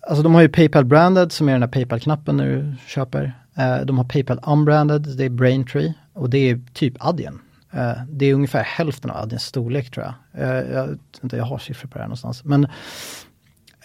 alltså 0.02 0.24
de 0.24 0.34
har 0.34 0.42
ju 0.42 0.50
Paypal 0.50 0.86
branded 0.86 1.32
som 1.32 1.50
är 1.50 1.52
den 1.52 1.62
där 1.62 1.68
Paypal-knappen 1.68 2.38
när 2.38 2.46
du 2.46 2.74
köper. 2.88 3.34
Eh, 3.58 3.78
de 3.86 3.98
har 3.98 4.06
Paypal 4.06 4.40
unbranded, 4.44 5.02
det 5.18 5.26
är 5.26 5.30
Braintree 5.30 5.94
och 6.14 6.30
det 6.30 6.50
är 6.50 6.62
typ 6.74 6.94
Adyen. 7.00 7.40
Eh, 7.72 7.94
det 8.10 8.26
är 8.26 8.34
ungefär 8.34 8.64
hälften 8.64 9.12
av 9.12 9.18
Adyens 9.18 9.44
storlek 9.44 9.92
tror 9.92 10.06
jag. 10.06 10.44
Eh, 10.44 10.72
jag, 10.72 11.00
inte, 11.24 11.38
jag 11.38 11.46
har 11.46 11.58
siffror 11.58 11.90
på 11.90 11.98
det 11.98 12.02
här 12.02 12.08
någonstans. 12.08 12.44
Men, 12.44 12.68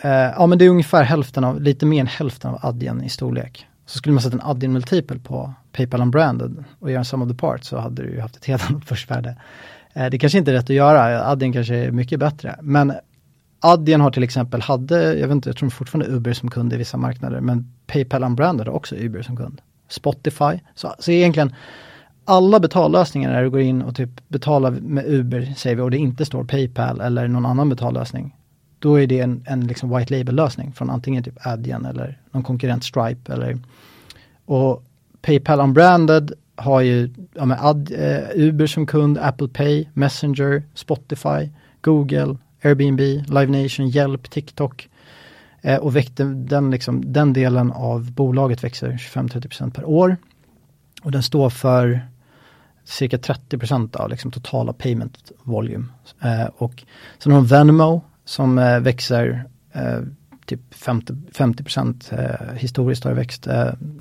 eh, 0.03 0.11
ja, 0.11 0.47
men 0.47 0.59
det 0.59 0.65
är 0.65 0.69
ungefär 0.69 1.03
hälften 1.03 1.45
av, 1.45 1.61
lite 1.61 1.87
mer 1.87 2.01
än 2.01 2.07
hälften 2.07 2.51
av 2.51 2.59
Adyen 2.63 3.05
i 3.05 3.09
storlek. 3.09 3.67
Så 3.87 3.99
skulle 3.99 4.13
man 4.13 4.23
sätta 4.23 4.37
en 4.37 4.43
Adyen 4.43 4.73
multipel 4.73 5.21
på 5.21 5.55
Paypal 5.77 6.01
unbranded 6.01 6.65
och 6.79 6.91
göra 6.91 6.99
en 6.99 7.05
sum 7.05 7.23
of 7.23 7.29
the 7.29 7.35
parts 7.35 7.69
så 7.69 7.79
hade 7.79 8.03
du 8.03 8.11
ju 8.11 8.21
haft 8.21 8.37
ett 8.37 8.45
helt 8.45 8.63
annat 8.71 8.89
börsvärde. 8.89 9.37
Eh, 9.95 10.11
det 10.11 10.19
kanske 10.19 10.39
inte 10.39 10.51
är 10.51 10.55
rätt 10.55 10.71
att 10.71 10.77
göra, 10.77 11.27
Adyen 11.27 11.53
kanske 11.53 11.75
är 11.75 11.91
mycket 11.91 12.21
bättre. 12.21 12.57
Men 12.63 12.93
Adyen 13.61 14.01
har 14.01 14.11
till 14.11 14.23
exempel, 14.23 14.61
hade, 14.63 15.15
jag 15.15 15.29
vet 15.29 15.35
inte, 15.35 15.49
jag 15.49 15.57
tror 15.57 15.71
fortfarande 15.71 16.17
Uber 16.17 16.33
som 16.33 16.51
kund 16.51 16.73
i 16.73 16.77
vissa 16.77 16.97
marknader, 16.97 17.41
men 17.41 17.73
Paypal 17.87 18.25
unbranded 18.25 18.67
har 18.67 18.75
också 18.75 18.97
Uber 18.97 19.23
som 19.23 19.37
kund. 19.37 19.61
Spotify, 19.89 20.61
så, 20.75 20.95
så 20.99 21.11
egentligen 21.11 21.55
alla 22.25 22.61
betallösningar 22.61 23.33
när 23.33 23.43
du 23.43 23.51
går 23.51 23.61
in 23.61 23.83
och 23.83 23.97
typ 23.97 24.29
betalar 24.29 24.71
med 24.71 25.05
Uber, 25.07 25.55
säger 25.57 25.77
vi, 25.77 25.83
och 25.83 25.91
det 25.91 25.99
inte 25.99 26.25
står 26.25 26.45
Paypal 26.45 27.01
eller 27.01 27.29
någon 27.29 27.47
annan 27.47 27.69
betallösning, 27.69 28.37
då 28.79 29.01
är 29.01 29.07
det 29.07 29.21
en, 29.21 29.45
en 29.47 29.67
liksom 29.67 29.97
white 29.97 30.19
label-lösning 30.19 30.73
från 30.73 30.91
antingen 30.91 31.23
typ 31.23 31.47
Adyen 31.47 31.85
eller 31.85 32.21
någon 32.31 32.43
konkurrent 32.43 32.85
Stripe 32.85 33.33
eller 33.33 33.59
och 34.45 34.83
Paypal 35.23 35.61
unbranded 35.61 36.33
har 36.57 36.81
ju 36.81 37.11
ja, 37.35 37.45
med 37.45 37.59
Ad, 37.61 37.93
eh, 37.93 38.29
Uber 38.35 38.67
som 38.67 38.87
kund, 38.87 39.19
Apple 39.19 39.49
Pay, 39.49 39.89
Messenger, 39.95 40.63
Spotify, 40.75 41.51
Google, 41.81 42.37
Airbnb, 42.63 43.01
Live 43.29 43.63
Nation, 43.63 43.89
Hjälp, 43.89 44.31
TikTok. 44.31 44.89
Eh, 45.63 45.77
och 45.77 45.97
väckte 45.97 46.25
den, 46.25 46.71
liksom, 46.71 47.13
den 47.13 47.33
delen 47.33 47.73
av 47.73 48.13
bolaget 48.13 48.65
växer 48.65 48.93
25-30% 48.93 49.71
per 49.71 49.85
år. 49.85 50.17
Och 51.03 51.13
den 51.13 51.23
står 51.23 51.51
för 51.51 52.01
cirka 52.85 53.17
30% 53.17 53.97
av 53.97 54.11
liksom, 54.11 54.31
totala 54.31 54.73
payment 54.73 55.33
volume. 55.43 55.85
Eh, 56.23 56.47
och 56.57 56.85
sen 57.19 57.33
har 57.33 57.39
de 57.39 57.47
Venmo 57.47 58.05
som 58.25 58.59
eh, 58.59 58.81
växer 58.81 59.45
eh, 59.73 60.01
typ 60.47 60.61
50, 60.75 61.13
50% 61.35 62.13
eh, 62.13 62.55
historiskt 62.57 63.05
har 63.05 63.11
det 63.11 63.17
växt. 63.17 63.47
Eh, 63.47 63.53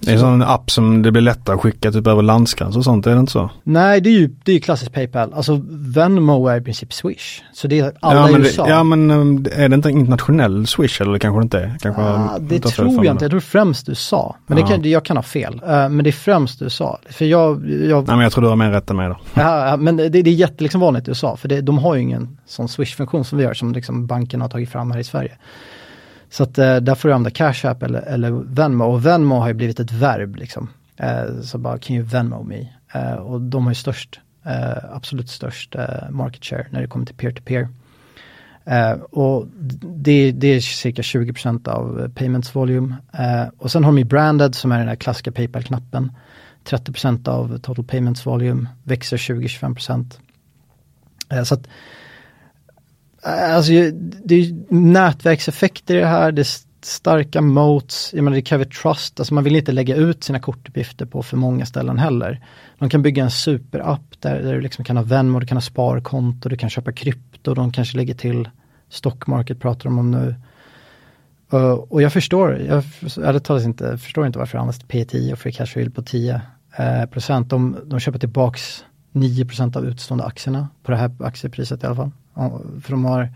Det 0.01 0.09
är 0.11 0.13
en 0.13 0.19
sån 0.19 0.41
app 0.41 0.71
som 0.71 1.01
det 1.01 1.11
blir 1.11 1.21
lättare 1.21 1.55
att 1.55 1.61
skicka 1.61 1.91
typ 1.91 2.07
över 2.07 2.21
landsgräns 2.21 2.75
och 2.77 2.83
sånt, 2.83 3.07
är 3.07 3.13
det 3.13 3.19
inte 3.19 3.31
så? 3.31 3.49
Nej, 3.63 4.01
det 4.01 4.09
är 4.09 4.19
ju 4.19 4.27
det 4.43 4.51
är 4.51 4.55
ju 4.55 4.61
klassiskt 4.61 4.93
Paypal. 4.93 5.33
Alltså 5.33 5.61
Venmo 5.69 6.47
är 6.47 6.57
i 6.57 6.61
princip 6.61 6.93
Swish. 6.93 7.41
Så 7.53 7.67
det 7.67 7.79
är 7.79 7.91
alla 7.99 8.29
ja, 8.31 8.37
i 8.37 8.41
USA. 8.41 8.63
Det, 8.63 8.69
ja 8.69 8.83
men 8.83 9.11
um, 9.11 9.45
är 9.55 9.69
det 9.69 9.75
inte 9.75 9.89
en 9.89 9.97
internationell 9.97 10.67
swish 10.67 11.01
eller 11.01 11.19
kanske 11.19 11.39
det 11.39 11.43
inte 11.43 11.59
är? 11.59 11.77
Kanske 11.81 12.01
Ah, 12.01 12.37
det 12.39 12.61
för 12.63 12.69
tror 12.69 13.05
jag 13.05 13.13
inte, 13.13 13.25
jag 13.25 13.31
tror 13.31 13.39
främst 13.39 13.89
USA. 13.89 14.35
Men 14.47 14.57
Ja. 14.57 14.63
det 14.65 14.69
kan, 14.71 14.89
jag 14.91 15.05
kan 15.05 15.17
ha 15.17 15.23
fel. 15.23 15.61
Eh, 15.67 15.89
men 15.89 15.97
det 16.03 16.09
är 16.09 16.11
främst 16.11 16.61
USA. 16.61 16.99
För 17.09 17.25
jag, 17.25 17.69
jag 17.69 18.07
Nej 18.07 18.15
men 18.15 18.19
jag 18.23 18.31
tror 18.31 18.41
du 18.41 18.47
har 18.49 18.55
mer 18.55 18.71
rätt 18.71 18.89
än 18.89 18.95
mig 18.95 19.09
då. 19.09 19.17
ja, 19.33 19.77
men 19.79 19.97
det, 19.97 20.09
det 20.09 20.19
är 20.19 20.33
jätte 20.33 20.63
liksom 20.63 20.81
vanligt 20.81 21.07
i 21.07 21.11
USA. 21.11 21.37
För 21.37 21.47
det, 21.47 21.61
de 21.61 21.77
har 21.77 21.95
ju 21.95 22.01
ingen 22.01 22.37
sån 22.45 22.67
Swish-funktion 22.67 23.25
som 23.25 23.37
vi 23.37 23.45
har, 23.45 23.53
som 23.53 23.73
liksom 23.73 24.07
bankerna 24.07 24.43
har 24.43 24.49
tagit 24.49 24.69
fram 24.69 24.91
här 24.91 24.99
i 24.99 25.03
Sverige. 25.03 25.31
Så 26.35 26.43
att 26.43 26.57
eh, 26.57 26.75
där 26.75 26.95
får 26.95 27.09
du 27.09 27.15
använda 27.15 27.29
Cash 27.29 27.69
App 27.69 27.83
eller, 27.83 28.01
eller 28.01 28.31
Venmo. 28.31 28.85
Och 28.85 29.05
Venmo 29.05 29.35
har 29.35 29.47
ju 29.47 29.53
blivit 29.53 29.79
ett 29.79 29.91
verb 29.91 30.35
liksom. 30.35 30.69
Eh, 30.97 31.41
så 31.41 31.57
bara, 31.57 31.77
can 31.77 31.95
you 31.95 32.05
Venmo 32.05 32.43
me? 32.43 32.67
Eh, 32.93 33.13
och 33.13 33.41
de 33.41 33.63
har 33.63 33.71
ju 33.71 33.75
störst, 33.75 34.19
eh, 34.45 34.95
absolut 34.95 35.29
störst 35.29 35.75
eh, 35.75 36.09
market 36.09 36.45
share 36.45 36.67
när 36.69 36.81
det 36.81 36.87
kommer 36.87 37.05
till 37.05 37.15
peer-to-peer. 37.15 37.67
Eh, 38.65 38.91
och 38.91 39.47
det, 39.81 40.31
det 40.31 40.47
är 40.47 40.59
cirka 40.59 41.01
20% 41.01 41.67
av 41.67 42.09
payments 42.15 42.55
volume. 42.55 42.95
Eh, 43.13 43.47
och 43.57 43.71
sen 43.71 43.83
har 43.83 43.91
de 43.91 43.97
ju 43.97 44.05
branded 44.05 44.55
som 44.55 44.71
är 44.71 44.79
den 44.79 44.87
här 44.87 44.95
klassiska 44.95 45.31
Paypal-knappen. 45.31 46.11
30% 46.63 47.27
av 47.27 47.57
total 47.57 47.85
payments 47.85 48.25
volume, 48.25 48.69
växer 48.83 49.17
20-25%. 49.17 50.19
Eh, 51.29 51.43
så 51.43 51.53
att 51.53 51.67
Alltså 53.25 53.71
det 54.23 54.35
är 54.35 54.73
nätverkseffekter 54.73 55.95
i 55.95 55.99
det 55.99 56.05
här, 56.05 56.31
det 56.31 56.41
är 56.41 56.47
starka 56.85 57.41
moats, 57.41 58.11
jag 58.13 58.23
menar 58.23 58.35
det 58.35 58.41
kräver 58.41 58.65
trust, 58.65 59.19
alltså 59.19 59.33
man 59.33 59.43
vill 59.43 59.55
inte 59.55 59.71
lägga 59.71 59.95
ut 59.95 60.23
sina 60.23 60.39
kortuppgifter 60.39 61.05
på 61.05 61.23
för 61.23 61.37
många 61.37 61.65
ställen 61.65 61.99
heller. 61.99 62.45
De 62.79 62.89
kan 62.89 63.01
bygga 63.01 63.23
en 63.23 63.31
superapp 63.31 64.21
där, 64.21 64.43
där 64.43 64.53
du 64.53 64.61
liksom 64.61 64.85
kan 64.85 64.97
ha 64.97 65.03
Venmo, 65.03 65.39
du 65.39 65.47
kan 65.47 65.57
ha 65.57 65.61
sparkonto, 65.61 66.49
du 66.49 66.57
kan 66.57 66.69
köpa 66.69 66.91
krypto, 66.91 67.53
de 67.53 67.71
kanske 67.71 67.97
lägger 67.97 68.13
till 68.13 68.49
stockmarket 68.89 69.59
pratar 69.59 69.83
de 69.83 69.99
om 69.99 70.11
nu. 70.11 70.35
Uh, 71.53 71.71
och 71.71 72.01
jag 72.01 72.13
förstår, 72.13 72.57
jag 72.57 72.83
ärligt 73.23 73.43
talat 73.43 73.63
inte, 73.63 73.97
förstår 73.97 74.27
inte 74.27 74.39
varför 74.39 74.57
det 74.57 74.61
används 74.61 74.85
P10 74.85 75.31
och 75.31 75.39
free 75.39 75.53
cash 75.53 75.77
yield 75.77 75.95
på 75.95 76.01
10 76.01 76.41
eh, 76.77 77.05
procent. 77.05 77.49
De, 77.49 77.77
de 77.85 77.99
köper 77.99 78.19
tillbaks 78.19 78.85
9 79.11 79.45
procent 79.45 79.75
av 79.75 79.85
utstående 79.85 80.23
aktierna 80.23 80.67
på 80.83 80.91
det 80.91 80.97
här 80.97 81.11
aktiepriset 81.19 81.83
i 81.83 81.85
alla 81.85 81.95
fall. 81.95 82.11
För 82.83 82.91
de 82.91 83.05
har 83.05 83.29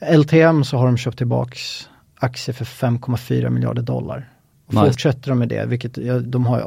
LTM 0.00 0.64
så 0.64 0.76
har 0.76 0.86
de 0.86 0.96
köpt 0.96 1.18
tillbaks 1.18 1.88
aktier 2.16 2.54
för 2.54 2.64
5,4 2.64 3.50
miljarder 3.50 3.82
dollar. 3.82 4.28
Och 4.66 4.74
Nice. 4.74 4.86
Fortsätter 4.86 5.28
de 5.28 5.38
med 5.38 5.48
det, 5.48 5.66
vilket 5.66 5.98
de 6.32 6.46
har 6.46 6.60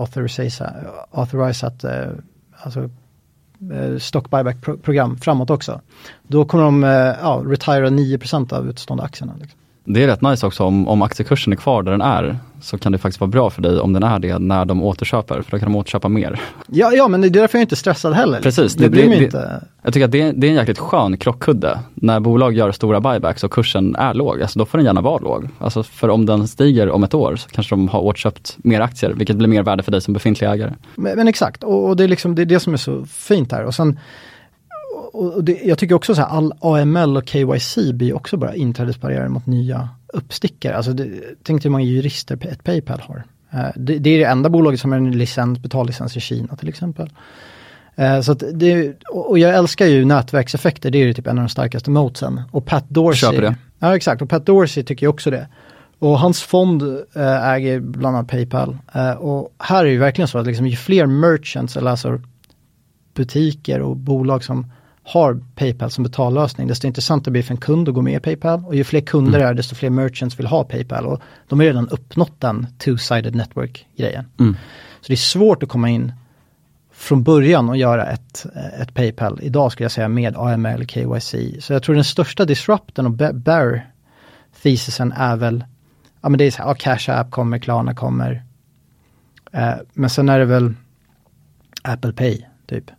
authorizat, 1.11 1.84
eh, 1.84 2.07
alltså, 2.57 2.89
eh, 3.73 3.97
stock 3.97 4.30
buyback 4.30 4.61
pro- 4.61 4.78
program 4.78 5.17
framåt 5.17 5.49
också. 5.49 5.82
Då 6.28 6.45
kommer 6.45 6.63
de 6.63 6.84
eh, 6.84 6.89
ja, 7.21 7.43
retira 7.45 7.89
9 7.89 8.17
procent 8.17 8.53
av 8.53 8.69
utstående 8.69 9.03
aktierna. 9.03 9.34
Liksom. 9.39 9.59
Det 9.88 10.03
är 10.03 10.07
rätt 10.07 10.21
nice 10.21 10.47
också 10.47 10.63
om, 10.63 10.88
om 10.88 11.01
aktiekursen 11.01 11.53
är 11.53 11.57
kvar 11.57 11.83
där 11.83 11.91
den 11.91 12.01
är 12.01 12.38
så 12.61 12.77
kan 12.77 12.91
det 12.91 12.97
faktiskt 12.97 13.19
vara 13.21 13.29
bra 13.31 13.49
för 13.49 13.61
dig 13.61 13.79
om 13.79 13.93
den 13.93 14.03
är 14.03 14.19
det 14.19 14.39
när 14.39 14.65
de 14.65 14.83
återköper 14.83 15.41
för 15.41 15.51
då 15.51 15.59
kan 15.59 15.71
de 15.71 15.75
återköpa 15.75 16.07
mer. 16.09 16.41
Ja, 16.67 16.91
ja, 16.93 17.07
men 17.07 17.21
det 17.21 17.27
är 17.27 17.29
därför 17.29 17.57
jag 17.57 17.59
är 17.59 17.65
inte 17.65 17.75
stressad 17.75 18.13
heller. 18.13 18.41
Precis, 18.41 18.73
det- 18.75 18.89
mig 18.89 19.07
det- 19.19 19.23
inte. 19.23 19.61
Jag 19.83 19.93
tycker 19.93 20.05
att 20.05 20.11
det, 20.11 20.21
är- 20.21 20.33
det 20.33 20.47
är 20.47 20.49
en 20.51 20.55
jäkligt 20.55 20.79
skön 20.79 21.17
krockkudde. 21.17 21.79
När 21.93 22.19
bolag 22.19 22.53
gör 22.53 22.71
stora 22.71 22.99
buybacks 23.01 23.43
och 23.43 23.51
kursen 23.51 23.95
är 23.95 24.13
låg, 24.13 24.41
alltså 24.41 24.59
då 24.59 24.65
får 24.65 24.77
den 24.77 24.86
gärna 24.86 25.01
vara 25.01 25.17
låg. 25.23 25.47
Alltså 25.59 25.83
för 25.83 26.09
om 26.09 26.25
den 26.25 26.47
stiger 26.47 26.89
om 26.89 27.03
ett 27.03 27.13
år 27.13 27.36
så 27.36 27.49
kanske 27.49 27.75
de 27.75 27.88
har 27.88 27.99
återköpt 27.99 28.57
mer 28.57 28.81
aktier, 28.81 29.13
vilket 29.13 29.36
blir 29.36 29.47
mer 29.47 29.63
värde 29.63 29.83
för 29.83 29.91
dig 29.91 30.01
som 30.01 30.13
befintlig 30.13 30.47
ägare. 30.49 30.73
Men, 30.95 31.15
men 31.17 31.27
exakt, 31.27 31.63
och, 31.63 31.88
och 31.89 31.95
det, 31.97 32.03
är 32.03 32.07
liksom, 32.07 32.36
det 32.36 32.41
är 32.41 32.45
det 32.45 32.59
som 32.59 32.73
är 32.73 32.77
så 32.77 33.05
fint 33.05 33.51
här. 33.51 33.63
Och 33.65 33.75
sen, 33.75 33.99
och 35.18 35.43
det, 35.43 35.59
jag 35.63 35.78
tycker 35.78 35.95
också 35.95 36.16
så 36.16 36.22
här, 36.22 36.28
all 36.28 36.53
AML 36.61 37.18
och 37.18 37.30
KYC 37.30 37.78
blir 37.93 38.16
också 38.16 38.38
bara 38.38 38.55
inträdesbarriärer 38.55 39.28
mot 39.28 39.45
nya 39.45 39.89
uppstickare. 40.07 40.76
Alltså 40.76 40.93
det, 40.93 41.09
tänk 41.43 41.61
dig 41.61 41.70
hur 41.70 41.72
många 41.72 41.84
jurister 41.84 42.47
ett 42.47 42.63
Paypal 42.63 42.99
har. 42.99 43.24
Eh, 43.51 43.70
det, 43.76 43.97
det 43.97 44.09
är 44.09 44.20
det 44.20 44.26
enda 44.26 44.49
bolaget 44.49 44.80
som 44.80 44.91
har 44.91 44.99
en 44.99 45.18
licens, 45.18 45.59
betallicens 45.59 46.18
i 46.18 46.20
Kina 46.20 46.55
till 46.55 46.70
exempel. 46.70 47.09
Eh, 47.95 48.22
Så 48.22 48.34
det, 48.34 48.93
och 49.09 49.39
jag 49.39 49.55
älskar 49.55 49.86
ju 49.86 50.05
nätverkseffekter, 50.05 50.91
det 50.91 50.97
är 51.01 51.05
ju 51.05 51.13
typ 51.13 51.28
en 51.28 51.38
av 51.38 51.43
de 51.43 51.49
starkaste 51.49 51.89
motsen. 51.89 52.41
Och 52.51 52.66
Pat 52.66 52.86
Dorsey. 52.89 53.32
Köper 53.32 53.41
det. 53.41 53.55
Ja 53.80 53.95
exakt, 53.95 54.22
och 54.22 54.30
Pat 54.30 54.45
Dorsey 54.45 54.84
tycker 54.84 55.07
också 55.07 55.32
det. 55.32 55.47
Och 55.99 56.20
hans 56.20 56.41
fond 56.41 56.82
eh, 57.16 57.49
äger 57.49 57.80
bland 57.80 58.16
annat 58.16 58.30
Paypal. 58.30 58.78
Och 59.18 59.55
här 59.59 59.80
är 59.80 59.86
det 59.86 59.91
ju 59.91 59.97
verkligen 59.97 60.28
så 60.28 60.38
att 60.38 60.47
liksom, 60.47 60.68
ju 60.68 60.76
fler 60.76 61.05
merchants, 61.05 61.78
eller 61.78 61.91
alltså 61.91 62.20
butiker 63.13 63.82
och 63.82 63.95
bolag 63.97 64.43
som 64.43 64.72
har 65.06 65.39
Paypal 65.56 65.91
som 65.91 66.03
betallösning, 66.03 66.68
desto 66.68 66.88
intressantare 66.88 67.32
blir 67.32 67.41
det 67.41 67.47
för 67.47 67.53
en 67.53 67.62
kund 67.62 67.89
att 67.89 67.95
gå 67.95 68.01
med 68.01 68.14
i 68.14 68.20
Paypal. 68.20 68.66
Och 68.66 68.76
ju 68.76 68.84
fler 68.84 69.01
kunder 69.01 69.39
det 69.39 69.45
är, 69.45 69.53
desto 69.53 69.76
fler 69.76 69.89
merchants 69.89 70.39
vill 70.39 70.47
ha 70.47 70.64
Paypal. 70.64 71.06
Och 71.06 71.22
de 71.49 71.60
har 71.60 71.66
redan 71.66 71.89
uppnått 71.89 72.41
den 72.41 72.68
two-sided 72.80 73.36
network-grejen. 73.36 74.26
Mm. 74.39 74.56
Så 75.01 75.08
det 75.08 75.14
är 75.14 75.18
svårt 75.18 75.64
att 75.64 75.70
komma 75.70 75.89
in 75.89 76.14
från 76.93 77.24
början 77.24 77.70
och 77.70 77.78
göra 77.78 78.06
ett, 78.06 78.45
ett 78.80 78.93
Paypal 78.93 79.39
idag 79.41 79.72
skulle 79.72 79.86
jag 79.86 79.91
säga 79.91 80.08
med 80.08 80.36
AML, 80.38 80.88
KYC. 80.88 81.36
Så 81.60 81.74
jag 81.74 81.84
tror 81.84 81.95
den 81.95 82.03
största 82.03 82.45
disrupten 82.45 83.06
och 83.06 83.12
bear 83.12 83.82
thesisen 84.62 85.12
är 85.12 85.36
väl 85.36 85.64
ja 86.26 86.30
men 86.30 86.38
det 86.38 86.43
är 86.45 86.51
så 86.51 86.62
här, 86.62 86.70
ja, 86.70 86.74
Cash 86.74 87.10
App 87.10 87.32
kommer, 87.32 87.58
Klarna 87.58 87.93
kommer. 87.93 88.43
Eh, 89.51 89.74
men 89.93 90.10
sen 90.10 90.30
är 90.30 90.39
det 90.39 90.45
väl 90.45 90.74
Apple 91.84 92.14
Pay, 92.14 92.41
typ. 92.68 92.91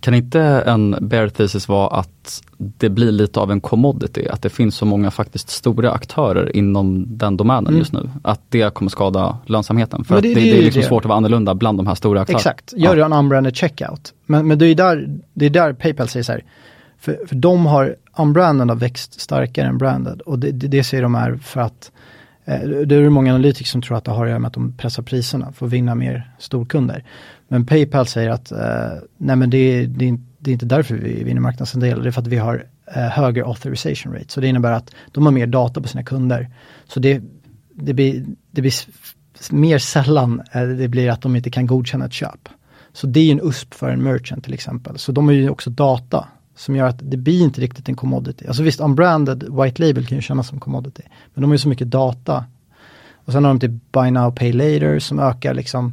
Kan 0.00 0.14
inte 0.14 0.40
en 0.40 0.96
bear 1.00 1.28
thesis 1.28 1.68
vara 1.68 1.88
att 2.00 2.42
det 2.58 2.88
blir 2.88 3.12
lite 3.12 3.40
av 3.40 3.50
en 3.50 3.60
commodity, 3.60 4.28
att 4.28 4.42
det 4.42 4.48
finns 4.48 4.76
så 4.76 4.84
många 4.86 5.10
faktiskt 5.10 5.48
stora 5.50 5.90
aktörer 5.92 6.56
inom 6.56 7.04
den 7.18 7.36
domänen 7.36 7.66
Mm. 7.66 7.78
just 7.78 7.92
nu, 7.92 8.10
att 8.22 8.40
det 8.48 8.74
kommer 8.74 8.88
skada 8.90 9.38
lönsamheten. 9.46 10.04
För 10.04 10.14
det- 10.14 10.20
det, 10.20 10.34
det 10.34 10.40
det, 10.40 10.58
är 10.58 10.62
liksom 10.62 10.82
svårt 10.82 11.04
att 11.04 11.08
vara 11.08 11.16
annorlunda 11.16 11.54
bland 11.54 11.78
de 11.78 11.86
här 11.86 11.94
stora 11.94 12.20
aktörerna. 12.20 12.38
Exakt, 12.38 12.72
gör 12.76 12.96
du 12.96 13.02
en 13.04 13.12
unbranded 13.12 13.56
checkout. 13.56 14.14
Men, 14.26 14.46
men 14.48 14.58
det 14.58 14.66
är 14.66 14.74
där, 14.74 15.18
det 15.34 15.46
är 15.46 15.50
där 15.50 15.72
Paypal 15.72 16.08
säger 16.08 16.24
så 16.24 16.32
här, 16.32 16.44
för, 16.98 17.18
för 17.28 17.36
de 17.36 17.66
har, 17.66 17.96
unbranded 18.18 18.68
har 18.68 18.76
växt 18.76 19.20
starkare 19.20 19.66
än 19.66 19.78
branded 19.78 20.20
och 20.20 20.38
det, 20.38 20.50
det, 20.50 20.68
det 20.68 20.84
säger 20.84 21.02
de 21.02 21.14
är 21.14 21.36
för 21.36 21.60
att 21.60 21.92
eh, 22.44 22.60
det 22.68 22.94
är 22.96 23.08
många 23.08 23.34
analytiker 23.34 23.68
som 23.70 23.82
tror 23.82 23.96
att 23.96 24.04
det 24.04 24.10
har 24.10 24.24
att 24.24 24.30
göra 24.30 24.38
med 24.38 24.48
att 24.48 24.54
de 24.54 24.72
pressar 24.76 25.02
priserna 25.02 25.52
för 25.52 25.66
att 25.66 25.72
vinna 25.72 25.94
mer 25.94 26.30
storkunder. 26.38 27.04
Men 27.48 27.66
Paypal 27.66 28.06
säger 28.06 28.30
att 28.30 28.52
eh, 28.52 28.98
nej 29.16 29.36
men 29.36 29.50
det, 29.50 29.58
är- 29.58 29.86
det, 29.86 30.18
det 30.38 30.50
är 30.50 30.52
inte 30.52 30.66
därför 30.66 30.94
vi 30.94 31.24
vinner 31.24 31.40
marknadsandelar, 31.40 32.02
det 32.02 32.08
är 32.08 32.12
för 32.12 32.20
att 32.20 32.26
vi 32.26 32.36
har 32.38 32.66
eh, 32.94 33.02
högre 33.02 33.44
authorization 33.44 34.12
rate. 34.12 34.24
Så 34.28 34.40
det 34.40 34.46
innebär 34.48 34.72
att 34.72 34.94
de 35.12 35.24
har 35.24 35.32
mer 35.32 35.46
data 35.46 35.80
på 35.80 35.88
sina 35.88 36.02
kunder. 36.04 36.50
Så 36.88 37.00
det, 37.00 37.22
det 37.74 37.94
blir, 37.94 38.24
det 38.50 38.60
blir 38.60 38.72
mer 39.50 39.78
sällan 39.78 40.42
eh, 40.52 40.62
det 40.62 40.88
blir 40.88 41.10
att 41.10 41.22
de 41.22 41.36
inte 41.36 41.50
kan 41.50 41.66
godkänna 41.66 42.04
ett 42.04 42.12
köp. 42.12 42.48
Så 42.92 43.06
det 43.06 43.20
är 43.20 43.24
ju 43.24 43.30
en 43.32 43.40
USP 43.48 43.74
för 43.74 43.90
en 43.90 44.02
merchant 44.02 44.44
till 44.44 44.54
exempel. 44.54 44.98
Så 44.98 45.12
de 45.12 45.26
har 45.26 45.32
ju 45.32 45.50
också 45.50 45.70
data 45.70 46.28
som 46.56 46.76
gör 46.76 46.86
att 46.86 46.98
det 47.10 47.16
blir 47.16 47.42
inte 47.42 47.60
riktigt 47.60 47.88
en 47.88 47.96
commodity. 47.96 48.46
Alltså 48.46 48.62
visst, 48.62 48.80
unbranded 48.80 49.44
white 49.62 49.82
label 49.86 50.06
kan 50.06 50.18
ju 50.18 50.22
kännas 50.22 50.48
som 50.48 50.60
commodity. 50.60 51.02
Men 51.34 51.42
de 51.42 51.50
har 51.50 51.54
ju 51.54 51.58
så 51.58 51.68
mycket 51.68 51.90
data. 51.90 52.44
Och 53.14 53.32
sen 53.32 53.44
har 53.44 53.50
de 53.54 53.60
typ 53.60 53.92
buy 53.92 54.10
now, 54.10 54.30
pay 54.30 54.52
later 54.52 54.98
som 54.98 55.18
ökar 55.18 55.54
liksom 55.54 55.86
eh, 55.86 55.92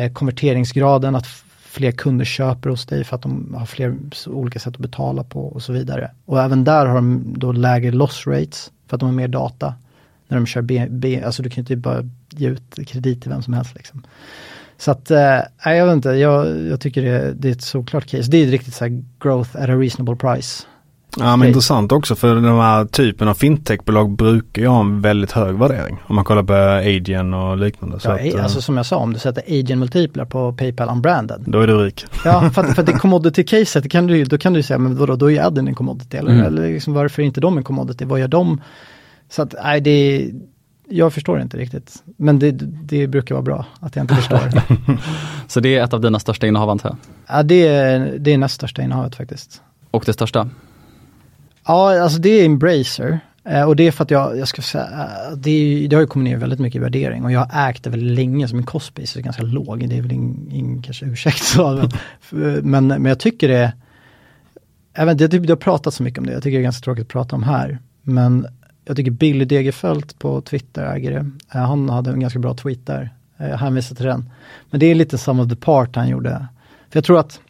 Eh, 0.00 0.12
konverteringsgraden, 0.12 1.14
att 1.14 1.26
fler 1.60 1.92
kunder 1.92 2.24
köper 2.24 2.70
hos 2.70 2.86
dig 2.86 3.04
för 3.04 3.16
att 3.16 3.22
de 3.22 3.54
har 3.58 3.66
fler 3.66 3.96
olika 4.26 4.58
sätt 4.58 4.74
att 4.74 4.80
betala 4.80 5.24
på 5.24 5.46
och 5.46 5.62
så 5.62 5.72
vidare. 5.72 6.10
Och 6.24 6.42
även 6.42 6.64
där 6.64 6.86
har 6.86 6.94
de 6.94 7.34
då 7.36 7.52
lägre 7.52 7.90
loss 7.90 8.26
rates 8.26 8.70
för 8.86 8.96
att 8.96 9.00
de 9.00 9.06
har 9.06 9.16
mer 9.16 9.28
data. 9.28 9.74
När 10.28 10.36
de 10.36 10.46
kör 10.46 10.62
B, 10.62 10.86
B 10.90 11.22
alltså 11.24 11.42
du 11.42 11.50
kan 11.50 11.56
ju 11.56 11.60
inte 11.60 11.76
bara 11.76 12.08
ge 12.30 12.48
ut 12.48 12.78
kredit 12.86 13.22
till 13.22 13.30
vem 13.30 13.42
som 13.42 13.54
helst 13.54 13.74
liksom. 13.74 14.02
Så 14.78 14.90
att, 14.90 15.10
eh, 15.10 15.40
jag 15.64 15.86
vet 15.86 15.94
inte, 15.94 16.08
jag, 16.08 16.60
jag 16.66 16.80
tycker 16.80 17.02
det, 17.02 17.34
det 17.34 17.48
är 17.48 17.52
ett 17.52 17.62
såklart 17.62 18.06
case. 18.06 18.30
Det 18.30 18.36
är 18.36 18.44
ett 18.44 18.50
riktigt 18.50 18.74
så 18.74 18.84
här 18.84 19.02
growth 19.20 19.56
at 19.56 19.68
a 19.68 19.76
reasonable 19.76 20.16
price. 20.16 20.66
Ja 21.16 21.24
men 21.24 21.38
Okej. 21.40 21.48
intressant 21.48 21.92
också 21.92 22.14
för 22.14 22.34
den 22.34 22.44
här 22.44 22.84
typen 22.84 23.28
av 23.28 23.34
fintechbolag 23.34 24.10
brukar 24.10 24.62
ju 24.62 24.68
ha 24.68 24.80
en 24.80 25.00
väldigt 25.00 25.32
hög 25.32 25.54
värdering. 25.58 25.96
Om 26.06 26.16
man 26.16 26.24
kollar 26.24 26.42
på 26.42 26.52
Adyen 26.54 27.34
och 27.34 27.56
liknande. 27.58 28.00
Så 28.00 28.08
Ja, 28.08 28.14
att, 28.14 28.34
eh, 28.34 28.42
alltså 28.42 28.60
som 28.62 28.76
jag 28.76 28.86
sa, 28.86 28.96
om 28.96 29.12
du 29.12 29.18
sätter 29.18 29.42
agent 29.60 29.78
multiplar 29.78 30.24
på 30.24 30.52
Paypal 30.52 30.88
unbranded. 30.88 31.44
då 31.46 31.60
är 31.60 31.66
du 31.66 31.76
rik. 31.84 32.04
Ja, 32.24 32.50
för 32.54 32.64
att, 32.64 32.74
för 32.74 32.82
det 32.82 32.92
commodity-caset, 32.92 33.88
kan 33.90 34.06
du, 34.06 34.24
då 34.24 34.38
kan 34.38 34.52
du 34.52 34.58
ju 34.58 34.62
säga, 34.62 34.78
men 34.78 34.96
vadå, 34.96 35.16
då 35.16 35.26
är 35.26 35.30
ju 35.30 35.38
adden 35.38 35.68
en 35.68 35.74
commodity, 35.74 36.16
eller, 36.16 36.30
Mm. 36.32 36.46
eller 36.46 36.68
liksom, 36.72 36.94
varför 36.94 37.22
är 37.22 37.26
inte 37.26 37.40
de 37.40 37.58
en 37.58 37.64
commodity, 37.64 38.04
vad 38.04 38.20
gör 38.20 38.28
de? 38.28 38.60
Så 39.30 39.42
att, 39.42 39.54
nej, 39.64 39.80
det 39.80 40.30
jag 40.92 41.12
förstår 41.12 41.40
inte 41.40 41.56
riktigt. 41.56 42.02
Men 42.16 42.38
det, 42.38 42.50
det 42.84 43.06
brukar 43.06 43.34
vara 43.34 43.42
bra 43.42 43.66
att 43.80 43.96
jag 43.96 44.02
inte 44.02 44.14
förstår. 44.14 44.40
Så 45.48 45.60
det 45.60 45.76
är 45.76 45.84
ett 45.84 45.92
av 45.94 46.00
dina 46.00 46.18
största 46.18 46.46
innehav 46.46 46.70
antar 46.70 46.88
jag? 46.88 46.96
ja, 47.38 47.42
det, 47.42 47.66
är, 47.68 48.16
det 48.18 48.32
är 48.32 48.38
näst 48.38 48.54
största 48.54 48.82
innehavet 48.82 49.14
faktiskt. 49.16 49.62
Och 49.90 50.02
det 50.06 50.12
största? 50.12 50.48
Ja, 51.66 52.02
alltså 52.02 52.18
det 52.18 52.28
är 52.28 52.44
Embracer. 52.44 53.20
Eh, 53.44 53.62
och 53.62 53.76
det 53.76 53.86
är 53.86 53.90
för 53.90 54.04
att 54.04 54.10
jag, 54.10 54.38
jag 54.38 54.48
ska 54.48 54.62
säga, 54.62 54.84
eh, 54.84 55.36
det, 55.36 55.50
är, 55.50 55.88
det 55.88 55.96
har 55.96 56.00
ju 56.00 56.06
kommit 56.06 56.30
ner 56.30 56.36
väldigt 56.36 56.58
mycket 56.58 56.76
i 56.76 56.82
värdering 56.82 57.24
och 57.24 57.32
jag 57.32 57.40
har 57.40 57.70
ägt 57.70 57.84
det 57.84 57.90
väldigt 57.90 58.16
länge, 58.16 58.48
så 58.48 58.56
min 58.56 58.66
costbase 58.66 59.18
är 59.18 59.22
ganska 59.22 59.42
låg. 59.42 59.88
Det 59.88 59.96
är 59.96 60.02
väl 60.02 60.12
ingen, 60.12 60.82
kanske 60.82 61.06
ursäkt. 61.06 61.42
Så, 61.42 61.88
men, 62.30 62.70
men, 62.70 62.86
men 62.86 63.04
jag 63.04 63.18
tycker 63.18 63.48
det, 63.48 63.72
jag 64.94 65.06
vet 65.06 65.20
inte, 65.20 65.38
det 65.38 65.48
har 65.48 65.56
pratat 65.56 65.94
så 65.94 66.02
mycket 66.02 66.18
om 66.18 66.26
det, 66.26 66.32
jag 66.32 66.42
tycker 66.42 66.58
det 66.58 66.60
är 66.60 66.64
ganska 66.64 66.84
tråkigt 66.84 67.02
att 67.02 67.08
prata 67.08 67.36
om 67.36 67.42
här. 67.42 67.78
Men 68.02 68.46
jag 68.84 68.96
tycker 68.96 69.10
Billy 69.10 69.44
Degerfeldt 69.44 70.18
på 70.18 70.40
Twitter 70.40 70.94
äger 70.94 71.10
det. 71.10 71.30
Eh, 71.54 71.66
han 71.66 71.90
hade 71.90 72.10
en 72.10 72.20
ganska 72.20 72.38
bra 72.38 72.54
tweet 72.54 72.86
där, 72.86 73.10
jag 73.36 73.58
hänvisar 73.58 73.96
till 73.96 74.06
den. 74.06 74.30
Men 74.70 74.80
det 74.80 74.86
är 74.86 74.94
lite 74.94 75.18
some 75.18 75.42
of 75.42 75.48
the 75.48 75.56
part 75.56 75.96
han 75.96 76.08
gjorde. 76.08 76.46
För 76.90 76.96
jag 76.96 77.04
tror 77.04 77.18
att 77.18 77.40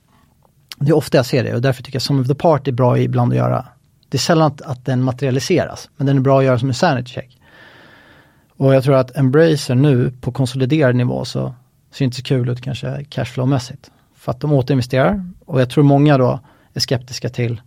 det 0.77 0.91
är 0.91 0.97
ofta 0.97 1.17
jag 1.17 1.27
ser 1.27 1.45
det 1.45 1.55
och 1.55 1.63
därför 1.63 1.83
tycker 1.83 1.97
jag 1.97 2.03
some 2.03 2.21
of 2.21 2.29
the 2.29 2.35
part 2.35 2.69
är 2.69 2.73
bra 2.73 2.99
ibland 2.99 3.33
att 3.33 3.39
göra. 3.39 3.67
Det 4.11 4.17
är 4.17 4.21
sällan 4.21 4.47
att, 4.47 4.63
att 4.63 4.85
den 4.85 5.03
materialiseras, 5.03 5.91
men 5.97 6.07
den 6.07 6.17
är 6.17 6.21
bra 6.21 6.39
att 6.39 6.45
göra 6.45 6.59
som 6.59 6.69
en 6.69 6.75
sanity 6.75 7.13
check. 7.13 7.39
Och 8.49 8.75
jag 8.75 8.85
tror 8.85 8.95
att 8.95 9.17
Embracer 9.17 9.75
nu 9.75 10.13
på 10.21 10.33
konsoliderad 10.33 10.97
nivå 10.97 11.25
så 11.25 11.55
ser 11.91 12.05
inte 12.05 12.17
så 12.17 12.23
kul 12.23 12.49
ut 12.49 12.61
kanske 12.61 12.87
cashflow-mässigt. 12.87 13.91
För 14.15 14.33
att 14.33 14.41
de 14.41 14.53
återinvesterar 14.53 15.25
och 15.47 15.61
jag 15.61 15.71
tror 15.71 15.85
många 15.85 16.19
då 16.19 16.41
är 16.75 16.81
skeptiska 16.81 17.29
till 17.29 17.61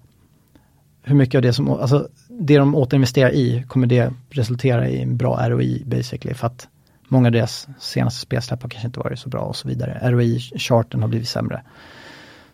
hur 1.03 1.15
mycket 1.15 1.35
av 1.35 1.41
det 1.41 1.53
som, 1.53 1.69
alltså 1.69 2.07
det 2.27 2.57
de 2.57 2.75
återinvesterar 2.75 3.29
i 3.29 3.65
kommer 3.67 3.87
det 3.87 4.13
resultera 4.29 4.87
i 4.89 5.01
en 5.01 5.17
bra 5.17 5.49
ROI 5.49 5.83
basically 5.85 6.33
för 6.33 6.47
att 6.47 6.67
många 7.07 7.27
av 7.27 7.31
deras 7.31 7.67
senaste 7.79 8.19
spelsläpp 8.19 8.61
har 8.61 8.69
kanske 8.69 8.87
inte 8.87 8.99
varit 8.99 9.19
så 9.19 9.29
bra 9.29 9.41
och 9.41 9.55
så 9.55 9.67
vidare. 9.67 9.99
ROI-charten 10.11 11.01
har 11.01 11.07
blivit 11.07 11.29
sämre. 11.29 11.61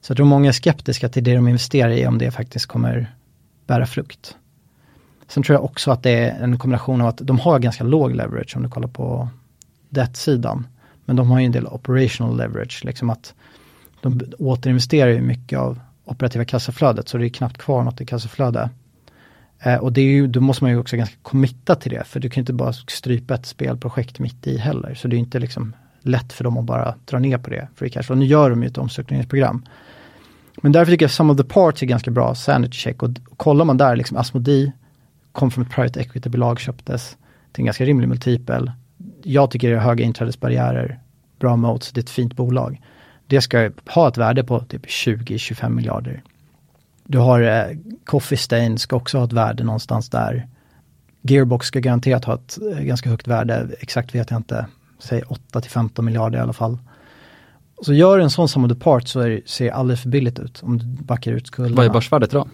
Så 0.01 0.11
jag 0.11 0.17
tror 0.17 0.25
många 0.25 0.49
är 0.49 0.53
skeptiska 0.53 1.09
till 1.09 1.23
det 1.23 1.35
de 1.35 1.47
investerar 1.47 1.89
i 1.89 2.07
om 2.07 2.17
det 2.17 2.31
faktiskt 2.31 2.65
kommer 2.65 3.13
bära 3.69 3.85
frukt. 3.85 4.37
Sen 5.27 5.43
tror 5.43 5.55
jag 5.55 5.63
också 5.63 5.91
att 5.91 6.03
det 6.03 6.11
är 6.11 6.43
en 6.43 6.57
kombination 6.57 7.01
av 7.01 7.07
att 7.07 7.17
de 7.17 7.39
har 7.39 7.59
ganska 7.59 7.83
låg 7.83 8.15
leverage 8.15 8.55
om 8.55 8.63
du 8.63 8.69
kollar 8.69 8.87
på 8.87 9.29
debt-sidan. 9.89 10.67
Men 11.05 11.15
de 11.15 11.31
har 11.31 11.39
ju 11.39 11.45
en 11.45 11.51
del 11.51 11.67
operational 11.67 12.37
leverage, 12.37 12.85
liksom 12.85 13.09
att 13.09 13.33
de 14.01 14.21
återinvesterar 14.39 15.09
ju 15.09 15.21
mycket 15.21 15.59
av 15.59 15.79
operativa 16.05 16.45
kassaflödet 16.45 17.09
så 17.09 17.17
det 17.17 17.27
är 17.27 17.29
knappt 17.29 17.57
kvar 17.57 17.83
något 17.83 18.01
i 18.01 18.05
kassaflöde. 18.05 18.69
Eh, 19.59 19.75
och 19.75 19.93
det 19.93 20.01
är 20.01 20.05
ju, 20.05 20.27
då 20.27 20.41
måste 20.41 20.63
man 20.63 20.71
ju 20.71 20.79
också 20.79 20.97
ganska 20.97 21.15
committa 21.21 21.75
till 21.75 21.91
det 21.91 22.03
för 22.03 22.19
du 22.19 22.29
kan 22.29 22.41
inte 22.41 22.53
bara 22.53 22.73
strypa 22.73 23.35
ett 23.35 23.45
spelprojekt 23.45 24.19
mitt 24.19 24.47
i 24.47 24.57
heller. 24.57 24.95
Så 24.95 25.07
det 25.07 25.15
är 25.15 25.19
inte 25.19 25.39
liksom 25.39 25.75
lätt 26.01 26.33
för 26.33 26.43
dem 26.43 26.57
att 26.57 26.65
bara 26.65 26.95
dra 27.05 27.19
ner 27.19 27.37
på 27.37 27.49
det. 27.49 27.67
Free 27.75 27.89
cash 27.89 28.03
flow. 28.03 28.17
Nu 28.17 28.25
gör 28.25 28.49
de 28.49 28.63
ju 28.63 28.67
ett 28.67 28.77
omstruktureringsprogram. 28.77 29.65
Men 30.61 30.71
därför 30.71 30.91
tycker 30.91 31.03
jag 31.03 31.11
Some 31.11 31.33
of 31.33 31.37
the 31.37 31.43
Parts 31.43 31.83
är 31.83 31.87
ganska 31.87 32.11
bra 32.11 32.35
sanity 32.35 32.77
check 32.77 33.03
och, 33.03 33.09
och 33.29 33.37
kollar 33.37 33.65
man 33.65 33.77
där, 33.77 33.95
liksom 33.95 34.17
Asmodee 34.17 34.71
kom 35.31 35.51
från 35.51 35.65
ett 35.65 35.71
private 35.71 35.99
equity-bolag, 35.99 36.59
köptes 36.59 37.17
till 37.51 37.61
en 37.61 37.65
ganska 37.65 37.85
rimlig 37.85 38.07
multipel. 38.07 38.71
Jag 39.23 39.51
tycker 39.51 39.69
det 39.69 39.75
är 39.75 39.79
höga 39.79 40.05
inträdesbarriärer, 40.05 40.99
bra 41.39 41.55
moats, 41.55 41.91
det 41.91 41.99
är 41.99 42.03
ett 42.03 42.09
fint 42.09 42.35
bolag. 42.35 42.81
Det 43.27 43.41
ska 43.41 43.71
ha 43.89 44.07
ett 44.07 44.17
värde 44.17 44.43
på 44.43 44.59
typ 44.59 44.85
20-25 44.85 45.69
miljarder. 45.69 46.23
Du 47.03 47.17
har 47.17 47.41
eh, 47.41 47.77
Coffee 48.05 48.37
Stain 48.37 48.77
ska 48.77 48.95
också 48.95 49.17
ha 49.17 49.25
ett 49.25 49.33
värde 49.33 49.63
någonstans 49.63 50.09
där. 50.09 50.47
Gearbox 51.21 51.67
ska 51.67 51.79
garanterat 51.79 52.25
ha 52.25 52.33
ett 52.33 52.57
eh, 52.73 52.83
ganska 52.83 53.09
högt 53.09 53.27
värde, 53.27 53.67
exakt 53.79 54.15
vet 54.15 54.31
jag 54.31 54.39
inte, 54.39 54.65
säg 54.99 55.21
8-15 55.21 56.01
miljarder 56.01 56.39
i 56.39 56.41
alla 56.41 56.53
fall. 56.53 56.77
Så 57.81 57.93
gör 57.93 58.19
en 58.19 58.29
sån 58.29 58.49
som 58.49 58.65
of 58.65 58.69
the 58.71 58.75
part 58.79 59.07
så 59.07 59.19
är, 59.19 59.41
ser 59.45 59.65
det 59.65 59.71
alldeles 59.71 60.01
för 60.01 60.09
billigt 60.09 60.39
ut 60.39 60.59
om 60.63 60.77
du 60.77 60.85
backar 60.85 61.31
ut 61.31 61.47
skulderna. 61.47 61.75
Vad 61.75 61.85
är 61.85 61.89
börsvärdet 61.89 62.33
idag? 62.33 62.47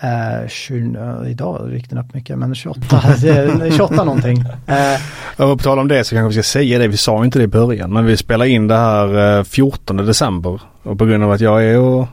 Eh, 0.00 0.48
20, 0.48 0.96
eh, 1.24 1.30
idag 1.30 1.70
gick 1.74 1.90
den 1.90 1.98
upp 1.98 2.14
mycket, 2.14 2.38
men 2.38 2.54
28, 2.54 2.80
eh, 3.28 3.70
28 3.76 4.04
någonting. 4.04 4.38
Eh, 4.66 5.44
Och 5.50 5.58
på 5.58 5.64
tal 5.64 5.78
om 5.78 5.88
det 5.88 6.04
så 6.04 6.14
kanske 6.14 6.28
vi 6.36 6.42
ska 6.42 6.58
säga 6.58 6.78
det, 6.78 6.88
vi 6.88 6.96
sa 6.96 7.24
inte 7.24 7.38
det 7.38 7.42
i 7.44 7.48
början, 7.48 7.92
men 7.92 8.04
vi 8.06 8.16
spelar 8.16 8.44
in 8.44 8.66
det 8.68 8.76
här 8.76 9.38
eh, 9.38 9.44
14 9.44 9.96
december. 9.96 10.60
Och 10.82 10.98
på 10.98 11.04
grund 11.06 11.24
av 11.24 11.30
att 11.32 11.40
jag 11.40 11.64
är, 11.64 11.78
och, 11.78 12.06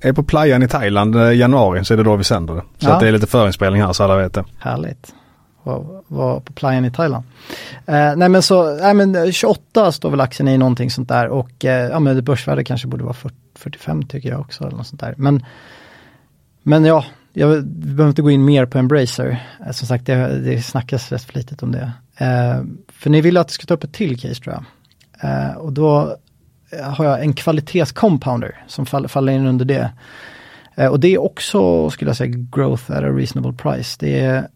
är 0.00 0.12
på 0.12 0.22
playan 0.22 0.62
i 0.62 0.68
Thailand 0.68 1.16
i 1.16 1.18
januari 1.34 1.84
så 1.84 1.92
är 1.94 1.98
det 1.98 2.02
då 2.04 2.16
vi 2.16 2.24
sänder 2.24 2.54
det. 2.54 2.62
Så 2.78 2.88
Ja. 2.88 2.92
att 2.94 3.00
det 3.00 3.08
är 3.08 3.12
lite 3.12 3.26
förinspelning 3.26 3.82
här 3.82 3.92
så 3.92 4.04
alla 4.04 4.16
vet 4.16 4.34
det. 4.34 4.44
Härligt. 4.58 5.14
Var, 5.66 6.02
var 6.06 6.40
på 6.40 6.52
playan 6.52 6.84
i 6.84 6.90
Thailand. 6.90 7.24
Eh, 7.86 8.16
nej 8.16 8.28
men 8.28 8.42
så, 8.42 8.76
nej 8.76 8.94
men 8.94 9.32
28 9.32 9.92
står 9.92 10.10
väl 10.10 10.20
aktien 10.20 10.48
i 10.48 10.58
någonting 10.58 10.90
sånt 10.90 11.08
där 11.08 11.28
och 11.28 11.64
eh, 11.64 11.90
ja 11.90 12.00
men 12.00 12.16
det 12.16 12.22
börsvärde 12.22 12.64
kanske 12.64 12.88
borde 12.88 13.04
vara 13.04 13.14
40, 13.14 13.34
45 13.54 14.02
tycker 14.02 14.28
jag 14.28 14.40
också 14.40 14.64
eller 14.64 14.76
något 14.76 14.86
sånt 14.86 15.00
där. 15.00 15.14
Men, 15.16 15.44
men 16.62 16.84
ja, 16.84 17.04
jag, 17.32 17.48
vi 17.48 17.62
behöver 17.62 18.08
inte 18.08 18.22
gå 18.22 18.30
in 18.30 18.44
mer 18.44 18.66
på 18.66 18.78
Embracer. 18.78 19.46
Eh, 19.66 19.72
som 19.72 19.88
sagt, 19.88 20.06
det, 20.06 20.40
det 20.40 20.62
snackas 20.62 21.12
rätt 21.12 21.24
flitigt 21.24 21.62
om 21.62 21.72
det. 21.72 21.92
Eh, 22.16 22.62
för 22.88 23.10
ni 23.10 23.20
vill 23.20 23.36
att 23.36 23.46
jag 23.46 23.54
ska 23.54 23.66
ta 23.66 23.74
upp 23.74 23.84
ett 23.84 23.92
till 23.92 24.20
case 24.20 24.42
tror 24.42 24.54
jag. 24.54 24.64
Eh, 25.30 25.56
och 25.56 25.72
då 25.72 26.16
eh, 26.70 26.90
har 26.90 27.04
jag 27.04 27.20
en 27.20 27.32
kvalitetscompounder 27.32 28.64
som 28.66 28.86
fall, 28.86 29.08
faller 29.08 29.32
in 29.32 29.46
under 29.46 29.64
det. 29.64 29.90
Eh, 30.74 30.88
och 30.88 31.00
det 31.00 31.08
är 31.08 31.22
också, 31.22 31.90
skulle 31.90 32.08
jag 32.08 32.16
säga, 32.16 32.34
growth 32.52 32.90
at 32.90 33.04
a 33.04 33.10
reasonable 33.10 33.52
price. 33.52 33.96
Det 34.00 34.20
är, 34.20 34.48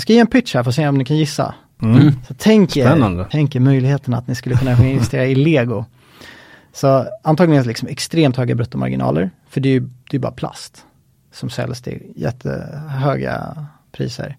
jag 0.00 0.02
ska 0.02 0.12
ge 0.12 0.18
en 0.18 0.26
pitch 0.26 0.54
här 0.54 0.62
för 0.62 0.70
att 0.70 0.74
se 0.74 0.88
om 0.88 0.98
ni 0.98 1.04
kan 1.04 1.16
gissa. 1.16 1.54
Mm. 1.82 2.12
Så 2.28 2.34
tänk 2.38 2.76
er, 2.76 3.26
tänk 3.30 3.56
er 3.56 3.60
möjligheten 3.60 4.14
att 4.14 4.28
ni 4.28 4.34
skulle 4.34 4.56
kunna 4.56 4.86
investera 4.86 5.26
i 5.26 5.34
lego. 5.34 5.84
Så 6.72 7.06
antagligen 7.22 7.64
liksom 7.64 7.88
extremt 7.88 8.36
höga 8.36 8.54
bruttomarginaler, 8.54 9.30
för 9.48 9.60
det 9.60 9.68
är 9.68 9.72
ju 9.72 9.88
det 10.10 10.16
är 10.16 10.18
bara 10.18 10.32
plast 10.32 10.84
som 11.32 11.50
säljs 11.50 11.82
till 11.82 12.02
jättehöga 12.16 13.66
priser. 13.92 14.36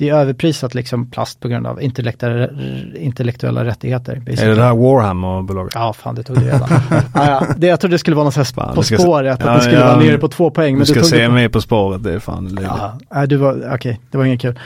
Det 0.00 0.08
är 0.08 0.14
överprisat 0.14 0.74
liksom 0.74 1.10
plast 1.10 1.40
på 1.40 1.48
grund 1.48 1.66
av 1.66 1.82
intellektuella, 1.82 2.48
intellektuella 2.96 3.64
rättigheter. 3.64 4.22
Är 4.26 4.48
det 4.48 4.54
det 4.54 4.62
här 4.62 4.74
Warhammer-bolaget? 4.74 5.72
Ja, 5.74 5.92
fan 5.92 6.14
det 6.14 6.22
tog 6.22 6.36
du 6.36 6.44
redan. 6.44 6.62
ah, 7.14 7.26
ja. 7.26 7.46
det, 7.56 7.66
jag 7.66 7.80
trodde 7.80 7.94
det 7.94 7.98
skulle 7.98 8.16
vara 8.16 8.24
något 8.24 8.36
här 8.36 8.74
På 8.74 8.82
spåret, 8.82 9.42
att 9.42 9.54
det 9.54 9.60
skulle 9.60 9.80
ja, 9.80 9.86
vara 9.86 10.00
nere 10.00 10.18
på 10.18 10.28
två 10.28 10.50
poäng. 10.50 10.74
Men 10.74 10.80
du 10.80 10.86
ska 10.86 11.02
se 11.02 11.28
mig 11.28 11.48
På 11.48 11.60
spåret, 11.60 12.02
det 12.02 12.12
är 12.12 12.18
fan 12.18 12.58
ja, 13.10 13.26
du 13.26 13.36
var, 13.36 13.52
Okej, 13.52 13.74
okay, 13.74 13.96
det 14.10 14.18
var 14.18 14.24
inget 14.24 14.40
kul. 14.40 14.58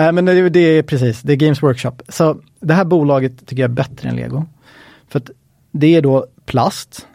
Uh, 0.00 0.12
men 0.12 0.24
det, 0.24 0.48
det, 0.48 0.60
är 0.60 0.82
precis, 0.82 1.22
det 1.22 1.32
är 1.32 1.36
Games 1.36 1.62
Workshop. 1.62 1.92
Så 2.08 2.36
det 2.60 2.74
här 2.74 2.84
bolaget 2.84 3.46
tycker 3.46 3.62
jag 3.62 3.70
är 3.70 3.74
bättre 3.74 4.08
än 4.08 4.16
Lego. 4.16 4.44
För 5.08 5.18
att 5.18 5.30
det 5.72 5.96
är 5.96 6.02
då 6.02 6.26
plast, 6.46 7.06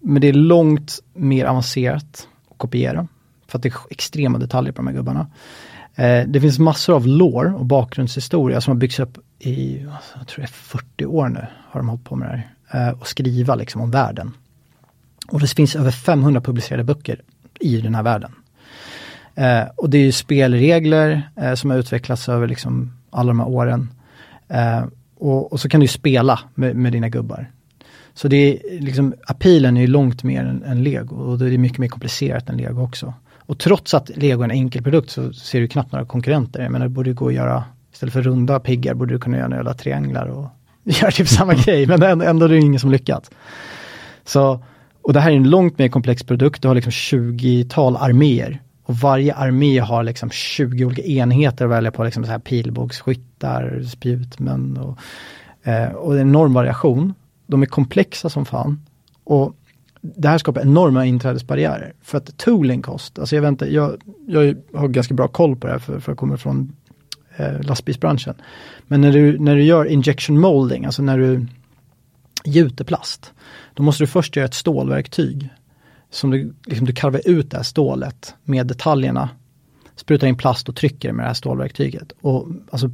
men 0.00 0.20
det 0.20 0.28
är 0.28 0.32
långt 0.32 0.98
mer 1.14 1.44
avancerat 1.44 2.28
att 2.50 2.58
kopiera. 2.58 3.08
För 3.48 3.58
att 3.58 3.62
det 3.62 3.68
är 3.68 3.74
extrema 3.90 4.38
detaljer 4.38 4.72
på 4.72 4.82
de 4.82 4.86
här 4.86 4.94
gubbarna. 4.94 5.26
Eh, 5.94 6.26
det 6.26 6.40
finns 6.40 6.58
massor 6.58 6.94
av 6.94 7.06
lore 7.06 7.50
och 7.50 7.66
bakgrundshistoria 7.66 8.60
som 8.60 8.70
har 8.70 8.78
byggts 8.78 9.00
upp 9.00 9.18
i, 9.38 9.86
alltså, 9.94 10.18
jag 10.18 10.26
tror 10.26 10.42
det 10.42 10.46
är 10.46 10.52
40 10.52 11.06
år 11.06 11.28
nu, 11.28 11.46
har 11.70 11.80
de 11.80 11.88
hållit 11.88 12.04
på 12.04 12.16
med 12.16 12.28
det 12.28 12.42
här. 12.66 12.88
Eh, 12.88 12.98
och 12.98 13.08
skriva 13.08 13.54
liksom 13.54 13.80
om 13.80 13.90
världen. 13.90 14.32
Och 15.28 15.40
det 15.40 15.46
finns 15.46 15.76
över 15.76 15.90
500 15.90 16.40
publicerade 16.40 16.84
böcker 16.84 17.20
i 17.60 17.80
den 17.80 17.94
här 17.94 18.02
världen. 18.02 18.32
Eh, 19.34 19.64
och 19.76 19.90
det 19.90 19.98
är 19.98 20.12
spelregler 20.12 21.30
eh, 21.36 21.54
som 21.54 21.70
har 21.70 21.78
utvecklats 21.78 22.28
över 22.28 22.48
liksom 22.48 22.92
alla 23.10 23.28
de 23.28 23.40
här 23.40 23.48
åren. 23.48 23.90
Eh, 24.48 24.84
och, 25.18 25.52
och, 25.52 25.60
så 25.60 25.68
kan 25.68 25.80
du 25.80 25.88
spela 25.88 26.40
med, 26.54 26.76
med, 26.76 26.92
dina 26.92 27.08
gubbar. 27.08 27.50
Så 28.14 28.28
det 28.28 28.36
är 28.36 28.80
liksom, 28.80 29.14
appealen 29.26 29.76
är 29.76 29.86
långt 29.86 30.22
mer 30.22 30.44
än, 30.44 30.62
än 30.62 30.82
lego 30.82 31.16
och 31.16 31.38
det 31.38 31.54
är 31.54 31.58
mycket 31.58 31.78
mer 31.78 31.88
komplicerat 31.88 32.48
än 32.48 32.56
lego 32.56 32.82
också. 32.82 33.14
Och 33.46 33.58
trots 33.58 33.94
att 33.94 34.10
lego 34.16 34.40
är 34.40 34.44
en 34.44 34.50
enkel 34.50 34.82
produkt 34.82 35.10
så 35.10 35.32
ser 35.32 35.60
du 35.60 35.68
knappt 35.68 35.92
några 35.92 36.06
konkurrenter. 36.06 36.62
Jag 36.62 36.72
menar, 36.72 36.86
det 36.86 36.90
borde 36.90 37.12
gå 37.12 37.28
att 37.28 37.34
göra, 37.34 37.64
istället 37.92 38.12
för 38.12 38.22
runda 38.22 38.60
piggar 38.60 38.94
borde 38.94 39.14
du 39.14 39.18
kunna 39.18 39.36
göra 39.36 39.48
några 39.48 39.74
trianglar 39.74 40.26
och 40.26 40.46
göra 40.84 41.10
typ 41.10 41.28
samma 41.28 41.54
grej, 41.54 41.86
men 41.86 42.02
ändå, 42.02 42.24
ändå 42.24 42.44
är 42.44 42.48
det 42.48 42.58
ingen 42.58 42.80
som 42.80 42.90
lyckats. 42.90 43.30
Så, 44.24 44.64
och 45.02 45.12
det 45.12 45.20
här 45.20 45.30
är 45.30 45.36
en 45.36 45.50
långt 45.50 45.78
mer 45.78 45.88
komplex 45.88 46.22
produkt, 46.22 46.62
du 46.62 46.68
har 46.68 46.74
liksom 46.74 46.90
20-tal 46.90 47.96
arméer. 47.96 48.60
Och 48.86 48.96
varje 48.96 49.34
armé 49.34 49.78
har 49.78 50.02
liksom 50.02 50.30
20 50.30 50.84
olika 50.84 51.02
enheter 51.02 51.64
att 51.64 51.70
välja 51.70 51.90
på, 51.90 52.04
liksom 52.04 52.24
så 52.24 52.30
här 52.30 52.38
pilbågsskyttar, 52.38 53.82
spjutmän 53.82 54.76
och, 54.76 54.98
eh, 55.68 55.92
och 55.92 56.14
en 56.14 56.20
enorm 56.20 56.54
variation. 56.54 57.14
De 57.46 57.62
är 57.62 57.66
komplexa 57.66 58.28
som 58.28 58.44
fan. 58.44 58.80
Och 59.24 59.56
det 60.04 60.28
här 60.28 60.38
skapar 60.38 60.60
enorma 60.60 61.06
inträdesbarriärer. 61.06 61.92
För 62.02 62.18
att 62.18 62.36
tooling 62.36 62.82
cost, 62.82 63.18
alltså 63.18 63.36
jag, 63.36 63.42
vet 63.42 63.48
inte, 63.48 63.74
jag, 63.74 64.02
jag 64.26 64.56
har 64.74 64.88
ganska 64.88 65.14
bra 65.14 65.28
koll 65.28 65.56
på 65.56 65.66
det 65.66 65.72
här 65.72 65.80
för, 65.80 66.00
för 66.00 66.12
jag 66.12 66.18
kommer 66.18 66.36
från 66.36 66.76
eh, 67.36 67.62
lastbilsbranschen. 67.62 68.34
Men 68.86 69.00
när 69.00 69.12
du, 69.12 69.38
när 69.38 69.56
du 69.56 69.62
gör 69.62 69.84
injection 69.84 70.40
molding, 70.40 70.84
alltså 70.84 71.02
när 71.02 71.18
du 71.18 71.46
gjuter 72.44 72.84
plast, 72.84 73.32
då 73.74 73.82
måste 73.82 74.02
du 74.02 74.06
först 74.06 74.36
göra 74.36 74.46
ett 74.46 74.54
stålverktyg. 74.54 75.48
Som 76.10 76.30
du, 76.30 76.54
liksom, 76.66 76.86
du 76.86 76.92
karvar 76.92 77.20
ut 77.24 77.50
det 77.50 77.56
här 77.56 77.64
stålet 77.64 78.34
med 78.44 78.66
detaljerna, 78.66 79.28
sprutar 79.96 80.26
in 80.26 80.36
plast 80.36 80.68
och 80.68 80.76
trycker 80.76 81.12
med 81.12 81.24
det 81.24 81.28
här 81.28 81.34
stålverktyget. 81.34 82.12
Och 82.20 82.48
alltså 82.70 82.90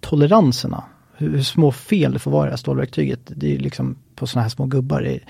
toleranserna, 0.00 0.84
hur, 1.16 1.30
hur 1.30 1.42
små 1.42 1.72
fel 1.72 2.12
det 2.12 2.18
får 2.18 2.30
vara 2.30 2.44
i 2.44 2.46
det 2.46 2.52
här 2.52 2.56
stålverktyget, 2.56 3.20
det 3.24 3.54
är 3.54 3.58
liksom 3.58 3.96
på 4.14 4.26
sådana 4.26 4.42
här 4.42 4.50
små 4.50 4.66
gubbar. 4.66 5.02
Det, 5.02 5.20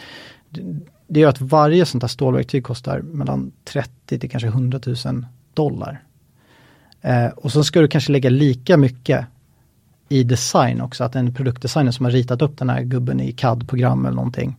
det 1.09 1.21
gör 1.21 1.29
att 1.29 1.41
varje 1.41 1.87
sånt 1.87 2.03
här 2.03 2.09
stålverktyg 2.09 2.65
kostar 2.65 3.01
mellan 3.01 3.53
30 3.65 4.19
till 4.19 4.31
kanske 4.31 4.49
100 4.49 4.81
000 4.87 5.27
dollar. 5.55 6.03
Eh, 7.03 7.27
och 7.27 7.53
så 7.53 7.65
ska 7.65 7.81
du 7.81 7.89
kanske 7.89 8.13
lägga 8.13 8.31
lika 8.31 8.77
mycket 8.77 9.27
i 10.09 10.23
design 10.23 10.81
också, 10.81 11.05
att 11.05 11.17
en 11.17 11.35
produktdesigner 11.35 11.93
som 11.93 12.05
har 12.05 12.13
ritat 12.13 12.43
upp 12.43 12.59
den 12.59 12.71
här 12.71 12.83
gubben 12.83 13.21
i 13.21 13.33
CAD-program 13.33 14.07
eller 14.07 14.17
någonting. 14.17 14.57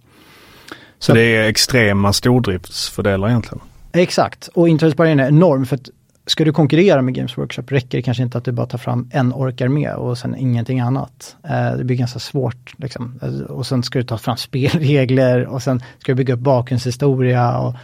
Så, 0.70 0.76
så 1.00 1.14
det 1.14 1.36
är 1.36 1.43
extrema 1.43 2.14
stordriftsfördelar 2.14 3.30
egentligen? 3.30 3.62
Exakt, 3.91 4.47
och 4.47 4.70
inträdesbarriären 4.70 5.20
är 5.20 5.28
enorm 5.28 5.66
för 5.66 5.76
att 5.76 5.89
ska 6.30 6.46
du 6.46 6.54
konkurrera 6.54 7.02
med 7.02 7.14
Games 7.14 7.38
Workshop 7.38 7.64
räcker 7.68 7.98
det 7.98 8.02
kanske 8.02 8.24
inte 8.24 8.38
att 8.38 8.44
du 8.44 8.52
bara 8.52 8.68
tar 8.68 8.78
fram 8.78 9.10
en 9.14 9.34
orkar 9.34 9.68
med 9.68 9.96
och 9.96 10.18
sen 10.18 10.36
ingenting 10.36 10.80
annat. 10.80 11.36
Eh, 11.44 11.78
det 11.78 11.84
blir 11.84 11.98
ganska 11.98 12.20
svårt. 12.20 12.74
Liksom. 12.78 13.20
Eh, 13.22 13.40
och 13.42 13.66
sen 13.66 13.84
ska 13.84 14.00
du 14.00 14.06
ta 14.06 14.18
fram 14.18 14.38
spelregler 14.48 15.46
och 15.46 15.64
sen 15.64 15.82
ska 16.00 16.12
du 16.12 16.16
bygga 16.16 16.34
upp 16.34 16.40
bakgrundshistoria. 16.40 17.58
Och, 17.58 17.76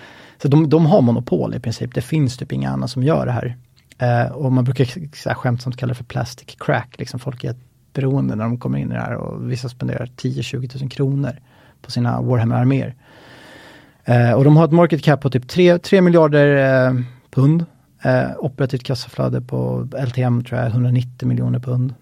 så 0.41 0.47
de, 0.47 0.69
de 0.69 0.85
har 0.85 1.01
monopol 1.01 1.55
i 1.55 1.59
princip. 1.59 1.93
Det 1.93 2.01
finns 2.01 2.37
typ 2.37 2.51
inga 2.51 2.69
andra 2.69 2.87
som 2.87 3.03
gör 3.03 3.25
det 3.25 3.31
här. 3.31 3.57
Eh, 3.97 4.31
och 4.31 4.51
man 4.51 4.63
brukar 4.63 4.85
så 5.15 5.29
här, 5.29 5.35
skämtsamt 5.35 5.77
kalla 5.77 5.89
det 5.89 5.97
för 5.97 6.03
plastic 6.03 6.55
crack. 6.59 6.95
Liksom 6.97 7.19
folk 7.19 7.43
är 7.43 7.55
beroende 7.93 8.35
när 8.35 8.43
de 8.43 8.59
kommer 8.59 8.77
in 8.77 8.91
i 8.91 8.93
det 8.93 9.01
här 9.01 9.15
och 9.15 9.51
vissa 9.51 9.69
spenderar 9.69 10.05
10-20 10.05 10.81
000 10.81 10.89
kronor 10.89 11.39
på 11.81 11.91
sina 11.91 12.21
Warhammer-arméer. 12.21 12.95
Och 14.35 14.43
de 14.43 14.57
har 14.57 14.65
ett 14.65 14.71
market 14.71 15.03
cap 15.03 15.21
på 15.21 15.29
typ 15.29 15.47
3, 15.47 15.77
3 15.77 16.01
miljarder 16.01 17.03
pund 17.31 17.65
Eh, 18.05 18.31
operativt 18.39 18.83
kassaflöde 18.83 19.41
på 19.41 19.87
LTM 20.07 20.43
tror 20.43 20.59
jag 20.59 20.69
190 20.69 21.27
miljoner 21.27 21.59
pund. 21.59 21.93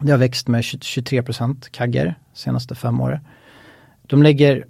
Det 0.00 0.10
har 0.10 0.18
växt 0.18 0.48
med 0.48 0.64
23 0.64 1.22
procent 1.22 1.72
kagger 1.72 2.14
senaste 2.32 2.74
fem 2.74 3.00
åren. 3.00 3.20
De 4.02 4.22
lägger 4.22 4.66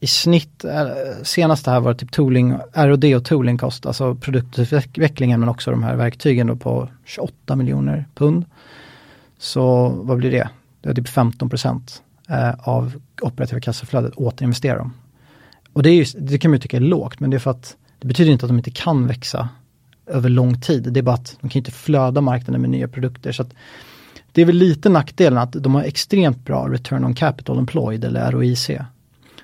i 0.00 0.06
snitt, 0.06 0.64
eh, 0.64 0.88
senaste 1.22 1.70
här 1.70 1.80
var 1.80 1.94
typ 1.94 2.12
tooling, 2.12 2.54
R&D 2.72 3.16
och 3.16 3.24
tooling 3.24 3.58
kost, 3.58 3.86
alltså 3.86 4.14
produktutvecklingen 4.14 5.40
men 5.40 5.48
också 5.48 5.70
de 5.70 5.82
här 5.82 5.96
verktygen 5.96 6.46
då 6.46 6.56
på 6.56 6.88
28 7.04 7.56
miljoner 7.56 8.08
pund. 8.14 8.44
Så 9.38 9.88
vad 9.88 10.18
blir 10.18 10.30
det? 10.30 10.48
Det 10.80 10.88
är 10.88 10.94
typ 10.94 11.08
15 11.08 11.50
procent 11.50 12.02
eh, 12.28 12.54
av 12.68 13.00
operativa 13.22 13.60
kassaflödet 13.60 14.14
återinvesterar 14.14 14.78
de. 14.78 14.92
Och 15.72 15.82
det, 15.82 15.90
är 15.90 15.94
just, 15.94 16.16
det 16.18 16.38
kan 16.38 16.50
man 16.50 16.56
ju 16.56 16.60
tycka 16.60 16.76
är 16.76 16.80
lågt 16.80 17.20
men 17.20 17.30
det 17.30 17.36
är 17.36 17.38
för 17.38 17.50
att 17.50 17.76
det 17.98 18.08
betyder 18.08 18.32
inte 18.32 18.46
att 18.46 18.50
de 18.50 18.56
inte 18.56 18.70
kan 18.70 19.06
växa 19.06 19.48
över 20.06 20.28
lång 20.28 20.60
tid. 20.60 20.92
Det 20.92 21.00
är 21.00 21.02
bara 21.02 21.14
att 21.14 21.36
de 21.40 21.50
kan 21.50 21.60
inte 21.60 21.70
flöda 21.70 22.20
marknaden 22.20 22.60
med 22.60 22.70
nya 22.70 22.88
produkter. 22.88 23.32
Så 23.32 23.44
det 24.32 24.42
är 24.42 24.46
väl 24.46 24.56
lite 24.56 24.88
nackdelen 24.88 25.38
att 25.38 25.52
de 25.52 25.74
har 25.74 25.82
extremt 25.82 26.44
bra 26.44 26.68
return 26.68 27.04
on 27.04 27.14
capital 27.14 27.58
employed 27.58 28.04
eller 28.04 28.32
ROIC. 28.32 28.70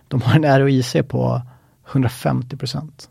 De 0.08 0.22
har 0.22 0.34
en 0.34 0.58
ROIC 0.60 0.96
på 1.08 1.42
150 1.90 2.56
procent. 2.56 3.08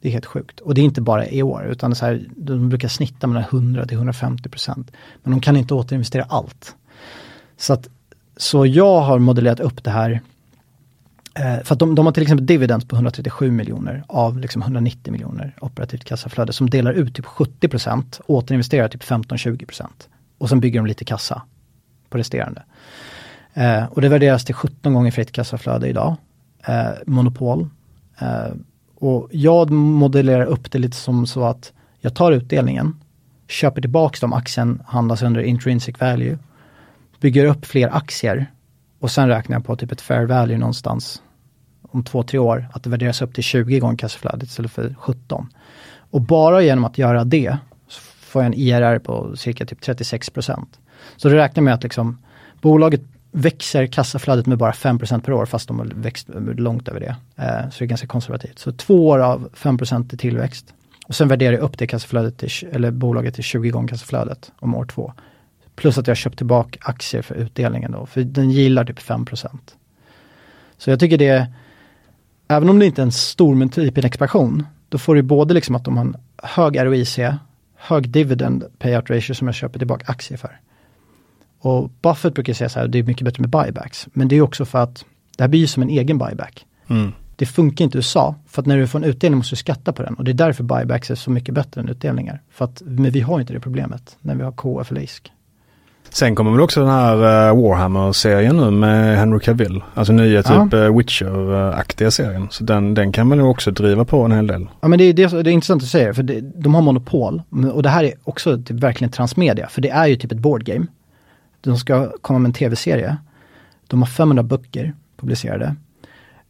Det 0.00 0.08
är 0.08 0.12
helt 0.12 0.26
sjukt. 0.26 0.60
Och 0.60 0.74
det 0.74 0.80
är 0.80 0.84
inte 0.84 1.00
bara 1.00 1.26
i 1.28 1.42
år 1.42 1.66
utan 1.66 1.94
så 1.94 2.06
här, 2.06 2.24
de 2.36 2.68
brukar 2.68 2.88
snitta 2.88 3.26
mellan 3.26 3.42
100 3.42 3.86
till 3.86 3.96
150 3.96 4.48
procent. 4.48 4.92
Men 5.22 5.30
de 5.30 5.40
kan 5.40 5.56
inte 5.56 5.74
återinvestera 5.74 6.24
allt. 6.28 6.76
Så, 7.56 7.72
att, 7.72 7.88
så 8.36 8.66
jag 8.66 9.00
har 9.00 9.18
modellerat 9.18 9.60
upp 9.60 9.84
det 9.84 9.90
här 9.90 10.20
Eh, 11.38 11.62
för 11.64 11.72
att 11.72 11.78
de, 11.78 11.94
de, 11.94 12.06
har 12.06 12.12
till 12.12 12.22
exempel 12.22 12.46
dividends 12.46 12.88
på 12.88 12.96
137 12.96 13.50
miljoner 13.50 14.04
av 14.06 14.38
liksom 14.38 14.62
190 14.62 15.12
miljoner 15.12 15.54
operativt 15.60 16.04
kassaflöde 16.04 16.52
som 16.52 16.70
delar 16.70 16.92
ut 16.92 17.14
typ 17.14 17.26
70 17.26 17.68
procent, 17.68 18.20
återinvesterar 18.26 18.88
typ 18.88 19.02
15-20 19.02 19.66
procent. 19.66 20.08
Och 20.38 20.48
sen 20.48 20.60
bygger 20.60 20.80
de 20.80 20.86
lite 20.86 21.04
kassa 21.04 21.42
på 22.08 22.18
resterande. 22.18 22.62
Eh, 23.54 23.84
och 23.84 24.00
det 24.00 24.08
värderas 24.08 24.44
till 24.44 24.54
17 24.54 24.94
gånger 24.94 25.10
fritt 25.10 25.32
kassaflöde 25.32 25.88
idag. 25.88 26.16
Eh, 26.66 26.90
monopol. 27.06 27.68
Eh, 28.18 28.52
och 28.94 29.28
jag 29.32 29.70
modellerar 29.70 30.44
upp 30.44 30.72
det 30.72 30.78
lite 30.78 30.96
som 30.96 31.26
så 31.26 31.44
att 31.44 31.72
jag 32.00 32.14
tar 32.14 32.32
utdelningen, 32.32 32.96
köper 33.48 33.80
tillbaks 33.80 34.20
de 34.20 34.32
aktien, 34.32 34.82
handlas 34.86 35.22
under 35.22 35.40
intrinsic 35.40 36.00
value, 36.00 36.38
bygger 37.20 37.44
upp 37.44 37.66
fler 37.66 37.96
aktier 37.96 38.46
och 39.00 39.10
sen 39.10 39.28
räknar 39.28 39.56
jag 39.56 39.64
på 39.64 39.76
typ 39.76 39.92
ett 39.92 40.00
fair 40.00 40.26
value 40.26 40.58
någonstans 40.58 41.22
om 41.90 42.04
två, 42.04 42.22
tre 42.22 42.38
år 42.38 42.68
att 42.72 42.82
det 42.82 42.90
värderas 42.90 43.22
upp 43.22 43.34
till 43.34 43.44
20 43.44 43.78
gånger 43.78 43.96
kassaflödet 43.96 44.48
istället 44.48 44.72
för 44.72 44.94
17. 44.98 45.48
Och 46.10 46.20
bara 46.20 46.62
genom 46.62 46.84
att 46.84 46.98
göra 46.98 47.24
det 47.24 47.56
så 47.88 48.00
får 48.00 48.42
jag 48.42 48.46
en 48.46 48.58
IRR 48.58 48.98
på 48.98 49.36
cirka 49.36 49.66
typ 49.66 49.80
36 49.80 50.30
procent. 50.30 50.78
Så 51.16 51.28
du 51.28 51.34
räknar 51.34 51.62
med 51.62 51.74
att 51.74 51.82
liksom 51.82 52.18
bolaget 52.60 53.00
växer 53.30 53.86
kassaflödet 53.86 54.46
med 54.46 54.58
bara 54.58 54.72
5 54.72 54.98
procent 54.98 55.24
per 55.24 55.32
år 55.32 55.46
fast 55.46 55.68
de 55.68 55.78
har 55.78 55.86
växt 55.94 56.28
långt 56.56 56.88
över 56.88 57.00
det. 57.00 57.16
Eh, 57.36 57.70
så 57.70 57.78
det 57.78 57.84
är 57.84 57.86
ganska 57.86 58.06
konservativt. 58.06 58.58
Så 58.58 58.72
två 58.72 59.08
år 59.08 59.18
av 59.18 59.48
5 59.54 59.78
i 60.12 60.16
tillväxt. 60.16 60.74
Och 61.06 61.14
sen 61.14 61.28
värderar 61.28 61.52
jag 61.52 61.62
upp 61.62 61.78
det 61.78 61.86
kassaflödet 61.86 62.38
till, 62.38 62.68
eller 62.72 62.90
bolaget 62.90 63.34
till 63.34 63.44
20 63.44 63.70
gånger 63.70 63.88
kassaflödet 63.88 64.52
om 64.58 64.74
år 64.74 64.84
två. 64.84 65.12
Plus 65.74 65.98
att 65.98 66.06
jag 66.06 66.16
köpt 66.16 66.36
tillbaka 66.36 66.78
aktier 66.82 67.22
för 67.22 67.34
utdelningen 67.34 67.92
då, 67.92 68.06
för 68.06 68.20
den 68.20 68.50
gillar 68.50 68.84
typ 68.84 68.98
5 68.98 69.24
procent. 69.24 69.76
Så 70.78 70.90
jag 70.90 71.00
tycker 71.00 71.18
det 71.18 71.46
även 72.48 72.68
om 72.68 72.78
det 72.78 72.86
inte 72.86 73.02
är 73.02 73.06
en 73.06 73.12
stor 73.12 73.54
multipelexpansion, 73.54 74.66
då 74.88 74.98
får 74.98 75.14
du 75.14 75.22
både 75.22 75.54
liksom 75.54 75.74
att 75.74 75.84
de 75.84 75.96
har 75.96 76.04
en 76.04 76.16
hög 76.42 76.78
ROIC, 76.80 77.18
hög 77.76 78.08
dividend 78.08 78.64
payout 78.78 79.10
ratio 79.10 79.34
som 79.34 79.48
jag 79.48 79.54
köper 79.54 79.78
tillbaka 79.78 80.04
aktier 80.08 80.38
för. 80.38 80.60
Och 81.60 81.90
Buffett 82.02 82.34
brukar 82.34 82.52
säga 82.52 82.68
så 82.68 82.78
här, 82.78 82.88
det 82.88 82.98
är 82.98 83.02
mycket 83.02 83.24
bättre 83.24 83.40
med 83.40 83.50
buybacks. 83.50 84.08
Men 84.12 84.28
det 84.28 84.36
är 84.36 84.40
också 84.40 84.64
för 84.64 84.78
att 84.78 85.04
det 85.36 85.42
här 85.42 85.48
blir 85.48 85.66
som 85.66 85.82
en 85.82 85.88
egen 85.90 86.18
buyback. 86.18 86.66
Mm. 86.88 87.12
Det 87.36 87.46
funkar 87.46 87.84
inte 87.84 87.96
i 87.96 87.98
USA, 87.98 88.34
för 88.46 88.62
att 88.62 88.66
när 88.66 88.78
du 88.78 88.86
får 88.86 88.98
en 88.98 89.04
utdelning 89.04 89.38
måste 89.38 89.52
du 89.52 89.56
skatta 89.56 89.92
på 89.92 90.02
den. 90.02 90.14
Och 90.14 90.24
det 90.24 90.30
är 90.30 90.34
därför 90.34 90.64
buybacks 90.64 91.10
är 91.10 91.14
så 91.14 91.30
mycket 91.30 91.54
bättre 91.54 91.80
än 91.80 91.88
utdelningar. 91.88 92.42
För 92.50 92.64
att, 92.64 92.82
men 92.84 93.10
vi 93.10 93.20
har 93.20 93.40
inte 93.40 93.52
det 93.52 93.60
problemet 93.60 94.16
när 94.20 94.34
vi 94.34 94.42
har 94.42 94.52
KF 94.52 94.90
eller 94.90 95.00
ISK. 95.00 95.32
Sen 96.10 96.34
kommer 96.34 96.50
väl 96.50 96.60
också 96.60 96.80
den 96.80 96.90
här 96.90 97.16
uh, 97.16 97.62
Warhammer-serien 97.62 98.56
nu 98.56 98.70
med 98.70 99.18
Henry 99.18 99.40
Cavill. 99.40 99.82
Alltså 99.94 100.12
nya 100.12 100.42
typ 100.42 100.72
ja. 100.72 100.78
uh, 100.78 100.96
Witcher-aktiga 100.96 102.10
serien. 102.10 102.48
Så 102.50 102.64
den, 102.64 102.94
den 102.94 103.12
kan 103.12 103.26
man 103.26 103.38
nog 103.38 103.50
också 103.50 103.70
driva 103.70 104.04
på 104.04 104.22
en 104.22 104.32
hel 104.32 104.46
del. 104.46 104.66
Ja 104.80 104.88
men 104.88 104.98
det 104.98 105.04
är, 105.04 105.12
det, 105.12 105.42
det 105.42 105.50
är 105.50 105.52
intressant 105.52 105.82
att 105.82 105.88
säga 105.88 106.14
för 106.14 106.22
det, 106.22 106.40
de 106.40 106.74
har 106.74 106.82
monopol. 106.82 107.42
Och 107.72 107.82
det 107.82 107.88
här 107.88 108.04
är 108.04 108.12
också 108.24 108.62
typ 108.62 108.80
verkligen 108.80 109.10
transmedia. 109.10 109.68
För 109.68 109.82
det 109.82 109.90
är 109.90 110.06
ju 110.06 110.16
typ 110.16 110.32
ett 110.32 110.38
boardgame. 110.38 110.86
De 111.60 111.76
ska 111.76 112.12
komma 112.20 112.38
med 112.38 112.48
en 112.48 112.52
tv-serie. 112.52 113.16
De 113.86 114.02
har 114.02 114.06
500 114.06 114.42
böcker 114.42 114.94
publicerade. 115.20 115.76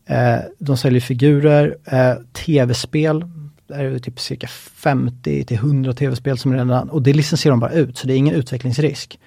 Eh, 0.06 0.38
de 0.58 0.76
säljer 0.76 1.00
figurer, 1.00 1.76
eh, 1.84 2.14
tv-spel. 2.32 3.24
Det 3.66 3.74
är 3.74 3.98
typ 3.98 4.20
cirka 4.20 4.46
50 4.46 5.44
till 5.44 5.56
100 5.56 5.92
tv-spel 5.92 6.38
som 6.38 6.52
redan, 6.52 6.90
och 6.90 7.02
det 7.02 7.12
licensierar 7.12 7.52
de 7.52 7.60
bara 7.60 7.72
ut 7.72 7.98
så 7.98 8.06
det 8.06 8.14
är 8.14 8.16
ingen 8.16 8.34
utvecklingsrisk. 8.34 9.18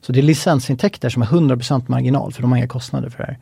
Så 0.00 0.12
det 0.12 0.20
är 0.20 0.22
licensintäkter 0.22 1.08
som 1.08 1.22
är 1.22 1.26
100% 1.26 1.84
marginal 1.86 2.32
för 2.32 2.42
de 2.42 2.50
har 2.50 2.58
inga 2.58 2.68
kostnader 2.68 3.10
för 3.10 3.18
det 3.18 3.24
här. 3.24 3.38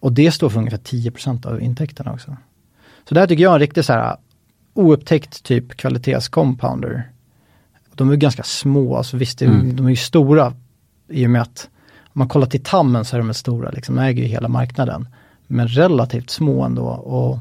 Och 0.00 0.12
det 0.12 0.32
står 0.32 0.48
för 0.48 0.58
ungefär 0.58 0.78
10% 0.78 1.46
av 1.46 1.62
intäkterna 1.62 2.12
också. 2.12 2.36
Så 3.08 3.14
det 3.14 3.20
här 3.20 3.26
tycker 3.26 3.42
jag 3.42 3.50
är 3.50 3.54
en 3.54 3.60
riktigt 3.60 3.86
så 3.86 3.92
här 3.92 4.16
oupptäckt 4.74 5.42
typ 5.42 5.76
kvalitetscompounder. 5.76 7.10
De 7.94 8.10
är 8.10 8.16
ganska 8.16 8.42
små, 8.42 8.96
alltså 8.96 9.16
visst 9.16 9.42
mm. 9.42 9.76
de 9.76 9.86
är 9.86 9.90
ju 9.90 9.96
stora 9.96 10.54
i 11.08 11.26
och 11.26 11.30
med 11.30 11.42
att 11.42 11.68
om 12.14 12.18
man 12.18 12.28
kollar 12.28 12.46
till 12.46 12.62
Tammen 12.62 13.04
så 13.04 13.16
är 13.16 13.20
de 13.20 13.34
stora, 13.34 13.70
liksom, 13.70 13.94
de 13.94 14.02
äger 14.02 14.22
ju 14.22 14.28
hela 14.28 14.48
marknaden. 14.48 15.08
Men 15.46 15.68
relativt 15.68 16.30
små 16.30 16.64
ändå 16.64 16.84
och 16.86 17.38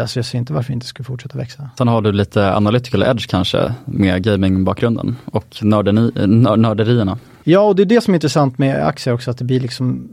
Alltså 0.00 0.18
jag 0.18 0.26
ser 0.26 0.38
inte 0.38 0.52
varför 0.52 0.68
det 0.68 0.74
inte 0.74 0.86
skulle 0.86 1.04
fortsätta 1.04 1.38
växa. 1.38 1.70
Sen 1.78 1.88
har 1.88 2.02
du 2.02 2.12
lite 2.12 2.54
analytical 2.54 3.02
edge 3.02 3.28
kanske 3.28 3.74
med 3.84 4.22
gamingbakgrunden 4.22 5.16
och 5.24 5.56
nördeni, 5.62 6.12
nörderierna. 6.56 7.18
Ja, 7.44 7.60
och 7.60 7.76
det 7.76 7.82
är 7.82 7.86
det 7.86 8.00
som 8.00 8.14
är 8.14 8.16
intressant 8.16 8.58
med 8.58 8.86
aktier 8.86 9.14
också, 9.14 9.30
att 9.30 9.38
det 9.38 9.44
blir 9.44 9.60
liksom, 9.60 10.08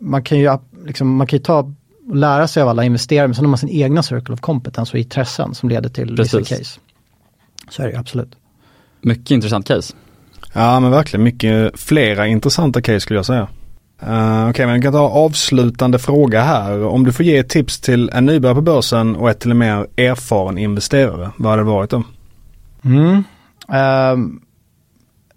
man 0.00 0.22
kan 0.22 0.38
ju, 0.38 0.58
liksom, 0.86 1.16
man 1.16 1.26
kan 1.26 1.36
ju 1.36 1.42
ta 1.42 1.58
och 1.58 2.16
lära 2.16 2.48
sig 2.48 2.62
av 2.62 2.68
alla 2.68 2.84
investerare, 2.84 3.28
men 3.28 3.34
sen 3.34 3.44
har 3.44 3.50
man 3.50 3.58
sin 3.58 3.68
egna 3.68 4.02
circle 4.02 4.34
of 4.34 4.40
competence 4.40 4.92
och 4.92 4.98
intressen 4.98 5.54
som 5.54 5.68
leder 5.68 5.88
till 5.88 6.16
vissa 6.16 6.38
case. 6.38 6.80
Så 7.68 7.82
är 7.82 7.92
det 7.92 7.98
absolut. 7.98 8.36
Mycket 9.00 9.30
intressant 9.30 9.66
case. 9.68 9.94
Ja 10.52 10.80
men 10.80 10.90
verkligen 10.90 11.24
mycket 11.24 11.80
flera 11.80 12.26
intressanta 12.26 12.82
case 12.82 13.00
skulle 13.00 13.18
jag 13.18 13.26
säga. 13.26 13.48
Uh, 14.02 14.40
Okej, 14.40 14.50
okay, 14.50 14.66
men 14.66 14.74
vi 14.74 14.82
kan 14.82 14.92
ta 14.92 14.98
avslutande 14.98 15.98
fråga 15.98 16.42
här. 16.42 16.84
Om 16.84 17.04
du 17.04 17.12
får 17.12 17.26
ge 17.26 17.38
ett 17.38 17.48
tips 17.48 17.80
till 17.80 18.10
en 18.12 18.26
nybörjare 18.26 18.54
på 18.54 18.60
börsen 18.60 19.16
och 19.16 19.30
ett 19.30 19.40
till 19.40 19.50
en 19.50 19.58
mer 19.58 19.86
erfaren 19.96 20.58
investerare, 20.58 21.30
vad 21.36 21.50
hade 21.50 21.62
det 21.62 21.66
varit 21.66 21.90
då? 21.90 22.02
Mm. 22.84 23.24
Um, 23.68 24.40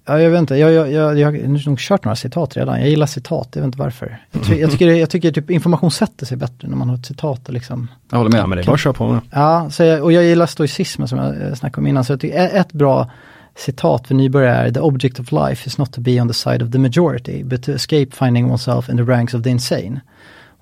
ja, 0.06 0.20
jag 0.20 0.30
vet 0.30 0.40
inte, 0.40 0.56
jag, 0.56 0.72
jag, 0.72 0.92
jag, 0.92 1.20
jag 1.20 1.32
har 1.32 1.70
nog 1.70 1.80
kört 1.80 2.06
några 2.06 2.16
citat 2.16 2.58
redan. 2.58 2.80
Jag 2.80 2.90
gillar 2.90 3.06
citat, 3.06 3.50
jag 3.54 3.62
vet 3.62 3.66
inte 3.66 3.80
varför. 3.80 4.22
Jag, 4.32 4.44
ty 4.44 4.56
jag 4.56 4.72
tycker, 4.72 4.88
jag 4.88 5.10
tycker 5.10 5.32
typ 5.32 5.50
information 5.50 5.92
sätter 5.92 6.26
sig 6.26 6.38
bättre 6.38 6.68
när 6.68 6.76
man 6.78 6.90
har 6.90 6.96
ett 6.96 7.06
citat. 7.06 7.50
Liksom. 7.50 7.88
Jag 8.10 8.18
håller 8.18 8.32
med. 8.32 8.40
Ja, 8.40 8.48
men 8.48 8.56
det 8.56 8.64
är 8.64 8.66
bara 8.66 8.74
att 8.74 8.80
köra 8.80 8.94
på 8.94 9.08
med. 9.08 9.22
Ja, 9.32 9.70
så 9.70 9.84
jag, 9.84 10.04
och 10.04 10.12
jag 10.12 10.24
gillar 10.24 10.46
stoicismen 10.46 11.08
som 11.08 11.18
jag 11.18 11.58
snackade 11.58 11.82
om 11.82 11.88
innan. 11.88 12.04
Så 12.06 12.14
jag 12.14 12.20
tycker 12.20 12.56
ett 12.56 12.74
bra 12.74 13.10
citat 13.56 14.08
för 14.08 14.16
nybörjare 14.16 14.68
är 14.68 14.72
The 14.72 14.80
object 14.80 15.20
of 15.20 15.32
life 15.32 15.68
is 15.68 15.78
not 15.78 15.94
to 15.94 16.02
be 16.02 16.22
on 16.22 16.28
the 16.28 16.34
side 16.34 16.64
of 16.64 16.72
the 16.72 16.80
majority 16.80 17.44
but 17.44 17.64
to 17.64 17.72
escape 17.72 18.08
finding 18.12 18.46
oneself 18.46 18.90
in 18.90 18.98
the 18.98 19.04
ranks 19.04 19.34
of 19.34 19.44
the 19.44 19.50
insane. 19.50 20.02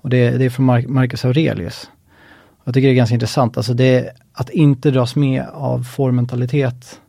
Och 0.02 0.10
det, 0.10 0.30
det 0.30 0.44
är 0.44 0.50
från 0.50 0.66
Mar 0.66 0.82
Marcus 0.88 1.24
Aurelius. 1.24 1.90
Jag 2.64 2.74
tycker 2.74 2.88
det 2.88 2.94
är 2.94 2.96
ganska 2.96 3.14
intressant, 3.14 3.56
alltså 3.56 3.74
det 3.74 4.10
att 4.32 4.50
inte 4.50 4.90
dras 4.90 5.16
med 5.16 5.44
av 5.52 5.84
formmentalitet 5.84 7.00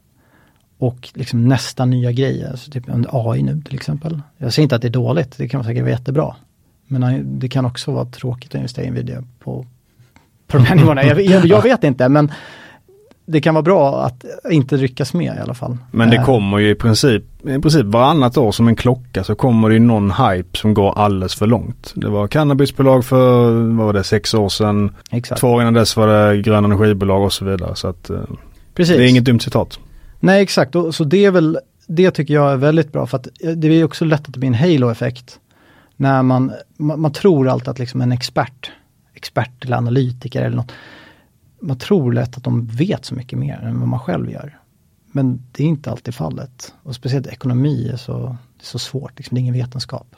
och 0.78 1.10
liksom 1.14 1.48
nästa 1.48 1.86
nya 1.86 2.12
grejer, 2.12 2.52
alltså 2.52 2.72
typ 2.72 2.90
en 2.90 3.08
AI 3.10 3.44
nu 3.44 3.62
till 3.62 3.76
exempel. 3.76 4.22
Jag 4.38 4.54
säger 4.54 4.64
inte 4.64 4.76
att 4.76 4.82
det 4.82 4.88
är 4.88 4.90
dåligt, 4.90 5.38
det 5.38 5.48
kan 5.48 5.64
säkert 5.64 5.82
vara 5.82 5.92
jättebra. 5.92 6.36
Men 6.88 7.40
det 7.40 7.50
kan 7.50 7.66
också 7.66 7.92
vara 7.92 8.06
tråkigt 8.06 8.50
att 8.52 8.56
investera 8.56 8.86
i 8.86 8.92
Nvidia 8.92 9.24
på, 9.40 9.66
på 10.48 10.58
de 10.58 10.66
här 10.66 10.76
nivåerna. 10.76 11.04
Jag, 11.04 11.22
jag, 11.22 11.46
jag 11.46 11.62
vet 11.62 11.84
inte, 11.84 12.10
men 12.10 12.32
det 13.26 13.42
kan 13.42 13.54
vara 13.54 13.62
bra 13.62 14.04
att 14.04 14.26
inte 14.52 14.78
ryckas 14.78 15.14
med 15.14 15.36
i 15.36 15.40
alla 15.40 15.54
fall. 15.54 15.78
Men 15.92 16.10
det 16.10 16.16
eh. 16.16 16.26
kommer 16.26 16.58
ju 16.58 16.70
i 16.70 16.76
princip, 16.76 17.24
i 17.42 17.60
princip 17.60 17.86
varannat 17.86 18.38
år 18.38 18.52
som 18.52 18.68
en 18.68 18.76
klocka 18.76 19.24
så 19.24 19.36
kommer 19.36 19.70
det 19.70 19.74
ju 19.74 19.80
någon 19.80 20.12
hype 20.12 20.58
som 20.58 20.74
går 20.74 21.00
alldeles 21.00 21.36
för 21.36 21.48
långt. 21.48 21.92
Det 21.96 22.10
var 22.10 22.28
cannabisbolag 22.28 23.06
för, 23.06 23.52
vad 23.52 23.86
var 23.86 23.94
det, 23.94 24.04
sex 24.04 24.34
år 24.34 24.50
sedan. 24.50 24.96
Exakt. 25.12 25.42
Två 25.42 25.48
år 25.48 25.62
innan 25.62 25.74
dess 25.74 25.98
var 25.98 26.08
det 26.08 26.42
gröna 26.42 26.66
energibolag 26.66 27.24
och 27.24 27.34
så 27.34 27.46
vidare. 27.46 27.76
Så 27.76 27.88
att, 27.88 28.10
eh, 28.10 28.18
Precis. 28.74 28.98
Det 28.98 29.06
är 29.06 29.10
inget 29.10 29.26
dumt 29.26 29.40
citat. 29.40 29.80
Nej 30.20 30.44
exakt, 30.44 30.76
så 30.92 31.04
det 31.04 31.26
är 31.26 31.32
väl, 31.32 31.60
det 31.88 32.12
tycker 32.12 32.34
jag 32.34 32.52
är 32.52 32.58
väldigt 32.58 32.92
bra 32.92 33.08
för 33.08 33.18
att 33.18 33.28
det 33.56 33.68
är 33.68 33.84
också 33.84 34.06
lätt 34.06 34.28
att 34.28 34.34
det 34.34 34.40
blir 34.40 34.50
en 34.50 34.56
halo-effekt. 34.56 35.40
När 35.96 36.24
man, 36.24 36.52
man, 36.78 37.02
man 37.02 37.12
tror 37.12 37.50
alltid 37.50 37.70
att 37.70 37.80
liksom 37.80 38.02
en 38.02 38.12
expert, 38.12 38.72
expert 39.14 39.66
eller 39.66 39.78
analytiker 39.78 40.42
eller 40.42 40.56
något 40.56 40.72
man 41.64 41.78
tror 41.78 42.14
lätt 42.14 42.38
att 42.38 42.44
de 42.44 42.66
vet 42.66 43.06
så 43.06 43.16
mycket 43.16 43.40
mer 43.40 43.60
än 43.60 43.80
vad 43.80 43.90
man 43.90 44.00
själv 44.00 44.32
gör. 44.32 44.60
Men 45.12 45.44
det 45.52 45.64
är 45.64 45.68
inte 45.68 45.92
alltid 45.92 46.16
fallet. 46.16 46.74
Och 46.84 46.96
speciellt 46.96 47.28
ekonomi 47.28 47.90
är 47.94 47.98
så, 47.98 48.20
det 48.58 48.64
är 48.64 48.66
så 48.66 48.80
svårt, 48.80 49.12
liksom, 49.18 49.36
det 49.36 49.40
är 49.40 49.42
ingen 49.42 49.54
vetenskap. 49.54 50.16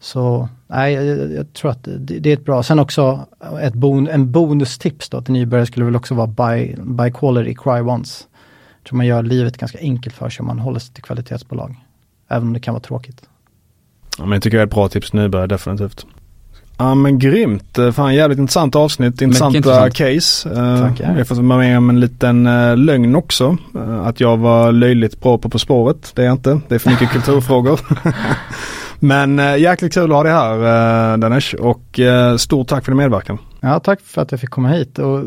Så 0.00 0.48
nej, 0.66 0.94
jag, 0.94 1.32
jag 1.32 1.52
tror 1.52 1.70
att 1.70 1.84
det, 1.84 2.18
det, 2.18 2.30
är 2.30 2.34
ett 2.34 2.44
bra, 2.44 2.62
sen 2.62 2.78
också 2.78 3.26
ett 3.62 3.74
bon, 3.74 4.08
en 4.08 4.32
bonustips 4.32 5.08
då 5.08 5.22
till 5.22 5.32
nybörjare 5.32 5.66
skulle 5.66 5.84
väl 5.84 5.96
också 5.96 6.14
vara 6.14 6.26
buy, 6.26 6.74
buy 6.76 7.10
quality, 7.10 7.54
cry 7.54 7.80
once. 7.80 8.24
Jag 8.78 8.88
tror 8.88 8.96
man 8.96 9.06
gör 9.06 9.22
livet 9.22 9.58
ganska 9.58 9.78
enkelt 9.78 10.14
för 10.14 10.30
sig 10.30 10.40
om 10.40 10.46
man 10.46 10.58
håller 10.58 10.80
sig 10.80 10.94
till 10.94 11.02
kvalitetsbolag. 11.02 11.84
Även 12.28 12.48
om 12.48 12.52
det 12.52 12.60
kan 12.60 12.74
vara 12.74 12.82
tråkigt. 12.82 13.28
Ja, 14.18 14.24
men 14.24 14.32
jag 14.32 14.42
tycker 14.42 14.56
det 14.56 14.62
är 14.62 14.66
ett 14.66 14.74
bra 14.74 14.88
tips 14.88 15.10
till 15.10 15.20
nybörjare 15.20 15.46
definitivt. 15.46 16.06
Ja 16.78 16.94
men 16.94 17.18
grymt. 17.18 17.78
Eh, 17.78 17.90
fan 17.92 18.14
jävligt 18.14 18.38
intressant 18.38 18.76
avsnitt. 18.76 19.22
Intressanta 19.22 19.56
intressant. 19.56 19.94
case. 19.94 20.48
Uh, 20.48 20.78
Tackar. 20.78 21.18
Jag 21.18 21.28
får 21.28 21.34
vara 21.34 21.58
med 21.58 21.78
om 21.78 21.90
en 21.90 22.00
liten 22.00 22.46
uh, 22.46 22.76
lögn 22.76 23.14
också. 23.14 23.56
Att 24.02 24.20
jag 24.20 24.36
var 24.36 24.72
löjligt 24.72 25.20
bra 25.20 25.38
på 25.38 25.48
På 25.48 25.58
spåret. 25.58 26.12
Det 26.14 26.22
är 26.22 26.26
jag 26.26 26.34
inte. 26.34 26.60
Det 26.68 26.74
är 26.74 26.78
för 26.78 26.90
mycket 26.90 27.10
kulturfrågor. 27.12 27.80
men 28.98 29.38
jäkligt 29.38 29.94
kul 29.94 30.10
att 30.10 30.16
ha 30.16 30.22
dig 30.22 30.32
här 30.32 31.16
Danesh 31.16 31.54
och 31.54 32.00
stort 32.38 32.68
tack 32.68 32.84
för 32.84 32.92
din 32.92 32.96
medverkan. 32.96 33.38
Ja 33.60 33.80
tack 33.80 34.00
för 34.00 34.22
att 34.22 34.30
jag 34.30 34.40
fick 34.40 34.50
komma 34.50 34.68
hit 34.68 34.98
och 34.98 35.24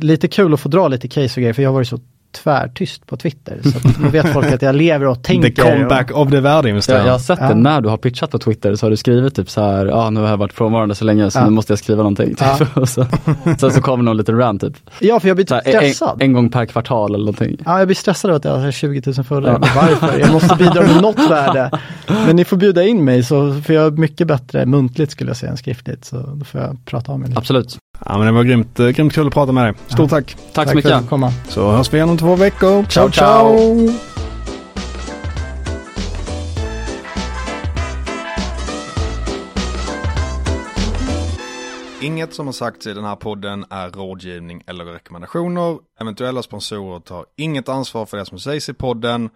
lite 0.00 0.28
kul 0.28 0.54
att 0.54 0.60
få 0.60 0.68
dra 0.68 0.88
lite 0.88 1.08
case 1.08 1.40
och 1.40 1.42
grejer 1.42 1.52
för 1.52 1.62
jag 1.62 1.70
har 1.70 1.74
varit 1.74 1.88
så 1.88 1.98
tvärtyst 2.42 3.06
på 3.06 3.16
Twitter. 3.16 3.60
Så 3.62 3.88
att 3.88 4.00
nu 4.00 4.08
vet 4.08 4.32
folk 4.32 4.46
att 4.46 4.62
jag 4.62 4.74
lever 4.74 5.06
och 5.06 5.22
tänker. 5.22 5.50
The 5.50 5.62
comeback 5.62 6.10
och... 6.10 6.22
of 6.22 6.30
the 6.30 6.40
värdeinvesterare. 6.40 7.00
Jag, 7.00 7.06
jag 7.06 7.12
har 7.12 7.18
sett 7.18 7.38
ja. 7.40 7.48
det 7.48 7.54
när 7.54 7.80
du 7.80 7.88
har 7.88 7.96
pitchat 7.96 8.30
på 8.30 8.38
Twitter 8.38 8.74
så 8.74 8.86
har 8.86 8.90
du 8.90 8.96
skrivit 8.96 9.34
typ 9.34 9.50
så 9.50 9.60
här, 9.62 9.86
ja 9.86 9.94
ah, 9.94 10.10
nu 10.10 10.20
har 10.20 10.28
jag 10.28 10.36
varit 10.36 10.52
frånvarande 10.52 10.94
så 10.94 11.04
länge 11.04 11.30
så 11.30 11.38
ja. 11.38 11.44
nu 11.44 11.50
måste 11.50 11.72
jag 11.72 11.78
skriva 11.78 11.96
någonting. 11.96 12.28
Typ. 12.28 12.68
Ja. 12.74 12.86
så, 12.86 13.06
sen 13.58 13.70
så 13.70 13.80
kommer 13.80 14.04
någon 14.04 14.16
liten 14.16 14.38
rant 14.38 14.60
typ. 14.60 14.76
Ja 14.98 15.20
för 15.20 15.28
jag 15.28 15.36
blir 15.36 15.46
här, 15.50 15.60
stressad. 15.60 16.22
En, 16.22 16.26
en, 16.26 16.32
gång 16.32 16.50
per 16.50 16.66
kvartal 16.66 17.10
eller 17.10 17.18
någonting. 17.18 17.56
Ja 17.64 17.78
jag 17.78 17.88
blir 17.88 17.96
stressad 17.96 18.30
av 18.30 18.36
att 18.36 18.44
jag 18.44 18.58
har 18.58 18.70
20 18.70 19.02
000 19.06 19.24
följare. 19.24 19.58
Ja. 19.62 19.68
Varför? 19.76 20.18
Jag 20.18 20.32
måste 20.32 20.56
bidra 20.56 20.82
med 20.82 21.02
något 21.02 21.30
värde. 21.30 21.70
Men 22.06 22.36
ni 22.36 22.44
får 22.44 22.56
bjuda 22.56 22.82
in 22.82 23.04
mig 23.04 23.22
så, 23.22 23.60
för 23.66 23.74
jag 23.74 23.86
är 23.86 23.90
mycket 23.90 24.26
bättre 24.26 24.66
muntligt 24.66 25.10
skulle 25.10 25.30
jag 25.30 25.36
säga 25.36 25.52
än 25.52 25.58
skriftligt. 25.58 26.04
Så 26.04 26.16
då 26.16 26.44
får 26.44 26.60
jag 26.60 26.84
prata 26.84 27.12
om 27.12 27.22
lite. 27.22 27.38
Absolut. 27.38 27.78
Ja 28.04 28.18
men 28.18 28.26
det 28.26 28.32
var 28.32 28.44
grymt, 28.44 28.80
eh, 28.80 28.88
grymt 28.88 29.12
kul 29.12 29.26
att 29.26 29.32
prata 29.32 29.52
med 29.52 29.64
dig. 29.64 29.74
Stort 29.86 30.10
tack. 30.10 30.26
Tack, 30.26 30.52
tack 30.52 30.68
så 30.68 30.76
mycket. 30.76 30.90
För 30.90 30.98
att 30.98 31.08
komma. 31.08 31.32
Så 31.48 31.70
hörs 31.70 31.92
vi 31.92 31.96
igen 31.96 32.08
om 32.08 32.18
två 32.18 32.36
veckor. 32.36 32.84
Ciao 32.84 33.10
ciao. 33.10 33.66
ciao. 33.76 34.16
Inget 42.06 42.34
som 42.34 42.46
har 42.46 42.52
sagts 42.52 42.86
i 42.86 42.94
den 42.94 43.04
här 43.04 43.16
podden 43.16 43.64
är 43.70 43.90
rådgivning 43.90 44.62
eller 44.66 44.84
rekommendationer. 44.84 45.78
Eventuella 46.00 46.42
sponsorer 46.42 47.00
tar 47.00 47.26
inget 47.36 47.68
ansvar 47.68 48.06
för 48.06 48.16
det 48.16 48.26
som 48.26 48.38
sägs 48.38 48.68
i 48.68 48.74
podden. 48.74 49.30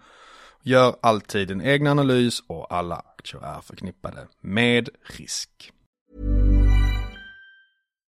Gör 0.63 0.95
alltid 1.01 1.47
din 1.47 1.61
egen 1.61 1.87
analys 1.87 2.43
och 2.47 2.73
alla 2.73 2.95
aktier 2.95 3.41
är 3.57 3.61
förknippade 3.61 4.27
med 4.41 4.89
risk. 5.17 5.49